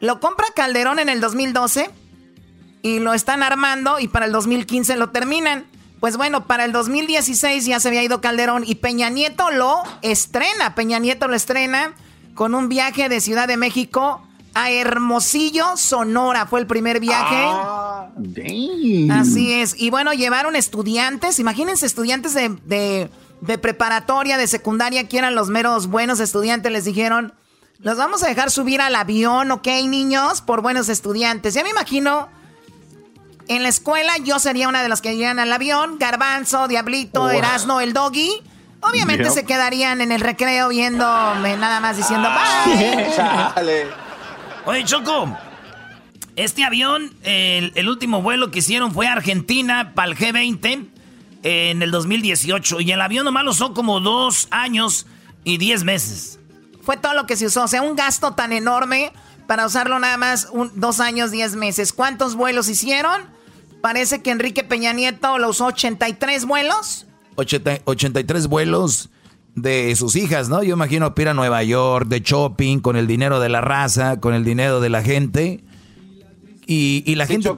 Lo 0.00 0.20
compra 0.20 0.46
Calderón 0.54 1.00
en 1.00 1.08
el 1.08 1.20
2012 1.20 1.90
y 2.82 3.00
lo 3.00 3.14
están 3.14 3.42
armando 3.42 3.98
y 3.98 4.06
para 4.06 4.26
el 4.26 4.32
2015 4.32 4.96
lo 4.96 5.10
terminan. 5.10 5.64
Pues 6.00 6.16
bueno, 6.16 6.46
para 6.46 6.64
el 6.64 6.72
2016 6.72 7.66
ya 7.66 7.80
se 7.80 7.88
había 7.88 8.02
ido 8.02 8.20
Calderón 8.20 8.62
y 8.66 8.76
Peña 8.76 9.10
Nieto 9.10 9.50
lo 9.50 9.82
estrena. 10.02 10.74
Peña 10.74 10.98
Nieto 10.98 11.26
lo 11.26 11.34
estrena 11.34 11.94
con 12.34 12.54
un 12.54 12.68
viaje 12.68 13.08
de 13.08 13.20
Ciudad 13.20 13.48
de 13.48 13.56
México 13.56 14.22
a 14.54 14.70
Hermosillo, 14.70 15.76
Sonora. 15.76 16.46
Fue 16.46 16.60
el 16.60 16.66
primer 16.66 17.00
viaje. 17.00 17.44
Ah, 17.48 18.10
Así 19.10 19.52
es. 19.52 19.74
Y 19.80 19.90
bueno, 19.90 20.12
llevaron 20.12 20.54
estudiantes. 20.56 21.40
Imagínense, 21.40 21.86
estudiantes 21.86 22.34
de, 22.34 23.10
de 23.40 23.58
preparatoria, 23.58 24.36
de 24.36 24.46
secundaria, 24.46 25.08
que 25.08 25.18
eran 25.18 25.34
los 25.34 25.48
meros 25.48 25.88
buenos 25.88 26.20
estudiantes. 26.20 26.70
Les 26.70 26.84
dijeron, 26.84 27.34
los 27.80 27.96
vamos 27.96 28.22
a 28.22 28.28
dejar 28.28 28.50
subir 28.50 28.80
al 28.80 28.94
avión, 28.94 29.50
¿ok, 29.50 29.66
niños? 29.86 30.42
Por 30.42 30.62
buenos 30.62 30.88
estudiantes. 30.88 31.54
Ya 31.54 31.62
me 31.62 31.70
imagino 31.70 32.28
en 33.48 33.62
la 33.62 33.68
escuela 33.68 34.12
yo 34.22 34.38
sería 34.38 34.68
una 34.68 34.82
de 34.82 34.88
las 34.88 35.00
que 35.00 35.12
irían 35.12 35.38
al 35.38 35.52
avión. 35.52 35.98
Garbanzo, 35.98 36.68
Diablito, 36.68 37.30
Erasno, 37.30 37.80
el 37.80 37.92
Doggy. 37.92 38.30
Obviamente 38.80 39.30
se 39.30 39.44
quedarían 39.44 40.00
en 40.00 40.12
el 40.12 40.20
recreo 40.20 40.68
viéndome 40.68 41.56
nada 41.56 41.80
más 41.80 41.96
diciendo 41.96 42.28
ah, 42.30 43.54
bye. 43.56 43.86
Oye, 44.66 44.84
Choco. 44.84 45.36
Este 46.36 46.64
avión, 46.64 47.12
el, 47.24 47.88
último 47.88 48.22
vuelo 48.22 48.52
que 48.52 48.60
hicieron 48.60 48.92
fue 48.92 49.08
a 49.08 49.12
Argentina 49.12 49.92
para 49.94 50.12
el 50.12 50.16
G20 50.16 50.86
en 51.42 51.82
el 51.82 51.90
2018. 51.90 52.80
Y 52.80 52.92
el 52.92 53.00
avión 53.00 53.24
nomás 53.24 53.44
lo 53.44 53.50
usó 53.50 53.74
como 53.74 53.98
dos 53.98 54.46
años 54.52 55.06
y 55.42 55.58
diez 55.58 55.82
meses. 55.82 56.38
Fue 56.84 56.96
todo 56.96 57.14
lo 57.14 57.26
que 57.26 57.34
se 57.36 57.46
usó. 57.46 57.64
O 57.64 57.68
sea, 57.68 57.82
un 57.82 57.96
gasto 57.96 58.34
tan 58.34 58.52
enorme 58.52 59.12
para 59.48 59.66
usarlo 59.66 59.98
nada 59.98 60.16
más 60.16 60.48
dos 60.74 61.00
años, 61.00 61.32
diez 61.32 61.56
meses. 61.56 61.92
¿Cuántos 61.92 62.36
vuelos 62.36 62.68
hicieron? 62.68 63.37
Parece 63.80 64.22
que 64.22 64.30
Enrique 64.30 64.64
Peña 64.64 64.92
Nieto 64.92 65.38
lo 65.38 65.50
usó 65.50 65.66
83 65.66 66.44
vuelos. 66.46 67.06
83 67.36 68.46
vuelos 68.48 69.10
de 69.54 69.94
sus 69.96 70.16
hijas, 70.16 70.48
¿no? 70.48 70.62
Yo 70.62 70.74
imagino 70.74 71.12
ir 71.16 71.28
a 71.28 71.34
Nueva 71.34 71.62
York 71.62 72.08
de 72.08 72.20
shopping 72.20 72.80
con 72.80 72.96
el 72.96 73.06
dinero 73.06 73.40
de 73.40 73.48
la 73.48 73.60
raza, 73.60 74.20
con 74.20 74.34
el 74.34 74.44
dinero 74.44 74.80
de 74.80 74.88
la 74.88 75.02
gente. 75.02 75.64
Y, 76.66 77.14
la 77.14 77.26
gente... 77.26 77.50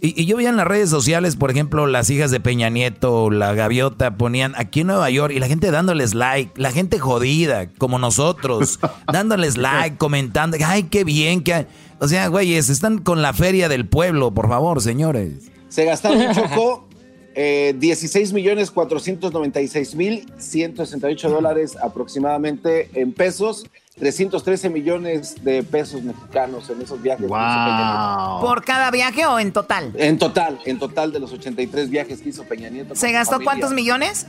Y, 0.00 0.24
yo 0.24 0.36
veía 0.36 0.48
en 0.48 0.56
las 0.56 0.66
redes 0.66 0.90
sociales, 0.90 1.36
por 1.36 1.50
ejemplo, 1.50 1.86
las 1.86 2.10
hijas 2.10 2.30
de 2.30 2.40
Peña 2.40 2.68
Nieto, 2.70 3.30
la 3.30 3.54
gaviota, 3.54 4.16
ponían 4.16 4.54
aquí 4.56 4.80
en 4.80 4.88
Nueva 4.88 5.08
York 5.10 5.32
y 5.34 5.38
la 5.38 5.46
gente 5.46 5.70
dándoles 5.70 6.14
like, 6.14 6.60
la 6.60 6.72
gente 6.72 6.98
jodida, 6.98 7.68
como 7.78 7.98
nosotros, 7.98 8.80
dándoles 9.12 9.56
like, 9.56 9.96
comentando, 9.96 10.56
ay, 10.64 10.84
qué 10.84 11.04
bien, 11.04 11.42
que... 11.42 11.66
O 12.00 12.08
sea, 12.08 12.26
güeyes, 12.26 12.68
están 12.68 12.98
con 12.98 13.22
la 13.22 13.32
feria 13.32 13.68
del 13.68 13.86
pueblo, 13.86 14.32
por 14.34 14.48
favor, 14.48 14.80
señores. 14.82 15.51
Se 15.72 15.86
gastaron, 15.86 16.34
Choco, 16.34 16.84
eh, 17.34 17.74
16 17.78 18.34
millones 18.34 18.70
496 18.70 19.94
mil 19.94 20.30
168 20.36 21.30
dólares 21.30 21.78
aproximadamente 21.82 22.90
en 22.92 23.14
pesos 23.14 23.64
313 23.98 24.68
millones 24.68 25.42
de 25.42 25.62
pesos 25.62 26.02
mexicanos 26.02 26.68
en 26.68 26.82
esos 26.82 27.00
viajes. 27.00 27.26
¿Por 27.26 28.64
cada 28.64 28.90
viaje 28.90 29.24
o 29.24 29.38
en 29.38 29.52
total? 29.52 29.94
En 29.96 30.18
total, 30.18 30.58
en 30.66 30.78
total 30.78 31.10
de 31.10 31.20
los 31.20 31.32
83 31.32 31.88
viajes 31.88 32.20
que 32.20 32.28
hizo 32.28 32.44
Peña 32.44 32.68
Nieto. 32.68 32.94
¿Se 32.94 33.10
gastó 33.10 33.40
cuántos 33.40 33.72
millones? 33.72 34.26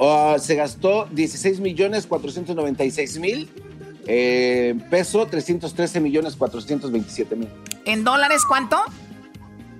Ah, 0.00 0.36
se 0.38 0.54
gastó 0.54 1.08
16 1.10 1.58
millones 1.58 2.06
496 2.06 3.18
mil. 3.18 3.50
Eh, 4.06 4.76
peso 4.90 5.26
313 5.26 5.98
millones 5.98 6.36
427 6.36 7.34
mil. 7.34 7.48
¿En 7.84 8.04
dólares 8.04 8.42
cuánto? 8.46 8.76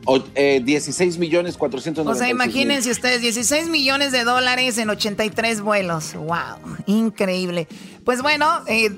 16 0.07 1.17
eh, 1.17 1.19
millones 1.19 1.57
490 1.57 2.11
O 2.11 2.15
sea, 2.15 2.29
imagínense 2.29 2.91
ustedes, 2.91 3.21
16 3.21 3.69
millones 3.69 4.13
de 4.13 4.25
dólares 4.25 4.79
en 4.79 4.91
83 4.91 5.61
vuelos. 5.61 6.15
¡Wow! 6.15 6.77
Increíble. 6.87 7.67
Pues 8.05 8.23
bueno, 8.23 8.63
eh, 8.67 8.91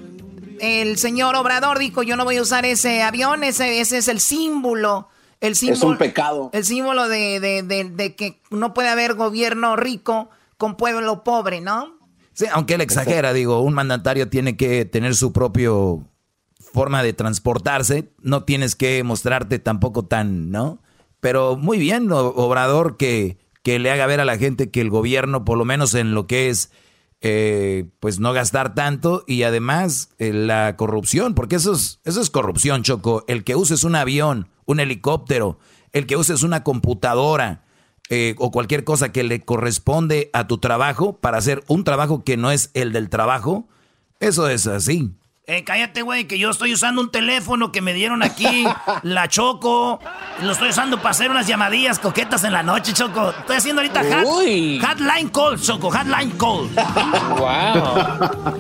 el 0.61 0.99
señor 0.99 1.35
Obrador 1.37 1.79
dijo, 1.79 2.03
yo 2.03 2.17
no 2.17 2.25
voy 2.25 2.37
a 2.37 2.43
usar 2.43 2.65
ese 2.67 3.03
avión, 3.03 3.45
ese, 3.45 3.81
ese 3.81 3.99
es 3.99 4.09
el 4.09 4.21
símbolo. 4.21 5.09
El 5.41 5.55
símbolo, 5.55 5.77
es 5.77 5.85
un 5.85 5.99
pecado. 5.99 6.51
El 6.53 6.65
símbolo 6.65 7.09
de, 7.09 7.41
de, 7.41 8.15
que 8.17 8.41
no 8.51 8.75
puede 8.75 8.89
haber 8.89 9.15
gobierno 9.15 9.77
rico 9.77 10.31
con 10.57 10.77
pueblo 10.77 11.23
pobre, 11.23 11.61
¿no? 11.61 11.97
Sí, 12.33 12.47
aunque 12.53 12.75
él 12.75 12.81
exagera, 12.81 13.33
digo, 13.33 13.61
un 13.61 13.75
mandatario 13.75 14.29
tiene 14.29 14.57
que 14.57 14.85
tener 14.85 15.15
su 15.15 15.33
propio 15.33 16.05
forma 16.73 17.03
de 17.03 17.13
transportarse, 17.13 18.13
no 18.21 18.45
tienes 18.45 18.75
que 18.75 19.03
mostrarte 19.05 19.59
tampoco 19.59 20.05
tan, 20.05 20.51
¿no? 20.51 20.81
Pero 21.21 21.57
muy 21.57 21.79
bien, 21.79 22.11
Obrador, 22.13 22.97
que, 22.97 23.39
que 23.63 23.79
le 23.79 23.91
haga 23.91 24.07
ver 24.07 24.21
a 24.21 24.25
la 24.25 24.39
gente 24.39 24.71
que 24.71 24.81
el 24.81 24.91
gobierno, 24.91 25.45
por 25.45 25.59
lo 25.59 25.65
menos 25.65 25.95
en 25.95 26.15
lo 26.15 26.27
que 26.27 26.49
es, 26.49 26.71
eh, 27.21 27.87
pues 27.99 28.21
no 28.21 28.33
gastar 28.33 28.75
tanto 28.77 29.25
y 29.27 29.43
además 29.43 30.11
eh, 30.19 30.33
la 30.33 30.77
corrupción, 30.77 31.35
porque 31.35 31.57
eso 31.57 31.73
es, 31.73 32.01
eso 32.05 32.21
es 32.21 32.31
corrupción, 32.31 32.85
Choco. 32.85 33.25
El 33.27 33.43
que 33.43 33.57
uses 33.57 33.83
un 33.83 33.97
avión, 33.97 34.49
un 34.67 34.79
helicóptero, 34.79 35.59
el 35.93 36.07
que 36.07 36.17
uses 36.17 36.45
una 36.45 36.63
computadora 36.63 37.65
eh, 38.11 38.37
o 38.39 38.53
cualquier 38.53 38.85
cosa 38.85 39.11
que 39.11 39.25
le 39.25 39.45
corresponde 39.45 40.31
a 40.33 40.47
tu 40.47 40.59
trabajo 40.59 41.19
para 41.19 41.39
hacer 41.39 41.65
un 41.67 41.83
trabajo 41.83 42.23
que 42.23 42.37
no 42.37 42.53
es 42.53 42.71
el 42.75 42.93
del 42.93 43.09
trabajo, 43.09 43.67
eso 44.21 44.49
es 44.49 44.67
así. 44.69 45.11
Eh, 45.51 45.65
cállate, 45.65 46.03
güey, 46.03 46.27
que 46.27 46.39
yo 46.39 46.51
estoy 46.51 46.75
usando 46.75 47.01
un 47.01 47.11
teléfono 47.11 47.73
que 47.73 47.81
me 47.81 47.95
dieron 47.95 48.23
aquí, 48.23 48.67
la 49.03 49.29
Choco. 49.29 49.99
Lo 50.43 50.53
estoy 50.53 50.69
usando 50.69 50.99
para 50.99 51.13
hacer 51.13 51.31
unas 51.31 51.47
llamadillas 51.47 51.99
coquetas 51.99 52.45
en 52.45 52.53
la 52.53 52.63
noche, 52.63 52.93
Choco. 52.93 53.31
Estoy 53.31 53.57
haciendo 53.57 53.81
ahorita 53.81 54.01
hat, 54.01 54.27
hotline 54.27 55.31
call, 55.31 55.59
Choco, 55.59 55.91
hotline 55.91 56.33
call. 56.33 56.69
wow. 57.39 58.59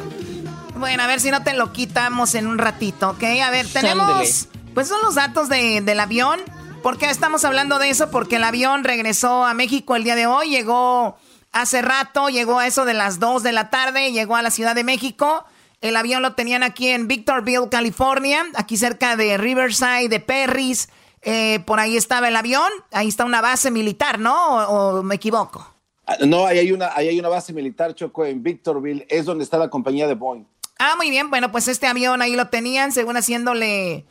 bueno, 0.76 1.02
a 1.02 1.06
ver 1.06 1.20
si 1.20 1.30
no 1.30 1.42
te 1.42 1.52
lo 1.52 1.74
quitamos 1.74 2.34
en 2.34 2.46
un 2.46 2.56
ratito, 2.56 3.10
¿ok? 3.10 3.22
A 3.44 3.50
ver, 3.50 3.68
tenemos... 3.70 4.48
Pues 4.72 4.88
son 4.88 5.02
los 5.02 5.14
datos 5.14 5.50
del 5.50 6.00
avión. 6.00 6.40
¿Por 6.82 6.96
qué 6.96 7.10
estamos 7.10 7.44
hablando 7.44 7.78
de 7.78 7.90
eso? 7.90 8.10
Porque 8.10 8.36
el 8.36 8.44
avión 8.44 8.82
regresó 8.82 9.44
a 9.44 9.52
México 9.52 9.94
el 9.94 10.04
día 10.04 10.16
de 10.16 10.26
hoy, 10.26 10.48
llegó 10.48 11.18
hace 11.52 11.82
rato, 11.82 12.30
llegó 12.30 12.60
a 12.60 12.66
eso 12.66 12.86
de 12.86 12.94
las 12.94 13.20
2 13.20 13.42
de 13.42 13.52
la 13.52 13.68
tarde, 13.68 14.10
llegó 14.10 14.36
a 14.36 14.42
la 14.42 14.50
Ciudad 14.50 14.74
de 14.74 14.84
México. 14.84 15.44
El 15.80 15.96
avión 15.96 16.22
lo 16.22 16.34
tenían 16.34 16.62
aquí 16.62 16.88
en 16.88 17.06
Victorville, 17.06 17.68
California, 17.70 18.44
aquí 18.56 18.76
cerca 18.76 19.16
de 19.16 19.38
Riverside, 19.38 20.08
de 20.08 20.18
Perris. 20.18 20.88
Eh, 21.22 21.60
por 21.66 21.78
ahí 21.78 21.96
estaba 21.96 22.28
el 22.28 22.36
avión. 22.36 22.68
Ahí 22.90 23.08
está 23.08 23.24
una 23.24 23.40
base 23.40 23.70
militar, 23.70 24.18
¿no? 24.18 24.68
¿O, 24.68 25.02
me 25.02 25.14
equivoco? 25.16 25.74
Ah, 26.06 26.16
no, 26.26 26.46
ahí 26.46 26.58
hay, 26.58 26.72
una, 26.72 26.90
ahí 26.94 27.08
hay 27.08 27.18
una 27.18 27.28
base 27.28 27.52
militar, 27.52 27.94
Choco, 27.94 28.24
en 28.24 28.42
Victorville. 28.42 29.06
Es 29.08 29.24
donde 29.24 29.44
está 29.44 29.56
la 29.56 29.70
compañía 29.70 30.08
de 30.08 30.14
Boeing. 30.14 30.44
Ah, 30.80 30.94
muy 30.96 31.10
bien. 31.10 31.30
Bueno, 31.30 31.52
pues 31.52 31.68
este 31.68 31.86
avión 31.86 32.22
ahí 32.22 32.34
lo 32.34 32.48
tenían, 32.48 32.90
según 32.90 33.16
haciéndole 33.16 34.04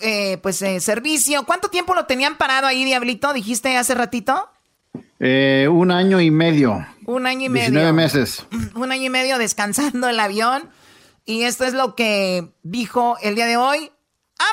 eh, 0.00 0.38
pues 0.42 0.60
eh, 0.60 0.80
servicio. 0.80 1.44
¿Cuánto 1.44 1.68
tiempo 1.68 1.94
lo 1.94 2.04
tenían 2.04 2.36
parado 2.36 2.66
ahí, 2.66 2.84
Diablito? 2.84 3.32
¿Dijiste 3.32 3.76
hace 3.76 3.94
ratito? 3.94 4.50
un 5.20 5.90
año 5.90 6.20
y 6.20 6.30
medio. 6.30 6.86
Un 7.06 7.26
año 7.26 7.46
y 7.46 7.48
medio. 7.48 7.70
19 7.70 7.92
meses. 7.94 8.44
Un 8.74 8.92
año 8.92 9.04
y 9.04 9.10
medio 9.10 9.38
descansando 9.38 10.06
el 10.06 10.20
avión. 10.20 10.68
Y 11.26 11.42
esto 11.42 11.64
es 11.64 11.72
lo 11.72 11.94
que 11.94 12.48
dijo 12.62 13.16
el 13.22 13.34
día 13.34 13.46
de 13.46 13.56
hoy 13.56 13.90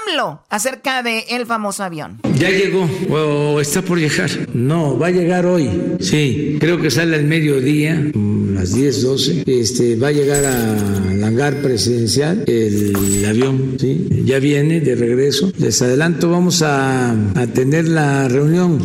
AMLO 0.07 0.43
acerca 0.49 1.01
de 1.03 1.25
el 1.31 1.45
famoso 1.45 1.83
avión. 1.83 2.19
Ya 2.37 2.49
llegó 2.49 2.87
o 3.09 3.59
está 3.59 3.81
por 3.81 3.99
llegar. 3.99 4.29
No, 4.53 4.97
va 4.97 5.07
a 5.07 5.11
llegar 5.11 5.45
hoy. 5.45 5.69
Sí, 5.99 6.57
creo 6.59 6.79
que 6.79 6.91
sale 6.91 7.15
al 7.15 7.25
mediodía, 7.25 8.01
las 8.53 8.73
10, 8.73 9.01
12. 9.03 9.43
Este, 9.47 9.95
va 9.95 10.09
a 10.09 10.11
llegar 10.11 10.45
al 10.45 11.23
hangar 11.23 11.61
presidencial 11.61 12.43
el 12.47 13.25
avión. 13.27 13.77
¿sí? 13.79 14.07
Ya 14.23 14.39
viene 14.39 14.81
de 14.81 14.95
regreso. 14.95 15.51
Les 15.57 15.81
adelanto, 15.81 16.29
vamos 16.29 16.61
a, 16.61 17.11
a 17.11 17.47
tener 17.47 17.87
la 17.87 18.27
reunión, 18.27 18.79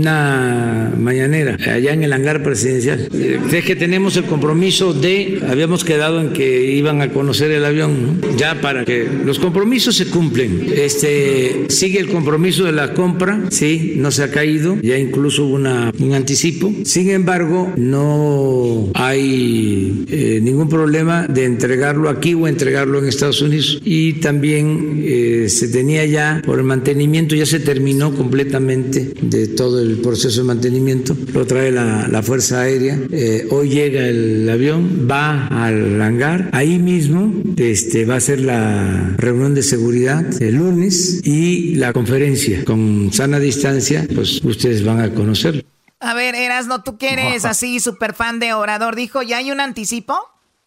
una 0.00 0.92
mañanera, 0.98 1.56
allá 1.66 1.92
en 1.92 2.02
el 2.02 2.12
hangar 2.12 2.42
presidencial. 2.42 3.08
Es 3.52 3.64
que 3.64 3.76
tenemos 3.76 4.16
el 4.16 4.24
compromiso 4.24 4.92
de, 4.92 5.40
habíamos 5.48 5.84
quedado 5.84 6.20
en 6.20 6.32
que 6.32 6.72
iban 6.72 7.02
a 7.02 7.10
conocer 7.10 7.50
el 7.50 7.64
avión, 7.64 8.20
ya 8.36 8.60
para 8.60 8.84
que 8.84 9.06
los 9.24 9.38
compromisos 9.38 9.96
se 9.96 10.06
cumplen. 10.06 10.66
Este, 10.74 11.66
sigue 11.68 12.00
el 12.00 12.08
compromiso 12.08 12.64
de 12.64 12.72
la 12.72 12.94
compra, 12.94 13.40
sí, 13.50 13.94
no 13.96 14.10
se 14.10 14.22
ha 14.22 14.30
caído, 14.30 14.76
ya 14.82 14.98
incluso 14.98 15.44
hubo 15.44 15.54
una, 15.54 15.92
un 15.98 16.14
anticipo. 16.14 16.72
Sin 16.84 17.10
embargo, 17.10 17.72
no 17.76 18.90
hay 18.94 20.04
eh, 20.10 20.40
ningún 20.42 20.68
problema 20.68 21.26
de 21.26 21.44
entregarlo 21.44 22.08
aquí 22.08 22.34
o 22.34 22.48
entregarlo 22.48 22.98
en 22.98 23.06
Estados 23.06 23.42
Unidos. 23.42 23.80
Y 23.84 24.14
también 24.14 25.02
eh, 25.04 25.46
se 25.48 25.68
tenía 25.68 26.04
ya, 26.06 26.42
por 26.44 26.58
el 26.58 26.64
mantenimiento, 26.64 27.34
ya 27.34 27.46
se 27.46 27.60
terminó 27.60 28.14
completamente 28.14 29.12
de 29.20 29.48
todo 29.48 29.80
el 29.80 29.89
proceso 29.98 30.40
de 30.40 30.46
mantenimiento. 30.46 31.16
Lo 31.32 31.46
trae 31.46 31.70
la, 31.70 32.08
la 32.08 32.22
Fuerza 32.22 32.60
Aérea. 32.62 32.98
Eh, 33.10 33.46
hoy 33.50 33.68
llega 33.68 34.06
el 34.06 34.48
avión, 34.48 35.08
va 35.10 35.46
al 35.46 36.00
hangar. 36.00 36.50
Ahí 36.52 36.78
mismo 36.78 37.32
este, 37.56 38.04
va 38.04 38.16
a 38.16 38.20
ser 38.20 38.40
la 38.40 39.14
reunión 39.16 39.54
de 39.54 39.62
seguridad 39.62 40.24
el 40.40 40.54
lunes 40.56 41.20
y 41.24 41.74
la 41.74 41.92
conferencia 41.92 42.64
con 42.64 43.12
sana 43.12 43.38
distancia, 43.38 44.06
pues 44.14 44.42
ustedes 44.44 44.84
van 44.84 45.00
a 45.00 45.12
conocer. 45.12 45.64
A 46.00 46.14
ver, 46.14 46.34
Erasno, 46.34 46.82
tú 46.82 46.96
que 46.96 47.12
eres 47.12 47.44
así 47.44 47.78
súper 47.78 48.14
fan 48.14 48.40
de 48.40 48.54
Orador, 48.54 48.96
dijo, 48.96 49.22
¿ya 49.22 49.38
hay 49.38 49.50
un 49.50 49.60
anticipo? 49.60 50.18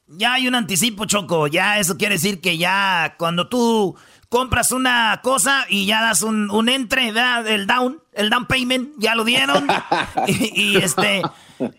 Ya 0.07 0.33
hay 0.33 0.47
un 0.47 0.53
anticipo, 0.53 1.05
Choco. 1.05 1.47
Ya 1.47 1.79
eso 1.79 1.97
quiere 1.97 2.15
decir 2.15 2.39
que 2.39 2.57
ya 2.57 3.15
cuando 3.17 3.49
tú 3.49 3.95
compras 4.29 4.71
una 4.71 5.19
cosa 5.23 5.65
y 5.69 5.87
ya 5.87 6.01
das 6.01 6.21
un, 6.21 6.51
un 6.51 6.69
entre, 6.69 7.09
el 7.47 7.65
down, 7.65 8.02
el 8.15 8.29
down 8.29 8.47
payment, 8.47 8.93
ya 8.97 9.15
lo 9.15 9.23
dieron. 9.23 9.67
y, 10.27 10.77
este, 10.77 11.21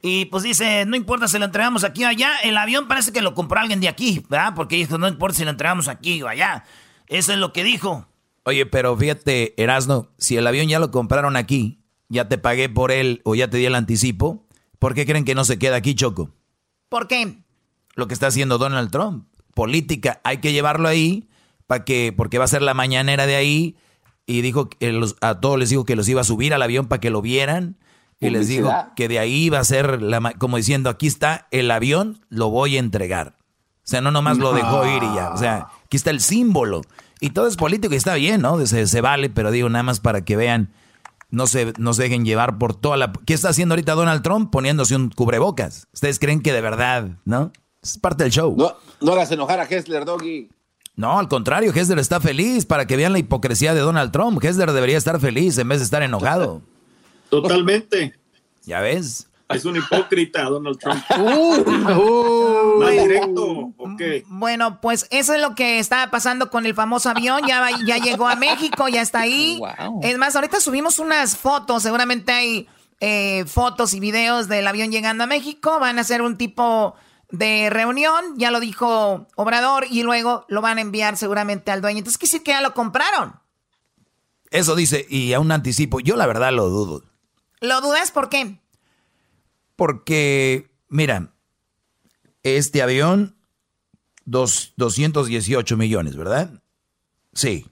y 0.02 0.26
pues 0.26 0.42
dice, 0.42 0.84
no 0.86 0.96
importa 0.96 1.28
si 1.28 1.38
lo 1.38 1.44
entregamos 1.44 1.84
aquí 1.84 2.04
o 2.04 2.08
allá, 2.08 2.30
el 2.42 2.56
avión 2.56 2.88
parece 2.88 3.12
que 3.12 3.22
lo 3.22 3.34
compró 3.34 3.60
alguien 3.60 3.80
de 3.80 3.88
aquí, 3.88 4.24
¿verdad? 4.28 4.52
Porque 4.54 4.76
dijo, 4.76 4.98
no 4.98 5.08
importa 5.08 5.38
si 5.38 5.44
lo 5.44 5.50
entregamos 5.50 5.88
aquí 5.88 6.22
o 6.22 6.28
allá. 6.28 6.64
Eso 7.06 7.32
es 7.32 7.38
lo 7.38 7.52
que 7.52 7.64
dijo. 7.64 8.06
Oye, 8.44 8.66
pero 8.66 8.96
fíjate, 8.96 9.60
Erasno, 9.62 10.10
si 10.18 10.36
el 10.36 10.46
avión 10.46 10.68
ya 10.68 10.78
lo 10.78 10.90
compraron 10.90 11.36
aquí, 11.36 11.80
ya 12.08 12.28
te 12.28 12.38
pagué 12.38 12.68
por 12.68 12.92
él 12.92 13.20
o 13.24 13.34
ya 13.34 13.48
te 13.48 13.56
di 13.56 13.66
el 13.66 13.74
anticipo, 13.74 14.46
¿por 14.78 14.94
qué 14.94 15.06
creen 15.06 15.24
que 15.24 15.34
no 15.34 15.44
se 15.44 15.58
queda 15.58 15.76
aquí, 15.76 15.94
Choco? 15.94 16.30
¿Por 16.88 17.08
qué? 17.08 17.38
Lo 17.94 18.06
que 18.06 18.14
está 18.14 18.26
haciendo 18.26 18.58
Donald 18.58 18.90
Trump. 18.90 19.26
Política, 19.54 20.20
hay 20.24 20.38
que 20.38 20.52
llevarlo 20.52 20.88
ahí 20.88 21.28
para 21.66 21.84
que, 21.84 22.12
porque 22.14 22.38
va 22.38 22.44
a 22.44 22.48
ser 22.48 22.62
la 22.62 22.74
mañanera 22.74 23.26
de 23.26 23.36
ahí. 23.36 23.76
Y 24.26 24.40
dijo 24.40 24.68
que 24.68 25.00
a 25.20 25.40
todos 25.40 25.58
les 25.58 25.70
dijo 25.70 25.84
que 25.84 25.96
los 25.96 26.08
iba 26.08 26.20
a 26.20 26.24
subir 26.24 26.54
al 26.54 26.62
avión 26.62 26.86
para 26.86 27.00
que 27.00 27.10
lo 27.10 27.22
vieran. 27.22 27.76
Y 28.20 28.30
les 28.30 28.48
digo 28.48 28.72
que 28.96 29.08
de 29.08 29.18
ahí 29.18 29.50
va 29.50 29.58
a 29.58 29.64
ser, 29.64 30.00
la, 30.00 30.32
como 30.38 30.56
diciendo, 30.56 30.88
aquí 30.88 31.06
está 31.06 31.46
el 31.50 31.70
avión, 31.70 32.24
lo 32.30 32.48
voy 32.48 32.76
a 32.76 32.80
entregar. 32.80 33.36
O 33.38 33.86
sea, 33.86 34.00
no 34.00 34.10
nomás 34.10 34.38
lo 34.38 34.54
dejó 34.54 34.86
ir 34.86 35.02
y 35.02 35.14
ya. 35.14 35.30
O 35.30 35.36
sea, 35.36 35.68
aquí 35.84 35.98
está 35.98 36.10
el 36.10 36.20
símbolo. 36.20 36.80
Y 37.20 37.30
todo 37.30 37.46
es 37.46 37.56
político 37.56 37.92
y 37.92 37.98
está 37.98 38.14
bien, 38.14 38.40
¿no? 38.40 38.64
Se, 38.66 38.86
se 38.86 39.00
vale, 39.02 39.28
pero 39.28 39.50
digo 39.50 39.68
nada 39.68 39.82
más 39.82 40.00
para 40.00 40.24
que 40.24 40.36
vean 40.36 40.72
no 41.34 41.46
se, 41.46 41.74
no 41.78 41.92
se 41.92 42.04
dejen 42.04 42.24
llevar 42.24 42.58
por 42.58 42.74
toda 42.74 42.96
la... 42.96 43.12
¿Qué 43.26 43.34
está 43.34 43.50
haciendo 43.50 43.74
ahorita 43.74 43.94
Donald 43.94 44.22
Trump? 44.22 44.50
Poniéndose 44.50 44.96
un 44.96 45.10
cubrebocas. 45.10 45.88
¿Ustedes 45.92 46.18
creen 46.18 46.40
que 46.40 46.52
de 46.52 46.60
verdad, 46.60 47.18
no? 47.24 47.52
Es 47.82 47.98
parte 47.98 48.24
del 48.24 48.32
show. 48.32 48.54
No, 48.56 48.74
no 49.00 49.12
hagas 49.12 49.30
enojar 49.32 49.60
a 49.60 49.64
Hessler, 49.64 50.04
Doggy. 50.04 50.48
No, 50.96 51.18
al 51.18 51.28
contrario, 51.28 51.72
Hessler 51.74 51.98
está 51.98 52.20
feliz 52.20 52.66
para 52.66 52.86
que 52.86 52.96
vean 52.96 53.12
la 53.12 53.18
hipocresía 53.18 53.74
de 53.74 53.80
Donald 53.80 54.12
Trump. 54.12 54.42
Hessler 54.42 54.72
debería 54.72 54.96
estar 54.96 55.18
feliz 55.20 55.58
en 55.58 55.68
vez 55.68 55.80
de 55.80 55.84
estar 55.84 56.02
enojado. 56.02 56.62
Totalmente. 57.30 58.14
¿Ya 58.64 58.80
ves? 58.80 59.28
Es 59.48 59.64
un 59.64 59.76
hipócrita, 59.76 60.44
Donald 60.44 60.78
Trump. 60.78 61.02
Uh, 61.16 62.80
Más 62.80 62.92
directo, 62.92 63.72
Bueno, 64.26 64.80
pues 64.80 65.06
eso 65.10 65.34
es 65.34 65.40
lo 65.40 65.54
que 65.54 65.78
está 65.78 66.10
pasando 66.10 66.50
con 66.50 66.66
el 66.66 66.74
famoso 66.74 67.10
avión. 67.10 67.42
Ya, 67.46 67.68
ya 67.86 67.98
llegó 67.98 68.26
a 68.26 68.36
México, 68.36 68.88
ya 68.88 69.02
está 69.02 69.20
ahí. 69.20 69.60
Es 70.02 70.18
más, 70.18 70.34
ahorita 70.34 70.60
subimos 70.60 70.98
unas 70.98 71.36
fotos. 71.36 71.82
Seguramente 71.82 72.32
hay 72.32 72.68
eh, 73.00 73.44
fotos 73.46 73.94
y 73.94 74.00
videos 74.00 74.48
del 74.48 74.66
avión 74.66 74.90
llegando 74.90 75.24
a 75.24 75.26
México. 75.26 75.78
Van 75.78 75.98
a 75.98 76.02
hacer 76.02 76.22
un 76.22 76.36
tipo 76.36 76.94
de 77.38 77.68
reunión, 77.70 78.36
ya 78.36 78.50
lo 78.50 78.60
dijo 78.60 79.26
Obrador, 79.36 79.86
y 79.90 80.02
luego 80.02 80.44
lo 80.48 80.60
van 80.60 80.78
a 80.78 80.80
enviar 80.80 81.16
seguramente 81.16 81.70
al 81.70 81.80
dueño. 81.80 81.98
Entonces, 81.98 82.18
¿qué 82.18 82.26
decir 82.26 82.42
que 82.42 82.52
ya 82.52 82.60
lo 82.60 82.74
compraron? 82.74 83.34
Eso 84.50 84.76
dice, 84.76 85.06
y 85.08 85.32
a 85.32 85.40
un 85.40 85.50
anticipo, 85.50 86.00
yo 86.00 86.16
la 86.16 86.26
verdad 86.26 86.52
lo 86.52 86.68
dudo. 86.68 87.02
¿Lo 87.60 87.80
dudas 87.80 88.10
por 88.10 88.28
qué? 88.28 88.60
Porque, 89.74 90.70
mira, 90.88 91.32
este 92.42 92.82
avión, 92.82 93.36
dos, 94.24 94.74
218 94.76 95.76
millones, 95.76 96.16
¿verdad? 96.16 96.62
Sí. 97.32 97.66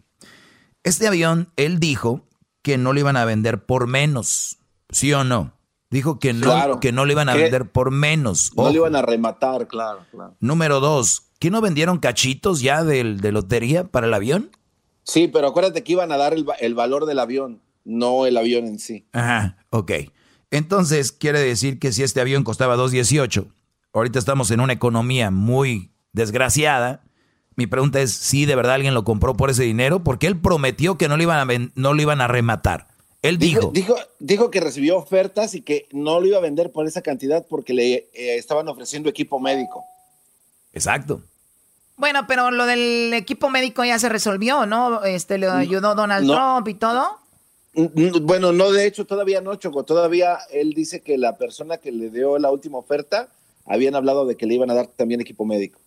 Este 0.82 1.06
avión, 1.06 1.52
él 1.56 1.78
dijo 1.78 2.26
que 2.62 2.78
no 2.78 2.93
lo 2.93 3.01
iban 3.01 3.16
a 3.16 3.24
vender 3.24 3.64
por 3.64 3.86
menos, 3.86 4.59
¿sí 4.90 5.12
o 5.12 5.22
no? 5.22 5.52
Dijo 5.93 6.19
que 6.19 6.32
no, 6.32 6.81
que 6.81 6.90
no 6.90 7.05
le 7.05 7.12
iban 7.12 7.28
a 7.28 7.35
vender 7.35 7.70
por 7.70 7.90
menos. 7.90 8.51
No 8.56 8.70
le 8.70 8.77
iban 8.77 8.97
a 8.97 9.02
rematar, 9.02 9.69
claro, 9.69 10.01
claro. 10.10 10.35
Número 10.40 10.81
dos, 10.81 11.24
¿qué 11.39 11.51
no 11.51 11.60
vendieron 11.60 11.98
cachitos 11.98 12.62
ya 12.62 12.82
de, 12.82 13.05
de 13.14 13.31
lotería 13.31 13.85
para 13.85 14.06
el 14.06 14.14
avión? 14.14 14.51
Sí, 15.05 15.28
pero 15.28 15.48
acuérdate 15.48 15.85
que 15.85 15.93
iban 15.93 16.10
a 16.10 16.16
dar 16.16 16.32
el, 16.32 16.47
el, 16.60 16.74
valor 16.74 17.05
del 17.05 17.19
avión, 17.19 17.60
no 17.85 18.24
el 18.24 18.39
avión 18.39 18.66
en 18.66 18.78
sí. 18.78 19.05
Ajá, 19.12 19.59
ok. 19.69 19.93
Entonces, 20.51 21.12
quiere 21.12 21.40
decir 21.40 21.78
que 21.78 21.93
si 21.93 22.02
este 22.02 22.23
avión 22.23 22.43
costaba 22.43 22.74
2.18, 22.74 23.52
ahorita 23.93 24.19
estamos 24.19 24.51
en 24.51 24.60
una 24.60 24.73
economía 24.73 25.31
muy 25.31 25.93
desgraciada. 26.12 27.02
Mi 27.55 27.66
pregunta 27.66 28.01
es 28.01 28.12
si 28.14 28.47
de 28.47 28.56
verdad 28.56 28.77
alguien 28.77 28.94
lo 28.94 29.05
compró 29.05 29.35
por 29.35 29.51
ese 29.51 29.64
dinero, 29.64 30.02
porque 30.02 30.27
él 30.27 30.40
prometió 30.40 30.97
que 30.97 31.09
no 31.09 31.19
lo 31.19 31.23
iban 31.23 31.51
a, 31.51 31.70
no 31.74 31.93
lo 31.93 32.01
iban 32.01 32.23
a 32.23 32.28
rematar. 32.28 32.89
Él 33.23 33.39
dijo 33.39 33.70
dijo, 33.73 33.97
dijo. 34.19 34.51
que 34.51 34.61
recibió 34.61 34.97
ofertas 34.97 35.55
y 35.55 35.62
que 35.62 35.86
no 35.93 36.20
lo 36.20 36.27
iba 36.27 36.39
a 36.39 36.40
vender 36.40 36.73
por 36.73 36.86
esa 36.86 37.03
cantidad 37.03 37.47
porque 37.49 37.73
le 37.73 37.94
eh, 37.94 38.36
estaban 38.36 38.69
ofreciendo 38.69 39.09
equipo 39.09 39.39
médico. 39.39 39.85
Exacto. 40.73 41.23
Bueno, 41.97 42.27
pero 42.27 42.51
lo 42.51 42.66
del 42.66 43.15
equipo 43.15 43.49
médico 43.49 43.85
ya 43.85 43.99
se 44.01 44.09
resolvió, 44.09 44.66
¿no? 44.66 45.05
Este 45.05 45.39
le 45.39 45.47
ayudó 45.47 45.94
Donald 45.94 46.28
Trump 46.28 46.66
y 46.66 46.74
todo. 46.74 47.19
Bueno, 47.74 48.53
no, 48.53 48.73
de 48.73 48.86
hecho 48.86 49.07
todavía 49.07 49.40
no, 49.40 49.55
Choco. 49.55 49.85
Todavía 49.85 50.39
él 50.51 50.74
dice 50.74 51.01
que 51.01 51.16
la 51.16 51.36
persona 51.36 51.78
que 51.78 51.93
le 51.93 52.11
dio 52.11 52.39
la 52.39 52.51
última 52.51 52.78
oferta 52.78 53.28
habían 53.66 53.94
hablado 53.94 54.27
de 54.27 54.36
que 54.36 54.47
le 54.47 54.55
iban 54.55 54.70
a 54.70 54.74
dar 54.74 54.89
también 54.89 55.20
equipo 55.20 55.44
médico. 55.44 55.78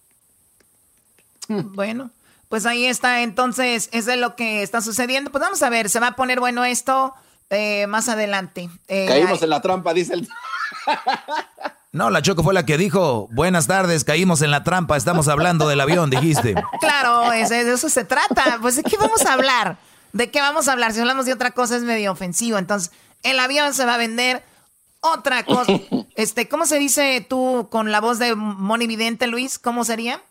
Bueno, 1.48 2.12
pues 2.48 2.66
ahí 2.66 2.86
está. 2.86 3.22
Entonces, 3.22 3.90
eso 3.92 4.12
es 4.12 4.18
lo 4.18 4.36
que 4.36 4.64
está 4.64 4.82
sucediendo. 4.82 5.32
Pues 5.32 5.42
vamos 5.42 5.62
a 5.62 5.70
ver, 5.70 5.90
se 5.90 6.00
va 6.00 6.08
a 6.08 6.16
poner 6.16 6.40
bueno 6.40 6.64
esto. 6.64 7.14
Eh, 7.50 7.88
más 7.88 8.10
adelante. 8.10 8.70
Eh, 8.88 9.06
caímos 9.08 9.42
en 9.42 9.50
la 9.50 9.62
trampa, 9.62 9.94
dice 9.94 10.14
el... 10.14 10.28
No, 11.96 12.10
la 12.10 12.22
Choco 12.22 12.44
fue 12.44 12.54
la 12.54 12.66
que 12.66 12.78
dijo, 12.78 13.30
buenas 13.32 13.68
tardes, 13.68 14.04
caímos 14.04 14.42
en 14.42 14.52
la 14.52 14.66
trampa, 14.66 14.98
estamos 14.98 15.30
hablando 15.30 15.66
del 15.70 15.80
avión, 15.80 16.10
dijiste. 16.10 16.54
Claro, 16.82 17.30
de 17.30 17.74
eso 17.74 17.88
se 17.88 18.04
trata. 18.04 18.58
Pues 18.62 18.76
de 18.76 18.84
qué 18.84 18.98
vamos 18.98 19.26
a 19.26 19.32
hablar. 19.32 19.78
¿De 20.12 20.30
qué 20.30 20.42
vamos 20.42 20.68
a 20.68 20.74
hablar? 20.74 20.92
Si 20.92 21.00
hablamos 21.00 21.26
de 21.26 21.32
otra 21.32 21.52
cosa 21.52 21.78
es 21.78 21.84
medio 21.84 22.12
ofensivo. 22.12 22.58
Entonces, 22.58 22.92
el 23.24 23.40
avión 23.40 23.74
se 23.74 23.86
va 23.86 23.94
a 23.94 23.98
vender 23.98 24.44
otra 25.00 25.46
cosa. 25.46 25.72
Este, 26.16 26.48
¿cómo 26.48 26.66
se 26.66 26.80
dice 26.80 27.26
tú 27.30 27.68
con 27.70 27.92
la 27.92 28.00
voz 28.00 28.20
de 28.20 28.36
Moni 28.36 28.88
Vidente, 28.88 29.28
Luis? 29.28 29.60
¿Cómo 29.60 29.84
sería? 29.84 30.22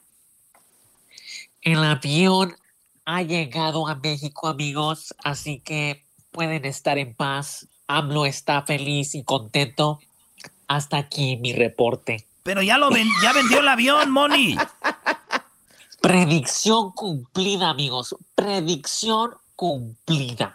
El 1.61 1.82
avión 1.82 2.57
ha 3.05 3.23
llegado 3.23 3.86
a 3.86 3.95
México, 3.95 4.49
amigos, 4.49 5.15
así 5.23 5.61
que 5.61 6.05
pueden 6.35 6.65
estar 6.66 6.98
en 6.98 7.15
paz. 7.15 7.69
AMLO 7.86 8.27
está 8.27 8.62
feliz 8.62 9.15
y 9.15 9.23
contento. 9.23 10.01
Hasta 10.66 10.98
aquí 10.98 11.36
mi 11.36 11.52
reporte. 11.52 12.27
Pero 12.43 12.61
ya 12.61 12.77
lo 12.77 12.90
ven, 12.90 13.09
ya 13.23 13.32
vendió 13.32 13.61
el 13.61 13.69
avión, 13.69 14.11
Moni. 14.11 14.56
Predicción 16.02 16.90
cumplida, 16.93 17.70
amigos. 17.70 18.16
Predicción 18.35 19.31
cumplida. 19.56 20.55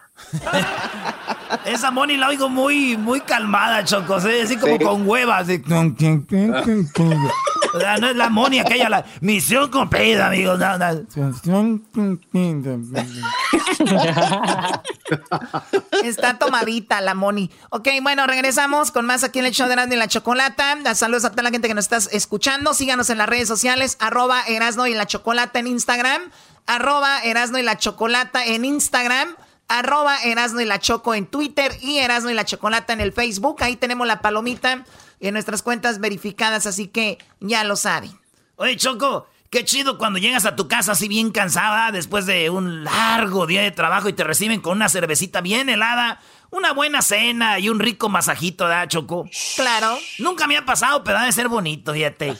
Esa 1.65 1.89
Moni 1.89 2.17
la 2.17 2.27
oigo 2.27 2.49
muy, 2.49 2.97
muy 2.97 3.21
calmada, 3.21 3.83
Choco, 3.83 4.15
así 4.15 4.57
como 4.57 4.77
con 4.77 5.07
huevas. 5.07 5.47
O 7.73 7.79
sea, 7.79 7.97
no 7.97 8.07
es 8.07 8.15
la 8.15 8.29
Moni 8.29 8.59
aquella, 8.59 8.89
la 8.89 9.05
misión 9.21 9.69
cumplida, 9.69 10.27
amigos. 10.27 10.59
Está 16.03 16.37
tomadita 16.39 17.01
la 17.01 17.13
Moni. 17.13 17.51
Ok, 17.69 17.87
bueno, 18.01 18.27
regresamos 18.27 18.91
con 18.91 19.05
más 19.05 19.23
aquí 19.23 19.39
en 19.39 19.45
el 19.45 19.53
show 19.53 19.67
de 19.67 19.73
Erasmo 19.73 19.93
y 19.93 19.97
la 19.97 20.07
Chocolata. 20.07 20.77
Saludos 20.95 21.25
a 21.25 21.31
toda 21.31 21.43
la 21.43 21.51
gente 21.51 21.67
que 21.67 21.73
nos 21.73 21.91
está 21.91 21.97
escuchando. 22.15 22.73
Síganos 22.73 23.09
en 23.09 23.17
las 23.17 23.29
redes 23.29 23.47
sociales, 23.47 23.97
arroba 23.99 24.41
Erasmo 24.47 24.87
y 24.87 24.93
la 24.93 25.05
Chocolata 25.05 25.59
en 25.59 25.67
Instagram, 25.67 26.21
arroba 26.65 27.19
Erasmo 27.23 27.57
y 27.57 27.63
la 27.63 27.77
Chocolata 27.77 28.45
en 28.45 28.65
Instagram 28.65 29.35
arroba 29.69 30.17
Erasno 30.23 30.59
y 30.61 30.65
la 30.65 30.79
Choco 30.79 31.13
en 31.13 31.27
Twitter 31.27 31.71
y 31.81 31.99
Erasno 31.99 32.29
y 32.31 32.33
la 32.33 32.43
Chocolata 32.43 32.91
en 32.91 33.01
el 33.01 33.13
Facebook. 33.13 33.57
Ahí 33.61 33.75
tenemos 33.75 34.07
la 34.07 34.19
palomita 34.19 34.83
en 35.19 35.33
nuestras 35.33 35.61
cuentas 35.61 35.99
verificadas, 35.99 36.65
así 36.65 36.87
que 36.87 37.17
ya 37.39 37.63
lo 37.63 37.75
saben. 37.75 38.11
Oye, 38.55 38.75
Choco, 38.77 39.27
qué 39.49 39.65
chido 39.65 39.97
cuando 39.97 40.19
llegas 40.19 40.45
a 40.45 40.55
tu 40.55 40.67
casa 40.67 40.91
así 40.91 41.07
bien 41.07 41.31
cansada 41.31 41.91
después 41.91 42.25
de 42.25 42.49
un 42.49 42.83
largo 42.83 43.47
día 43.47 43.61
de 43.61 43.71
trabajo 43.71 44.09
y 44.09 44.13
te 44.13 44.23
reciben 44.23 44.61
con 44.61 44.77
una 44.77 44.89
cervecita 44.89 45.41
bien 45.41 45.69
helada, 45.69 46.19
una 46.51 46.73
buena 46.73 47.01
cena 47.01 47.59
y 47.59 47.69
un 47.69 47.79
rico 47.79 48.09
masajito, 48.09 48.65
¿verdad, 48.65 48.87
Choco? 48.87 49.29
Claro. 49.55 49.97
Nunca 50.17 50.47
me 50.47 50.57
ha 50.57 50.65
pasado, 50.65 51.03
pero 51.03 51.19
ha 51.19 51.25
de 51.25 51.31
ser 51.31 51.47
bonito, 51.47 51.93
fíjate. 51.93 52.31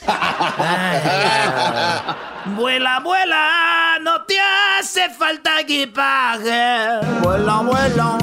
vuela, 2.55 2.99
vuela, 2.99 3.97
no 4.01 4.23
te 4.23 4.39
hace 4.39 5.09
falta 5.09 5.59
equipaje. 5.61 7.07
Vuela, 7.21 7.61
vuela. 7.61 8.17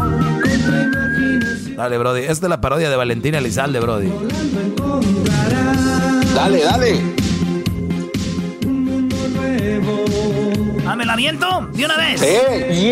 Dale, 1.77 1.99
Brody. 1.99 2.23
Esta 2.23 2.47
es 2.47 2.51
la 2.51 2.61
parodia 2.61 2.89
de 2.89 2.97
Valentina 2.97 3.39
Elizalde, 3.39 3.81
Brody. 3.81 4.11
Dale, 6.35 6.63
dale. 6.63 7.03
Ah, 10.87 10.97
¿me 10.97 11.05
la 11.05 11.17
viento? 11.17 11.69
¿De 11.73 11.85
una 11.85 11.97
vez? 11.97 12.21
Sí, 12.21 12.27
sí, 12.71 12.91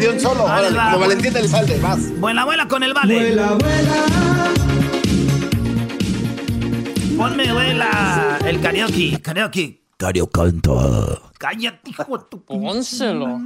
de 0.00 0.08
un 0.10 0.20
solo. 0.20 0.44
Vale, 0.44 0.68
como 0.68 1.00
Valentina 1.00 1.38
Elizalde, 1.38 1.76
más. 1.78 2.18
Vuela, 2.18 2.44
vuela 2.44 2.66
con 2.66 2.82
el 2.82 2.94
vale. 2.94 3.14
Vuela, 3.14 3.52
vuela. 3.52 4.04
Ponme, 7.16 7.52
vuela, 7.52 8.38
el 8.46 8.60
karaoke, 8.60 9.20
karaoke. 9.20 9.82
Cario 9.98 10.30
canta. 10.30 10.70
Cállate, 11.38 11.90
hijo 11.90 12.18
de 12.18 12.24
tu... 12.30 12.44
Pónselo. 12.44 13.40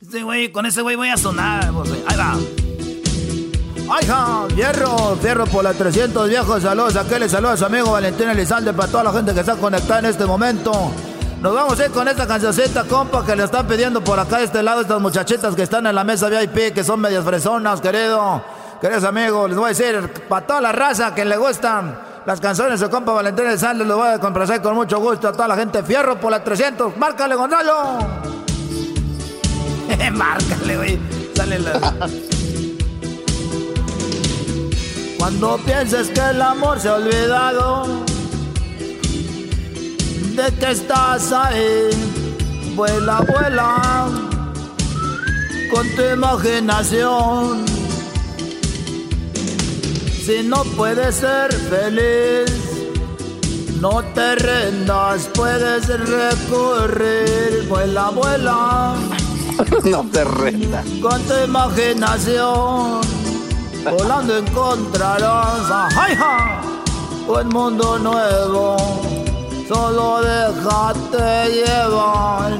Este 0.00 0.22
güey, 0.22 0.52
con 0.52 0.64
ese 0.64 0.80
güey 0.80 0.94
voy 0.94 1.08
a 1.08 1.16
sonar. 1.16 1.72
Ahí 2.06 2.16
va. 2.16 2.38
¡Ay, 3.90 4.06
ja! 4.06 4.46
Fierro, 4.54 5.16
fierro 5.16 5.46
por 5.46 5.64
las 5.64 5.76
300 5.76 6.28
viejos. 6.28 6.62
Saludos, 6.62 6.96
aquelles 6.96 7.30
saludos 7.30 7.54
a 7.54 7.56
su 7.58 7.64
amigo 7.66 7.92
Valentín 7.92 8.28
Elizalde 8.28 8.72
para 8.72 8.90
toda 8.90 9.04
la 9.04 9.12
gente 9.12 9.34
que 9.34 9.40
está 9.40 9.56
conectada 9.56 10.00
en 10.00 10.06
este 10.06 10.24
momento. 10.24 10.72
Nos 11.40 11.54
vamos 11.54 11.78
a 11.80 11.86
ir 11.86 11.90
con 11.90 12.06
esta 12.06 12.26
cancioncita, 12.26 12.84
compa, 12.84 13.26
que 13.26 13.34
le 13.34 13.44
están 13.44 13.66
pidiendo 13.66 14.02
por 14.02 14.18
acá 14.18 14.38
de 14.38 14.44
este 14.44 14.62
lado 14.62 14.82
estas 14.82 15.00
muchachitas 15.00 15.56
que 15.56 15.64
están 15.64 15.86
en 15.86 15.94
la 15.94 16.04
mesa 16.04 16.28
VIP, 16.28 16.72
que 16.72 16.84
son 16.84 17.00
medias 17.00 17.24
fresonas, 17.24 17.80
querido. 17.80 18.42
Queridos 18.80 19.04
amigos, 19.04 19.48
les 19.48 19.58
voy 19.58 19.66
a 19.66 19.68
decir, 19.68 20.08
para 20.28 20.46
toda 20.46 20.60
la 20.60 20.72
raza 20.72 21.14
que 21.14 21.24
le 21.24 21.36
gustan 21.36 21.98
las 22.24 22.40
canciones 22.40 22.78
de 22.78 22.88
compa 22.88 23.12
Valentín 23.12 23.46
Elizalde, 23.46 23.84
lo 23.84 23.96
voy 23.96 24.08
a 24.08 24.18
complacer 24.20 24.62
con 24.62 24.76
mucho 24.76 25.00
gusto 25.00 25.28
a 25.28 25.32
toda 25.32 25.48
la 25.48 25.56
gente. 25.56 25.82
Fierro 25.82 26.20
por 26.20 26.30
las 26.30 26.44
300. 26.44 26.96
¡Márcale, 26.96 27.34
Gonzalo! 27.34 27.98
Márcale, 30.12 30.76
güey. 30.76 31.00
Sale 31.34 31.58
la... 31.58 31.80
Cuando 35.22 35.56
pienses 35.58 36.08
que 36.08 36.20
el 36.20 36.42
amor 36.42 36.80
se 36.80 36.88
ha 36.88 36.94
olvidado 36.96 37.86
de 40.34 40.52
que 40.58 40.70
estás 40.72 41.30
ahí, 41.30 41.90
vuela, 42.74 43.20
vuela 43.20 44.08
con 45.72 45.88
tu 45.94 46.02
imaginación 46.02 47.64
Si 50.26 50.42
no 50.42 50.64
puedes 50.76 51.14
ser 51.14 51.52
feliz, 51.52 52.50
no 53.80 54.02
te 54.02 54.34
rendas, 54.34 55.30
puedes 55.32 55.86
recorrer. 55.86 57.68
Vuela, 57.68 58.10
vuela. 58.10 58.96
no 59.84 60.02
te 60.02 60.24
rendas. 60.24 60.84
Con 61.00 61.22
tu 61.22 61.34
imaginación, 61.44 63.02
volando 63.90 64.36
encontrarás 64.36 65.70
a 65.70 66.60
un 67.26 67.48
mundo 67.48 67.98
nuevo. 67.98 68.76
Solo 69.68 70.20
déjate 70.22 71.52
llevar. 71.52 72.52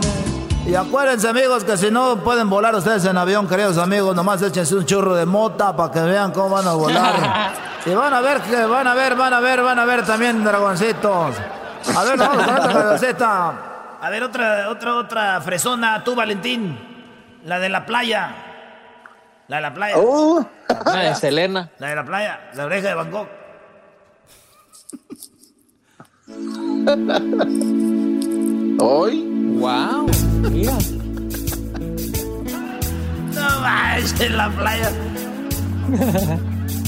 Y 0.64 0.74
acuérdense 0.74 1.28
amigos 1.28 1.64
que 1.64 1.76
si 1.76 1.90
no 1.90 2.16
pueden 2.18 2.48
volar 2.48 2.74
ustedes 2.74 3.04
en 3.04 3.18
avión, 3.18 3.48
queridos 3.48 3.78
amigos, 3.78 4.14
nomás 4.14 4.40
échense 4.42 4.74
un 4.76 4.86
churro 4.86 5.14
de 5.14 5.26
mota 5.26 5.76
para 5.76 5.92
que 5.92 6.00
vean 6.00 6.30
cómo 6.30 6.50
van 6.50 6.68
a 6.68 6.72
volar. 6.72 7.52
y 7.86 7.90
van 7.90 8.14
a 8.14 8.20
ver 8.20 8.40
que 8.42 8.64
van 8.64 8.86
a 8.86 8.94
ver, 8.94 9.16
van 9.16 9.34
a 9.34 9.40
ver, 9.40 9.62
van 9.62 9.78
a 9.78 9.84
ver 9.84 10.06
también 10.06 10.44
dragoncitos. 10.44 11.36
A 11.96 12.04
ver, 12.04 12.16
vamos 12.16 12.44
con 12.44 12.54
otra. 12.54 13.54
A 14.00 14.10
ver, 14.10 14.22
otra, 14.22 14.68
otra, 14.68 14.94
otra 14.94 15.40
fresona, 15.40 16.02
tú 16.04 16.14
Valentín. 16.14 16.78
La 17.44 17.58
de 17.58 17.68
la 17.68 17.84
playa. 17.84 18.51
La 19.52 19.58
de 19.58 19.62
la 19.64 19.74
playa. 19.74 19.94
Oh. 19.98 20.46
La 20.86 21.00
de 21.00 21.14
Selena. 21.14 21.70
La 21.78 21.88
de 21.90 21.96
la 21.96 22.04
playa, 22.06 22.40
la 22.54 22.64
oreja 22.64 22.88
de 22.88 22.94
Bangkok. 22.94 23.28
¿Hoy? 28.80 29.28
¡Wow! 29.58 30.06
Mira. 30.50 30.72
No 33.34 33.60
vayas 33.60 34.20
en 34.22 34.36
la 34.38 34.48
playa. 34.48 34.90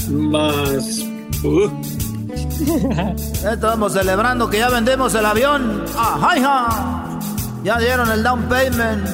Más. 0.09 1.01
Uh. 1.43 1.69
Estamos 3.47 3.93
celebrando 3.93 4.49
que 4.49 4.57
ya 4.57 4.69
vendemos 4.71 5.13
el 5.13 5.25
avión. 5.27 5.85
¡Ajá! 5.95 7.19
Ya 7.63 7.77
dieron 7.77 8.09
el 8.09 8.23
down 8.23 8.41
payment. 8.49 9.07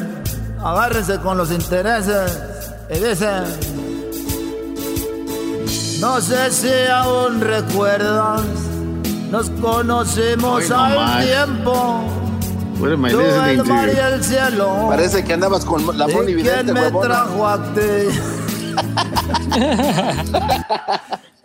Agárrense 0.63 1.19
con 1.19 1.37
los 1.37 1.51
intereses. 1.51 2.50
Y 2.91 2.99
dicen. 2.99 3.43
No 6.01 6.19
sé 6.19 6.51
si 6.51 6.87
aún 6.91 7.39
recuerdas. 7.39 8.41
Nos 9.29 9.49
conocimos 9.51 10.69
al 10.71 11.25
tiempo. 11.25 12.03
Tú, 12.77 12.87
el 12.87 12.97
mar 12.97 13.89
y 13.93 13.97
el 13.97 14.23
cielo. 14.23 14.87
Parece 14.89 15.23
que 15.23 15.33
andabas 15.33 15.63
con 15.63 15.97
la 15.97 16.07
Moni 16.07 16.33
¿Quién 16.33 16.73
me 16.73 16.91
trajo 16.91 17.47
a 17.47 17.57
ti? 17.73 18.09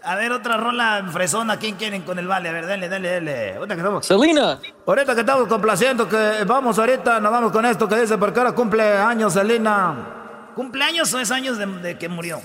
A 0.03 0.15
ver, 0.15 0.33
otra 0.33 0.57
rola 0.57 1.05
fresona. 1.13 1.59
¿Quién 1.59 1.75
quieren 1.75 2.03
con 2.03 2.19
el 2.19 2.29
vale? 2.29 2.49
A 2.49 2.53
ver, 2.53 2.67
dale, 2.67 2.89
dale, 2.89 3.11
dale. 3.11 3.57
Ahorita 3.57 3.75
que 3.75 3.81
estamos. 3.81 4.07
Selena. 4.07 4.59
Ahorita 4.87 5.15
que 5.15 5.21
estamos 5.21 5.49
complaciendo, 5.49 6.09
que 6.09 6.45
vamos 6.47 6.79
ahorita, 6.79 7.19
nos 7.19 7.33
vamos 7.33 7.53
con 7.53 7.67
esto 7.67 7.89
que 7.89 8.01
dice, 8.01 8.17
porque 8.17 8.39
ahora 8.39 8.53
cumple 8.53 8.97
años, 8.97 9.33
Selena. 9.33 10.16
¿Cumpleaños 10.57 11.13
o 11.13 11.21
es 11.21 11.31
años 11.31 11.59
de, 11.59 11.67
de 11.67 11.99
que 11.99 12.09
murió? 12.09 12.41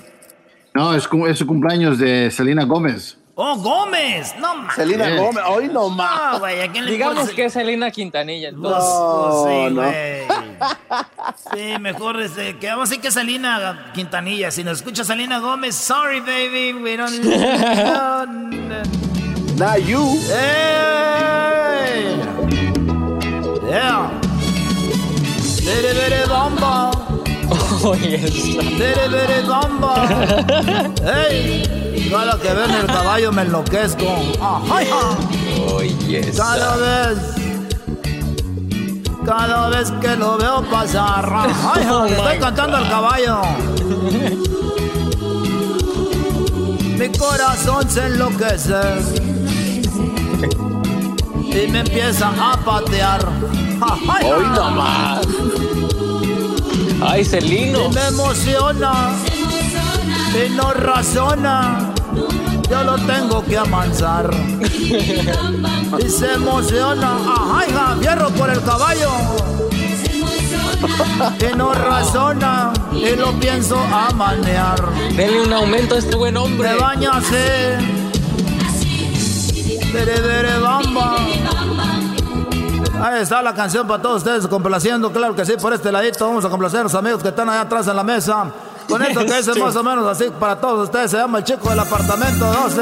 No, 0.73 0.93
es, 0.93 1.07
es 1.29 1.37
su 1.37 1.47
cumpleaños 1.47 1.97
de 1.97 2.29
Selena 2.29 2.65
Gómez. 2.65 3.17
¡Oh, 3.35 3.55
Gómez! 3.55 4.35
No 4.37 4.53
mames. 4.53 4.75
Selena. 4.75 5.15
Gómez, 5.15 5.43
hoy 5.47 5.69
no 5.69 5.87
más. 5.89 6.33
No, 6.33 6.39
güey, 6.39 6.61
¿a 6.61 6.69
quién 6.69 6.83
le 6.85 6.91
Digamos 6.91 7.29
que 7.29 7.45
es 7.45 7.53
Selena 7.53 7.89
Quintanilla. 7.89 8.49
entonces. 8.49 8.83
Pues, 8.83 9.33
sí, 9.47 9.73
no. 9.73 9.81
güey. 9.81 10.27
Sí, 11.53 11.79
mejor 11.79 12.21
este, 12.21 12.59
que 12.59 12.67
vamos 12.67 12.89
a 12.89 12.91
decir 12.91 13.01
que 13.01 13.11
Salina 13.11 13.91
Quintanilla. 13.93 14.51
Si 14.51 14.65
nos 14.65 14.79
escucha 14.79 15.05
Salina 15.05 15.39
Gómez, 15.39 15.75
sorry, 15.75 16.19
baby, 16.19 16.73
we 16.73 16.97
don't. 16.97 17.17
no, 17.23 18.25
no. 18.25 18.83
Now 19.57 19.77
you. 19.77 20.19
¡Ey! 20.33 22.17
Yeah. 23.69 24.11
Bere, 28.77 29.41
bomba. 29.41 29.93
¡Ey! 31.29 32.09
Cada 32.09 32.37
que 32.39 32.53
ven 32.53 32.71
el 32.71 32.87
caballo 32.87 33.31
me 33.31 33.43
enloquezco. 33.43 34.05
Ajá. 34.41 35.17
Cada 36.35 36.75
vez, 36.75 37.17
cada 39.25 39.69
vez 39.69 39.91
que 40.01 40.15
lo 40.15 40.37
veo 40.37 40.61
pasar, 40.69 41.29
ay, 41.33 41.87
Oh 41.89 42.05
estoy 42.05 42.37
cantando 42.39 42.77
al 42.77 42.89
caballo. 42.89 43.41
Mi 46.97 47.09
corazón 47.17 47.89
se 47.89 48.05
enloquece 48.07 48.81
y 51.43 51.67
me 51.71 51.79
empieza 51.79 52.29
a 52.29 52.57
patear. 52.57 53.25
Hoy 54.23 54.45
no 54.53 54.71
más. 54.71 55.21
Ay, 57.01 57.25
Celino. 57.25 57.85
y 57.85 57.93
me 57.93 58.07
emociona 58.07 59.11
y 60.33 60.49
no 60.51 60.71
razona. 60.73 61.93
Yo 62.69 62.83
lo 62.83 62.95
tengo 62.99 63.43
que 63.43 63.57
amansar. 63.57 64.29
Y 65.99 66.09
se 66.09 66.33
emociona. 66.33 67.17
Ajá, 67.17 67.67
hija, 67.67 67.95
fierro 67.99 68.29
por 68.29 68.49
el 68.49 68.61
caballo. 68.63 69.09
Y 71.39 71.55
no 71.57 71.73
razona. 71.73 72.71
Y 72.93 73.15
lo 73.15 73.33
pienso 73.39 73.77
a 73.77 74.11
manear. 74.13 74.79
Denle 75.15 75.41
un 75.43 75.53
aumento 75.53 75.95
a 75.95 75.99
este 75.99 76.15
buen 76.15 76.37
hombre. 76.37 76.69
Me 76.69 76.75
bañase. 76.77 77.77
Bere, 79.93 80.21
bere, 80.21 80.57
bamba. 80.59 81.17
Ahí 83.01 83.21
está 83.21 83.41
la 83.41 83.53
canción 83.55 83.87
para 83.87 84.01
todos 84.01 84.17
ustedes, 84.17 84.47
complaciendo, 84.47 85.11
claro 85.11 85.35
que 85.35 85.43
sí, 85.43 85.53
por 85.59 85.73
este 85.73 85.91
ladito. 85.91 86.27
Vamos 86.27 86.45
a 86.45 86.49
complacer 86.49 86.81
a 86.81 86.83
los 86.83 86.93
amigos 86.93 87.23
que 87.23 87.29
están 87.29 87.49
allá 87.49 87.61
atrás 87.61 87.87
en 87.87 87.95
la 87.95 88.03
mesa. 88.03 88.51
Con 88.87 89.01
esto 89.01 89.25
que 89.25 89.39
es 89.39 89.57
más 89.57 89.75
o 89.75 89.83
menos 89.83 90.05
así 90.07 90.25
para 90.39 90.59
todos 90.59 90.83
ustedes, 90.85 91.09
se 91.11 91.17
llama 91.17 91.39
el 91.39 91.43
chico 91.43 91.69
del 91.69 91.79
apartamento 91.79 92.45
12. 92.45 92.81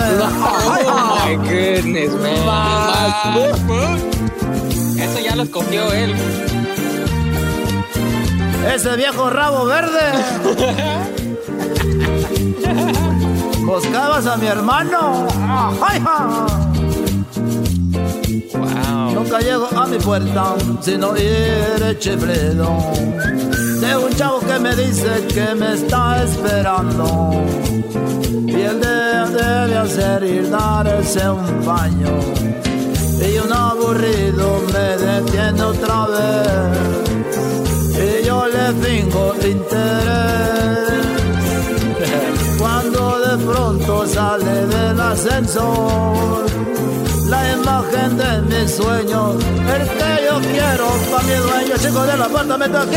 Ay, 0.71 0.85
Oh 0.87 1.25
my 1.25 1.35
goodness, 1.37 2.11
man. 2.15 3.37
Eso 4.97 5.19
ya 5.19 5.35
lo 5.35 5.43
escogió 5.43 5.93
él. 5.93 6.15
Ese 8.73 8.95
viejo 8.97 9.29
rabo 9.29 9.65
verde. 9.65 9.99
Buscabas 13.59 14.25
a 14.25 14.35
mi 14.35 14.47
hermano. 14.47 15.27
Ay, 15.81 16.03
ay. 16.05 16.68
Nunca 19.13 19.39
llego 19.39 19.67
a 19.75 19.85
mi 19.87 19.97
puerta 19.97 20.55
sino 20.81 21.15
ir 21.17 21.97
chiflido. 21.99 22.77
De 23.81 23.97
un 23.97 24.13
chavo 24.15 24.39
que 24.39 24.59
me 24.59 24.75
dice 24.75 25.27
que 25.33 25.55
me 25.55 25.73
está 25.73 26.23
esperando. 26.23 27.31
Y 28.47 28.61
el 28.61 28.79
de 28.79 29.09
debe 29.37 29.77
hacer 29.77 30.23
ir 30.23 30.49
darse 30.49 31.29
un 31.29 31.65
baño. 31.65 32.19
Y 33.21 33.37
un 33.37 33.53
aburrido 33.53 34.61
me 34.73 34.97
detiene 34.97 35.61
otra 35.61 36.07
vez. 36.07 37.19
Y 37.95 38.25
yo 38.25 38.47
le 38.47 38.73
fingo 38.83 39.33
interés. 39.43 40.89
Cuando 42.59 43.19
de 43.19 43.37
pronto 43.45 44.07
sale 44.07 44.65
del 44.67 44.99
ascensor 44.99 46.49
la 47.29 47.51
imagen 47.53 48.17
de 48.17 48.41
mis 48.41 48.75
sueños, 48.75 49.35
el 49.43 49.87
que 49.87 50.25
yo 50.25 50.39
quiero 50.51 50.87
para 51.11 51.23
mi 51.23 51.33
dueño, 51.33 51.77
chico 51.77 52.01
del 52.03 52.21
apartamento 52.21 52.79
aquí 52.79 52.95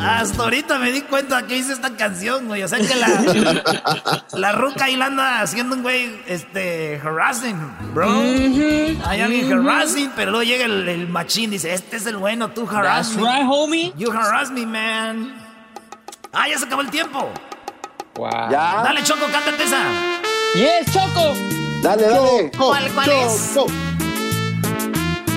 Hasta 0.00 0.42
ahorita 0.42 0.78
me 0.78 0.92
di 0.92 1.02
cuenta 1.02 1.46
que 1.46 1.56
hice 1.56 1.72
esta 1.72 1.90
canción, 1.96 2.46
güey. 2.46 2.62
O 2.62 2.68
sea 2.68 2.78
que 2.78 2.94
la, 2.94 4.24
la 4.32 4.52
ruca 4.52 4.84
ahí 4.84 4.96
la 4.96 5.06
anda 5.06 5.40
haciendo 5.40 5.74
un 5.76 5.82
güey, 5.82 6.20
este, 6.26 7.00
harassing, 7.02 7.56
bro. 7.94 8.08
Hay 8.08 9.20
alguien 9.20 9.52
harassing, 9.52 10.12
pero 10.14 10.30
luego 10.30 10.44
llega 10.44 10.64
el, 10.66 10.88
el 10.88 11.08
machín 11.08 11.50
y 11.50 11.54
dice, 11.54 11.74
este 11.74 11.96
es 11.96 12.06
el 12.06 12.16
bueno, 12.16 12.48
tú 12.50 12.68
harass 12.68 13.08
That's 13.08 13.16
me. 13.16 13.22
right, 13.22 13.46
homie. 13.48 13.92
You 13.96 14.10
harass 14.12 14.50
me, 14.50 14.66
man. 14.66 15.34
Ah, 16.32 16.48
ya 16.48 16.58
se 16.58 16.66
acabó 16.66 16.82
el 16.82 16.90
tiempo. 16.90 17.28
Wow. 18.18 18.50
Ya. 18.50 18.82
Dale, 18.82 19.02
Choco, 19.04 19.26
cántate 19.30 19.62
esa. 19.62 19.78
Yes, 20.54 20.92
Choco. 20.92 21.34
Dale, 21.82 22.02
dale. 22.02 22.50
¿Cuál, 22.58 22.90
cuál 22.92 23.10
es? 23.10 23.56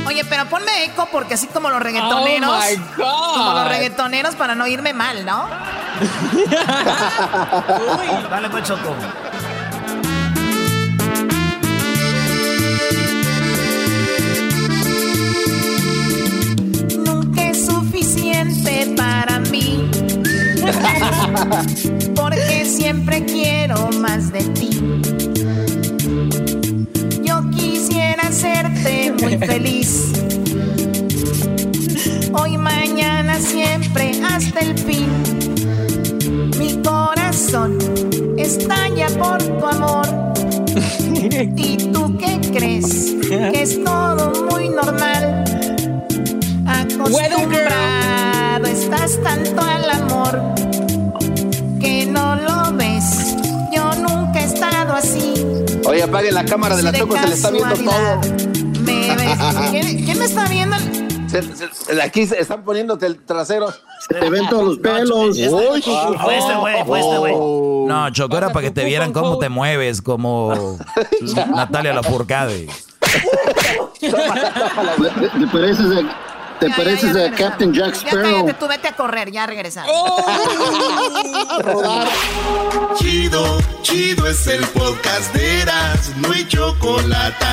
Oye, 0.08 0.26
pero 0.26 0.46
ponme 0.48 0.86
eco 0.86 1.08
porque 1.12 1.36
así 1.36 1.46
como 1.46 1.70
los 1.70 1.80
reggaetoneros. 1.80 2.50
Oh 2.50 2.60
my 2.60 2.76
God. 2.98 3.34
Como 3.36 3.54
los 3.54 3.68
reggaetoneros 3.68 4.34
para 4.34 4.56
no 4.56 4.66
irme 4.66 4.94
mal, 4.94 5.24
¿no? 5.24 5.48
Dale, 8.32 8.50
pues, 8.50 8.64
Choco. 8.64 8.96
Nunca 16.98 17.44
es 17.44 17.68
suficiente 17.68 18.92
para 18.98 19.38
mí 19.38 19.88
Porque 22.16 22.66
siempre 22.66 23.26
quiero 23.26 23.90
más 24.00 24.32
de 24.32 24.42
ti. 24.42 24.70
Yo 27.24 27.50
quisiera 27.52 28.24
hacerte 28.28 29.14
muy 29.20 29.38
feliz. 29.38 30.12
Hoy, 32.34 32.58
mañana, 32.58 33.40
siempre, 33.40 34.12
hasta 34.24 34.60
el 34.60 34.78
fin. 34.78 35.10
Mi 36.60 36.78
corazón 36.84 37.78
estalla 38.38 39.08
por 39.18 39.42
tu 39.42 39.66
amor. 39.66 40.08
¿Y 41.56 41.78
tú 41.92 42.18
qué 42.18 42.40
crees? 42.54 43.16
Que 43.28 43.62
es 43.62 43.84
todo 43.84 44.32
muy 44.52 44.70
normal. 44.70 45.44
Acostumbrado 46.68 47.82
estás 48.66 49.20
tanto 49.24 49.62
al 49.62 49.90
amor 49.90 50.21
Oye, 55.92 56.04
apague 56.04 56.32
la 56.32 56.46
cámara 56.46 56.76
de 56.76 56.84
la 56.84 56.94
Choco, 56.94 57.18
se 57.18 57.28
le 57.28 57.34
está 57.34 57.50
viendo 57.52 57.76
todo. 57.76 58.22
Me. 58.86 59.72
¿Quién, 59.72 60.06
quién 60.06 60.20
me 60.20 60.26
está 60.26 60.48
viendo? 60.48 60.78
Se- 61.28 61.42
se- 61.44 62.02
aquí 62.02 62.26
se 62.26 62.40
están 62.40 62.64
poniéndote 62.64 63.06
el 63.06 63.18
trasero. 63.24 63.72
Se 64.08 64.16
te 64.20 64.30
ven 64.30 64.48
todos 64.50 64.64
los 64.66 64.78
pelos. 64.80 65.38
Uy. 65.38 65.82
Fue 66.22 66.38
este 66.38 66.56
güey, 66.56 66.86
fue 66.86 67.00
este 67.00 67.18
güey. 67.18 67.34
No, 67.88 68.10
Choco, 68.12 68.38
era 68.38 68.50
para 68.52 68.66
que 68.68 68.72
te 68.72 68.84
vieran 68.86 69.12
cómo 69.14 69.38
te 69.38 69.50
mueves, 69.50 70.02
como 70.02 70.78
Natalia 71.56 71.94
Lafourcade. 71.94 72.68
Te, 74.00 74.10
te 74.10 75.48
pareces 75.52 75.86
te 76.62 76.70
Ya, 76.70 76.76
pareces 76.76 77.14
ya, 77.16 77.26
ya 77.26 77.34
a 77.34 77.36
Captain 77.36 77.74
Jack 77.74 77.94
Ya 77.94 77.98
Sparrow. 78.08 78.24
cállate, 78.24 78.54
tú 78.54 78.68
vete 78.68 78.88
a 78.88 78.96
correr, 78.96 79.32
ya 79.32 79.48
regresamos. 79.48 79.92
Chido, 83.00 83.58
chido 83.82 84.28
es 84.28 84.46
el 84.46 84.64
podcast 84.68 85.34
de 85.34 85.62
Eras, 85.62 86.12
no 86.18 86.32
hay 86.32 86.48
chocolate. 86.48 87.46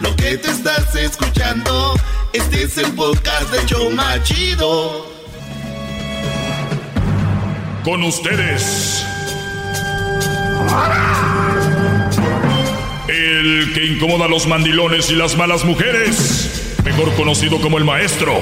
Lo 0.00 0.16
que 0.16 0.36
te 0.36 0.50
estás 0.50 0.92
escuchando, 0.96 1.94
este 2.32 2.64
es 2.64 2.76
el 2.78 2.92
podcast 2.94 3.52
de 3.52 3.64
Choma 3.66 4.20
Chido. 4.24 5.06
Con 7.84 8.02
ustedes. 8.02 9.04
El 13.08 13.72
que 13.74 13.86
incomoda 13.86 14.24
a 14.24 14.28
los 14.28 14.46
mandilones 14.48 15.08
y 15.10 15.14
las 15.14 15.36
malas 15.36 15.64
mujeres. 15.64 16.69
Mejor 16.84 17.14
conocido 17.14 17.60
como 17.60 17.78
el 17.78 17.84
maestro. 17.84 18.34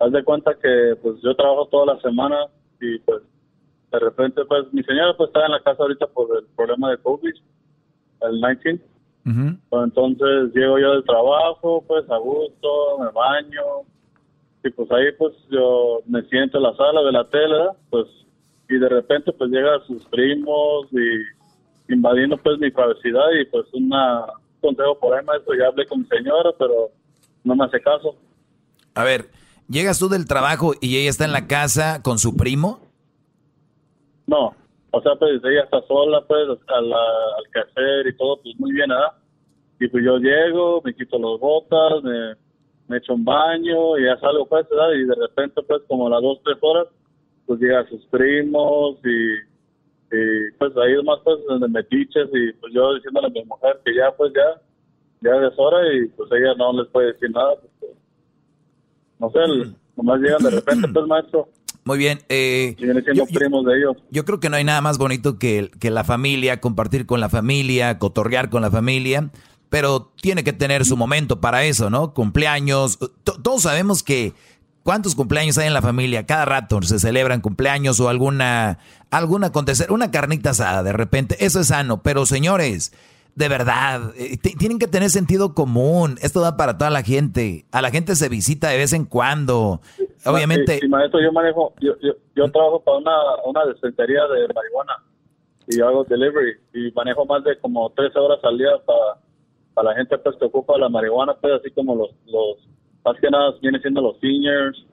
haz 0.00 0.12
de 0.12 0.24
cuenta 0.24 0.54
que 0.54 0.96
pues 1.02 1.20
yo 1.22 1.34
trabajo 1.36 1.66
toda 1.66 1.94
la 1.94 2.00
semana 2.00 2.46
y 2.80 2.98
pues 3.00 3.22
de 3.92 3.98
repente 3.98 4.44
pues 4.46 4.72
mi 4.72 4.82
señora 4.82 5.14
pues 5.16 5.28
está 5.28 5.44
en 5.44 5.52
la 5.52 5.62
casa 5.62 5.82
ahorita 5.82 6.06
por 6.08 6.36
el 6.36 6.46
problema 6.56 6.90
de 6.90 6.98
COVID, 6.98 7.34
el 8.22 8.40
19. 8.40 8.80
Pues, 9.68 9.84
entonces 9.84 10.54
llego 10.54 10.78
yo 10.78 10.92
del 10.92 11.04
trabajo, 11.04 11.84
pues 11.86 12.08
a 12.10 12.16
gusto, 12.16 12.98
me 12.98 13.10
baño 13.10 13.84
y 14.64 14.70
pues 14.70 14.90
ahí 14.90 15.12
pues 15.18 15.34
yo 15.50 16.00
me 16.06 16.22
siento 16.22 16.56
en 16.56 16.64
la 16.64 16.74
sala 16.74 17.02
de 17.02 17.12
la 17.12 17.28
tele, 17.28 17.68
pues 17.90 18.06
y 18.70 18.78
de 18.78 18.88
repente 18.88 19.32
pues 19.32 19.50
llegan 19.50 19.84
sus 19.86 20.04
primos 20.06 20.86
y 20.92 21.92
invadiendo 21.92 22.38
pues 22.38 22.58
mi 22.58 22.70
privacidad 22.70 23.30
y 23.38 23.44
pues 23.46 23.66
una 23.74 24.24
un 24.62 24.74
consejo 24.74 24.98
por 24.98 25.14
ahí 25.14 25.24
maestro, 25.24 25.54
ya 25.54 25.66
hablé 25.66 25.86
con 25.86 26.00
mi 26.00 26.06
señora 26.06 26.50
pero 26.58 26.88
no 27.44 27.54
me 27.54 27.64
hace 27.66 27.80
caso. 27.80 28.16
A 28.94 29.04
ver, 29.04 29.26
llegas 29.70 29.98
tú 29.98 30.08
del 30.08 30.26
trabajo 30.26 30.72
y 30.80 30.98
ella 30.98 31.08
está 31.10 31.24
en 31.24 31.32
la 31.32 31.46
casa 31.46 32.02
con 32.02 32.18
su 32.18 32.36
primo. 32.36 32.80
No, 34.26 34.54
o 34.90 35.00
sea, 35.02 35.14
pues 35.16 35.40
ella 35.44 35.62
está 35.64 35.80
sola, 35.86 36.22
pues, 36.26 36.48
a 36.68 36.80
la- 36.80 37.36
al 37.38 37.44
quehacer 37.52 38.06
y 38.08 38.16
todo, 38.16 38.40
pues 38.42 38.58
muy 38.58 38.72
bien, 38.72 38.88
¿verdad? 38.88 39.12
Y 39.80 39.88
pues 39.88 40.04
yo 40.04 40.18
llego, 40.18 40.82
me 40.84 40.94
quito 40.94 41.18
las 41.18 41.40
botas, 41.40 42.02
me, 42.02 42.96
echo 42.96 43.14
un 43.14 43.24
baño 43.24 43.96
y 43.98 44.04
ya 44.04 44.18
salgo, 44.18 44.46
pues, 44.46 44.68
¿verdad? 44.68 44.92
Y 44.94 45.04
de 45.04 45.14
repente, 45.14 45.62
pues, 45.62 45.80
como 45.86 46.08
a 46.08 46.10
las 46.10 46.22
dos, 46.22 46.40
tres 46.44 46.58
horas, 46.60 46.88
pues 47.46 47.60
llegan 47.60 47.88
sus 47.88 48.04
primos 48.06 48.98
y, 49.04 49.50
pues 50.58 50.76
ahí 50.76 51.00
más, 51.04 51.20
pues, 51.22 51.38
donde 51.48 51.68
metiches 51.68 52.28
y 52.32 52.52
pues 52.54 52.72
yo 52.74 52.94
diciéndole 52.94 53.28
a 53.28 53.30
mi 53.30 53.44
mujer 53.44 53.80
que 53.84 53.94
ya, 53.94 54.10
pues, 54.16 54.32
ya, 54.34 54.60
ya 55.22 55.46
es 55.46 55.54
hora 55.56 55.78
y 55.94 56.06
pues 56.08 56.28
ella 56.32 56.54
no 56.56 56.72
les 56.72 56.88
puede 56.88 57.12
decir 57.12 57.30
nada, 57.30 57.54
pues, 57.78 57.92
no 59.20 59.30
sé, 59.30 59.38
nomás 59.96 60.20
llegan 60.20 60.42
de 60.42 60.50
repente, 60.50 60.88
pues, 60.88 61.06
maestro. 61.06 61.48
Muy 61.84 61.98
bien. 61.98 62.20
Eh, 62.28 62.74
y 62.78 62.84
vienen 62.84 63.04
siendo 63.04 63.26
primos 63.26 63.64
de 63.64 63.78
ellos. 63.78 63.96
Yo 64.10 64.24
creo 64.24 64.38
que 64.40 64.50
no 64.50 64.56
hay 64.56 64.64
nada 64.64 64.80
más 64.80 64.98
bonito 64.98 65.38
que, 65.38 65.70
que 65.78 65.90
la 65.90 66.04
familia, 66.04 66.60
compartir 66.60 67.06
con 67.06 67.20
la 67.20 67.28
familia, 67.28 67.98
cotorrear 67.98 68.50
con 68.50 68.60
la 68.62 68.70
familia, 68.70 69.30
pero 69.70 70.12
tiene 70.20 70.44
que 70.44 70.52
tener 70.52 70.84
su 70.84 70.96
momento 70.96 71.40
para 71.40 71.64
eso, 71.64 71.88
¿no? 71.90 72.12
Cumpleaños. 72.12 72.98
To- 73.24 73.40
todos 73.40 73.62
sabemos 73.62 74.02
que 74.02 74.34
cuántos 74.82 75.14
cumpleaños 75.14 75.56
hay 75.58 75.68
en 75.68 75.74
la 75.74 75.80
familia, 75.82 76.26
cada 76.26 76.44
rato 76.44 76.82
se 76.82 76.98
celebran 76.98 77.40
cumpleaños 77.40 77.98
o 78.00 78.08
alguna, 78.08 78.78
alguna 79.10 79.48
acontecer, 79.48 79.90
una 79.92 80.10
carnita 80.10 80.50
asada 80.50 80.82
de 80.82 80.92
repente, 80.92 81.36
eso 81.44 81.60
es 81.60 81.68
sano, 81.68 82.02
pero 82.02 82.26
señores, 82.26 82.92
de 83.40 83.48
verdad, 83.48 84.12
eh, 84.18 84.36
tienen 84.36 84.78
que 84.78 84.86
tener 84.86 85.08
sentido 85.08 85.54
común, 85.54 86.18
esto 86.20 86.42
da 86.42 86.58
para 86.58 86.76
toda 86.76 86.90
la 86.90 87.02
gente, 87.02 87.64
a 87.72 87.80
la 87.80 87.90
gente 87.90 88.14
se 88.14 88.28
visita 88.28 88.68
de 88.68 88.76
vez 88.76 88.92
en 88.92 89.06
cuando, 89.06 89.80
obviamente... 90.26 90.74
Sí, 90.74 90.80
sí, 90.82 90.88
maestro, 90.88 91.22
yo 91.22 91.32
manejo, 91.32 91.72
yo, 91.80 91.94
yo, 92.02 92.12
yo 92.36 92.52
trabajo 92.52 92.80
para 92.84 92.98
una, 92.98 93.16
una 93.46 93.72
dispensaría 93.72 94.20
de 94.26 94.52
marihuana 94.54 94.92
y 95.68 95.78
yo 95.78 95.88
hago 95.88 96.04
delivery 96.04 96.52
y 96.74 96.92
manejo 96.92 97.24
más 97.24 97.42
de 97.42 97.58
como 97.60 97.88
13 97.90 98.18
horas 98.18 98.40
al 98.42 98.58
día 98.58 98.72
para, 98.84 99.18
para 99.72 99.90
la 99.90 99.96
gente 99.96 100.18
pues 100.18 100.36
que 100.36 100.44
ocupa 100.44 100.76
la 100.76 100.90
marihuana, 100.90 101.32
pues 101.40 101.54
así 101.60 101.70
como 101.70 101.94
los, 101.94 102.10
los 102.26 102.58
más 103.02 103.18
que 103.22 103.30
nada 103.30 103.54
viene 103.62 103.80
siendo 103.80 104.02
los 104.02 104.20
seniors 104.20 104.84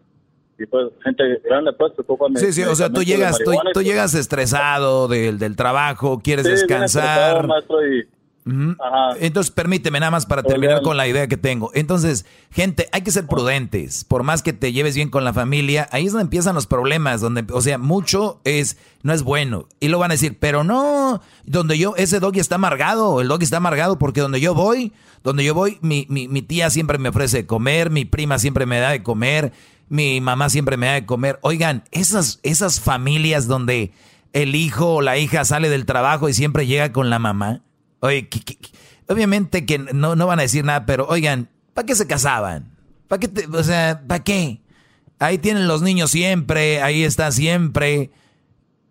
y 0.58 0.66
pues 0.68 0.88
gente 1.04 1.42
grande 1.44 1.74
pues 1.74 1.92
que 1.98 2.02
ocupa 2.02 2.28
Sí, 2.36 2.54
sí, 2.54 2.64
o 2.64 2.76
sea, 2.76 2.88
tú 2.90 3.02
de 3.02 3.06
llegas, 3.08 3.38
tú, 3.40 3.52
pues, 3.74 3.86
llegas 3.86 4.14
estresado 4.14 5.10
del, 5.10 5.38
del 5.38 5.58
trabajo, 5.58 6.22
quieres 6.24 6.46
sí, 6.46 6.52
descansar. 6.52 7.46
maestro, 7.46 7.86
y 7.86 8.08
Entonces, 9.20 9.52
permíteme 9.52 10.00
nada 10.00 10.12
más 10.12 10.26
para 10.26 10.44
terminar 10.44 10.82
con 10.82 10.98
la 10.98 11.08
idea 11.08 11.28
que 11.28 11.38
tengo. 11.38 11.72
Entonces, 11.74 12.26
gente, 12.52 12.88
hay 12.92 13.02
que 13.02 13.12
ser 13.12 13.28
prudentes. 13.28 14.04
Por 14.04 14.24
más 14.24 14.42
que 14.42 14.54
te 14.54 14.72
lleves 14.72 14.96
bien 14.96 15.10
con 15.10 15.24
la 15.24 15.34
familia, 15.34 15.90
ahí 15.92 16.06
es 16.06 16.14
donde 16.14 16.24
empiezan 16.24 16.56
los 16.56 16.68
problemas. 16.68 17.22
Donde, 17.22 17.46
o 17.52 17.62
sea, 17.62 17.78
mucho 17.78 18.40
es, 18.44 18.78
no 19.04 19.14
es 19.14 19.24
bueno. 19.24 19.68
Y 19.80 19.90
lo 19.90 20.00
van 20.00 20.12
a 20.12 20.14
decir, 20.14 20.38
pero 20.40 20.64
no, 20.64 21.22
donde 21.46 21.78
yo, 21.78 21.96
ese 21.98 22.20
doggy 22.20 22.40
está 22.40 22.56
amargado. 22.56 23.22
El 23.22 23.28
doggy 23.28 23.44
está 23.44 23.58
amargado 23.58 24.00
porque 24.00 24.22
donde 24.22 24.40
yo 24.40 24.54
voy, 24.54 24.94
donde 25.24 25.44
yo 25.44 25.54
voy, 25.54 25.78
mi, 25.82 26.06
mi, 26.10 26.28
mi 26.28 26.42
tía 26.42 26.70
siempre 26.70 26.98
me 26.98 27.10
ofrece 27.10 27.38
de 27.38 27.46
comer, 27.46 27.90
mi 27.90 28.06
prima 28.06 28.40
siempre 28.40 28.66
me 28.66 28.80
da 28.80 28.92
de 28.92 29.04
comer, 29.04 29.52
mi 29.90 30.22
mamá 30.22 30.50
siempre 30.50 30.78
me 30.78 30.88
da 30.88 30.94
de 30.94 31.06
comer. 31.06 31.40
Oigan, 31.42 31.84
esas, 31.92 32.40
esas 32.44 32.80
familias 32.80 33.48
donde 33.48 33.92
el 34.34 34.56
hijo 34.56 34.96
o 34.96 35.02
la 35.02 35.18
hija 35.18 35.44
sale 35.46 35.70
del 35.70 35.86
trabajo 35.86 36.30
y 36.30 36.34
siempre 36.34 36.68
llega 36.68 36.92
con 36.92 37.10
la 37.10 37.20
mamá 37.20 37.64
Oye, 38.00 38.30
obviamente 39.08 39.66
que 39.66 39.80
no, 39.80 40.16
no 40.16 40.28
van 40.28 40.40
a 40.40 40.44
decir 40.44 40.64
nada, 40.64 40.86
pero 40.86 41.08
oigan, 41.08 41.50
¿para 41.74 41.86
qué 41.86 41.96
se 41.96 42.08
casaban? 42.08 42.72
¿Para 43.08 43.20
qué? 43.20 43.48
o 43.52 43.64
sea, 43.64 44.04
¿para 44.08 44.24
qué? 44.24 44.62
Ahí 45.20 45.38
tienen 45.38 45.68
los 45.68 45.82
niños 45.82 46.12
siempre, 46.12 46.82
ahí 46.82 47.04
está 47.04 47.32
siempre. 47.32 48.12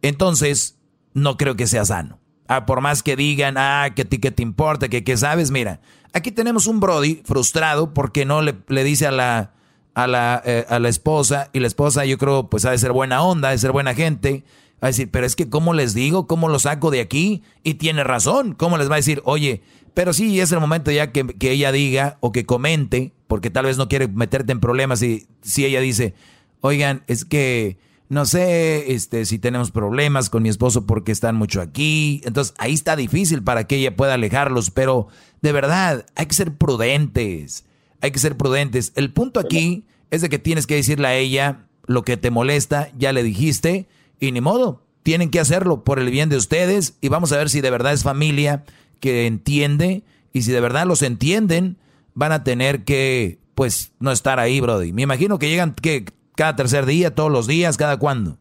Entonces, 0.03 0.77
no 1.15 1.37
creo 1.37 1.57
que 1.57 1.66
sea 1.66 1.85
sano. 1.85 2.19
Ah, 2.49 2.66
por 2.66 2.81
más 2.81 3.03
que 3.03 3.16
digan, 3.16 3.57
ah, 3.59 3.91
que 3.95 4.05
ti 4.05 4.19
que 4.19 4.31
te 4.31 4.43
importa, 4.43 4.89
que 4.89 5.03
qué 5.05 5.16
sabes, 5.16 5.51
mira, 5.51 5.81
aquí 6.12 6.31
tenemos 6.31 6.66
un 6.66 6.81
Brody 6.81 7.23
frustrado 7.24 7.93
porque 7.93 8.24
no 8.24 8.43
le, 8.43 8.55
le 8.69 8.85
dice 8.85 9.07
a 9.07 9.11
la, 9.11 9.53
a, 9.95 10.07
la, 10.07 10.43
eh, 10.45 10.65
a 10.69 10.78
la 10.78 10.89
esposa, 10.89 11.51
y 11.53 11.61
la 11.61 11.66
esposa 11.66 12.05
yo 12.05 12.19
creo 12.19 12.49
pues 12.49 12.65
ha 12.65 12.70
de 12.70 12.78
ser 12.78 12.93
buena 12.93 13.23
onda, 13.23 13.49
ha 13.49 13.53
de 13.53 13.59
ser 13.59 13.73
buena 13.73 13.95
gente, 13.95 14.45
Va 14.82 14.89
a 14.89 14.93
decir, 14.93 15.11
pero 15.11 15.24
es 15.24 15.36
que 15.36 15.48
¿cómo 15.48 15.73
les 15.73 15.94
digo? 15.94 16.27
¿Cómo 16.27 16.48
lo 16.48 16.59
saco 16.59 16.90
de 16.90 17.01
aquí? 17.01 17.43
Y 17.62 17.74
tiene 17.74 18.05
razón. 18.05 18.55
¿Cómo 18.55 18.77
les 18.77 18.90
va 18.90 18.94
a 18.94 18.98
decir, 18.98 19.23
oye, 19.24 19.62
pero 19.97 20.12
sí 20.12 20.39
es 20.40 20.53
el 20.53 20.61
momento 20.61 20.90
ya 20.90 21.11
que, 21.11 21.24
ella 21.40 21.73
diga 21.73 22.19
o 22.20 22.31
que 22.31 22.44
comente, 22.44 23.15
porque 23.28 23.48
tal 23.48 23.65
vez 23.65 23.78
no 23.78 23.89
quiere 23.89 24.09
meterte 24.09 24.53
en 24.53 24.61
problemas 24.61 25.03
y 25.03 25.27
si 25.40 25.65
ella 25.65 25.81
dice, 25.81 26.15
oigan, 26.61 27.03
es 27.07 27.24
que 27.24 27.78
no 28.11 28.27
sé 28.27 28.93
este, 28.93 29.24
si 29.24 29.39
tenemos 29.39 29.70
problemas 29.70 30.28
con 30.28 30.43
mi 30.43 30.51
esposo 30.51 30.85
porque 30.85 31.12
están 31.12 31.36
mucho 31.36 31.62
aquí. 31.62 32.20
Entonces 32.24 32.53
ahí 32.59 32.74
está 32.74 32.94
difícil 32.94 33.43
para 33.43 33.66
que 33.66 33.77
ella 33.77 33.97
pueda 33.97 34.12
alejarlos, 34.12 34.70
pero 34.70 35.09
de 35.40 35.53
verdad 35.53 36.05
hay 36.15 36.27
que 36.27 36.35
ser 36.35 36.55
prudentes. 36.55 37.65
Hay 38.03 38.11
que 38.11 38.19
ser 38.19 38.36
prudentes. 38.36 38.93
El 38.97 39.15
punto 39.15 39.40
aquí 39.40 39.86
es 40.11 40.20
de 40.20 40.28
que 40.28 40.39
tienes 40.39 40.66
que 40.66 40.74
decirle 40.74 41.09
a 41.09 41.16
ella 41.16 41.65
lo 41.86 42.03
que 42.03 42.19
te 42.19 42.31
molesta, 42.31 42.90
ya 42.98 43.15
le 43.15 43.23
dijiste 43.23 43.89
y 44.20 44.32
ni 44.32 44.40
modo, 44.40 44.82
tienen 45.02 45.30
que 45.30 45.40
hacerlo 45.40 45.84
por 45.84 45.98
el 45.98 46.10
bien 46.10 46.28
de 46.28 46.36
ustedes 46.36 46.98
y 47.01 47.09
vamos 47.09 47.32
a 47.32 47.36
ver 47.36 47.48
si 47.48 47.60
de 47.60 47.70
verdad 47.70 47.93
es 47.93 48.02
familia 48.02 48.64
que 49.01 49.26
entiende 49.26 50.02
y 50.32 50.43
si 50.43 50.52
de 50.52 50.60
verdad 50.60 50.86
los 50.86 51.02
entienden, 51.02 51.76
van 52.14 52.32
a 52.32 52.44
tener 52.44 52.84
que, 52.84 53.38
pues, 53.55 53.94
no 54.01 54.10
estar 54.10 54.38
ahí, 54.38 54.60
Brody. 54.60 54.93
Me 54.93 55.02
imagino 55.02 55.38
que 55.38 55.48
llegan 55.48 55.74
que 55.74 56.06
cada 56.34 56.56
tercer 56.56 56.86
día, 56.86 57.14
todos 57.14 57.30
los 57.30 57.47
días, 57.47 57.76
cada 57.76 57.98
cuándo. 57.98 58.36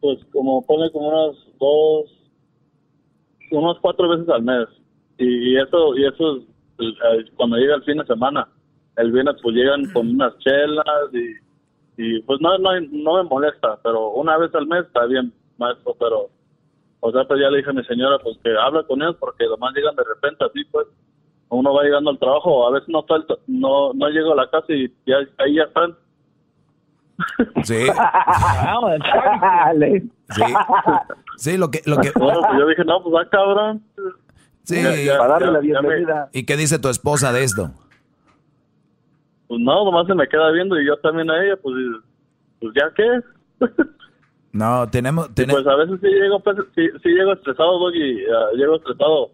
Pues 0.00 0.18
como 0.32 0.64
pone 0.64 0.90
como 0.92 1.08
unos 1.08 1.36
dos, 1.58 2.06
unos 3.50 3.78
cuatro 3.80 4.08
veces 4.08 4.28
al 4.28 4.42
mes. 4.42 4.68
Y 5.18 5.56
eso, 5.56 5.96
y 5.96 6.06
eso 6.06 6.44
cuando 7.36 7.56
llega 7.56 7.74
el 7.74 7.84
fin 7.84 7.98
de 7.98 8.06
semana. 8.06 8.48
El 8.96 9.12
viernes 9.12 9.36
pues 9.42 9.54
llegan 9.54 9.90
con 9.92 10.08
unas 10.08 10.36
chelas 10.38 10.84
y 11.12 11.47
y 11.98 12.22
pues 12.22 12.40
no, 12.40 12.56
no, 12.58 12.70
no 12.80 13.16
me 13.16 13.28
molesta, 13.28 13.76
pero 13.82 14.10
una 14.10 14.38
vez 14.38 14.54
al 14.54 14.68
mes 14.68 14.86
está 14.86 15.04
bien, 15.06 15.32
maestro, 15.58 15.96
pero, 15.98 16.30
o 17.00 17.10
sea, 17.10 17.24
pues 17.24 17.40
ya 17.40 17.50
le 17.50 17.58
dije 17.58 17.70
a 17.70 17.72
mi 17.72 17.82
señora, 17.84 18.20
pues 18.22 18.38
que 18.42 18.56
habla 18.56 18.84
con 18.84 19.02
ellos 19.02 19.16
porque 19.18 19.44
nomás 19.46 19.74
llegan 19.74 19.96
de 19.96 20.04
repente 20.04 20.44
así, 20.44 20.64
pues, 20.70 20.86
uno 21.48 21.74
va 21.74 21.82
llegando 21.82 22.10
al 22.10 22.18
trabajo, 22.20 22.68
a 22.68 22.70
veces 22.70 22.88
no 22.88 23.02
falta, 23.02 23.34
no, 23.48 23.92
no 23.94 24.08
llego 24.10 24.32
a 24.32 24.36
la 24.36 24.48
casa 24.48 24.72
y 24.72 24.86
ya, 25.06 25.16
ahí 25.38 25.56
ya 25.56 25.64
están. 25.64 25.96
Sí. 27.64 27.88
sí. 30.30 30.42
Sí, 31.36 31.56
lo 31.56 31.68
que, 31.68 31.82
lo 31.84 31.96
que. 31.96 32.12
Bueno, 32.14 32.42
pues 32.42 32.60
yo 32.60 32.66
dije, 32.68 32.84
no, 32.84 33.02
pues 33.02 33.12
va 33.12 33.28
cabrón. 33.28 33.82
Sí, 34.62 34.76
para 35.18 35.32
darle 35.32 35.50
la 35.50 35.58
bienvenida. 35.58 36.28
¿Y 36.32 36.46
qué 36.46 36.56
dice 36.56 36.78
tu 36.78 36.90
esposa 36.90 37.32
de 37.32 37.42
esto? 37.42 37.72
Pues 39.48 39.60
no, 39.60 39.84
nomás 39.84 40.06
se 40.06 40.14
me 40.14 40.28
queda 40.28 40.50
viendo 40.50 40.78
y 40.80 40.86
yo 40.86 40.96
también 40.98 41.30
a 41.30 41.42
ella, 41.42 41.56
pues, 41.56 41.74
pues 42.60 42.72
ya 42.74 42.92
qué. 42.94 43.20
no, 44.52 44.88
tenemos... 44.90 45.30
Pues 45.34 45.66
a 45.66 45.74
veces 45.74 45.98
sí 46.02 46.08
llego, 46.08 46.38
pues, 46.40 46.56
sí, 46.74 47.08
llego 47.08 47.32
estresado, 47.32 47.78
Doggy, 47.78 48.24
uh, 48.26 48.56
llego 48.56 48.76
estresado. 48.76 49.30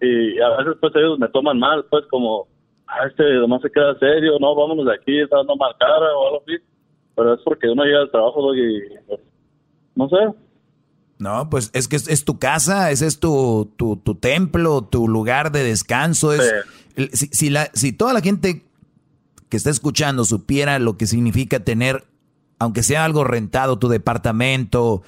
Y 0.00 0.40
a 0.40 0.48
veces 0.58 0.74
pues 0.80 0.92
ellos 0.96 1.18
me 1.18 1.28
toman 1.28 1.58
mal, 1.58 1.84
pues 1.88 2.04
como, 2.10 2.48
ah, 2.88 3.06
este 3.06 3.22
nomás 3.34 3.62
se 3.62 3.70
queda 3.70 3.96
serio, 3.98 4.38
no, 4.40 4.54
vámonos 4.56 4.86
de 4.86 4.94
aquí, 4.94 5.20
está 5.20 5.36
dando 5.36 5.56
mal 5.56 5.74
cara 5.78 6.14
o 6.16 6.26
algo 6.26 6.42
así. 6.42 6.56
Pero 7.14 7.34
es 7.34 7.40
porque 7.44 7.68
uno 7.68 7.84
llega 7.84 8.00
al 8.00 8.10
trabajo, 8.10 8.42
Doggy, 8.42 8.80
pues, 9.06 9.20
no 9.94 10.08
sé. 10.08 10.16
No, 11.20 11.48
pues 11.48 11.70
es 11.74 11.86
que 11.86 11.94
es, 11.94 12.24
tu 12.24 12.40
casa, 12.40 12.90
ese 12.90 13.06
es 13.06 13.20
tu, 13.20 13.72
tu, 13.76 13.96
tu, 13.96 14.16
templo, 14.16 14.82
tu 14.82 15.06
lugar 15.06 15.52
de 15.52 15.62
descanso. 15.62 16.32
Es, 16.32 16.52
si, 17.12 17.28
si, 17.28 17.50
la, 17.50 17.66
si 17.72 17.92
toda 17.92 18.12
la 18.12 18.20
gente 18.20 18.64
que 19.54 19.58
está 19.58 19.70
escuchando 19.70 20.24
supiera 20.24 20.80
lo 20.80 20.96
que 20.96 21.06
significa 21.06 21.60
tener, 21.60 22.08
aunque 22.58 22.82
sea 22.82 23.04
algo 23.04 23.22
rentado, 23.22 23.78
tu 23.78 23.86
departamento, 23.86 25.02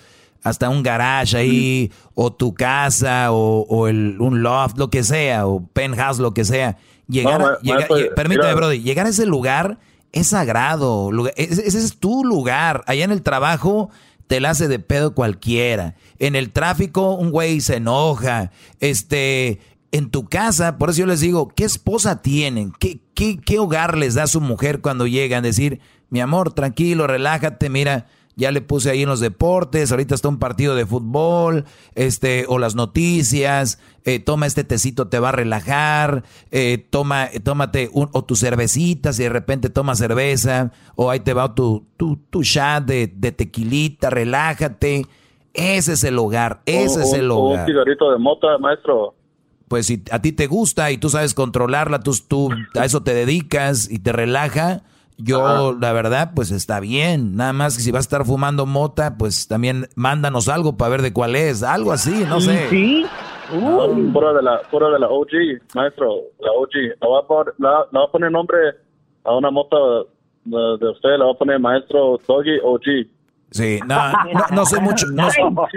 hasta 0.45 0.69
un 0.69 0.85
garage 0.85 1.37
ahí, 1.37 1.91
o 2.15 2.33
tu 2.33 2.55
casa, 2.55 3.33
o, 3.33 3.89
el, 3.89 4.21
un 4.21 4.45
loft, 4.45 4.79
lo 4.79 4.89
que 4.89 5.03
sea, 5.03 5.49
o 5.49 5.67
penthouse, 5.67 6.21
lo 6.21 6.33
que 6.33 6.45
sea. 6.45 6.79
Llegar, 7.09 7.59
pues, 7.89 8.11
permítame, 8.15 8.55
Brody, 8.55 8.83
llegar 8.83 9.07
a 9.07 9.09
ese 9.09 9.27
lugar 9.27 9.81
es 10.13 10.29
sagrado. 10.29 11.11
Ese 11.35 11.67
es 11.67 11.97
tu 11.99 12.25
lugar. 12.25 12.85
Allá 12.87 13.03
en 13.03 13.11
el 13.11 13.23
trabajo 13.23 13.91
te 14.29 14.39
la 14.39 14.51
hace 14.51 14.69
de 14.69 14.79
pedo 14.79 15.13
cualquiera. 15.13 15.97
En 16.21 16.37
el 16.37 16.53
tráfico, 16.53 17.15
un 17.15 17.33
güey 17.33 17.61
se 17.61 17.79
enoja. 17.79 18.53
Este, 18.79 19.59
en 19.93 20.11
tu 20.11 20.27
casa, 20.27 20.79
por 20.79 20.91
eso 20.91 21.01
yo 21.01 21.07
les 21.07 21.21
digo, 21.21 21.49
¿qué 21.49 21.65
esposa 21.65 22.23
tienen? 22.23 22.73
¿Qué, 22.79 23.01
qué, 23.15 23.39
qué 23.39 23.59
hogar 23.59 23.97
les 23.97 24.15
da 24.15 24.27
su 24.27 24.41
mujer 24.41 24.81
cuando 24.81 25.07
llegan? 25.07 25.43
Decir, 25.43 25.81
mi 26.11 26.21
amor, 26.21 26.53
tranquilo, 26.53 27.07
relájate, 27.07 27.69
mira, 27.71 28.07
ya 28.37 28.51
le 28.51 28.61
puse 28.61 28.91
ahí 28.91 29.03
en 29.03 29.09
los 29.09 29.21
deportes, 29.21 29.91
ahorita 29.91 30.15
está 30.15 30.29
un 30.29 30.39
partido 30.39 30.75
de 30.75 30.85
fútbol, 30.85 31.65
este, 31.95 32.45
o 32.49 32.59
las 32.59 32.75
noticias, 32.75 33.81
eh, 34.05 34.19
toma 34.19 34.47
este 34.47 34.63
tecito, 34.63 35.09
te 35.09 35.19
va 35.19 35.31
a 35.31 35.33
relajar, 35.33 36.23
eh, 36.51 36.87
toma, 36.91 37.29
tómate 37.43 37.89
un, 37.95 38.11
o 38.13 38.25
tus 38.25 38.41
cervecitas 38.41 39.19
y 39.19 39.23
de 39.23 39.31
repente 39.31 39.71
toma 39.71 39.95
cerveza, 39.95 40.71
o 40.97 41.11
ahí 41.11 41.21
te 41.21 41.33
va 41.33 41.55
tu, 41.55 41.87
tu, 41.97 42.17
tu 42.29 42.43
chat 42.43 42.85
de, 42.85 43.07
de 43.07 43.33
tequilita, 43.33 44.11
relájate. 44.11 45.07
Ese 45.55 45.95
es 45.95 46.05
el 46.05 46.19
hogar, 46.19 46.61
ese 46.67 47.01
es 47.01 47.15
el 47.15 47.31
hogar. 47.31 47.61
Un 47.61 47.67
cigarrito 47.67 48.11
de 48.11 48.19
mota, 48.19 48.59
maestro 48.59 49.15
pues 49.69 49.87
si 49.87 50.03
a 50.11 50.21
ti 50.21 50.33
te 50.33 50.47
gusta 50.47 50.91
y 50.91 50.99
tú 50.99 51.09
sabes 51.09 51.35
controlarla, 51.35 52.01
tú, 52.01 52.13
tú 52.27 52.51
a 52.75 52.85
eso 52.85 53.03
te 53.03 53.15
dedicas 53.15 53.91
y 53.91 53.99
te 53.99 54.13
relaja, 54.13 54.83
yo 55.19 55.77
la 55.81 55.93
verdad 55.93 56.33
pues 56.35 56.51
está 56.51 56.81
bien. 56.81 57.37
Nada 57.37 57.53
más 57.53 57.77
que 57.77 57.83
si 57.83 57.91
vas 57.91 58.01
a 58.01 58.09
estar 58.09 58.25
fumando 58.25 58.67
mota, 58.67 59.17
pues 59.17 59.49
también 59.49 59.89
mándanos 59.95 60.49
algo 60.49 60.77
para 60.77 60.91
ver 60.91 61.03
de 61.03 61.13
cuál 61.13 61.37
es, 61.37 61.63
algo 61.63 61.93
así, 61.93 62.25
no 62.29 62.41
sé. 62.41 62.69
Sí. 62.71 63.07
Uh. 63.53 64.13
fuera 64.13 64.33
de 64.33 64.43
la 64.43 64.59
fuera 64.71 64.89
de 64.89 64.99
la 64.99 65.09
OG, 65.09 65.31
maestro, 65.75 66.15
la 66.41 66.51
OG. 66.53 66.75
Le 66.75 67.09
va 67.09 67.21
a 67.21 67.27
poner, 67.27 67.55
va 67.61 68.05
a 68.05 68.11
poner 68.11 68.31
nombre 68.33 68.59
a 69.25 69.37
una 69.37 69.51
mota 69.51 69.77
de, 70.45 70.91
usted, 70.91 71.11
le 71.19 71.25
va 71.25 71.33
a 71.33 71.35
poner 71.35 71.59
maestro 71.61 72.19
Doggy 72.27 72.59
OG. 72.63 73.09
Sí, 73.51 73.79
no, 73.87 73.97
no, 74.53 74.67
sé 74.67 74.81
mucho, 74.81 75.07
no, 75.07 75.29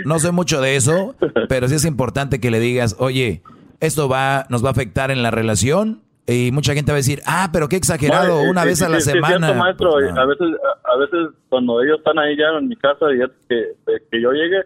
no, 0.04 0.20
sé 0.20 0.32
mucho 0.32 0.60
de 0.60 0.76
eso, 0.76 1.16
pero 1.48 1.68
sí 1.68 1.76
es 1.76 1.86
importante 1.86 2.40
que 2.40 2.50
le 2.50 2.60
digas, 2.60 2.96
oye, 3.00 3.44
esto 3.80 4.10
va, 4.10 4.46
nos 4.50 4.64
va 4.64 4.70
a 4.70 4.72
afectar 4.72 5.12
en 5.12 5.24
la 5.24 5.32
relación. 5.32 6.02
Y 6.28 6.52
mucha 6.52 6.76
gente 6.76 6.92
va 6.92 6.98
a 6.98 7.04
decir, 7.04 7.22
ah, 7.26 7.50
pero 7.52 7.68
qué 7.68 7.76
exagerado, 7.76 8.44
una 8.44 8.64
vez 8.64 8.84
a 8.84 8.90
la 8.90 9.00
semana. 9.00 9.52
maestro, 9.54 9.94
pues 9.94 10.16
a 10.16 10.26
veces, 10.26 10.48
a 10.84 10.98
veces 10.98 11.36
cuando 11.50 11.82
ellos 11.82 11.98
están 11.98 12.20
ahí 12.20 12.38
ya 12.38 12.46
en 12.60 12.68
mi 12.68 12.76
casa 12.76 13.08
y 13.12 13.18
que, 13.48 13.74
que 14.12 14.22
yo 14.22 14.32
llegue, 14.32 14.62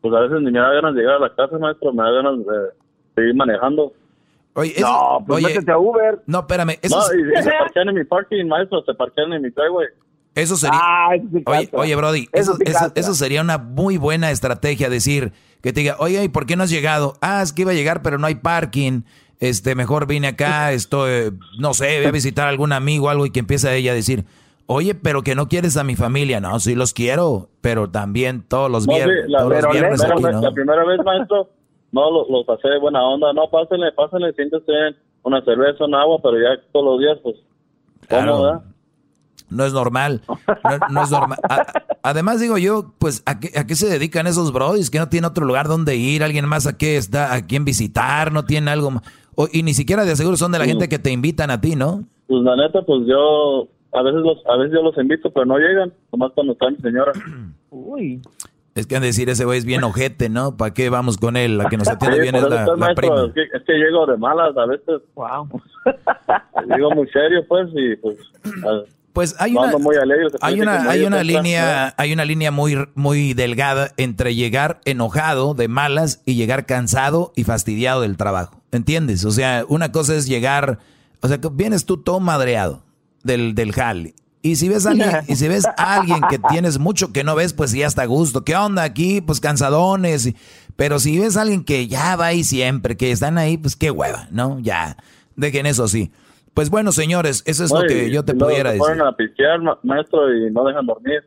pues 0.00 0.14
a 0.14 0.20
veces 0.20 0.40
ni 0.40 0.52
me 0.52 0.60
da 0.60 0.72
ganas 0.72 0.94
de 0.94 1.00
llegar 1.00 1.16
a 1.16 1.20
la 1.20 1.34
casa, 1.34 1.58
maestro, 1.58 1.92
me 1.92 2.04
da 2.04 2.10
ganas 2.10 2.38
de 2.38 2.68
seguir 3.16 3.34
manejando. 3.34 3.92
Oye, 4.54 4.74
no, 4.80 5.24
pues 5.26 5.42
métete 5.42 5.72
a 5.72 5.78
Uber. 5.78 6.20
No, 6.26 6.40
espérame. 6.40 6.78
Eso 6.82 6.96
no, 6.96 7.18
y, 7.18 7.42
se 7.42 7.50
parquean 7.50 7.88
en 7.88 7.94
mi 7.94 8.04
parking, 8.04 8.46
maestro, 8.46 8.82
se 8.84 8.94
parquean 8.94 9.32
en 9.32 9.42
mi 9.42 9.50
driveway. 9.50 9.88
Eso 10.40 10.56
sería. 10.56 10.78
Ah, 10.80 11.10
oye, 11.46 11.68
oye, 11.72 11.96
Brody, 11.96 12.28
eso, 12.32 12.56
eso, 12.60 12.92
eso, 12.94 13.14
sería 13.14 13.40
una 13.40 13.58
muy 13.58 13.98
buena 13.98 14.30
estrategia. 14.30 14.88
Decir 14.88 15.32
que 15.60 15.72
te 15.72 15.80
diga, 15.80 15.96
oye, 15.98 16.22
¿y 16.24 16.28
por 16.28 16.46
qué 16.46 16.56
no 16.56 16.64
has 16.64 16.70
llegado? 16.70 17.14
Ah, 17.20 17.42
es 17.42 17.52
que 17.52 17.62
iba 17.62 17.72
a 17.72 17.74
llegar, 17.74 18.02
pero 18.02 18.18
no 18.18 18.26
hay 18.26 18.36
parking. 18.36 19.02
Este, 19.38 19.74
mejor 19.74 20.06
vine 20.06 20.28
acá, 20.28 20.72
estoy, 20.72 21.32
no 21.58 21.74
sé, 21.74 21.98
voy 21.98 22.06
a 22.06 22.10
visitar 22.10 22.46
a 22.46 22.50
algún 22.50 22.72
amigo 22.72 23.06
o 23.06 23.08
algo 23.10 23.26
y 23.26 23.30
que 23.30 23.40
empieza 23.40 23.74
ella 23.74 23.92
a 23.92 23.94
decir, 23.94 24.24
oye, 24.66 24.94
pero 24.94 25.22
que 25.22 25.34
no 25.34 25.48
quieres 25.48 25.76
a 25.76 25.84
mi 25.84 25.96
familia. 25.96 26.40
No, 26.40 26.58
sí 26.60 26.74
los 26.74 26.94
quiero, 26.94 27.48
pero 27.60 27.90
también 27.90 28.42
todos 28.46 28.70
los 28.70 28.86
viernes. 28.86 29.28
la, 29.28 29.40
todos 29.40 29.62
los 29.62 29.72
viernes 29.72 30.00
la 30.00 30.52
primera 30.52 30.84
vez, 30.84 31.00
maestro, 31.04 31.48
no, 31.92 32.10
los, 32.10 32.30
los 32.30 32.46
pasé 32.46 32.68
de 32.68 32.78
buena 32.78 33.02
onda. 33.02 33.32
No, 33.32 33.50
pásenle, 33.50 33.92
pásenle, 33.92 34.32
siéntese 34.34 34.72
una 35.22 35.44
cerveza, 35.44 35.84
un 35.84 35.94
agua, 35.94 36.18
pero 36.22 36.38
ya 36.38 36.60
todos 36.72 36.86
los 36.86 37.00
días, 37.00 37.18
pues, 37.22 37.36
¿cómo, 38.08 38.62
No 39.50 39.64
es 39.64 39.72
normal. 39.72 40.22
No, 40.90 41.02
es 41.02 41.10
normal. 41.10 41.38
además, 42.02 42.40
digo 42.40 42.56
yo, 42.56 42.94
pues, 42.98 43.22
¿a 43.26 43.40
qué, 43.40 43.50
¿a 43.58 43.66
qué, 43.66 43.74
se 43.74 43.88
dedican 43.88 44.26
esos 44.26 44.52
brodis? 44.52 44.90
Que 44.90 44.98
no 44.98 45.08
tienen 45.08 45.30
otro 45.30 45.44
lugar 45.44 45.68
donde 45.68 45.96
ir, 45.96 46.22
alguien 46.22 46.48
más 46.48 46.66
a 46.66 46.78
qué 46.78 46.96
está, 46.96 47.34
a 47.34 47.46
quién 47.46 47.64
visitar, 47.64 48.32
no 48.32 48.44
tienen 48.44 48.68
algo. 48.68 49.02
O, 49.34 49.48
y 49.52 49.62
ni 49.62 49.74
siquiera 49.74 50.04
de 50.04 50.16
seguro 50.16 50.36
son 50.36 50.52
de 50.52 50.58
la 50.58 50.66
gente 50.66 50.88
que 50.88 50.98
te 50.98 51.10
invitan 51.10 51.50
a 51.50 51.60
ti, 51.60 51.76
¿no? 51.76 52.04
Pues 52.26 52.42
la 52.42 52.56
neta, 52.56 52.82
pues 52.82 53.06
yo, 53.06 53.68
a 53.92 54.02
veces 54.02 54.20
los, 54.20 54.38
a 54.46 54.56
veces 54.56 54.72
yo 54.72 54.82
los 54.82 54.96
invito, 54.98 55.30
pero 55.32 55.46
no 55.46 55.58
llegan, 55.58 55.92
nomás 56.12 56.32
cuando 56.34 56.52
está 56.52 56.70
mi 56.70 56.76
señora. 56.76 57.12
Uy. 57.70 58.22
Es 58.74 58.86
que 58.86 58.94
han 58.94 59.02
de 59.02 59.08
decir, 59.08 59.28
ese 59.28 59.44
güey 59.44 59.58
es 59.58 59.64
bien 59.64 59.82
ojete, 59.82 60.28
¿no? 60.28 60.56
¿Para 60.56 60.72
qué 60.72 60.90
vamos 60.90 61.18
con 61.18 61.36
él? 61.36 61.58
La 61.58 61.68
que 61.68 61.76
nos 61.76 61.88
atiende 61.90 62.20
bien 62.20 62.36
es 62.36 62.48
la, 62.48 62.94
prima. 62.94 63.24
Es 63.34 63.62
que, 63.64 63.72
llego 63.72 64.06
de 64.06 64.16
malas 64.16 64.56
a 64.56 64.66
veces. 64.66 65.02
Wow. 65.14 65.48
Digo 66.76 66.90
muy 66.92 67.08
serio, 67.08 67.44
pues, 67.48 67.68
y 67.74 67.96
pues... 67.96 68.16
Pues 69.12 69.34
hay 69.38 69.52
una, 69.56 69.72
hay 70.40 70.60
una, 70.60 70.90
hay 70.90 71.04
una 71.04 71.22
línea, 71.24 71.94
hay 71.96 72.12
una 72.12 72.24
línea 72.24 72.50
muy, 72.50 72.76
muy 72.94 73.34
delgada 73.34 73.92
entre 73.96 74.34
llegar 74.34 74.80
enojado 74.84 75.54
de 75.54 75.66
malas 75.68 76.22
y 76.24 76.34
llegar 76.34 76.64
cansado 76.64 77.32
y 77.34 77.44
fastidiado 77.44 78.02
del 78.02 78.16
trabajo. 78.16 78.62
¿Entiendes? 78.70 79.24
O 79.24 79.32
sea, 79.32 79.64
una 79.68 79.90
cosa 79.90 80.14
es 80.14 80.26
llegar, 80.26 80.78
o 81.20 81.28
sea, 81.28 81.38
vienes 81.52 81.86
tú 81.86 81.96
todo 81.96 82.20
madreado 82.20 82.84
del, 83.24 83.54
del 83.56 83.72
jale 83.72 84.14
y 84.42 84.56
si 84.56 84.68
ves 84.68 84.86
a 84.86 84.90
alguien, 84.90 85.10
y 85.28 85.36
si 85.36 85.48
ves 85.48 85.66
a 85.66 85.96
alguien 85.96 86.20
que 86.30 86.38
tienes 86.38 86.78
mucho 86.78 87.12
que 87.12 87.24
no 87.24 87.34
ves, 87.34 87.52
pues 87.52 87.72
ya 87.72 87.86
está 87.86 88.02
a 88.02 88.06
gusto. 88.06 88.42
¿Qué 88.42 88.56
onda 88.56 88.82
aquí? 88.84 89.20
Pues 89.20 89.38
cansadones. 89.38 90.32
Pero 90.76 90.98
si 90.98 91.18
ves 91.18 91.36
a 91.36 91.42
alguien 91.42 91.62
que 91.62 91.88
ya 91.88 92.16
va 92.16 92.26
ahí 92.26 92.42
siempre, 92.42 92.96
que 92.96 93.10
están 93.10 93.36
ahí, 93.36 93.58
pues 93.58 93.76
qué 93.76 93.90
hueva, 93.90 94.28
¿no? 94.30 94.58
Ya, 94.60 94.96
dejen 95.36 95.66
eso 95.66 95.84
así. 95.84 96.10
Pues 96.54 96.70
bueno, 96.70 96.92
señores, 96.92 97.42
eso 97.46 97.64
es 97.64 97.72
lo 97.72 97.82
que 97.82 98.10
yo 98.10 98.24
te 98.24 98.34
pudiera 98.34 98.72
decir. 98.72 98.86
ponen 98.86 99.02
a 99.02 99.12
pistear, 99.16 99.60
maestro, 99.82 100.34
y 100.34 100.50
no 100.50 100.64
dejan 100.64 100.86
dormir. 100.86 101.22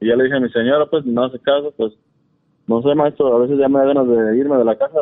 Y 0.00 0.08
ya 0.08 0.16
le 0.16 0.24
dije 0.24 0.36
a 0.36 0.40
mi 0.40 0.50
señora, 0.50 0.86
pues 0.86 1.04
no 1.06 1.24
hace 1.24 1.38
caso, 1.38 1.72
pues 1.76 1.92
no 2.66 2.82
sé, 2.82 2.94
maestro, 2.94 3.34
a 3.34 3.40
veces 3.40 3.58
ya 3.58 3.68
me 3.68 3.78
da 3.78 3.86
ganas 3.86 4.06
de 4.06 4.36
irme 4.36 4.56
de 4.56 4.64
la 4.64 4.76
casa. 4.76 5.00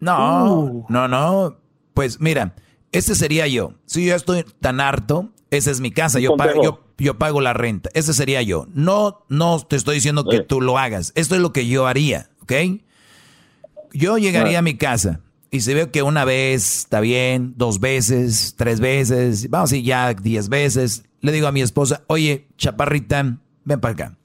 No, 0.00 0.60
uh. 0.60 0.86
no, 0.88 1.08
no. 1.08 1.56
Pues 1.94 2.20
mira, 2.20 2.54
este 2.92 3.14
sería 3.14 3.46
yo. 3.46 3.72
Si 3.86 4.06
yo 4.06 4.14
estoy 4.14 4.44
tan 4.60 4.80
harto 4.80 5.30
esa 5.50 5.70
es 5.70 5.80
mi 5.80 5.90
casa, 5.90 6.18
yo 6.18 6.36
pago, 6.36 6.62
yo, 6.62 6.80
yo 6.98 7.18
pago 7.18 7.40
la 7.40 7.52
renta. 7.52 7.90
Ese 7.94 8.12
sería 8.12 8.42
yo. 8.42 8.66
No, 8.74 9.24
no 9.28 9.60
te 9.60 9.76
estoy 9.76 9.96
diciendo 9.96 10.24
que 10.24 10.40
tú 10.40 10.60
lo 10.60 10.78
hagas. 10.78 11.12
Esto 11.14 11.34
es 11.36 11.40
lo 11.40 11.52
que 11.52 11.66
yo 11.66 11.86
haría, 11.86 12.30
¿ok? 12.42 12.52
Yo 13.92 14.18
llegaría 14.18 14.58
a 14.58 14.62
mi 14.62 14.76
casa 14.76 15.20
y 15.54 15.60
si 15.60 15.72
veo 15.72 15.92
que 15.92 16.02
una 16.02 16.24
vez 16.24 16.78
está 16.78 16.98
bien, 16.98 17.54
dos 17.56 17.78
veces, 17.78 18.56
tres 18.58 18.80
veces, 18.80 19.48
vamos 19.50 19.70
a 19.70 19.76
ir 19.76 19.84
ya 19.84 20.12
diez 20.12 20.48
veces, 20.48 21.04
le 21.20 21.30
digo 21.30 21.46
a 21.46 21.52
mi 21.52 21.62
esposa, 21.62 22.02
oye, 22.08 22.48
chaparrita, 22.58 23.38
ven 23.64 23.80
para 23.80 23.92
acá. 23.92 24.18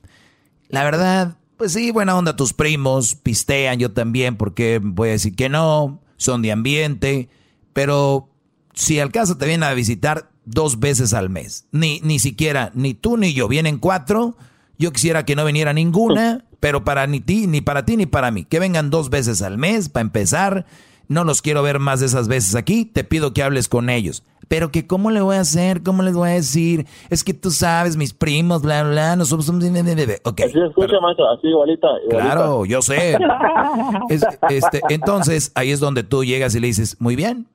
La 0.70 0.84
verdad, 0.84 1.38
pues 1.56 1.74
sí, 1.74 1.92
buena 1.92 2.18
onda 2.18 2.36
tus 2.36 2.54
primos, 2.54 3.14
pistean 3.14 3.78
yo 3.78 3.92
también, 3.92 4.38
porque 4.38 4.80
voy 4.82 5.10
a 5.10 5.12
decir 5.12 5.36
que 5.36 5.50
no, 5.50 6.02
son 6.18 6.42
de 6.42 6.52
ambiente, 6.52 7.30
pero 7.74 8.32
si 8.74 9.00
al 9.00 9.12
caso 9.12 9.38
te 9.38 9.46
vienen 9.46 9.70
a 9.70 9.74
visitar, 9.76 10.32
dos 10.46 10.80
veces 10.80 11.14
al 11.14 11.30
mes. 11.30 11.68
Ni, 11.72 12.00
ni 12.02 12.18
siquiera, 12.18 12.72
ni 12.74 12.96
tú 12.96 13.18
ni 13.18 13.34
yo. 13.34 13.48
Vienen 13.48 13.78
cuatro. 13.78 14.36
Yo 14.80 14.92
quisiera 14.92 15.26
que 15.26 15.36
no 15.36 15.46
viniera 15.46 15.74
ninguna, 15.74 16.44
pero 16.60 16.84
para 16.84 17.06
ni 17.06 17.20
ti, 17.20 17.46
ni 17.46 17.62
para 17.62 17.86
ti, 17.86 17.98
ni 17.98 18.08
para 18.08 18.32
mí. 18.32 18.46
Que 18.46 18.58
vengan 18.58 18.90
dos 18.90 19.12
veces 19.12 19.44
al 19.44 19.60
mes 19.60 19.90
para 19.90 20.02
empezar. 20.02 20.66
No 21.10 21.24
los 21.26 21.42
quiero 21.42 21.62
ver 21.64 21.80
más 21.80 22.00
de 22.00 22.06
esas 22.06 22.28
veces 22.28 22.56
aquí. 22.56 22.86
Te 22.86 23.04
pido 23.04 23.34
que 23.34 23.44
hables 23.44 23.68
con 23.68 23.90
ellos. 23.90 24.24
Pero 24.48 24.72
que 24.72 24.88
cómo 24.88 25.12
le 25.12 25.22
voy 25.22 25.36
a 25.36 25.42
hacer, 25.42 25.84
cómo 25.84 26.02
les 26.02 26.14
voy 26.14 26.30
a 26.30 26.34
decir. 26.34 26.88
Es 27.10 27.24
que 27.24 27.34
tú 27.34 27.52
sabes, 27.52 27.98
mis 27.98 28.14
primos, 28.14 28.62
bla, 28.62 28.84
bla, 28.84 29.16
no 29.16 29.26
somos... 29.26 29.50
Ok. 29.50 30.42
Así 30.42 30.60
escucha, 30.60 31.00
maestro, 31.02 31.30
así 31.30 31.48
igualita, 31.48 31.88
Claro, 32.10 32.66
yo 32.66 32.82
sé. 32.82 33.18
este, 34.10 34.82
entonces, 34.90 35.52
ahí 35.56 35.72
es 35.72 35.80
donde 35.80 36.04
tú 36.04 36.24
llegas 36.24 36.56
y 36.56 36.60
le 36.60 36.68
dices, 36.68 36.96
muy 37.00 37.16
bien, 37.16 37.48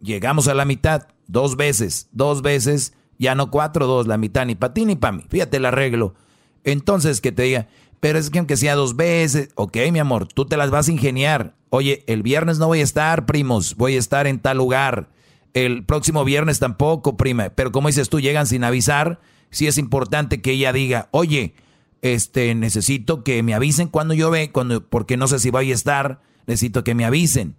llegamos 0.00 0.48
a 0.48 0.54
la 0.54 0.64
mitad 0.64 1.08
dos 1.26 1.56
veces, 1.56 2.08
dos 2.12 2.42
veces, 2.42 2.94
ya 3.18 3.34
no 3.34 3.50
cuatro, 3.50 3.86
dos, 3.86 4.06
la 4.06 4.16
mitad, 4.16 4.46
ni 4.46 4.54
para 4.54 4.72
ti 4.72 4.84
ni 4.84 4.96
para 4.96 5.12
mí. 5.12 5.24
Fíjate 5.28 5.58
el 5.58 5.66
arreglo. 5.66 6.14
Entonces 6.64 7.20
que 7.20 7.32
te 7.32 7.42
diga, 7.42 7.68
pero 8.00 8.18
es 8.18 8.30
que 8.30 8.38
aunque 8.38 8.56
sea 8.56 8.74
dos 8.74 8.96
veces, 8.96 9.50
ok, 9.54 9.76
mi 9.92 9.98
amor, 9.98 10.26
tú 10.26 10.46
te 10.46 10.56
las 10.56 10.70
vas 10.70 10.88
a 10.88 10.92
ingeniar. 10.92 11.54
Oye, 11.70 12.04
el 12.06 12.22
viernes 12.22 12.58
no 12.58 12.66
voy 12.66 12.80
a 12.80 12.84
estar, 12.84 13.26
primos, 13.26 13.76
voy 13.76 13.94
a 13.94 13.98
estar 13.98 14.26
en 14.26 14.40
tal 14.40 14.58
lugar. 14.58 15.08
El 15.54 15.84
próximo 15.84 16.24
viernes 16.24 16.58
tampoco, 16.58 17.16
prima. 17.16 17.50
Pero 17.50 17.72
como 17.72 17.88
dices 17.88 18.08
tú, 18.08 18.20
llegan 18.20 18.46
sin 18.46 18.64
avisar. 18.64 19.20
Sí 19.50 19.66
es 19.66 19.78
importante 19.78 20.42
que 20.42 20.52
ella 20.52 20.72
diga, 20.72 21.08
oye, 21.12 21.54
este, 22.02 22.54
necesito 22.54 23.22
que 23.22 23.42
me 23.42 23.54
avisen 23.54 23.88
cuando 23.88 24.14
yo 24.14 24.30
ve, 24.30 24.50
cuando, 24.52 24.84
porque 24.84 25.16
no 25.16 25.28
sé 25.28 25.38
si 25.38 25.50
voy 25.50 25.70
a 25.70 25.74
estar, 25.74 26.20
necesito 26.46 26.84
que 26.84 26.94
me 26.94 27.04
avisen. 27.04 27.56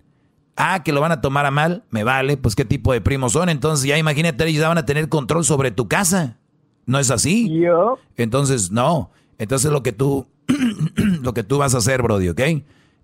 Ah, 0.58 0.84
que 0.84 0.92
lo 0.92 1.02
van 1.02 1.12
a 1.12 1.22
tomar 1.22 1.46
a 1.46 1.52
mal, 1.52 1.86
me 1.90 2.04
vale, 2.04 2.38
pues 2.38 2.56
qué 2.56 2.66
tipo 2.66 2.92
de 2.94 3.02
primos 3.02 3.34
son. 3.34 3.50
Entonces 3.50 3.86
ya 3.86 3.98
imagínate, 3.98 4.46
ellos 4.46 4.62
ya 4.62 4.68
van 4.68 4.78
a 4.78 4.86
tener 4.86 5.10
control 5.10 5.46
sobre 5.46 5.72
tu 5.72 5.88
casa. 5.88 6.38
¿No 6.86 7.00
es 7.00 7.12
así? 7.12 7.50
Yo. 7.62 7.98
Entonces, 8.18 8.72
no. 8.72 9.12
Entonces 9.38 9.72
lo 9.72 9.84
que 9.84 9.94
tú, 9.94 10.28
lo 11.22 11.34
que 11.34 11.44
tú 11.44 11.58
vas 11.58 11.76
a 11.76 11.78
hacer, 11.78 12.02
Brody, 12.02 12.30
¿ok? 12.30 12.42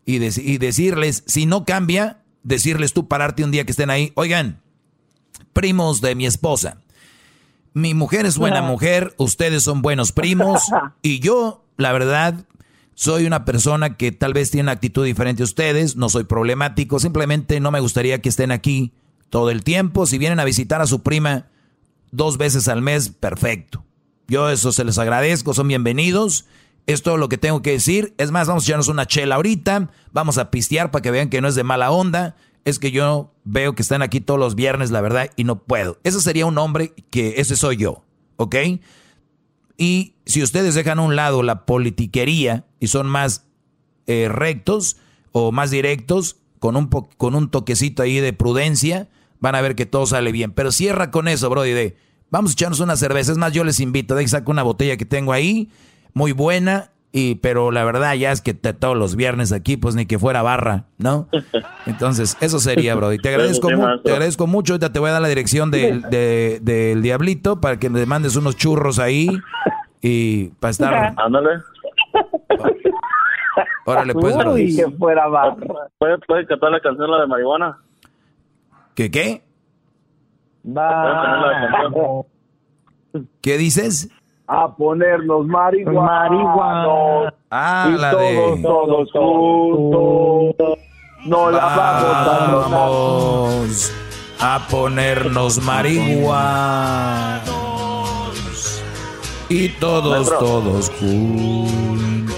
Y, 0.08 0.16
y 0.16 0.58
decirles, 0.58 1.24
si 1.28 1.46
no 1.46 1.66
cambia, 1.66 2.24
decirles 2.42 2.94
tú 2.94 3.08
pararte 3.08 3.44
un 3.44 3.52
día 3.52 3.66
que 3.66 3.72
estén 3.72 3.92
ahí, 3.92 4.12
oigan, 4.16 4.62
primos 5.54 6.02
de 6.02 6.16
mi 6.16 6.26
esposa. 6.26 6.82
Mi 7.74 7.94
mujer 7.94 8.26
es 8.26 8.40
buena 8.40 8.64
mujer, 8.64 9.14
ustedes 9.18 9.64
son 9.64 9.84
buenos 9.84 10.12
primos 10.12 10.64
y 11.04 11.20
yo, 11.20 11.64
la 11.78 11.92
verdad, 11.92 12.46
soy 12.96 13.28
una 13.28 13.46
persona 13.46 13.98
que 13.98 14.12
tal 14.12 14.34
vez 14.34 14.50
tiene 14.50 14.64
una 14.64 14.72
actitud 14.72 15.06
diferente 15.06 15.44
a 15.44 15.46
ustedes, 15.46 15.96
no 15.96 16.10
soy 16.10 16.24
problemático, 16.24 17.00
simplemente 17.00 17.60
no 17.60 17.70
me 17.70 17.80
gustaría 17.80 18.22
que 18.22 18.30
estén 18.30 18.52
aquí 18.52 18.94
todo 19.30 19.52
el 19.52 19.64
tiempo. 19.64 20.08
Si 20.08 20.18
vienen 20.18 20.40
a 20.40 20.46
visitar 20.46 20.82
a 20.82 20.88
su 20.88 21.04
prima 21.04 21.46
dos 22.12 22.38
veces 22.40 22.68
al 22.68 22.82
mes, 22.82 23.10
perfecto. 23.10 23.84
Yo 24.28 24.50
eso 24.50 24.72
se 24.72 24.84
les 24.84 24.98
agradezco, 24.98 25.54
son 25.54 25.68
bienvenidos. 25.68 26.46
Es 26.88 27.04
todo 27.04 27.18
lo 27.18 27.30
que 27.30 27.38
tengo 27.38 27.62
que 27.62 27.72
decir. 27.72 28.16
Es 28.18 28.32
más, 28.32 28.48
vamos 28.48 28.64
a 28.64 28.66
echarnos 28.66 28.88
una 28.88 29.06
chela 29.06 29.36
ahorita, 29.36 29.92
vamos 30.12 30.38
a 30.38 30.50
pistear 30.50 30.90
para 30.90 31.02
que 31.04 31.12
vean 31.12 31.30
que 31.30 31.42
no 31.42 31.48
es 31.48 31.56
de 31.56 31.64
mala 31.64 31.92
onda. 31.92 32.36
Es 32.66 32.80
que 32.80 32.92
yo 32.92 33.34
veo 33.44 33.76
que 33.76 33.82
están 33.82 34.02
aquí 34.02 34.20
todos 34.20 34.40
los 34.40 34.56
viernes, 34.56 34.90
la 34.90 35.02
verdad, 35.02 35.30
y 35.36 35.44
no 35.44 35.64
puedo. 35.64 36.00
Ese 36.04 36.20
sería 36.20 36.46
un 36.46 36.58
hombre 36.58 36.94
que 37.12 37.36
ese 37.38 37.56
soy 37.56 37.78
yo, 37.78 38.04
¿ok? 38.38 38.56
Y 39.78 40.16
si 40.26 40.42
ustedes 40.42 40.76
dejan 40.76 41.00
a 41.00 41.04
un 41.04 41.16
lado 41.16 41.44
la 41.44 41.66
politiquería 41.66 42.66
y 42.80 42.88
son 42.88 43.08
más 43.08 43.46
eh, 44.08 44.28
rectos 44.30 44.98
o 45.32 45.52
más 45.52 45.70
directos, 45.70 46.38
con 46.60 46.76
un, 46.76 46.88
con 46.88 47.36
un 47.36 47.50
toquecito 47.50 48.02
ahí 48.02 48.20
de 48.20 48.34
prudencia, 48.34 49.08
van 49.40 49.56
a 49.56 49.62
ver 49.62 49.76
que 49.76 49.86
todo 49.86 50.06
sale 50.06 50.32
bien. 50.32 50.52
Pero 50.52 50.72
cierra 50.72 51.12
con 51.12 51.28
eso, 51.28 51.50
Brody, 51.50 51.72
de 51.72 51.98
vamos 52.30 52.52
a 52.52 52.54
echarnos 52.54 52.80
una 52.80 52.96
cerveza. 52.96 53.32
Es 53.32 53.38
más, 53.38 53.54
yo 53.54 53.64
les 53.64 53.80
invito, 53.80 54.16
de 54.16 54.24
que 54.24 54.28
saco 54.28 54.52
una 54.52 54.64
botella 54.64 54.98
que 54.98 55.06
tengo 55.06 55.34
ahí, 55.34 55.70
muy 56.18 56.32
buena, 56.32 56.90
y, 57.12 57.36
pero 57.36 57.72
la 57.72 57.86
verdad 57.86 58.14
ya 58.16 58.32
es 58.32 58.42
que 58.42 58.54
todos 58.54 58.98
los 58.98 59.16
viernes 59.16 59.54
aquí, 59.54 59.78
pues 59.78 59.96
ni 59.96 60.06
que 60.06 60.20
fuera 60.20 60.42
barra, 60.42 60.86
¿no? 60.98 61.30
Entonces, 61.86 62.36
eso 62.42 62.60
sería, 62.60 62.96
Brody. 62.96 63.20
Te 63.20 63.30
agradezco, 63.30 63.70
te 64.04 64.12
agradezco 64.12 64.48
mucho. 64.48 64.74
Ahorita 64.74 64.92
te 64.92 65.00
voy 65.00 65.10
a 65.10 65.14
dar 65.14 65.22
la 65.22 65.28
dirección 65.30 65.72
del, 65.72 66.02
del 66.10 67.02
Diablito 67.02 67.62
para 67.62 67.78
que 67.78 67.90
le 67.90 68.06
mandes 68.06 68.36
unos 68.36 68.58
churros 68.58 69.00
ahí 69.00 69.30
y 70.02 70.48
para 70.60 70.72
estar... 70.72 71.14
Ándale. 71.18 71.62
Órale, 73.86 74.14
pues, 74.14 74.36
Brody. 74.36 74.76
que 74.76 74.90
fuera 74.92 75.28
barra. 75.28 75.56
¿Puedes, 75.98 76.20
¿Puedes 76.28 76.48
cantar 76.48 76.72
la 76.72 76.82
canción, 76.82 77.10
la 77.10 77.22
de 77.22 77.28
marihuana? 77.28 77.78
¿Qué 78.96 79.10
qué? 79.10 79.44
Va. 80.68 82.26
¿Qué 83.42 83.58
dices? 83.58 84.10
A 84.48 84.76
ponernos 84.76 85.46
marihuana. 85.46 87.34
Ah, 87.52 87.90
y 87.94 87.98
la 87.98 88.12
todos, 88.12 88.58
de... 88.58 88.64
todos 88.64 89.12
juntos. 89.12 90.80
No 91.26 91.52
la 91.52 91.60
vamos, 91.60 92.72
vamos 92.72 93.94
a 94.40 94.68
ponernos 94.70 95.62
marihuana. 95.64 97.42
Y 99.50 99.70
todos, 99.70 100.30
todos 100.40 100.90
juntos. 100.92 102.38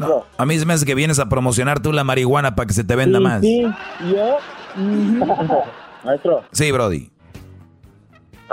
No, 0.00 0.24
a 0.36 0.46
mí 0.46 0.58
se 0.58 0.66
me 0.66 0.72
hace 0.72 0.84
que 0.84 0.94
vienes 0.94 1.18
a 1.18 1.28
promocionar 1.28 1.80
tú 1.80 1.92
la 1.92 2.04
marihuana 2.04 2.54
para 2.54 2.66
que 2.66 2.72
se 2.74 2.84
te 2.84 2.96
venda 2.96 3.20
más. 3.20 3.40
Sí, 3.42 3.62
yo. 4.12 4.38
Maestro. 6.04 6.42
Sí, 6.52 6.72
Brody. 6.72 7.13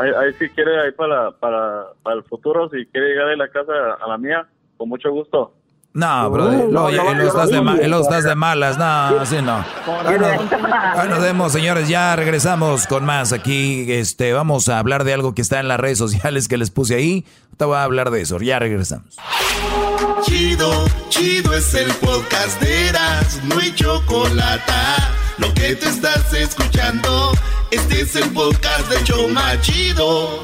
Ahí, 0.01 0.09
ahí 0.09 0.33
si 0.39 0.49
quiere, 0.49 0.81
ahí 0.81 0.91
para, 0.91 1.31
para, 1.31 1.85
para 2.01 2.15
el 2.15 2.23
futuro, 2.23 2.69
si 2.69 2.85
quiere 2.87 3.09
llegar 3.09 3.27
a 3.27 3.35
la 3.35 3.47
casa 3.49 3.71
a 4.03 4.07
la 4.07 4.17
mía, 4.17 4.47
con 4.77 4.89
mucho 4.89 5.11
gusto. 5.11 5.53
No, 5.93 6.29
bro, 6.29 6.49
lo, 6.69 6.87
estás, 6.87 7.49
de, 7.49 7.99
estás 7.99 8.23
de 8.23 8.33
malas, 8.33 8.77
no, 8.77 8.85
así 9.19 9.41
no. 9.41 9.63
Bueno, 9.85 10.27
nos 11.09 11.21
vemos, 11.21 11.51
señores, 11.51 11.89
ya 11.89 12.15
regresamos 12.15 12.87
con 12.87 13.03
más 13.03 13.33
aquí. 13.33 13.91
Este, 13.91 14.31
vamos 14.31 14.69
a 14.69 14.79
hablar 14.79 15.03
de 15.03 15.13
algo 15.13 15.35
que 15.35 15.41
está 15.41 15.59
en 15.59 15.67
las 15.67 15.81
redes 15.81 15.97
sociales 15.97 16.47
que 16.47 16.57
les 16.57 16.71
puse 16.71 16.95
ahí. 16.95 17.25
Te 17.57 17.65
voy 17.65 17.75
a 17.75 17.83
hablar 17.83 18.09
de 18.09 18.21
eso, 18.21 18.39
ya 18.39 18.57
regresamos. 18.57 19.17
Chido, 20.23 20.71
chido 21.09 21.53
es 21.53 21.73
el 21.73 21.91
podcast 21.95 22.61
de 22.61 22.87
Eras, 22.87 23.41
no 23.43 23.59
hay 23.59 23.75
chocolate. 23.75 24.71
Lo 25.41 25.51
que 25.55 25.75
te 25.75 25.87
estás 25.87 26.31
escuchando, 26.35 27.31
este 27.71 28.01
es 28.01 28.15
el 28.15 28.29
podcast 28.29 28.87
de 28.91 29.03
Choma 29.03 29.59
Chido. 29.61 30.43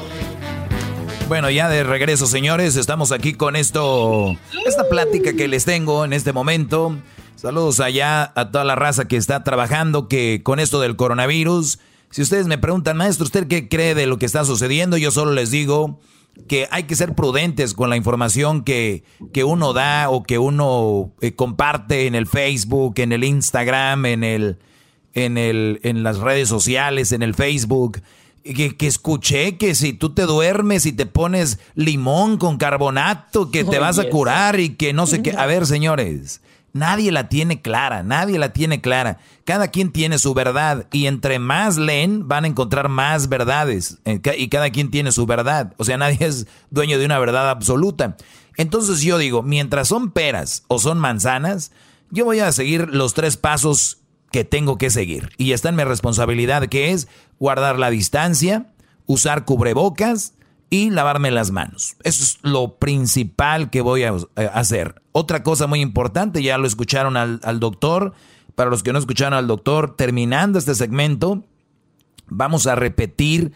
Bueno, 1.28 1.50
ya 1.50 1.68
de 1.68 1.84
regreso, 1.84 2.26
señores, 2.26 2.74
estamos 2.74 3.12
aquí 3.12 3.34
con 3.34 3.54
esto, 3.54 4.36
esta 4.66 4.88
plática 4.88 5.34
que 5.34 5.46
les 5.46 5.64
tengo 5.64 6.04
en 6.04 6.12
este 6.12 6.32
momento. 6.32 6.96
Saludos 7.36 7.78
allá 7.78 8.32
a 8.34 8.50
toda 8.50 8.64
la 8.64 8.74
raza 8.74 9.06
que 9.06 9.16
está 9.16 9.44
trabajando 9.44 10.08
que 10.08 10.42
con 10.42 10.58
esto 10.58 10.80
del 10.80 10.96
coronavirus. 10.96 11.78
Si 12.10 12.20
ustedes 12.20 12.48
me 12.48 12.58
preguntan, 12.58 12.96
maestro, 12.96 13.24
¿usted 13.24 13.46
qué 13.46 13.68
cree 13.68 13.94
de 13.94 14.06
lo 14.06 14.18
que 14.18 14.26
está 14.26 14.44
sucediendo? 14.44 14.96
Yo 14.96 15.12
solo 15.12 15.32
les 15.32 15.52
digo 15.52 16.00
que 16.48 16.66
hay 16.72 16.84
que 16.84 16.96
ser 16.96 17.14
prudentes 17.14 17.72
con 17.72 17.88
la 17.88 17.96
información 17.96 18.64
que, 18.64 19.04
que 19.32 19.44
uno 19.44 19.72
da 19.74 20.10
o 20.10 20.24
que 20.24 20.38
uno 20.38 21.12
eh, 21.20 21.36
comparte 21.36 22.08
en 22.08 22.16
el 22.16 22.26
Facebook, 22.26 22.94
en 22.96 23.12
el 23.12 23.22
Instagram, 23.22 24.06
en 24.06 24.24
el, 24.24 24.58
en 25.14 25.38
el, 25.38 25.80
en 25.82 26.02
las 26.02 26.18
redes 26.18 26.48
sociales, 26.48 27.12
en 27.12 27.22
el 27.22 27.34
Facebook 27.34 28.00
que, 28.54 28.86
escuché 28.86 29.56
que 29.56 29.74
si 29.74 29.92
tú 29.92 30.10
te 30.10 30.22
duermes 30.22 30.86
y 30.86 30.92
te 30.92 31.06
pones 31.06 31.58
limón 31.74 32.38
con 32.38 32.56
carbonato, 32.56 33.50
que 33.50 33.64
te 33.64 33.78
vas 33.78 33.98
a 33.98 34.08
curar 34.08 34.60
y 34.60 34.70
que 34.70 34.92
no 34.92 35.06
sé 35.06 35.22
qué. 35.22 35.34
A 35.36 35.46
ver, 35.46 35.66
señores, 35.66 36.40
nadie 36.72 37.12
la 37.12 37.28
tiene 37.28 37.60
clara, 37.60 38.02
nadie 38.02 38.38
la 38.38 38.52
tiene 38.52 38.80
clara. 38.80 39.18
Cada 39.44 39.68
quien 39.68 39.92
tiene 39.92 40.18
su 40.18 40.34
verdad 40.34 40.86
y 40.92 41.06
entre 41.06 41.38
más 41.38 41.76
leen 41.76 42.28
van 42.28 42.44
a 42.44 42.48
encontrar 42.48 42.88
más 42.88 43.28
verdades 43.28 43.98
eh, 44.04 44.20
y 44.36 44.48
cada 44.48 44.70
quien 44.70 44.90
tiene 44.90 45.12
su 45.12 45.26
verdad. 45.26 45.74
O 45.76 45.84
sea, 45.84 45.96
nadie 45.98 46.18
es 46.20 46.46
dueño 46.70 46.98
de 46.98 47.06
una 47.06 47.18
verdad 47.18 47.50
absoluta. 47.50 48.16
Entonces 48.56 49.02
yo 49.02 49.18
digo, 49.18 49.42
mientras 49.42 49.88
son 49.88 50.10
peras 50.10 50.64
o 50.68 50.78
son 50.78 50.98
manzanas, 50.98 51.70
yo 52.10 52.24
voy 52.24 52.40
a 52.40 52.50
seguir 52.52 52.88
los 52.88 53.14
tres 53.14 53.36
pasos 53.36 53.98
que 54.30 54.44
tengo 54.44 54.78
que 54.78 54.90
seguir. 54.90 55.30
Y 55.36 55.52
está 55.52 55.70
en 55.70 55.76
mi 55.76 55.84
responsabilidad, 55.84 56.66
que 56.66 56.92
es 56.92 57.08
guardar 57.38 57.78
la 57.78 57.90
distancia, 57.90 58.66
usar 59.06 59.44
cubrebocas 59.44 60.34
y 60.70 60.90
lavarme 60.90 61.30
las 61.30 61.50
manos. 61.50 61.96
Eso 62.04 62.22
es 62.22 62.38
lo 62.42 62.76
principal 62.76 63.70
que 63.70 63.80
voy 63.80 64.02
a 64.04 64.14
eh, 64.36 64.50
hacer. 64.52 65.02
Otra 65.12 65.42
cosa 65.42 65.66
muy 65.66 65.80
importante, 65.80 66.42
ya 66.42 66.58
lo 66.58 66.66
escucharon 66.66 67.16
al, 67.16 67.60
doctor. 67.60 68.12
Para 68.54 68.70
los 68.70 68.82
que 68.82 68.92
no 68.92 68.98
escucharon 68.98 69.34
al 69.34 69.46
doctor, 69.46 69.96
terminando 69.96 70.58
este 70.58 70.74
segmento, 70.74 71.44
vamos 72.26 72.66
a 72.66 72.74
repetir 72.74 73.52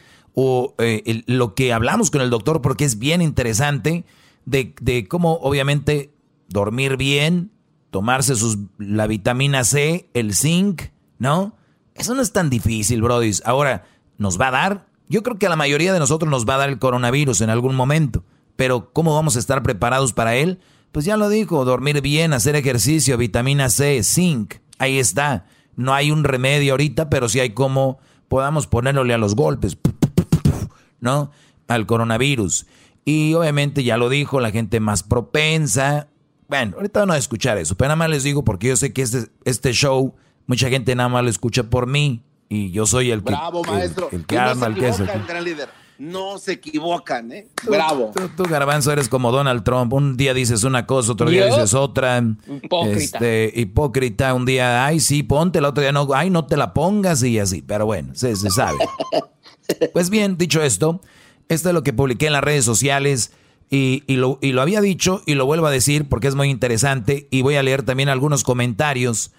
eh, 0.79 1.23
lo 1.27 1.55
que 1.55 1.73
hablamos 1.73 2.11
con 2.11 2.23
el 2.23 2.31
doctor 2.31 2.63
porque 2.63 2.85
es 2.85 2.99
bien 2.99 3.21
interesante 3.21 4.05
de 4.47 5.07
cómo 5.09 5.35
obviamente 5.35 6.13
dormir 6.49 6.97
bien, 6.97 7.52
tomarse 7.93 8.35
sus, 8.37 8.57
la 8.79 9.07
vitamina 9.07 9.65
C, 9.65 10.09
el 10.15 10.35
zinc, 10.35 10.85
¿no? 11.19 11.55
Eso 11.95 12.15
no 12.15 12.23
es 12.23 12.33
tan 12.33 12.49
difícil, 12.49 13.03
Brody. 13.03 13.33
Ahora, 13.45 13.85
¿nos 14.17 14.41
va 14.41 14.49
a 14.49 14.51
dar? 14.51 14.87
Yo 15.11 15.23
creo 15.23 15.39
que 15.39 15.45
a 15.45 15.51
la 15.51 15.57
mayoría 15.57 15.93
de 15.93 15.99
nosotros 15.99 16.31
nos 16.31 16.49
va 16.49 16.55
a 16.55 16.59
dar 16.59 16.71
el 16.71 16.79
coronavirus 16.79 17.43
en 17.43 17.51
algún 17.51 17.77
momento. 17.77 18.25
Pero 18.57 18.95
¿cómo 18.95 19.15
vamos 19.15 19.37
a 19.37 19.39
estar 19.39 19.63
preparados 19.63 20.15
para 20.15 20.35
él? 20.37 20.59
Pues 20.91 21.05
ya 21.05 21.19
lo 21.19 21.29
dijo, 21.29 21.67
dormir 21.67 22.01
bien, 22.01 22.33
hacer 22.33 22.57
ejercicio, 22.57 23.19
vitamina 23.19 23.69
C, 23.69 24.03
zinc. 24.03 24.55
Ahí 24.79 24.99
está. 24.99 25.45
No 25.77 25.93
hay 25.93 26.11
un 26.11 26.25
remedio 26.25 26.73
ahorita, 26.73 27.11
pero 27.11 27.29
sí 27.29 27.41
hay 27.41 27.51
como 27.51 27.99
podamos 28.29 28.67
ponerle 28.67 29.13
a 29.13 29.19
los 29.19 29.37
golpes, 29.37 29.77
¿no? 31.01 31.31
Al 31.69 31.85
coronavirus. 31.85 32.67
Y 33.05 33.35
obviamente 33.35 33.85
ya 33.85 33.99
lo 33.99 34.09
dijo, 34.09 34.41
la 34.41 34.51
gente 34.51 34.81
más 34.81 35.03
propensa 35.03 36.09
bueno, 36.53 36.77
ahorita 36.77 37.01
van 37.01 37.13
a 37.13 37.17
escuchar 37.17 37.57
eso, 37.57 37.75
pero 37.75 37.89
nada 37.89 37.97
más 37.97 38.11
les 38.11 38.25
digo 38.25 38.45
porque 38.45 38.69
yo 38.69 38.77
sé 38.77 38.93
que 38.93 39.01
este, 39.01 39.29
este 39.47 39.73
show, 39.73 40.15
mucha 40.47 40.69
gente 40.69 40.95
nada 40.95 41.09
más 41.09 41.25
lo 41.25 41.31
escucha 41.31 41.63
por 41.63 41.87
mí 41.87 42.23
y 42.51 42.71
yo 42.73 42.85
soy 42.85 43.11
el 43.11 43.25
que. 43.25 43.33
Bravo, 43.33 43.65
maestro. 43.65 44.11
El, 44.13 44.27
que 44.27 44.39
arma 44.39 44.67
el 44.67 44.75
queso. 44.75 45.07
No 45.99 46.37
se 46.39 46.53
equivocan, 46.53 47.33
¿eh? 47.33 47.49
Bravo. 47.67 48.13
Tú, 48.37 48.43
Garbanzo, 48.43 48.93
eres 48.93 49.09
como 49.09 49.33
Donald 49.33 49.65
Trump. 49.65 49.95
Un 49.95 50.19
día 50.19 50.35
dices 50.35 50.63
una 50.65 50.85
cosa, 50.85 51.13
otro 51.13 51.31
día 51.31 51.47
dices 51.47 51.73
otra. 51.73 52.23
Hipócrita. 52.63 53.01
Este, 53.01 53.53
hipócrita. 53.57 54.35
Un 54.35 54.45
día, 54.45 54.85
ay, 54.85 55.01
sí, 55.01 55.23
ponte, 55.23 55.61
el 55.61 55.65
otro 55.65 55.81
día 55.81 55.93
no, 55.93 56.07
ay, 56.15 56.29
no 56.29 56.45
te 56.45 56.59
la 56.59 56.75
pongas 56.75 57.23
y 57.23 57.39
así. 57.39 57.63
Pero 57.63 57.87
bueno, 57.87 58.15
se, 58.15 58.37
se 58.37 58.51
sabe. 58.51 58.77
pues 59.95 60.11
bien, 60.11 60.37
dicho 60.37 60.63
esto, 60.63 61.01
esto 61.49 61.71
es 61.71 61.75
lo 61.75 61.83
que 61.83 61.95
publiqué 61.95 62.27
en 62.27 62.35
las 62.35 62.45
redes 62.45 62.67
sociales. 62.67 63.33
Y, 63.75 64.05
lo, 64.07 64.39
y, 64.43 64.53
lo, 64.53 64.61
había 64.61 64.83
dicho 64.83 65.23
y 65.25 65.35
lo 65.35 65.47
vuelvo 65.47 65.67
a 65.67 65.71
decir 65.71 66.07
porque 66.07 66.29
es 66.29 66.35
muy 66.35 66.51
interesante 66.51 67.27
y 67.31 67.41
voy 67.41 67.55
a 67.55 67.63
leer 67.63 67.83
también 67.83 68.11
algunos 68.11 68.45
comentarios 68.45 69.33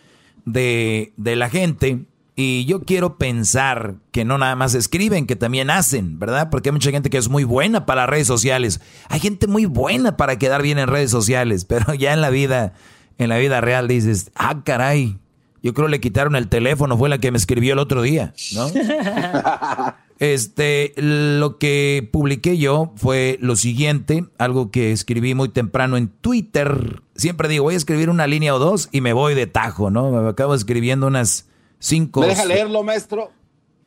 de, 0.43 1.13
de, 1.17 1.35
la 1.35 1.51
gente. 1.51 2.05
Y 2.35 2.65
yo 2.65 2.81
quiero 2.81 3.19
pensar 3.19 3.97
que 4.11 4.25
no 4.25 4.39
nada 4.39 4.55
más 4.55 4.73
escriben, 4.73 5.27
que 5.27 5.35
también 5.35 5.69
hacen, 5.69 6.17
¿verdad? 6.17 6.49
Porque 6.49 6.69
hay 6.69 6.73
mucha 6.73 6.89
gente 6.89 7.11
que 7.11 7.19
es 7.19 7.29
muy 7.29 7.43
buena 7.43 7.85
para 7.85 8.07
redes 8.07 8.25
sociales. 8.25 8.81
Hay 9.07 9.19
gente 9.19 9.45
muy 9.45 9.67
buena 9.67 10.17
para 10.17 10.39
quedar 10.39 10.63
bien 10.63 10.79
en 10.79 10.87
redes 10.87 11.11
sociales, 11.11 11.65
pero 11.69 11.93
ya 11.93 12.11
en 12.11 12.21
la 12.21 12.31
vida, 12.31 12.73
en 13.19 13.29
la 13.29 13.37
vida 13.37 13.61
real 13.61 13.87
dices, 13.87 14.31
ah, 14.33 14.63
caray, 14.63 15.19
yo 15.61 15.75
creo 15.75 15.87
le 15.87 16.01
quitaron 16.01 16.35
el 16.35 16.49
teléfono, 16.49 16.97
fue 16.97 17.07
la 17.07 17.19
que 17.19 17.29
me 17.29 17.37
escribió 17.37 17.73
el 17.73 17.79
otro 17.79 18.01
día, 18.01 18.33
¿no? 18.55 18.67
Este, 20.23 20.93
lo 20.95 21.57
que 21.57 22.07
publiqué 22.09 22.57
yo 22.57 22.93
fue 22.95 23.37
lo 23.41 23.57
siguiente, 23.57 24.23
algo 24.37 24.71
que 24.71 24.93
escribí 24.93 25.35
muy 25.35 25.49
temprano 25.49 25.97
en 25.97 26.07
Twitter. 26.07 27.01
Siempre 27.13 27.49
digo, 27.49 27.65
voy 27.65 27.73
a 27.73 27.77
escribir 27.77 28.09
una 28.09 28.25
línea 28.25 28.55
o 28.55 28.59
dos 28.59 28.87
y 28.93 29.01
me 29.01 29.11
voy 29.11 29.35
de 29.35 29.47
tajo, 29.47 29.89
¿no? 29.89 30.11
Me 30.11 30.29
acabo 30.29 30.55
escribiendo 30.55 31.07
unas 31.07 31.49
cinco. 31.79 32.21
¿Me 32.21 32.27
deja 32.27 32.45
leerlo, 32.45 32.83
maestro? 32.83 33.31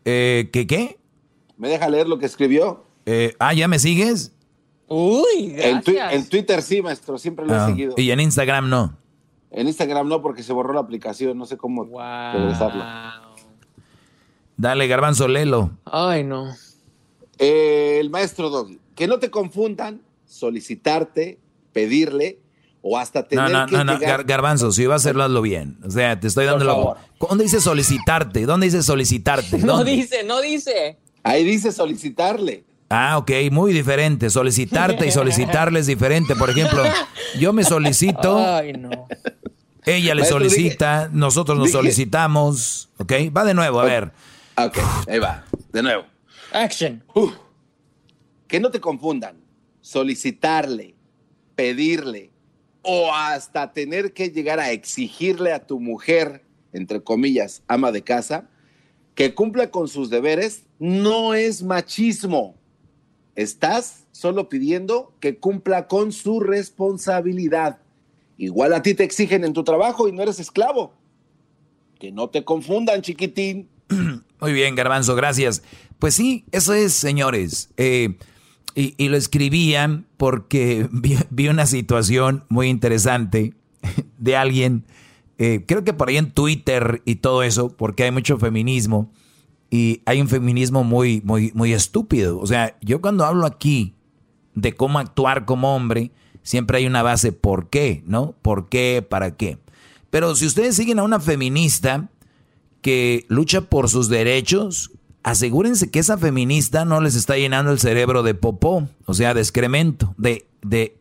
Eh, 0.04 0.50
¿Qué 0.52 0.66
qué? 0.66 0.98
¿Me 1.56 1.70
deja 1.70 1.88
leer 1.88 2.06
lo 2.06 2.18
que 2.18 2.26
escribió? 2.26 2.84
Eh, 3.06 3.34
ah, 3.38 3.54
¿ya 3.54 3.66
me 3.66 3.78
sigues? 3.78 4.36
Uy, 4.88 5.54
gracias. 5.56 6.12
En, 6.12 6.28
Twitter 6.28 6.60
sí, 6.60 6.82
maestro, 6.82 7.16
siempre 7.16 7.46
lo 7.46 7.54
he 7.54 7.56
ah, 7.56 7.66
seguido. 7.66 7.94
¿Y 7.96 8.10
en 8.10 8.20
Instagram 8.20 8.68
no? 8.68 8.94
En 9.50 9.68
Instagram 9.68 10.06
no, 10.06 10.20
porque 10.20 10.42
se 10.42 10.52
borró 10.52 10.74
la 10.74 10.80
aplicación, 10.80 11.38
no 11.38 11.46
sé 11.46 11.56
cómo 11.56 11.84
regresarla. 11.84 13.25
Dale, 14.56 14.86
Garbanzo, 14.86 15.28
lelo. 15.28 15.70
Ay, 15.84 16.24
no. 16.24 16.54
Eh, 17.38 17.98
el 18.00 18.10
maestro 18.10 18.48
Doggy, 18.48 18.78
que 18.94 19.06
no 19.06 19.18
te 19.18 19.30
confundan 19.30 20.00
solicitarte, 20.26 21.38
pedirle 21.72 22.38
o 22.80 22.98
hasta 22.98 23.26
tener 23.26 23.50
no, 23.50 23.60
no, 23.60 23.66
que 23.66 23.76
no, 23.76 23.84
no, 23.84 24.24
Garbanzo, 24.24 24.72
si 24.72 24.86
vas 24.86 24.94
a 24.94 24.96
hacerlo, 24.96 25.24
hazlo 25.24 25.42
bien. 25.42 25.76
O 25.84 25.90
sea, 25.90 26.18
te 26.18 26.28
estoy 26.28 26.46
dando 26.46 26.64
la... 26.64 26.96
¿Dónde 27.18 27.44
dice 27.44 27.60
solicitarte? 27.60 28.46
¿Dónde 28.46 28.66
dice 28.66 28.82
solicitarte? 28.82 29.58
No 29.64 29.84
dice, 29.84 30.24
no 30.24 30.40
dice. 30.40 30.96
Ahí 31.22 31.44
dice 31.44 31.72
solicitarle. 31.72 32.64
Ah, 32.88 33.18
ok, 33.18 33.30
muy 33.50 33.72
diferente. 33.72 34.30
Solicitarte 34.30 35.06
y 35.06 35.10
solicitarle 35.10 35.80
es 35.80 35.86
diferente. 35.86 36.36
Por 36.36 36.50
ejemplo, 36.50 36.84
yo 37.40 37.52
me 37.52 37.64
solicito. 37.64 38.38
Ay, 38.38 38.72
no. 38.74 39.08
Ella 39.84 40.14
le 40.14 40.24
solicita, 40.24 41.08
nosotros 41.12 41.58
nos 41.58 41.70
solicitamos. 41.70 42.88
Ok, 42.98 43.12
va 43.36 43.44
de 43.44 43.54
nuevo, 43.54 43.80
a 43.80 43.84
ver. 43.84 44.12
Ok, 44.58 44.78
ahí 45.06 45.18
va. 45.18 45.44
De 45.72 45.82
nuevo. 45.82 46.04
Action. 46.52 47.02
que 48.48 48.58
no 48.60 48.70
te 48.70 48.80
confundan. 48.80 49.36
Solicitarle, 49.82 50.94
pedirle 51.54 52.30
o 52.82 53.12
hasta 53.12 53.72
tener 53.72 54.12
que 54.12 54.30
llegar 54.30 54.58
a 54.60 54.70
exigirle 54.70 55.52
a 55.52 55.66
tu 55.66 55.78
mujer, 55.80 56.42
entre 56.72 57.02
comillas, 57.02 57.62
ama 57.66 57.92
de 57.92 58.02
casa, 58.02 58.48
que 59.14 59.34
cumpla 59.34 59.70
con 59.70 59.88
sus 59.88 60.08
deberes, 60.08 60.64
no 60.78 61.34
es 61.34 61.62
machismo. 61.62 62.54
Estás 63.34 64.06
solo 64.12 64.48
pidiendo 64.48 65.12
que 65.20 65.38
cumpla 65.38 65.88
con 65.88 66.12
su 66.12 66.40
responsabilidad. 66.40 67.78
Igual 68.38 68.72
a 68.72 68.82
ti 68.82 68.94
te 68.94 69.04
exigen 69.04 69.44
en 69.44 69.52
tu 69.52 69.64
trabajo 69.64 70.08
y 70.08 70.12
no 70.12 70.22
eres 70.22 70.38
esclavo. 70.38 70.92
Que 71.98 72.12
no 72.12 72.30
te 72.30 72.44
confundan, 72.44 73.02
chiquitín. 73.02 73.68
Muy 74.40 74.52
bien, 74.52 74.74
Garbanzo, 74.74 75.14
gracias. 75.14 75.62
Pues 75.98 76.14
sí, 76.14 76.44
eso 76.52 76.74
es, 76.74 76.92
señores. 76.92 77.70
Eh, 77.76 78.18
y, 78.74 79.08
lo 79.08 79.16
escribían 79.16 80.06
porque 80.16 80.88
vi, 81.30 81.48
una 81.48 81.66
situación 81.66 82.44
muy 82.48 82.68
interesante 82.68 83.54
de 84.18 84.36
alguien, 84.36 84.84
eh, 85.38 85.64
creo 85.66 85.84
que 85.84 85.92
por 85.92 86.08
ahí 86.08 86.18
en 86.18 86.30
Twitter 86.30 87.02
y 87.04 87.16
todo 87.16 87.42
eso, 87.42 87.74
porque 87.74 88.04
hay 88.04 88.10
mucho 88.10 88.38
feminismo 88.38 89.10
y 89.70 90.02
hay 90.04 90.20
un 90.20 90.28
feminismo 90.28 90.84
muy, 90.84 91.22
muy, 91.24 91.52
muy 91.54 91.72
estúpido. 91.72 92.38
O 92.38 92.46
sea, 92.46 92.76
yo 92.82 93.00
cuando 93.00 93.24
hablo 93.24 93.46
aquí 93.46 93.94
de 94.54 94.74
cómo 94.74 94.98
actuar 94.98 95.44
como 95.44 95.74
hombre, 95.74 96.12
Siempre 96.46 96.78
hay 96.78 96.86
una 96.86 97.02
base 97.02 97.32
por 97.32 97.70
qué, 97.70 98.04
¿no? 98.06 98.36
¿Por 98.40 98.68
qué? 98.68 99.04
¿Para 99.06 99.36
qué? 99.36 99.58
Pero 100.10 100.36
si 100.36 100.46
ustedes 100.46 100.76
siguen 100.76 101.00
a 101.00 101.02
una 101.02 101.18
feminista 101.18 102.08
que 102.86 103.26
lucha 103.26 103.62
por 103.62 103.88
sus 103.88 104.08
derechos, 104.08 104.92
asegúrense 105.24 105.90
que 105.90 105.98
esa 105.98 106.18
feminista 106.18 106.84
no 106.84 107.00
les 107.00 107.16
está 107.16 107.36
llenando 107.36 107.72
el 107.72 107.80
cerebro 107.80 108.22
de 108.22 108.34
popó, 108.34 108.88
o 109.06 109.12
sea, 109.12 109.34
de 109.34 109.40
excremento, 109.40 110.14
de, 110.16 110.46
de. 110.62 110.96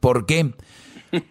¿Por 0.00 0.26
qué? 0.26 0.52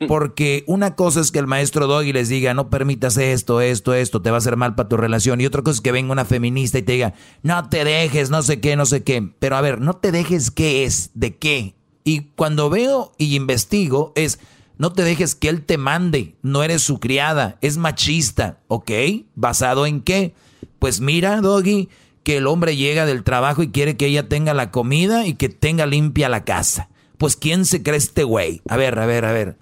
Porque 0.08 0.64
una 0.68 0.96
cosa 0.96 1.20
es 1.20 1.34
que 1.34 1.40
el 1.40 1.48
maestro 1.48 1.88
Doggy 1.88 2.14
les 2.14 2.30
diga, 2.30 2.54
no 2.54 2.70
permitas 2.70 3.18
esto, 3.18 3.60
esto, 3.60 3.94
esto, 3.94 4.22
te 4.22 4.30
va 4.30 4.38
a 4.38 4.40
hacer 4.40 4.56
mal 4.56 4.76
para 4.76 4.88
tu 4.88 4.96
relación. 4.96 5.42
Y 5.42 5.46
otra 5.46 5.64
cosa 5.64 5.76
es 5.76 5.82
que 5.82 5.92
venga 5.92 6.14
una 6.14 6.24
feminista 6.24 6.78
y 6.78 6.84
te 6.84 6.94
diga, 6.94 7.14
no 7.44 7.68
te 7.68 7.84
dejes, 7.84 8.30
no 8.30 8.42
sé 8.42 8.62
qué, 8.62 8.78
no 8.78 8.86
sé 8.86 9.04
qué. 9.04 9.30
Pero 9.40 9.58
a 9.58 9.62
ver, 9.62 9.82
no 9.82 9.98
te 9.98 10.14
dejes 10.14 10.52
qué 10.52 10.86
es, 10.86 11.12
de 11.14 11.36
qué. 11.36 11.76
Y 12.06 12.22
cuando 12.38 12.70
veo 12.70 13.12
y 13.18 13.36
investigo 13.36 14.14
es, 14.16 14.40
no 14.80 14.94
te 14.94 15.04
dejes 15.04 15.36
que 15.36 15.50
él 15.50 15.66
te 15.66 15.78
mande, 15.78 16.38
no 16.42 16.64
eres 16.64 16.82
su 16.82 17.02
criada, 17.02 17.58
es 17.60 17.78
machista, 17.78 18.62
¿ok? 18.70 18.90
¿Basado 19.36 19.86
en 19.86 20.02
qué? 20.02 20.34
Pues 20.80 21.02
mira, 21.02 21.42
Doggy, 21.42 21.90
que 22.24 22.38
el 22.38 22.48
hombre 22.48 22.78
llega 22.78 23.06
del 23.06 23.26
trabajo 23.26 23.62
y 23.62 23.72
quiere 23.72 23.98
que 23.98 24.06
ella 24.06 24.30
tenga 24.30 24.54
la 24.54 24.72
comida 24.72 25.28
y 25.28 25.34
que 25.34 25.50
tenga 25.50 25.86
limpia 25.86 26.30
la 26.30 26.46
casa. 26.46 26.88
Pues 27.18 27.36
¿quién 27.36 27.66
se 27.66 27.84
cree 27.84 27.98
este 27.98 28.24
güey? 28.24 28.62
A 28.70 28.78
ver, 28.78 28.98
a 29.00 29.06
ver, 29.06 29.26
a 29.26 29.34
ver. 29.34 29.58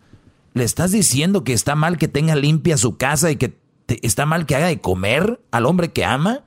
¿Le 0.53 0.63
estás 0.63 0.91
diciendo 0.91 1.43
que 1.43 1.53
está 1.53 1.73
mal 1.73 1.97
que 1.97 2.07
tenga 2.07 2.35
limpia 2.35 2.77
su 2.77 2.97
casa 2.97 3.31
y 3.31 3.37
que 3.37 3.57
está 3.87 4.27
mal 4.27 4.45
que 4.45 4.55
haga 4.55 4.67
de 4.67 4.79
comer 4.79 5.41
al 5.49 5.65
hombre 5.65 5.91
que 5.91 6.05
ama? 6.05 6.43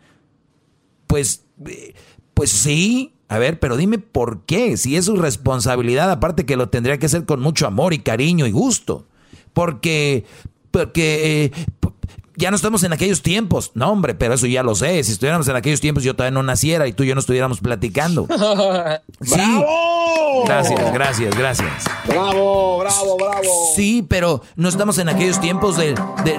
Pues, 1.08 1.44
eh, 1.66 1.94
pues 2.34 2.50
sí. 2.50 3.14
A 3.30 3.38
ver, 3.38 3.60
pero 3.60 3.76
dime 3.76 3.98
por 3.98 4.44
qué. 4.44 4.76
Si 4.76 4.96
es 4.96 5.04
su 5.04 5.14
responsabilidad, 5.14 6.10
aparte 6.10 6.44
que 6.44 6.56
lo 6.56 6.68
tendría 6.68 6.98
que 6.98 7.06
hacer 7.06 7.26
con 7.26 7.40
mucho 7.40 7.68
amor 7.68 7.94
y 7.94 8.00
cariño 8.00 8.44
y 8.44 8.50
gusto. 8.50 9.06
Porque, 9.52 10.24
porque, 10.72 11.44
eh, 11.44 11.52
ya 12.34 12.50
no 12.50 12.56
estamos 12.56 12.82
en 12.82 12.92
aquellos 12.92 13.22
tiempos. 13.22 13.70
No, 13.74 13.92
hombre, 13.92 14.16
pero 14.16 14.34
eso 14.34 14.48
ya 14.48 14.64
lo 14.64 14.74
sé. 14.74 15.04
Si 15.04 15.12
estuviéramos 15.12 15.46
en 15.46 15.54
aquellos 15.54 15.80
tiempos, 15.80 16.02
yo 16.02 16.16
todavía 16.16 16.34
no 16.34 16.42
naciera 16.42 16.88
y 16.88 16.92
tú 16.92 17.04
y 17.04 17.06
yo 17.06 17.14
no 17.14 17.20
estuviéramos 17.20 17.60
platicando. 17.60 18.26
¡Bravo! 18.26 19.64
Gracias, 20.46 20.92
gracias, 20.92 21.38
gracias. 21.38 21.84
Bravo, 22.08 22.78
bravo, 22.78 23.16
bravo. 23.16 23.72
Sí, 23.76 24.04
pero 24.08 24.42
no 24.56 24.68
estamos 24.68 24.98
en 24.98 25.08
aquellos 25.08 25.40
tiempos 25.40 25.76
de, 25.76 25.94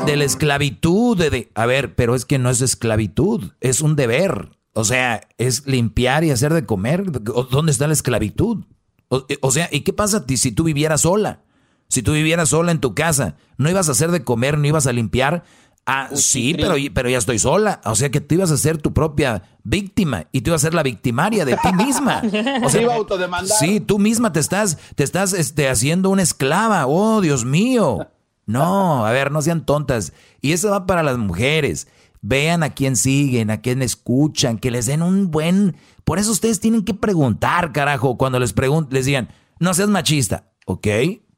de, 0.06 0.16
la 0.18 0.26
esclavitud. 0.26 1.18
De, 1.18 1.50
a 1.56 1.66
ver, 1.66 1.96
pero 1.96 2.16
es 2.16 2.26
que 2.26 2.38
no 2.38 2.50
es 2.50 2.60
esclavitud, 2.60 3.54
es 3.62 3.80
un 3.80 3.96
deber. 3.96 4.50
O 4.74 4.84
sea, 4.84 5.22
es 5.38 5.66
limpiar 5.68 6.24
y 6.24 6.32
hacer 6.32 6.54
de 6.54 6.66
comer. 6.66 7.12
¿Dónde 7.12 7.72
está 7.72 7.88
la 7.88 7.94
esclavitud? 7.94 8.66
O, 9.10 9.26
o 9.42 9.52
sea, 9.52 9.68
¿y 9.72 9.82
qué 9.82 9.94
pasa 9.94 10.24
si 10.28 10.52
tú 10.52 10.64
vivieras 10.64 11.02
sola? 11.02 11.42
Si 11.90 12.02
tú 12.02 12.14
vivieras 12.14 12.50
sola 12.50 12.72
en 12.72 12.80
tu 12.80 12.96
casa, 12.96 13.36
no 13.58 13.70
ibas 13.70 13.90
a 13.90 13.92
hacer 13.92 14.12
de 14.12 14.24
comer, 14.24 14.58
no 14.58 14.66
ibas 14.68 14.88
a 14.88 14.94
limpiar, 14.94 15.44
Ah, 15.86 16.10
sí, 16.14 16.56
pero, 16.56 16.76
pero 16.94 17.10
ya 17.10 17.18
estoy 17.18 17.40
sola. 17.40 17.82
O 17.86 17.96
sea 17.96 18.12
que 18.12 18.22
tú 18.22 18.36
ibas 18.36 18.52
a 18.52 18.58
ser 18.58 18.78
tu 18.78 18.94
propia 18.94 19.44
víctima 19.64 20.28
y 20.32 20.42
tú 20.42 20.52
ibas 20.52 20.64
a 20.64 20.68
ser 20.68 20.74
la 20.74 20.84
victimaria 20.84 21.44
de 21.44 21.58
ti 21.58 21.74
misma. 21.74 22.22
O 22.64 22.70
sea, 22.70 22.82
iba 22.82 22.94
a 22.94 22.98
autodemandar. 22.98 23.58
Sí, 23.58 23.80
tú 23.80 23.98
misma 23.98 24.32
te 24.32 24.40
estás, 24.40 24.78
te 24.96 25.04
estás 25.04 25.34
este, 25.34 25.70
haciendo 25.70 26.10
una 26.10 26.22
esclava. 26.22 26.86
Oh, 26.86 27.20
Dios 27.22 27.46
mío. 27.46 28.08
No, 28.46 29.06
a 29.06 29.12
ver, 29.12 29.32
no 29.32 29.42
sean 29.42 29.66
tontas. 29.66 30.14
Y 30.40 30.52
eso 30.52 30.70
va 30.70 30.86
para 30.86 31.04
las 31.04 31.18
mujeres. 31.18 31.88
Vean 32.22 32.62
a 32.62 32.70
quién 32.70 32.96
siguen, 32.96 33.50
a 33.50 33.62
quién 33.62 33.82
escuchan, 33.82 34.60
que 34.60 34.72
les 34.72 34.86
den 34.86 35.02
un 35.02 35.32
buen. 35.32 35.76
Por 36.04 36.20
eso 36.20 36.32
ustedes 36.32 36.60
tienen 36.60 36.86
que 36.86 36.94
preguntar, 36.94 37.72
carajo, 37.74 38.18
cuando 38.18 38.40
les 38.40 38.54
pregunten, 38.54 38.94
les 38.94 39.06
digan, 39.06 39.30
no 39.60 39.74
seas 39.74 39.90
machista. 39.90 40.52
¿Ok? 40.66 40.88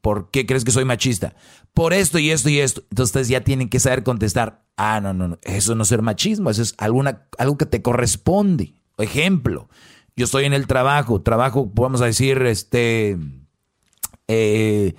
¿Por 0.00 0.30
qué 0.30 0.44
crees 0.44 0.64
que 0.64 0.70
soy 0.70 0.84
machista? 0.84 1.34
Por 1.72 1.94
esto 1.94 2.18
y 2.18 2.30
esto 2.30 2.50
y 2.50 2.60
esto. 2.60 2.82
Entonces 2.90 3.10
ustedes 3.10 3.28
ya 3.28 3.40
tienen 3.40 3.70
que 3.70 3.80
saber 3.80 4.02
contestar. 4.02 4.62
Ah, 4.76 5.00
no, 5.00 5.14
no, 5.14 5.28
no. 5.28 5.38
Eso 5.42 5.74
no 5.74 5.82
es 5.82 5.88
ser 5.88 6.02
machismo. 6.02 6.50
Eso 6.50 6.62
es 6.62 6.74
alguna, 6.76 7.26
algo 7.38 7.56
que 7.56 7.66
te 7.66 7.80
corresponde. 7.80 8.74
Ejemplo. 8.98 9.70
Yo 10.16 10.26
estoy 10.26 10.44
en 10.44 10.52
el 10.52 10.66
trabajo. 10.66 11.22
Trabajo, 11.22 11.70
vamos 11.74 12.02
a 12.02 12.06
decir, 12.06 12.42
este. 12.42 13.18
Eh, 14.28 14.94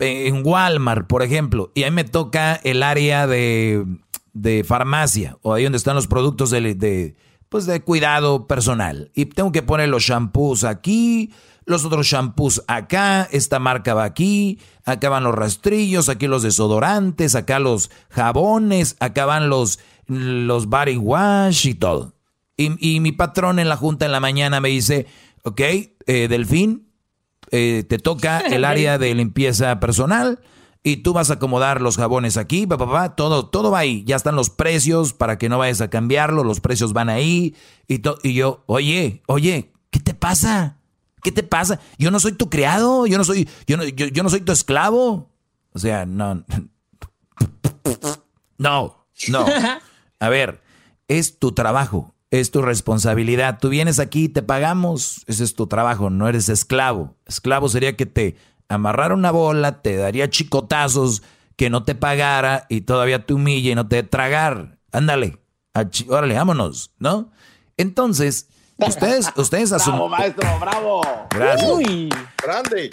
en 0.00 0.46
Walmart, 0.46 1.06
por 1.06 1.22
ejemplo. 1.22 1.70
Y 1.74 1.82
ahí 1.82 1.90
me 1.90 2.04
toca 2.04 2.54
el 2.54 2.82
área 2.82 3.26
de, 3.26 3.84
de 4.32 4.64
farmacia. 4.64 5.38
O 5.42 5.54
ahí 5.54 5.64
donde 5.64 5.78
están 5.78 5.94
los 5.94 6.06
productos 6.06 6.50
de, 6.50 6.74
de, 6.74 7.16
pues 7.48 7.66
de 7.66 7.80
cuidado 7.80 8.46
personal. 8.46 9.10
Y 9.14 9.26
tengo 9.26 9.52
que 9.52 9.62
poner 9.62 9.88
los 9.88 10.02
shampoos 10.02 10.64
aquí 10.64 11.30
los 11.70 11.84
otros 11.84 12.06
shampoos 12.06 12.62
acá, 12.66 13.28
esta 13.30 13.58
marca 13.58 13.94
va 13.94 14.04
aquí, 14.04 14.58
acá 14.84 15.08
van 15.08 15.24
los 15.24 15.34
rastrillos, 15.34 16.08
aquí 16.08 16.26
los 16.26 16.42
desodorantes, 16.42 17.34
acá 17.34 17.58
los 17.58 17.90
jabones, 18.10 18.96
acá 19.00 19.24
van 19.24 19.48
los, 19.48 19.78
los 20.06 20.66
body 20.66 20.96
wash 20.96 21.66
y 21.66 21.74
todo. 21.74 22.14
Y, 22.56 23.00
mi 23.00 23.12
patrón 23.12 23.58
en 23.58 23.70
la 23.70 23.76
junta 23.76 24.04
en 24.04 24.12
la 24.12 24.20
mañana 24.20 24.60
me 24.60 24.68
dice, 24.68 25.06
ok, 25.44 25.60
eh, 25.60 26.28
Delfín, 26.28 26.90
eh, 27.50 27.84
te 27.88 27.98
toca 27.98 28.40
el 28.40 28.64
área 28.66 28.98
de 28.98 29.14
limpieza 29.14 29.80
personal 29.80 30.40
y 30.82 30.98
tú 30.98 31.12
vas 31.12 31.30
a 31.30 31.34
acomodar 31.34 31.82
los 31.82 31.96
jabones 31.96 32.36
aquí, 32.36 32.66
papá, 32.66 33.14
todo, 33.14 33.46
todo 33.46 33.70
va 33.70 33.80
ahí. 33.80 34.02
Ya 34.06 34.16
están 34.16 34.36
los 34.36 34.48
precios 34.48 35.12
para 35.12 35.36
que 35.36 35.48
no 35.48 35.58
vayas 35.58 35.80
a 35.80 35.90
cambiarlo, 35.90 36.42
los 36.42 36.60
precios 36.60 36.92
van 36.92 37.10
ahí. 37.10 37.54
Y, 37.86 38.00
y 38.22 38.34
yo, 38.34 38.64
oye, 38.66 39.22
oye, 39.26 39.72
¿qué 39.90 40.00
te 40.00 40.14
pasa? 40.14 40.78
¿Qué 41.22 41.32
te 41.32 41.42
pasa? 41.42 41.80
Yo 41.98 42.10
no 42.10 42.18
soy 42.18 42.32
tu 42.32 42.48
criado, 42.48 43.06
yo 43.06 43.18
no 43.18 43.24
soy, 43.24 43.48
yo 43.66 43.76
no, 43.76 43.84
yo, 43.84 44.22
no 44.22 44.30
soy 44.30 44.40
tu 44.40 44.52
esclavo. 44.52 45.30
O 45.72 45.78
sea, 45.78 46.06
no. 46.06 46.44
No, 48.58 49.06
no. 49.28 49.46
A 50.20 50.28
ver, 50.28 50.60
es 51.08 51.38
tu 51.38 51.52
trabajo, 51.52 52.14
es 52.30 52.50
tu 52.50 52.60
responsabilidad. 52.60 53.58
Tú 53.58 53.70
vienes 53.70 53.98
aquí, 53.98 54.28
te 54.28 54.42
pagamos, 54.42 55.24
ese 55.26 55.44
es 55.44 55.54
tu 55.54 55.66
trabajo, 55.66 56.10
no 56.10 56.28
eres 56.28 56.50
esclavo. 56.50 57.16
Esclavo 57.24 57.70
sería 57.70 57.96
que 57.96 58.04
te 58.04 58.36
amarrara 58.70 59.14
una 59.14 59.30
bola, 59.30 59.82
te 59.82 59.96
daría 59.96 60.30
chicotazos, 60.30 61.22
que 61.56 61.68
no 61.68 61.82
te 61.82 61.94
pagara 61.94 62.64
y 62.70 62.82
todavía 62.82 63.26
te 63.26 63.34
humille 63.34 63.72
y 63.72 63.74
no 63.74 63.86
te 63.86 64.02
tragar. 64.02 64.78
Ándale, 64.92 65.38
órale, 66.08 66.34
vámonos, 66.34 66.92
¿no? 66.98 67.30
Entonces, 67.76 68.48
Ustedes, 68.86 69.30
ustedes 69.36 69.72
asumen. 69.72 69.98
Bravo, 69.98 70.08
maestro, 70.08 70.58
bravo. 70.58 71.02
Gracias. 71.30 71.70
Uy, 71.70 72.08
grande. 72.42 72.90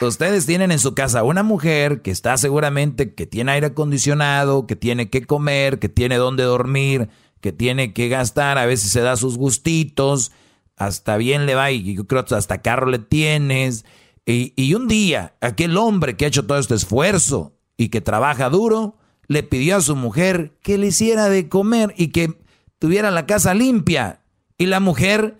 Ustedes 0.00 0.46
tienen 0.46 0.70
en 0.70 0.78
su 0.78 0.94
casa 0.94 1.24
una 1.24 1.42
mujer 1.42 2.02
que 2.02 2.12
está 2.12 2.36
seguramente 2.36 3.14
que 3.14 3.26
tiene 3.26 3.52
aire 3.52 3.68
acondicionado, 3.68 4.68
que 4.68 4.76
tiene 4.76 5.10
que 5.10 5.26
comer, 5.26 5.80
que 5.80 5.88
tiene 5.88 6.18
dónde 6.18 6.44
dormir, 6.44 7.08
que 7.40 7.52
tiene 7.52 7.92
que 7.92 8.08
gastar, 8.08 8.58
a 8.58 8.66
veces 8.66 8.92
se 8.92 9.00
da 9.00 9.16
sus 9.16 9.36
gustitos, 9.36 10.30
hasta 10.76 11.16
bien 11.16 11.46
le 11.46 11.56
va 11.56 11.72
y 11.72 11.94
yo 11.94 12.06
creo 12.06 12.24
que 12.24 12.34
hasta 12.36 12.62
carro 12.62 12.86
le 12.86 13.00
tienes. 13.00 13.84
Y, 14.30 14.52
y 14.56 14.74
un 14.74 14.88
día, 14.88 15.34
aquel 15.40 15.76
hombre 15.76 16.16
que 16.16 16.24
ha 16.24 16.28
hecho 16.28 16.46
todo 16.46 16.58
este 16.58 16.74
esfuerzo 16.74 17.56
y 17.76 17.88
que 17.88 18.00
trabaja 18.00 18.48
duro, 18.50 18.96
le 19.26 19.42
pidió 19.42 19.76
a 19.76 19.80
su 19.80 19.96
mujer 19.96 20.56
que 20.62 20.76
le 20.76 20.88
hiciera 20.88 21.28
de 21.28 21.48
comer 21.48 21.94
y 21.96 22.08
que 22.08 22.38
tuviera 22.78 23.10
la 23.10 23.26
casa 23.26 23.54
limpia. 23.54 24.22
Y 24.58 24.66
la 24.66 24.80
mujer 24.80 25.38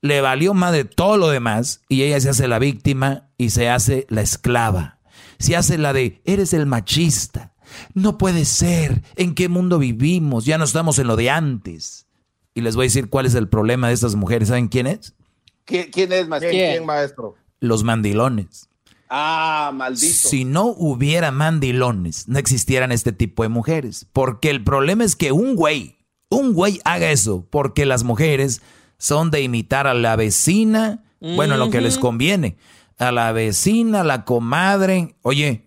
le 0.00 0.20
valió 0.20 0.54
más 0.54 0.72
de 0.72 0.84
todo 0.84 1.16
lo 1.16 1.28
demás 1.28 1.82
y 1.88 2.02
ella 2.02 2.20
se 2.20 2.30
hace 2.30 2.48
la 2.48 2.58
víctima 2.58 3.28
y 3.36 3.50
se 3.50 3.68
hace 3.68 4.06
la 4.08 4.22
esclava. 4.22 4.98
Se 5.38 5.56
hace 5.56 5.78
la 5.78 5.92
de, 5.92 6.20
eres 6.24 6.52
el 6.52 6.66
machista. 6.66 7.52
No 7.94 8.18
puede 8.18 8.44
ser. 8.44 9.02
¿En 9.16 9.34
qué 9.34 9.48
mundo 9.48 9.78
vivimos? 9.78 10.44
Ya 10.44 10.58
no 10.58 10.64
estamos 10.64 10.98
en 10.98 11.06
lo 11.06 11.16
de 11.16 11.30
antes. 11.30 12.06
Y 12.54 12.62
les 12.62 12.74
voy 12.74 12.84
a 12.84 12.88
decir 12.88 13.08
cuál 13.08 13.26
es 13.26 13.34
el 13.34 13.48
problema 13.48 13.88
de 13.88 13.94
estas 13.94 14.14
mujeres. 14.14 14.48
¿Saben 14.48 14.68
quién 14.68 14.86
es? 14.86 15.14
¿Quién, 15.64 16.12
es, 16.12 16.26
maestro? 16.26 16.50
¿Quién, 16.50 16.86
maestro? 16.86 17.34
Los 17.60 17.84
mandilones. 17.84 18.68
Ah, 19.10 19.70
maldito. 19.74 20.28
Si 20.28 20.44
no 20.44 20.66
hubiera 20.66 21.30
mandilones, 21.30 22.28
no 22.28 22.38
existieran 22.38 22.92
este 22.92 23.12
tipo 23.12 23.42
de 23.42 23.48
mujeres. 23.48 24.06
Porque 24.12 24.50
el 24.50 24.62
problema 24.62 25.04
es 25.04 25.16
que 25.16 25.32
un 25.32 25.56
güey 25.56 25.98
un 26.28 26.52
güey 26.52 26.80
haga 26.84 27.10
eso, 27.10 27.46
porque 27.50 27.86
las 27.86 28.04
mujeres 28.04 28.62
son 28.98 29.30
de 29.30 29.42
imitar 29.42 29.86
a 29.86 29.94
la 29.94 30.16
vecina, 30.16 31.04
bueno, 31.20 31.56
lo 31.56 31.70
que 31.70 31.80
les 31.80 31.98
conviene, 31.98 32.56
a 32.98 33.10
la 33.12 33.32
vecina, 33.32 34.02
a 34.02 34.04
la 34.04 34.24
comadre. 34.24 35.16
Oye, 35.22 35.66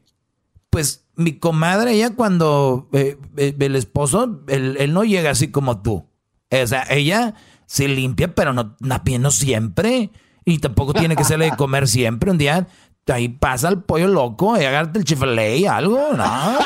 pues 0.70 1.06
mi 1.16 1.34
comadre, 1.34 1.94
ella 1.94 2.16
cuando 2.16 2.90
eh, 2.94 3.18
eh, 3.38 3.56
el 3.60 3.76
esposo, 3.76 4.44
él, 4.48 4.94
no 4.94 5.04
llega 5.04 5.32
así 5.32 5.50
como 5.50 5.82
tú. 5.82 6.06
O 6.52 6.68
sea, 6.68 6.86
ella 6.90 7.36
se 7.66 7.88
limpia, 7.88 8.34
pero 8.36 8.54
no, 8.54 8.76
no 8.80 9.32
siempre. 9.32 10.12
Y 10.46 10.60
tampoco 10.60 10.94
tiene 10.94 11.16
que 11.16 11.24
serle 11.24 11.46
de 11.46 11.56
comer 11.56 11.88
siempre. 11.88 12.32
Un 12.32 12.38
día 12.38 12.68
ahí 13.12 13.28
pasa 13.28 13.68
el 13.68 13.80
pollo 13.80 14.08
loco 14.08 14.58
y 14.58 14.64
agárrate 14.64 15.00
el 15.00 15.06
chifle 15.06 15.58
y 15.58 15.66
algo, 15.66 16.00
no. 16.16 16.60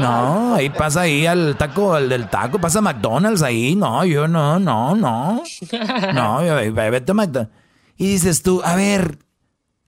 No, 0.00 0.54
ahí 0.54 0.70
pasa 0.70 1.02
ahí 1.02 1.26
al 1.26 1.56
taco, 1.56 1.98
el 1.98 2.08
del 2.08 2.30
taco, 2.30 2.58
pasa 2.58 2.80
McDonald's 2.80 3.42
ahí, 3.42 3.76
no, 3.76 4.04
yo 4.04 4.26
no, 4.26 4.58
no, 4.58 4.94
no. 4.94 5.42
No, 6.14 6.38
vete 6.38 7.10
a 7.10 7.14
McDonald's. 7.14 7.52
Y 7.96 8.06
dices 8.12 8.42
tú, 8.42 8.62
a 8.64 8.74
ver, 8.74 9.18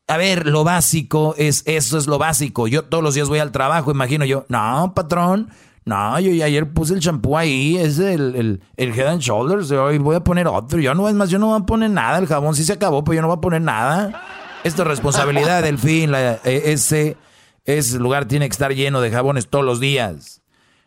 A 0.09 0.17
ver, 0.19 0.47
lo 0.47 0.63
básico 0.65 1.35
es, 1.39 1.63
eso 1.65 1.97
es 1.97 2.07
lo 2.07 2.19
básico. 2.19 2.69
Yo 2.69 2.85
todos 2.85 3.03
los 3.03 3.15
días 3.15 3.29
voy 3.29 3.39
al 3.39 3.53
trabajo, 3.53 3.91
imagino 3.91 4.25
yo, 4.27 4.45
no, 4.49 4.93
patrón, 4.95 5.49
no, 5.85 6.21
yo 6.21 6.45
ayer 6.45 6.73
puse 6.73 6.95
el 6.95 7.01
champú 7.01 7.37
ahí, 7.37 7.77
es 7.77 7.99
el, 7.99 8.37
el, 8.37 8.63
el 8.77 8.99
Head 8.99 9.09
and 9.09 9.21
Shoulders, 9.21 9.71
hoy 9.73 9.99
voy 9.99 10.15
a 10.15 10.21
poner 10.21 10.47
otro. 10.47 10.79
Yo 10.79 10.95
no, 10.95 11.09
es 11.09 11.15
más, 11.15 11.29
yo 11.29 11.39
no 11.39 11.49
voy 11.49 11.61
a 11.61 11.67
poner 11.67 11.91
nada, 11.91 12.19
el 12.19 12.27
jabón 12.27 12.55
sí 12.55 12.65
se 12.65 12.75
acabó, 12.75 13.03
pero 13.03 13.17
yo 13.17 13.23
no 13.23 13.29
voy 13.29 13.39
a 13.39 13.41
poner 13.41 13.63
nada. 13.63 14.23
Esto 14.63 14.83
es 14.83 14.89
responsabilidad 14.89 15.63
del 15.63 15.79
fin, 15.79 16.13
e, 16.15 16.39
ese, 16.45 17.17
ese 17.65 17.99
lugar 17.99 18.27
tiene 18.27 18.49
que 18.49 18.53
estar 18.53 18.73
lleno 18.73 19.01
de 19.01 19.11
jabones 19.11 19.49
todos 19.49 19.65
los 19.65 19.81
días. 19.81 20.41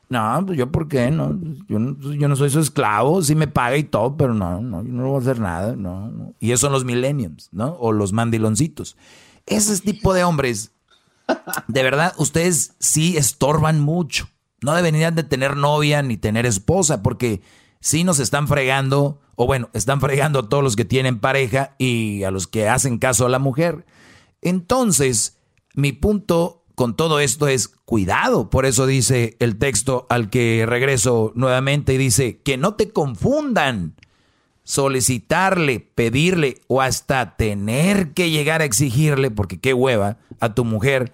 No, 0.07 0.43
pues 0.45 0.57
yo 0.57 0.71
por 0.71 0.87
qué, 0.87 1.11
no, 1.11 1.37
yo 1.67 1.79
no, 1.79 2.13
yo 2.13 2.27
no 2.27 2.35
soy 2.35 2.49
su 2.49 2.59
esclavo, 2.59 3.21
sí 3.21 3.35
me 3.35 3.47
paga 3.47 3.75
y 3.75 3.83
todo, 3.83 4.15
pero 4.15 4.33
no, 4.33 4.61
no, 4.61 4.83
yo 4.83 4.91
no 4.93 5.07
voy 5.07 5.17
a 5.17 5.21
hacer 5.21 5.39
nada, 5.39 5.75
no. 5.75 6.33
Y 6.39 6.51
esos 6.51 6.61
son 6.61 6.71
los 6.71 6.85
millenniums, 6.85 7.49
¿no? 7.51 7.75
O 7.79 7.91
los 7.91 8.13
mandiloncitos. 8.13 8.95
Ese 9.45 9.77
tipo 9.79 10.13
de 10.13 10.23
hombres, 10.23 10.71
de 11.67 11.83
verdad, 11.83 12.13
ustedes 12.17 12.75
sí 12.79 13.17
estorban 13.17 13.81
mucho. 13.81 14.29
No 14.65 14.73
deberían 14.73 15.13
de 15.13 15.23
tener 15.23 15.55
novia 15.55 16.01
ni 16.01 16.17
tener 16.17 16.47
esposa, 16.47 17.03
porque 17.03 17.41
sí 17.81 18.03
nos 18.03 18.17
están 18.17 18.47
fregando, 18.47 19.21
o 19.35 19.45
bueno, 19.45 19.69
están 19.73 20.01
fregando 20.01 20.39
a 20.39 20.49
todos 20.49 20.63
los 20.63 20.75
que 20.75 20.85
tienen 20.85 21.19
pareja 21.19 21.75
y 21.77 22.23
a 22.23 22.31
los 22.31 22.47
que 22.47 22.67
hacen 22.67 22.97
caso 22.97 23.27
a 23.27 23.29
la 23.29 23.37
mujer. 23.37 23.85
Entonces, 24.41 25.37
mi 25.75 25.91
punto 25.91 26.63
con 26.73 26.95
todo 26.95 27.19
esto 27.19 27.47
es 27.47 27.67
cuidado. 27.67 28.49
Por 28.49 28.65
eso 28.65 28.87
dice 28.87 29.37
el 29.39 29.57
texto 29.57 30.07
al 30.09 30.31
que 30.31 30.65
regreso 30.67 31.31
nuevamente 31.35 31.93
y 31.93 31.97
dice 31.97 32.41
que 32.41 32.57
no 32.57 32.73
te 32.73 32.89
confundan. 32.89 33.93
Solicitarle, 34.63 35.79
pedirle 35.79 36.63
o 36.65 36.81
hasta 36.81 37.37
tener 37.37 38.15
que 38.15 38.31
llegar 38.31 38.63
a 38.63 38.65
exigirle, 38.65 39.29
porque 39.29 39.59
qué 39.59 39.75
hueva, 39.75 40.17
a 40.39 40.55
tu 40.55 40.65
mujer, 40.65 41.13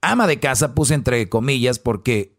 ama 0.00 0.28
de 0.28 0.38
casa, 0.38 0.76
puse 0.76 0.94
entre 0.94 1.28
comillas, 1.28 1.80
porque 1.80 2.36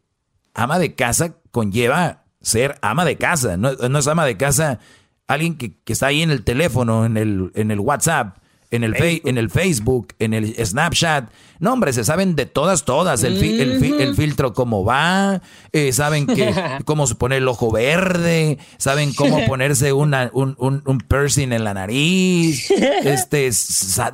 ama 0.53 0.79
de 0.79 0.95
casa 0.95 1.35
conlleva 1.51 2.23
ser 2.41 2.77
ama 2.81 3.05
de 3.05 3.17
casa. 3.17 3.57
No, 3.57 3.69
es 3.69 4.07
ama 4.07 4.25
de 4.25 4.37
casa 4.37 4.79
alguien 5.27 5.57
que, 5.57 5.77
que, 5.83 5.93
está 5.93 6.07
ahí 6.07 6.21
en 6.21 6.31
el 6.31 6.43
teléfono, 6.43 7.05
en 7.05 7.17
el, 7.17 7.51
en 7.55 7.71
el 7.71 7.79
WhatsApp 7.79 8.37
en 8.73 8.83
el, 8.83 8.95
en 8.97 9.37
el 9.37 9.51
Facebook, 9.51 10.15
en 10.17 10.33
el 10.33 10.55
Snapchat. 10.65 11.29
No, 11.59 11.73
hombre, 11.73 11.93
se 11.93 12.03
saben 12.03 12.35
de 12.35 12.47
todas, 12.47 12.85
todas. 12.85 13.23
El, 13.23 13.41
el, 13.43 14.15
filtro 14.15 14.53
cómo 14.53 14.83
va, 14.83 15.43
eh, 15.71 15.93
saben 15.93 16.25
que, 16.25 16.53
cómo 16.85 17.05
se 17.05 17.13
pone 17.13 17.37
el 17.37 17.47
ojo 17.47 17.71
verde, 17.71 18.57
saben 18.77 19.13
cómo 19.13 19.45
ponerse 19.47 19.93
una, 19.93 20.31
un, 20.33 20.55
un, 20.57 20.97
piercing 21.07 21.53
en 21.53 21.63
la 21.63 21.75
nariz. 21.75 22.71
Este, 22.71 23.51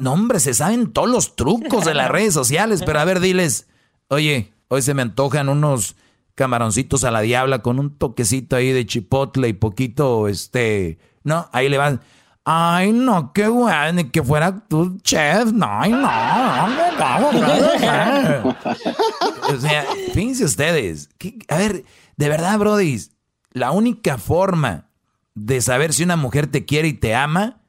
no, 0.02 0.11
hombre, 0.11 0.41
se 0.41 0.53
saben 0.53 0.91
todos 0.91 1.10
los 1.10 1.38
trucos 1.38 1.86
de 1.86 1.94
las 1.94 2.11
redes 2.11 2.34
sociales. 2.34 2.84
Pero 2.86 2.99
a 2.99 3.06
ver, 3.06 3.22
diles, 3.22 3.68
oye, 4.10 4.52
hoy 4.68 4.82
se 4.82 4.94
me 4.94 5.03
antojan 5.03 5.48
unos 5.48 5.95
camaroncitos 6.40 7.03
a 7.03 7.11
la 7.11 7.20
diabla 7.20 7.60
con 7.60 7.80
un 7.80 7.98
toquecito 7.98 8.56
ahí 8.56 8.72
de 8.72 8.86
chipotle 8.86 9.49
y 9.49 9.53
poquito, 9.53 10.30
este, 10.30 10.98
no, 11.26 11.49
ahí 11.52 11.68
le 11.68 11.78
van 11.78 11.99
Ay, 12.45 12.94
no, 12.94 13.34
qué 13.34 13.49
bueno, 13.49 14.10
que 14.10 14.24
fuera 14.24 14.57
tu 14.70 14.98
chef. 15.02 15.52
No, 15.52 15.68
ay, 15.70 15.91
no, 15.91 16.07
O 19.53 19.57
sea, 19.57 19.86
fíjense 20.14 20.45
ustedes. 20.45 21.10
a 21.49 21.57
ver, 21.57 21.84
de 22.16 22.30
verdad, 22.30 22.57
Brody, 22.57 23.02
la 23.52 23.72
única 23.72 24.18
forma 24.18 24.88
de 25.36 25.60
saber 25.60 25.91
si 25.94 26.03
una 26.03 26.16
mujer 26.16 26.48
te 26.48 26.64
quiere 26.64 26.88
y 26.88 26.94
te 26.94 27.14
ama 27.14 27.61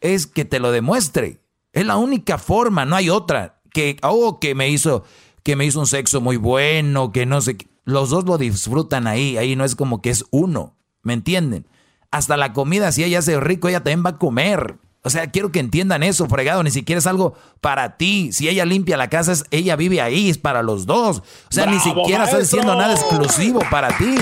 es 0.00 0.28
que 0.28 0.44
te 0.44 0.60
lo 0.60 0.70
demuestre. 0.70 1.40
Es 1.72 1.84
la 1.84 1.96
única 1.96 2.38
forma, 2.38 2.84
no 2.84 2.94
hay 2.94 3.10
otra. 3.10 3.60
Que, 3.72 3.96
oh, 4.02 4.38
que 4.38 4.54
me 4.54 4.68
hizo, 4.68 5.02
que 5.42 5.56
me 5.56 5.66
hizo 5.66 5.80
un 5.80 5.88
sexo 5.88 6.20
muy 6.20 6.36
bueno, 6.36 7.10
que 7.10 7.26
no 7.26 7.40
sé. 7.40 7.58
Los 7.84 8.10
dos 8.10 8.24
lo 8.24 8.38
disfrutan 8.38 9.06
ahí, 9.06 9.36
ahí 9.36 9.56
no 9.56 9.64
es 9.64 9.74
como 9.74 10.02
que 10.02 10.10
es 10.10 10.24
uno. 10.30 10.76
¿Me 11.02 11.12
entienden? 11.12 11.66
hasta 12.14 12.36
la 12.36 12.52
comida, 12.52 12.92
si 12.92 13.02
ella 13.02 13.18
hace 13.18 13.40
rico, 13.40 13.68
ella 13.68 13.80
también 13.80 14.04
va 14.06 14.10
a 14.10 14.18
comer. 14.18 14.78
O 15.02 15.10
sea, 15.10 15.32
quiero 15.32 15.50
que 15.50 15.58
entiendan 15.58 16.04
eso, 16.04 16.28
fregado. 16.28 16.62
Ni 16.62 16.70
siquiera 16.70 17.00
es 17.00 17.08
algo 17.08 17.34
para 17.60 17.96
ti. 17.96 18.30
Si 18.32 18.48
ella 18.48 18.64
limpia 18.64 18.96
la 18.96 19.10
casa, 19.10 19.34
ella 19.50 19.74
vive 19.74 20.00
ahí, 20.00 20.30
es 20.30 20.38
para 20.38 20.62
los 20.62 20.86
dos. 20.86 21.18
O 21.18 21.22
sea, 21.50 21.66
ni 21.66 21.80
siquiera 21.80 22.24
está 22.24 22.38
diciendo 22.38 22.76
nada 22.76 22.94
exclusivo 22.94 23.60
para 23.68 23.88
ti. 23.98 24.14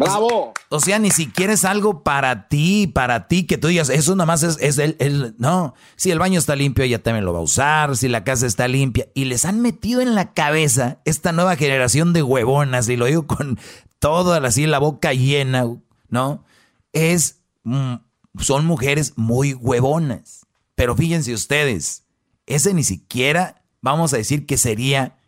¡Bravo! 0.00 0.54
O 0.68 0.80
sea, 0.80 0.98
ni 0.98 1.10
siquiera 1.10 1.52
es 1.52 1.64
algo 1.64 2.02
para 2.02 2.48
ti, 2.48 2.86
para 2.86 3.28
ti, 3.28 3.44
que 3.44 3.58
tú 3.58 3.68
digas, 3.68 3.90
eso 3.90 4.14
nomás 4.16 4.42
es, 4.42 4.56
es 4.60 4.78
el, 4.78 4.96
el, 4.98 5.34
No, 5.38 5.74
si 5.96 6.10
el 6.10 6.18
baño 6.18 6.38
está 6.38 6.56
limpio, 6.56 6.84
ella 6.84 7.02
también 7.02 7.24
lo 7.24 7.32
va 7.32 7.40
a 7.40 7.42
usar, 7.42 7.96
si 7.96 8.08
la 8.08 8.24
casa 8.24 8.46
está 8.46 8.68
limpia. 8.68 9.08
Y 9.14 9.24
les 9.24 9.44
han 9.44 9.60
metido 9.60 10.00
en 10.00 10.14
la 10.14 10.32
cabeza 10.32 10.98
esta 11.04 11.32
nueva 11.32 11.56
generación 11.56 12.12
de 12.12 12.22
huevonas, 12.22 12.88
y 12.88 12.96
lo 12.96 13.06
digo 13.06 13.26
con 13.26 13.58
toda 13.98 14.38
así 14.38 14.66
la 14.66 14.78
boca 14.78 15.12
llena, 15.12 15.66
¿no? 16.08 16.44
Es, 16.92 17.40
mm, 17.64 17.94
son 18.38 18.66
mujeres 18.66 19.14
muy 19.16 19.54
huevonas. 19.54 20.46
Pero 20.74 20.96
fíjense 20.96 21.34
ustedes, 21.34 22.04
ese 22.46 22.74
ni 22.74 22.84
siquiera, 22.84 23.62
vamos 23.80 24.14
a 24.14 24.16
decir 24.16 24.46
que 24.46 24.56
sería, 24.56 25.18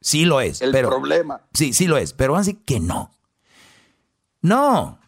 sí 0.00 0.24
lo 0.24 0.40
es. 0.40 0.60
El 0.60 0.72
problema. 0.72 1.42
Sí, 1.54 1.72
sí 1.72 1.86
lo 1.86 1.96
es, 1.96 2.12
pero 2.12 2.32
vamos 2.32 2.48
a 2.48 2.50
decir 2.50 2.64
que 2.64 2.80
no. 2.80 3.12
No. 4.42 4.98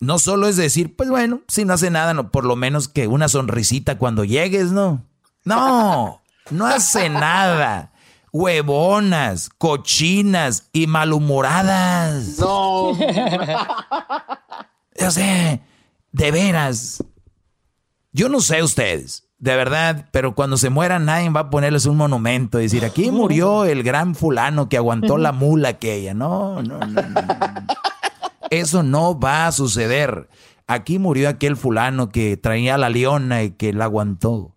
No 0.00 0.18
solo 0.18 0.48
es 0.48 0.56
decir, 0.56 0.96
pues 0.96 1.10
bueno, 1.10 1.42
si 1.48 1.64
no 1.64 1.74
hace 1.74 1.90
nada, 1.90 2.14
no, 2.14 2.30
por 2.30 2.44
lo 2.44 2.56
menos 2.56 2.88
que 2.88 3.08
una 3.08 3.28
sonrisita 3.28 3.98
cuando 3.98 4.24
llegues, 4.24 4.72
¿no? 4.72 5.04
No, 5.44 6.22
no 6.50 6.66
hace 6.66 7.08
nada 7.10 7.92
huevonas, 8.32 9.50
cochinas 9.58 10.68
y 10.72 10.86
malhumoradas. 10.86 12.38
No. 12.38 12.88
o 12.90 12.96
sea, 15.10 15.60
de 16.12 16.30
veras. 16.30 17.02
Yo 18.12 18.28
no 18.28 18.40
sé 18.40 18.62
ustedes, 18.62 19.24
de 19.38 19.56
verdad, 19.56 20.06
pero 20.12 20.34
cuando 20.34 20.56
se 20.56 20.70
mueran 20.70 21.04
nadie 21.04 21.28
va 21.30 21.40
a 21.40 21.50
ponerles 21.50 21.86
un 21.86 21.96
monumento 21.96 22.58
y 22.58 22.64
decir, 22.64 22.84
aquí 22.84 23.10
murió 23.10 23.64
el 23.64 23.82
gran 23.82 24.14
fulano 24.14 24.68
que 24.68 24.76
aguantó 24.76 25.18
la 25.18 25.32
mula 25.32 25.70
aquella. 25.70 26.14
No, 26.14 26.62
no, 26.62 26.78
no, 26.78 27.02
no. 27.02 27.20
Eso 28.50 28.82
no 28.82 29.18
va 29.18 29.46
a 29.46 29.52
suceder. 29.52 30.28
Aquí 30.66 30.98
murió 30.98 31.28
aquel 31.28 31.56
fulano 31.56 32.10
que 32.10 32.36
traía 32.36 32.76
la 32.78 32.90
leona 32.90 33.42
y 33.42 33.50
que 33.52 33.72
la 33.72 33.84
aguantó. 33.84 34.54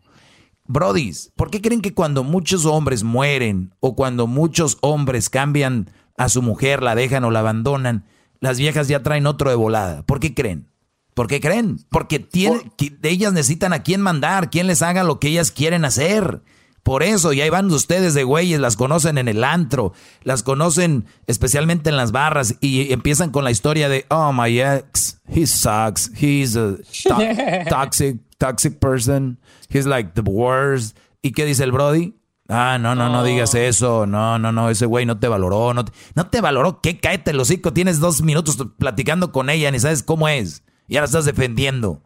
Brodis, 0.65 1.31
¿por 1.35 1.51
qué 1.51 1.61
creen 1.61 1.81
que 1.81 1.93
cuando 1.93 2.23
muchos 2.23 2.65
hombres 2.65 3.03
mueren 3.03 3.73
o 3.80 3.95
cuando 3.95 4.27
muchos 4.27 4.77
hombres 4.81 5.30
cambian 5.30 5.89
a 6.18 6.30
su 6.30 6.41
mujer, 6.41 6.84
la 6.84 6.95
dejan 6.95 7.23
o 7.23 7.31
la 7.31 7.39
abandonan, 7.39 8.05
las 8.39 8.57
viejas 8.57 8.88
ya 8.88 9.03
traen 9.03 9.27
otro 9.27 9.49
de 9.49 9.55
volada? 9.55 10.03
¿Por 10.03 10.19
qué 10.19 10.34
creen? 10.34 10.68
¿Por 11.13 11.27
qué 11.27 11.41
creen? 11.41 11.80
Porque 11.89 12.19
tiene, 12.19 12.72
ellas 13.03 13.34
necesitan 13.34 13.73
a 13.73 13.84
quien 13.84 14.01
mandar, 14.01 14.49
quien 14.49 14.68
les 14.68 14.81
haga 14.81 15.03
lo 15.03 15.19
que 15.19 15.27
ellas 15.27 15.51
quieren 15.51 15.84
hacer. 15.84 16.41
Por 16.83 17.03
eso, 17.03 17.31
y 17.31 17.41
ahí 17.41 17.49
van 17.49 17.69
ustedes 17.71 18.13
de 18.15 18.23
güeyes, 18.23 18.59
las 18.59 18.75
conocen 18.75 19.19
en 19.19 19.27
el 19.27 19.43
antro, 19.43 19.93
las 20.23 20.41
conocen 20.41 21.05
especialmente 21.27 21.89
en 21.91 21.97
las 21.97 22.11
barras 22.11 22.55
y 22.59 22.91
empiezan 22.91 23.29
con 23.29 23.43
la 23.43 23.51
historia 23.51 23.87
de, 23.87 24.05
oh, 24.09 24.33
my 24.33 24.59
ex, 24.59 25.21
he 25.27 25.45
sucks, 25.45 26.11
he's 26.19 26.55
a 26.55 26.77
toxic, 27.69 28.17
toxic 28.39 28.79
person, 28.79 29.37
he's 29.69 29.85
like 29.85 30.13
the 30.13 30.21
worst. 30.21 30.97
¿Y 31.21 31.33
qué 31.33 31.45
dice 31.45 31.63
el 31.63 31.71
Brody? 31.71 32.15
Ah, 32.53 32.77
no, 32.77 32.95
no, 32.95 33.09
no, 33.09 33.23
digas 33.23 33.55
eso. 33.55 34.05
No, 34.05 34.37
no, 34.37 34.51
no, 34.51 34.69
ese 34.69 34.85
güey 34.85 35.05
no 35.05 35.19
te 35.19 35.29
valoró. 35.29 35.73
No 35.73 35.85
te, 35.85 35.93
no 36.15 36.27
te 36.27 36.41
valoró. 36.41 36.81
¿Qué? 36.81 36.99
Cáete 36.99 37.31
el 37.31 37.39
hocico. 37.39 37.71
Tienes 37.71 37.99
dos 37.99 38.21
minutos 38.21 38.57
platicando 38.77 39.31
con 39.31 39.49
ella, 39.49 39.71
ni 39.71 39.79
sabes 39.79 40.03
cómo 40.03 40.27
es. 40.27 40.63
Y 40.87 40.97
ahora 40.97 41.05
estás 41.05 41.23
defendiendo. 41.23 42.01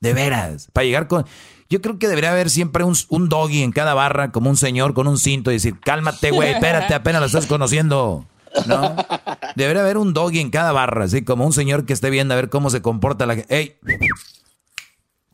De 0.00 0.14
veras. 0.14 0.68
Para 0.72 0.84
llegar 0.84 1.06
con. 1.06 1.26
Yo 1.70 1.82
creo 1.82 1.98
que 1.98 2.08
debería 2.08 2.30
haber 2.30 2.48
siempre 2.48 2.84
un, 2.84 2.94
un 3.08 3.28
doggy 3.28 3.62
en 3.62 3.72
cada 3.72 3.92
barra, 3.94 4.32
como 4.32 4.48
un 4.48 4.56
señor 4.56 4.94
con 4.94 5.06
un 5.06 5.18
cinto, 5.18 5.50
y 5.50 5.54
decir, 5.54 5.78
cálmate, 5.80 6.30
güey, 6.30 6.52
espérate, 6.52 6.94
apenas 6.94 7.20
lo 7.20 7.26
estás 7.26 7.46
conociendo. 7.46 8.24
¿No? 8.66 8.96
Debería 9.56 9.82
haber 9.82 9.98
un 9.98 10.14
doggy 10.14 10.40
en 10.40 10.50
cada 10.50 10.72
barra, 10.72 11.04
así 11.04 11.22
como 11.22 11.44
un 11.44 11.52
señor 11.52 11.84
que 11.84 11.92
esté 11.92 12.08
viendo 12.08 12.32
a 12.32 12.36
ver 12.36 12.48
cómo 12.48 12.70
se 12.70 12.80
comporta 12.80 13.26
la 13.26 13.36
gente. 13.36 13.54
¡Ey! 13.54 13.76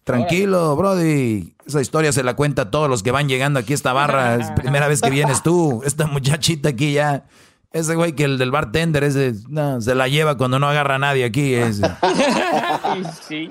Tranquilo, 0.05 0.77
Brody. 0.77 1.55
Esa 1.67 1.81
historia 1.81 2.13
se 2.13 2.23
la 2.23 2.37
cuenta 2.37 2.63
a 2.63 2.71
todos 2.71 2.91
los 2.91 3.03
que 3.03 3.11
van 3.11 3.27
llegando 3.27 3.59
aquí 3.59 3.73
a 3.73 3.77
esta 3.77 3.95
barra. 3.95 4.35
Es 4.37 4.51
primera 4.51 4.87
vez 4.87 5.01
que 5.01 5.09
vienes 5.09 5.43
tú. 5.43 5.83
Esta 5.85 6.07
muchachita 6.07 6.71
aquí 6.71 6.93
ya. 6.93 7.25
Ese 7.73 7.95
güey 7.95 8.13
que 8.13 8.25
el 8.25 8.39
del 8.39 8.51
bartender 8.51 9.03
ese, 9.03 9.35
no, 9.49 9.81
se 9.81 9.95
la 9.95 10.07
lleva 10.07 10.37
cuando 10.37 10.59
no 10.59 10.69
agarra 10.69 10.97
a 10.97 10.99
nadie 10.99 11.25
aquí. 11.25 11.57
sí. 13.29 13.51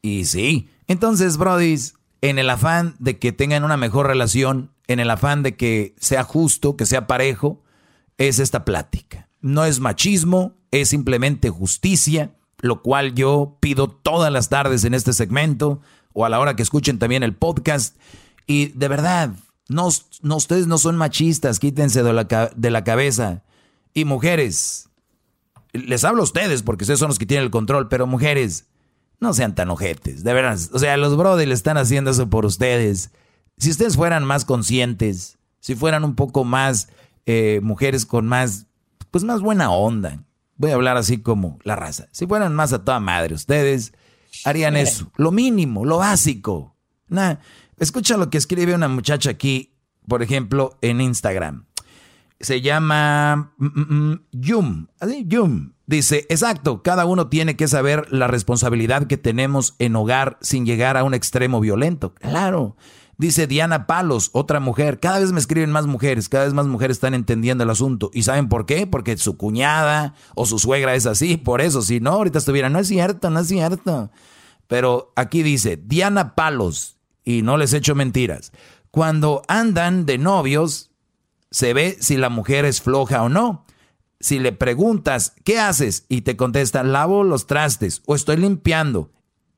Y 0.00 0.24
sí. 0.24 0.70
Entonces, 0.88 1.36
Brody, 1.36 1.78
en 2.22 2.38
el 2.38 2.48
afán 2.48 2.96
de 2.98 3.18
que 3.18 3.32
tengan 3.32 3.64
una 3.64 3.76
mejor 3.76 4.06
relación, 4.06 4.72
en 4.86 4.98
el 4.98 5.10
afán 5.10 5.42
de 5.42 5.56
que 5.56 5.94
sea 5.98 6.24
justo, 6.24 6.76
que 6.76 6.86
sea 6.86 7.06
parejo, 7.06 7.62
es 8.16 8.38
esta 8.38 8.64
plática. 8.64 9.28
No 9.40 9.66
es 9.66 9.80
machismo, 9.80 10.54
es 10.70 10.88
simplemente 10.88 11.50
justicia 11.50 12.32
lo 12.62 12.80
cual 12.80 13.14
yo 13.14 13.58
pido 13.60 13.88
todas 13.88 14.32
las 14.32 14.48
tardes 14.48 14.84
en 14.84 14.94
este 14.94 15.12
segmento, 15.12 15.80
o 16.14 16.24
a 16.24 16.28
la 16.28 16.38
hora 16.38 16.56
que 16.56 16.62
escuchen 16.62 16.98
también 16.98 17.24
el 17.24 17.34
podcast. 17.34 17.96
Y 18.46 18.68
de 18.68 18.88
verdad, 18.88 19.34
no, 19.68 19.88
no 20.22 20.36
ustedes 20.36 20.68
no 20.68 20.78
son 20.78 20.96
machistas, 20.96 21.58
quítense 21.58 22.02
de 22.02 22.12
la, 22.12 22.50
de 22.54 22.70
la 22.70 22.84
cabeza. 22.84 23.42
Y 23.94 24.04
mujeres, 24.04 24.88
les 25.72 26.04
hablo 26.04 26.22
a 26.22 26.24
ustedes 26.24 26.62
porque 26.62 26.84
ustedes 26.84 27.00
son 27.00 27.08
los 27.08 27.18
que 27.18 27.26
tienen 27.26 27.44
el 27.44 27.50
control, 27.50 27.88
pero 27.88 28.06
mujeres, 28.06 28.66
no 29.22 29.32
sean 29.32 29.54
tan 29.54 29.70
ojetes, 29.70 30.24
de 30.24 30.34
verdad. 30.34 30.58
O 30.72 30.78
sea, 30.78 30.96
los 30.96 31.16
brothers 31.16 31.48
le 31.48 31.54
están 31.54 31.78
haciendo 31.78 32.10
eso 32.10 32.28
por 32.28 32.44
ustedes. 32.44 33.10
Si 33.56 33.70
ustedes 33.70 33.96
fueran 33.96 34.24
más 34.24 34.44
conscientes, 34.44 35.38
si 35.60 35.74
fueran 35.74 36.04
un 36.04 36.14
poco 36.14 36.44
más 36.44 36.88
eh, 37.24 37.60
mujeres 37.62 38.04
con 38.04 38.26
más, 38.26 38.66
pues 39.10 39.24
más 39.24 39.40
buena 39.40 39.70
onda. 39.70 40.24
Voy 40.56 40.72
a 40.72 40.74
hablar 40.74 40.96
así 40.96 41.18
como 41.18 41.58
la 41.62 41.76
raza. 41.76 42.08
Si 42.12 42.26
fueran 42.26 42.54
más 42.54 42.72
a 42.72 42.84
toda 42.84 43.00
madre, 43.00 43.34
ustedes 43.34 43.92
harían 44.44 44.76
eso. 44.76 45.10
Lo 45.16 45.30
mínimo, 45.30 45.84
lo 45.84 45.98
básico. 45.98 46.76
Nah, 47.08 47.36
escucha 47.78 48.16
lo 48.16 48.28
que 48.28 48.38
escribe 48.38 48.74
una 48.74 48.88
muchacha 48.88 49.30
aquí, 49.30 49.74
por 50.06 50.22
ejemplo, 50.22 50.78
en 50.82 51.00
Instagram 51.00 51.64
se 52.42 52.60
llama 52.60 53.52
mm, 53.56 53.66
mm, 53.66 53.94
mm, 53.94 54.20
Yum. 54.32 54.86
Yum. 55.26 55.71
Dice, 55.86 56.26
exacto, 56.28 56.82
cada 56.82 57.04
uno 57.06 57.28
tiene 57.28 57.56
que 57.56 57.68
saber 57.68 58.06
la 58.12 58.28
responsabilidad 58.28 59.06
que 59.06 59.16
tenemos 59.16 59.74
en 59.78 59.96
hogar 59.96 60.38
sin 60.40 60.64
llegar 60.64 60.96
a 60.96 61.04
un 61.04 61.14
extremo 61.14 61.60
violento. 61.60 62.14
Claro. 62.14 62.76
Dice 63.18 63.46
Diana 63.46 63.86
Palos, 63.86 64.30
otra 64.32 64.58
mujer. 64.58 64.98
Cada 64.98 65.20
vez 65.20 65.32
me 65.32 65.40
escriben 65.40 65.70
más 65.70 65.86
mujeres, 65.86 66.28
cada 66.28 66.44
vez 66.44 66.54
más 66.54 66.66
mujeres 66.66 66.96
están 66.96 67.14
entendiendo 67.14 67.62
el 67.62 67.70
asunto. 67.70 68.10
¿Y 68.12 68.22
saben 68.22 68.48
por 68.48 68.66
qué? 68.66 68.86
Porque 68.86 69.16
su 69.16 69.36
cuñada 69.36 70.14
o 70.34 70.46
su 70.46 70.58
suegra 70.58 70.94
es 70.94 71.06
así. 71.06 71.36
Por 71.36 71.60
eso, 71.60 71.82
si 71.82 72.00
no, 72.00 72.10
ahorita 72.12 72.38
estuviera, 72.38 72.68
no 72.68 72.78
es 72.78 72.88
cierto, 72.88 73.30
no 73.30 73.40
es 73.40 73.48
cierto. 73.48 74.10
Pero 74.66 75.12
aquí 75.14 75.42
dice, 75.42 75.76
Diana 75.76 76.34
Palos, 76.34 76.96
y 77.24 77.42
no 77.42 77.56
les 77.58 77.72
echo 77.74 77.94
mentiras. 77.94 78.52
Cuando 78.90 79.42
andan 79.46 80.06
de 80.06 80.18
novios, 80.18 80.90
se 81.50 81.74
ve 81.74 81.98
si 82.00 82.16
la 82.16 82.28
mujer 82.28 82.64
es 82.64 82.80
floja 82.80 83.22
o 83.22 83.28
no. 83.28 83.66
Si 84.22 84.38
le 84.38 84.52
preguntas, 84.52 85.34
¿qué 85.42 85.58
haces? 85.58 86.06
Y 86.08 86.20
te 86.20 86.36
contesta, 86.36 86.84
lavo 86.84 87.24
los 87.24 87.48
trastes 87.48 88.02
o 88.06 88.14
estoy 88.14 88.36
limpiando. 88.36 89.10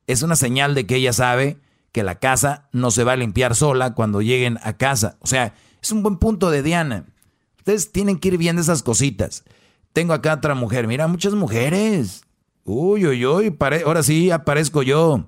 Es 0.07 0.23
una 0.23 0.35
señal 0.35 0.73
de 0.73 0.87
que 0.87 0.95
ella 0.95 1.13
sabe 1.13 1.59
que 1.91 2.01
la 2.01 2.15
casa 2.15 2.67
no 2.71 2.89
se 2.89 3.03
va 3.03 3.13
a 3.13 3.15
limpiar 3.15 3.55
sola 3.55 3.93
cuando 3.93 4.23
lleguen 4.23 4.57
a 4.63 4.73
casa. 4.73 5.17
O 5.21 5.27
sea, 5.27 5.53
es 5.83 5.91
un 5.91 6.01
buen 6.01 6.17
punto 6.17 6.49
de 6.49 6.63
Diana. 6.63 7.05
Ustedes 7.59 7.91
tienen 7.91 8.17
que 8.17 8.29
ir 8.29 8.39
viendo 8.39 8.59
esas 8.59 8.81
cositas. 8.81 9.43
Tengo 9.93 10.13
acá 10.13 10.33
otra 10.33 10.55
mujer. 10.55 10.87
Mira, 10.87 11.07
muchas 11.07 11.35
mujeres. 11.35 12.23
Uy, 12.63 13.05
uy, 13.05 13.23
uy. 13.23 13.55
ahora 13.85 14.01
sí 14.01 14.31
aparezco 14.31 14.81
yo. 14.81 15.27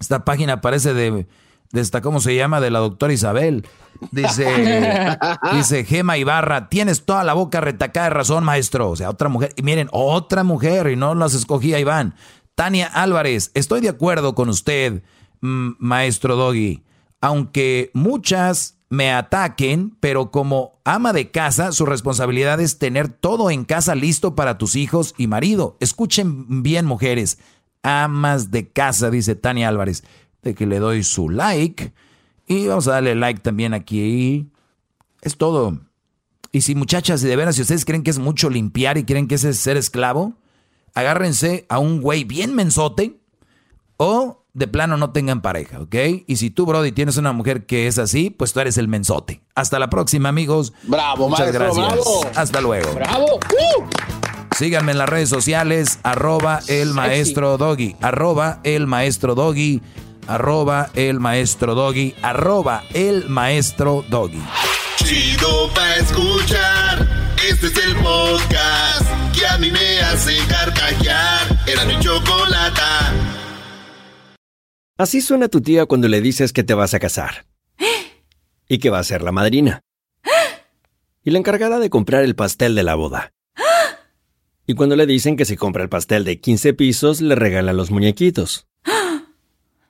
Esta 0.00 0.24
página 0.24 0.62
parece 0.62 0.94
de 0.94 1.26
de 1.72 1.80
esta, 1.80 2.00
¿cómo 2.00 2.20
se 2.20 2.34
llama? 2.34 2.60
De 2.60 2.70
la 2.70 2.78
doctora 2.78 3.12
Isabel. 3.12 3.66
Dice, 4.10 4.46
dice 5.52 5.84
Gema 5.84 6.18
Ibarra, 6.18 6.68
tienes 6.68 7.04
toda 7.04 7.24
la 7.24 7.34
boca 7.34 7.60
retacada 7.60 8.08
de 8.08 8.14
razón, 8.14 8.44
maestro. 8.44 8.90
O 8.90 8.96
sea, 8.96 9.10
otra 9.10 9.28
mujer. 9.28 9.52
Y 9.56 9.62
miren, 9.62 9.88
otra 9.92 10.44
mujer, 10.44 10.88
y 10.88 10.96
no 10.96 11.14
las 11.14 11.34
escogía 11.34 11.78
Iván. 11.78 12.14
Tania 12.54 12.86
Álvarez, 12.86 13.50
estoy 13.54 13.80
de 13.80 13.90
acuerdo 13.90 14.34
con 14.34 14.48
usted, 14.48 15.02
maestro 15.40 16.36
Doggy. 16.36 16.84
Aunque 17.20 17.90
muchas 17.92 18.78
me 18.88 19.12
ataquen, 19.12 19.96
pero 20.00 20.30
como 20.30 20.80
ama 20.84 21.12
de 21.12 21.30
casa, 21.30 21.72
su 21.72 21.86
responsabilidad 21.86 22.60
es 22.60 22.78
tener 22.78 23.08
todo 23.08 23.50
en 23.50 23.64
casa 23.64 23.94
listo 23.94 24.34
para 24.34 24.58
tus 24.58 24.76
hijos 24.76 25.14
y 25.18 25.26
marido. 25.26 25.76
Escuchen 25.80 26.62
bien, 26.62 26.86
mujeres. 26.86 27.38
Amas 27.82 28.50
de 28.50 28.68
casa, 28.70 29.10
dice 29.10 29.34
Tania 29.34 29.68
Álvarez 29.68 30.02
que 30.54 30.66
le 30.66 30.78
doy 30.78 31.02
su 31.02 31.28
like. 31.28 31.92
Y 32.46 32.66
vamos 32.66 32.88
a 32.88 32.92
darle 32.92 33.14
like 33.14 33.40
también 33.40 33.74
aquí. 33.74 34.50
Es 35.22 35.36
todo. 35.36 35.80
Y 36.52 36.62
si 36.62 36.74
muchachas, 36.74 37.20
de 37.22 37.36
veras, 37.36 37.56
si 37.56 37.62
ustedes 37.62 37.84
creen 37.84 38.02
que 38.02 38.10
es 38.10 38.18
mucho 38.18 38.48
limpiar 38.48 38.98
y 38.98 39.04
quieren 39.04 39.28
que 39.28 39.34
ese 39.34 39.50
es 39.50 39.58
ser 39.58 39.76
esclavo, 39.76 40.34
agárrense 40.94 41.66
a 41.68 41.78
un 41.78 42.00
güey 42.00 42.24
bien 42.24 42.54
mensote 42.54 43.20
o 43.96 44.44
de 44.54 44.66
plano 44.66 44.96
no 44.96 45.10
tengan 45.10 45.42
pareja, 45.42 45.80
¿ok? 45.80 45.94
Y 46.26 46.36
si 46.36 46.48
tú, 46.48 46.64
Brody, 46.64 46.90
tienes 46.92 47.18
una 47.18 47.32
mujer 47.32 47.66
que 47.66 47.86
es 47.86 47.98
así, 47.98 48.30
pues 48.30 48.54
tú 48.54 48.60
eres 48.60 48.78
el 48.78 48.88
mensote. 48.88 49.42
Hasta 49.54 49.78
la 49.78 49.90
próxima, 49.90 50.30
amigos. 50.30 50.72
Bravo, 50.84 51.28
Muchas 51.28 51.52
gracias. 51.52 51.94
Hasta 52.34 52.62
luego. 52.62 52.90
Bravo. 52.94 53.34
Uh. 53.36 53.84
Síganme 54.56 54.92
en 54.92 54.98
las 54.98 55.10
redes 55.10 55.28
sociales, 55.28 55.98
arroba 56.02 56.60
el 56.68 56.94
maestro 56.94 57.58
doggy, 57.58 57.96
arroba 58.00 58.60
el 58.64 58.86
maestro 58.86 59.34
doggy 59.34 59.82
arroba 60.26 60.90
el 60.94 61.20
maestro 61.20 61.74
doggy, 61.74 62.14
arroba 62.22 62.84
el 62.94 63.28
maestro 63.28 64.04
doggy. 64.08 64.42
Chido 64.96 65.70
pa' 65.74 65.96
escuchar, 65.96 67.34
este 67.48 67.66
es 67.66 67.76
el 67.86 67.94
podcast 67.96 69.08
que 69.38 69.46
a 69.46 69.58
mí 69.58 69.70
me 69.70 70.00
hace 70.00 70.36
carcajear. 70.48 71.58
Era 71.66 71.84
mi 71.84 71.98
chocolata. 72.00 73.12
Así 74.98 75.20
suena 75.20 75.48
tu 75.48 75.60
tía 75.60 75.84
cuando 75.86 76.08
le 76.08 76.20
dices 76.20 76.52
que 76.52 76.64
te 76.64 76.74
vas 76.74 76.94
a 76.94 76.98
casar. 76.98 77.46
Y 78.68 78.78
que 78.78 78.90
va 78.90 78.98
a 78.98 79.04
ser 79.04 79.22
la 79.22 79.32
madrina. 79.32 79.82
Y 81.22 81.30
la 81.30 81.38
encargada 81.38 81.78
de 81.78 81.90
comprar 81.90 82.24
el 82.24 82.34
pastel 82.34 82.74
de 82.74 82.82
la 82.82 82.94
boda. 82.94 83.32
Y 84.66 84.74
cuando 84.74 84.96
le 84.96 85.06
dicen 85.06 85.36
que 85.36 85.44
si 85.44 85.56
compra 85.56 85.82
el 85.82 85.88
pastel 85.88 86.24
de 86.24 86.40
15 86.40 86.72
pisos, 86.74 87.20
le 87.20 87.34
regalan 87.34 87.76
los 87.76 87.90
muñequitos. 87.90 88.66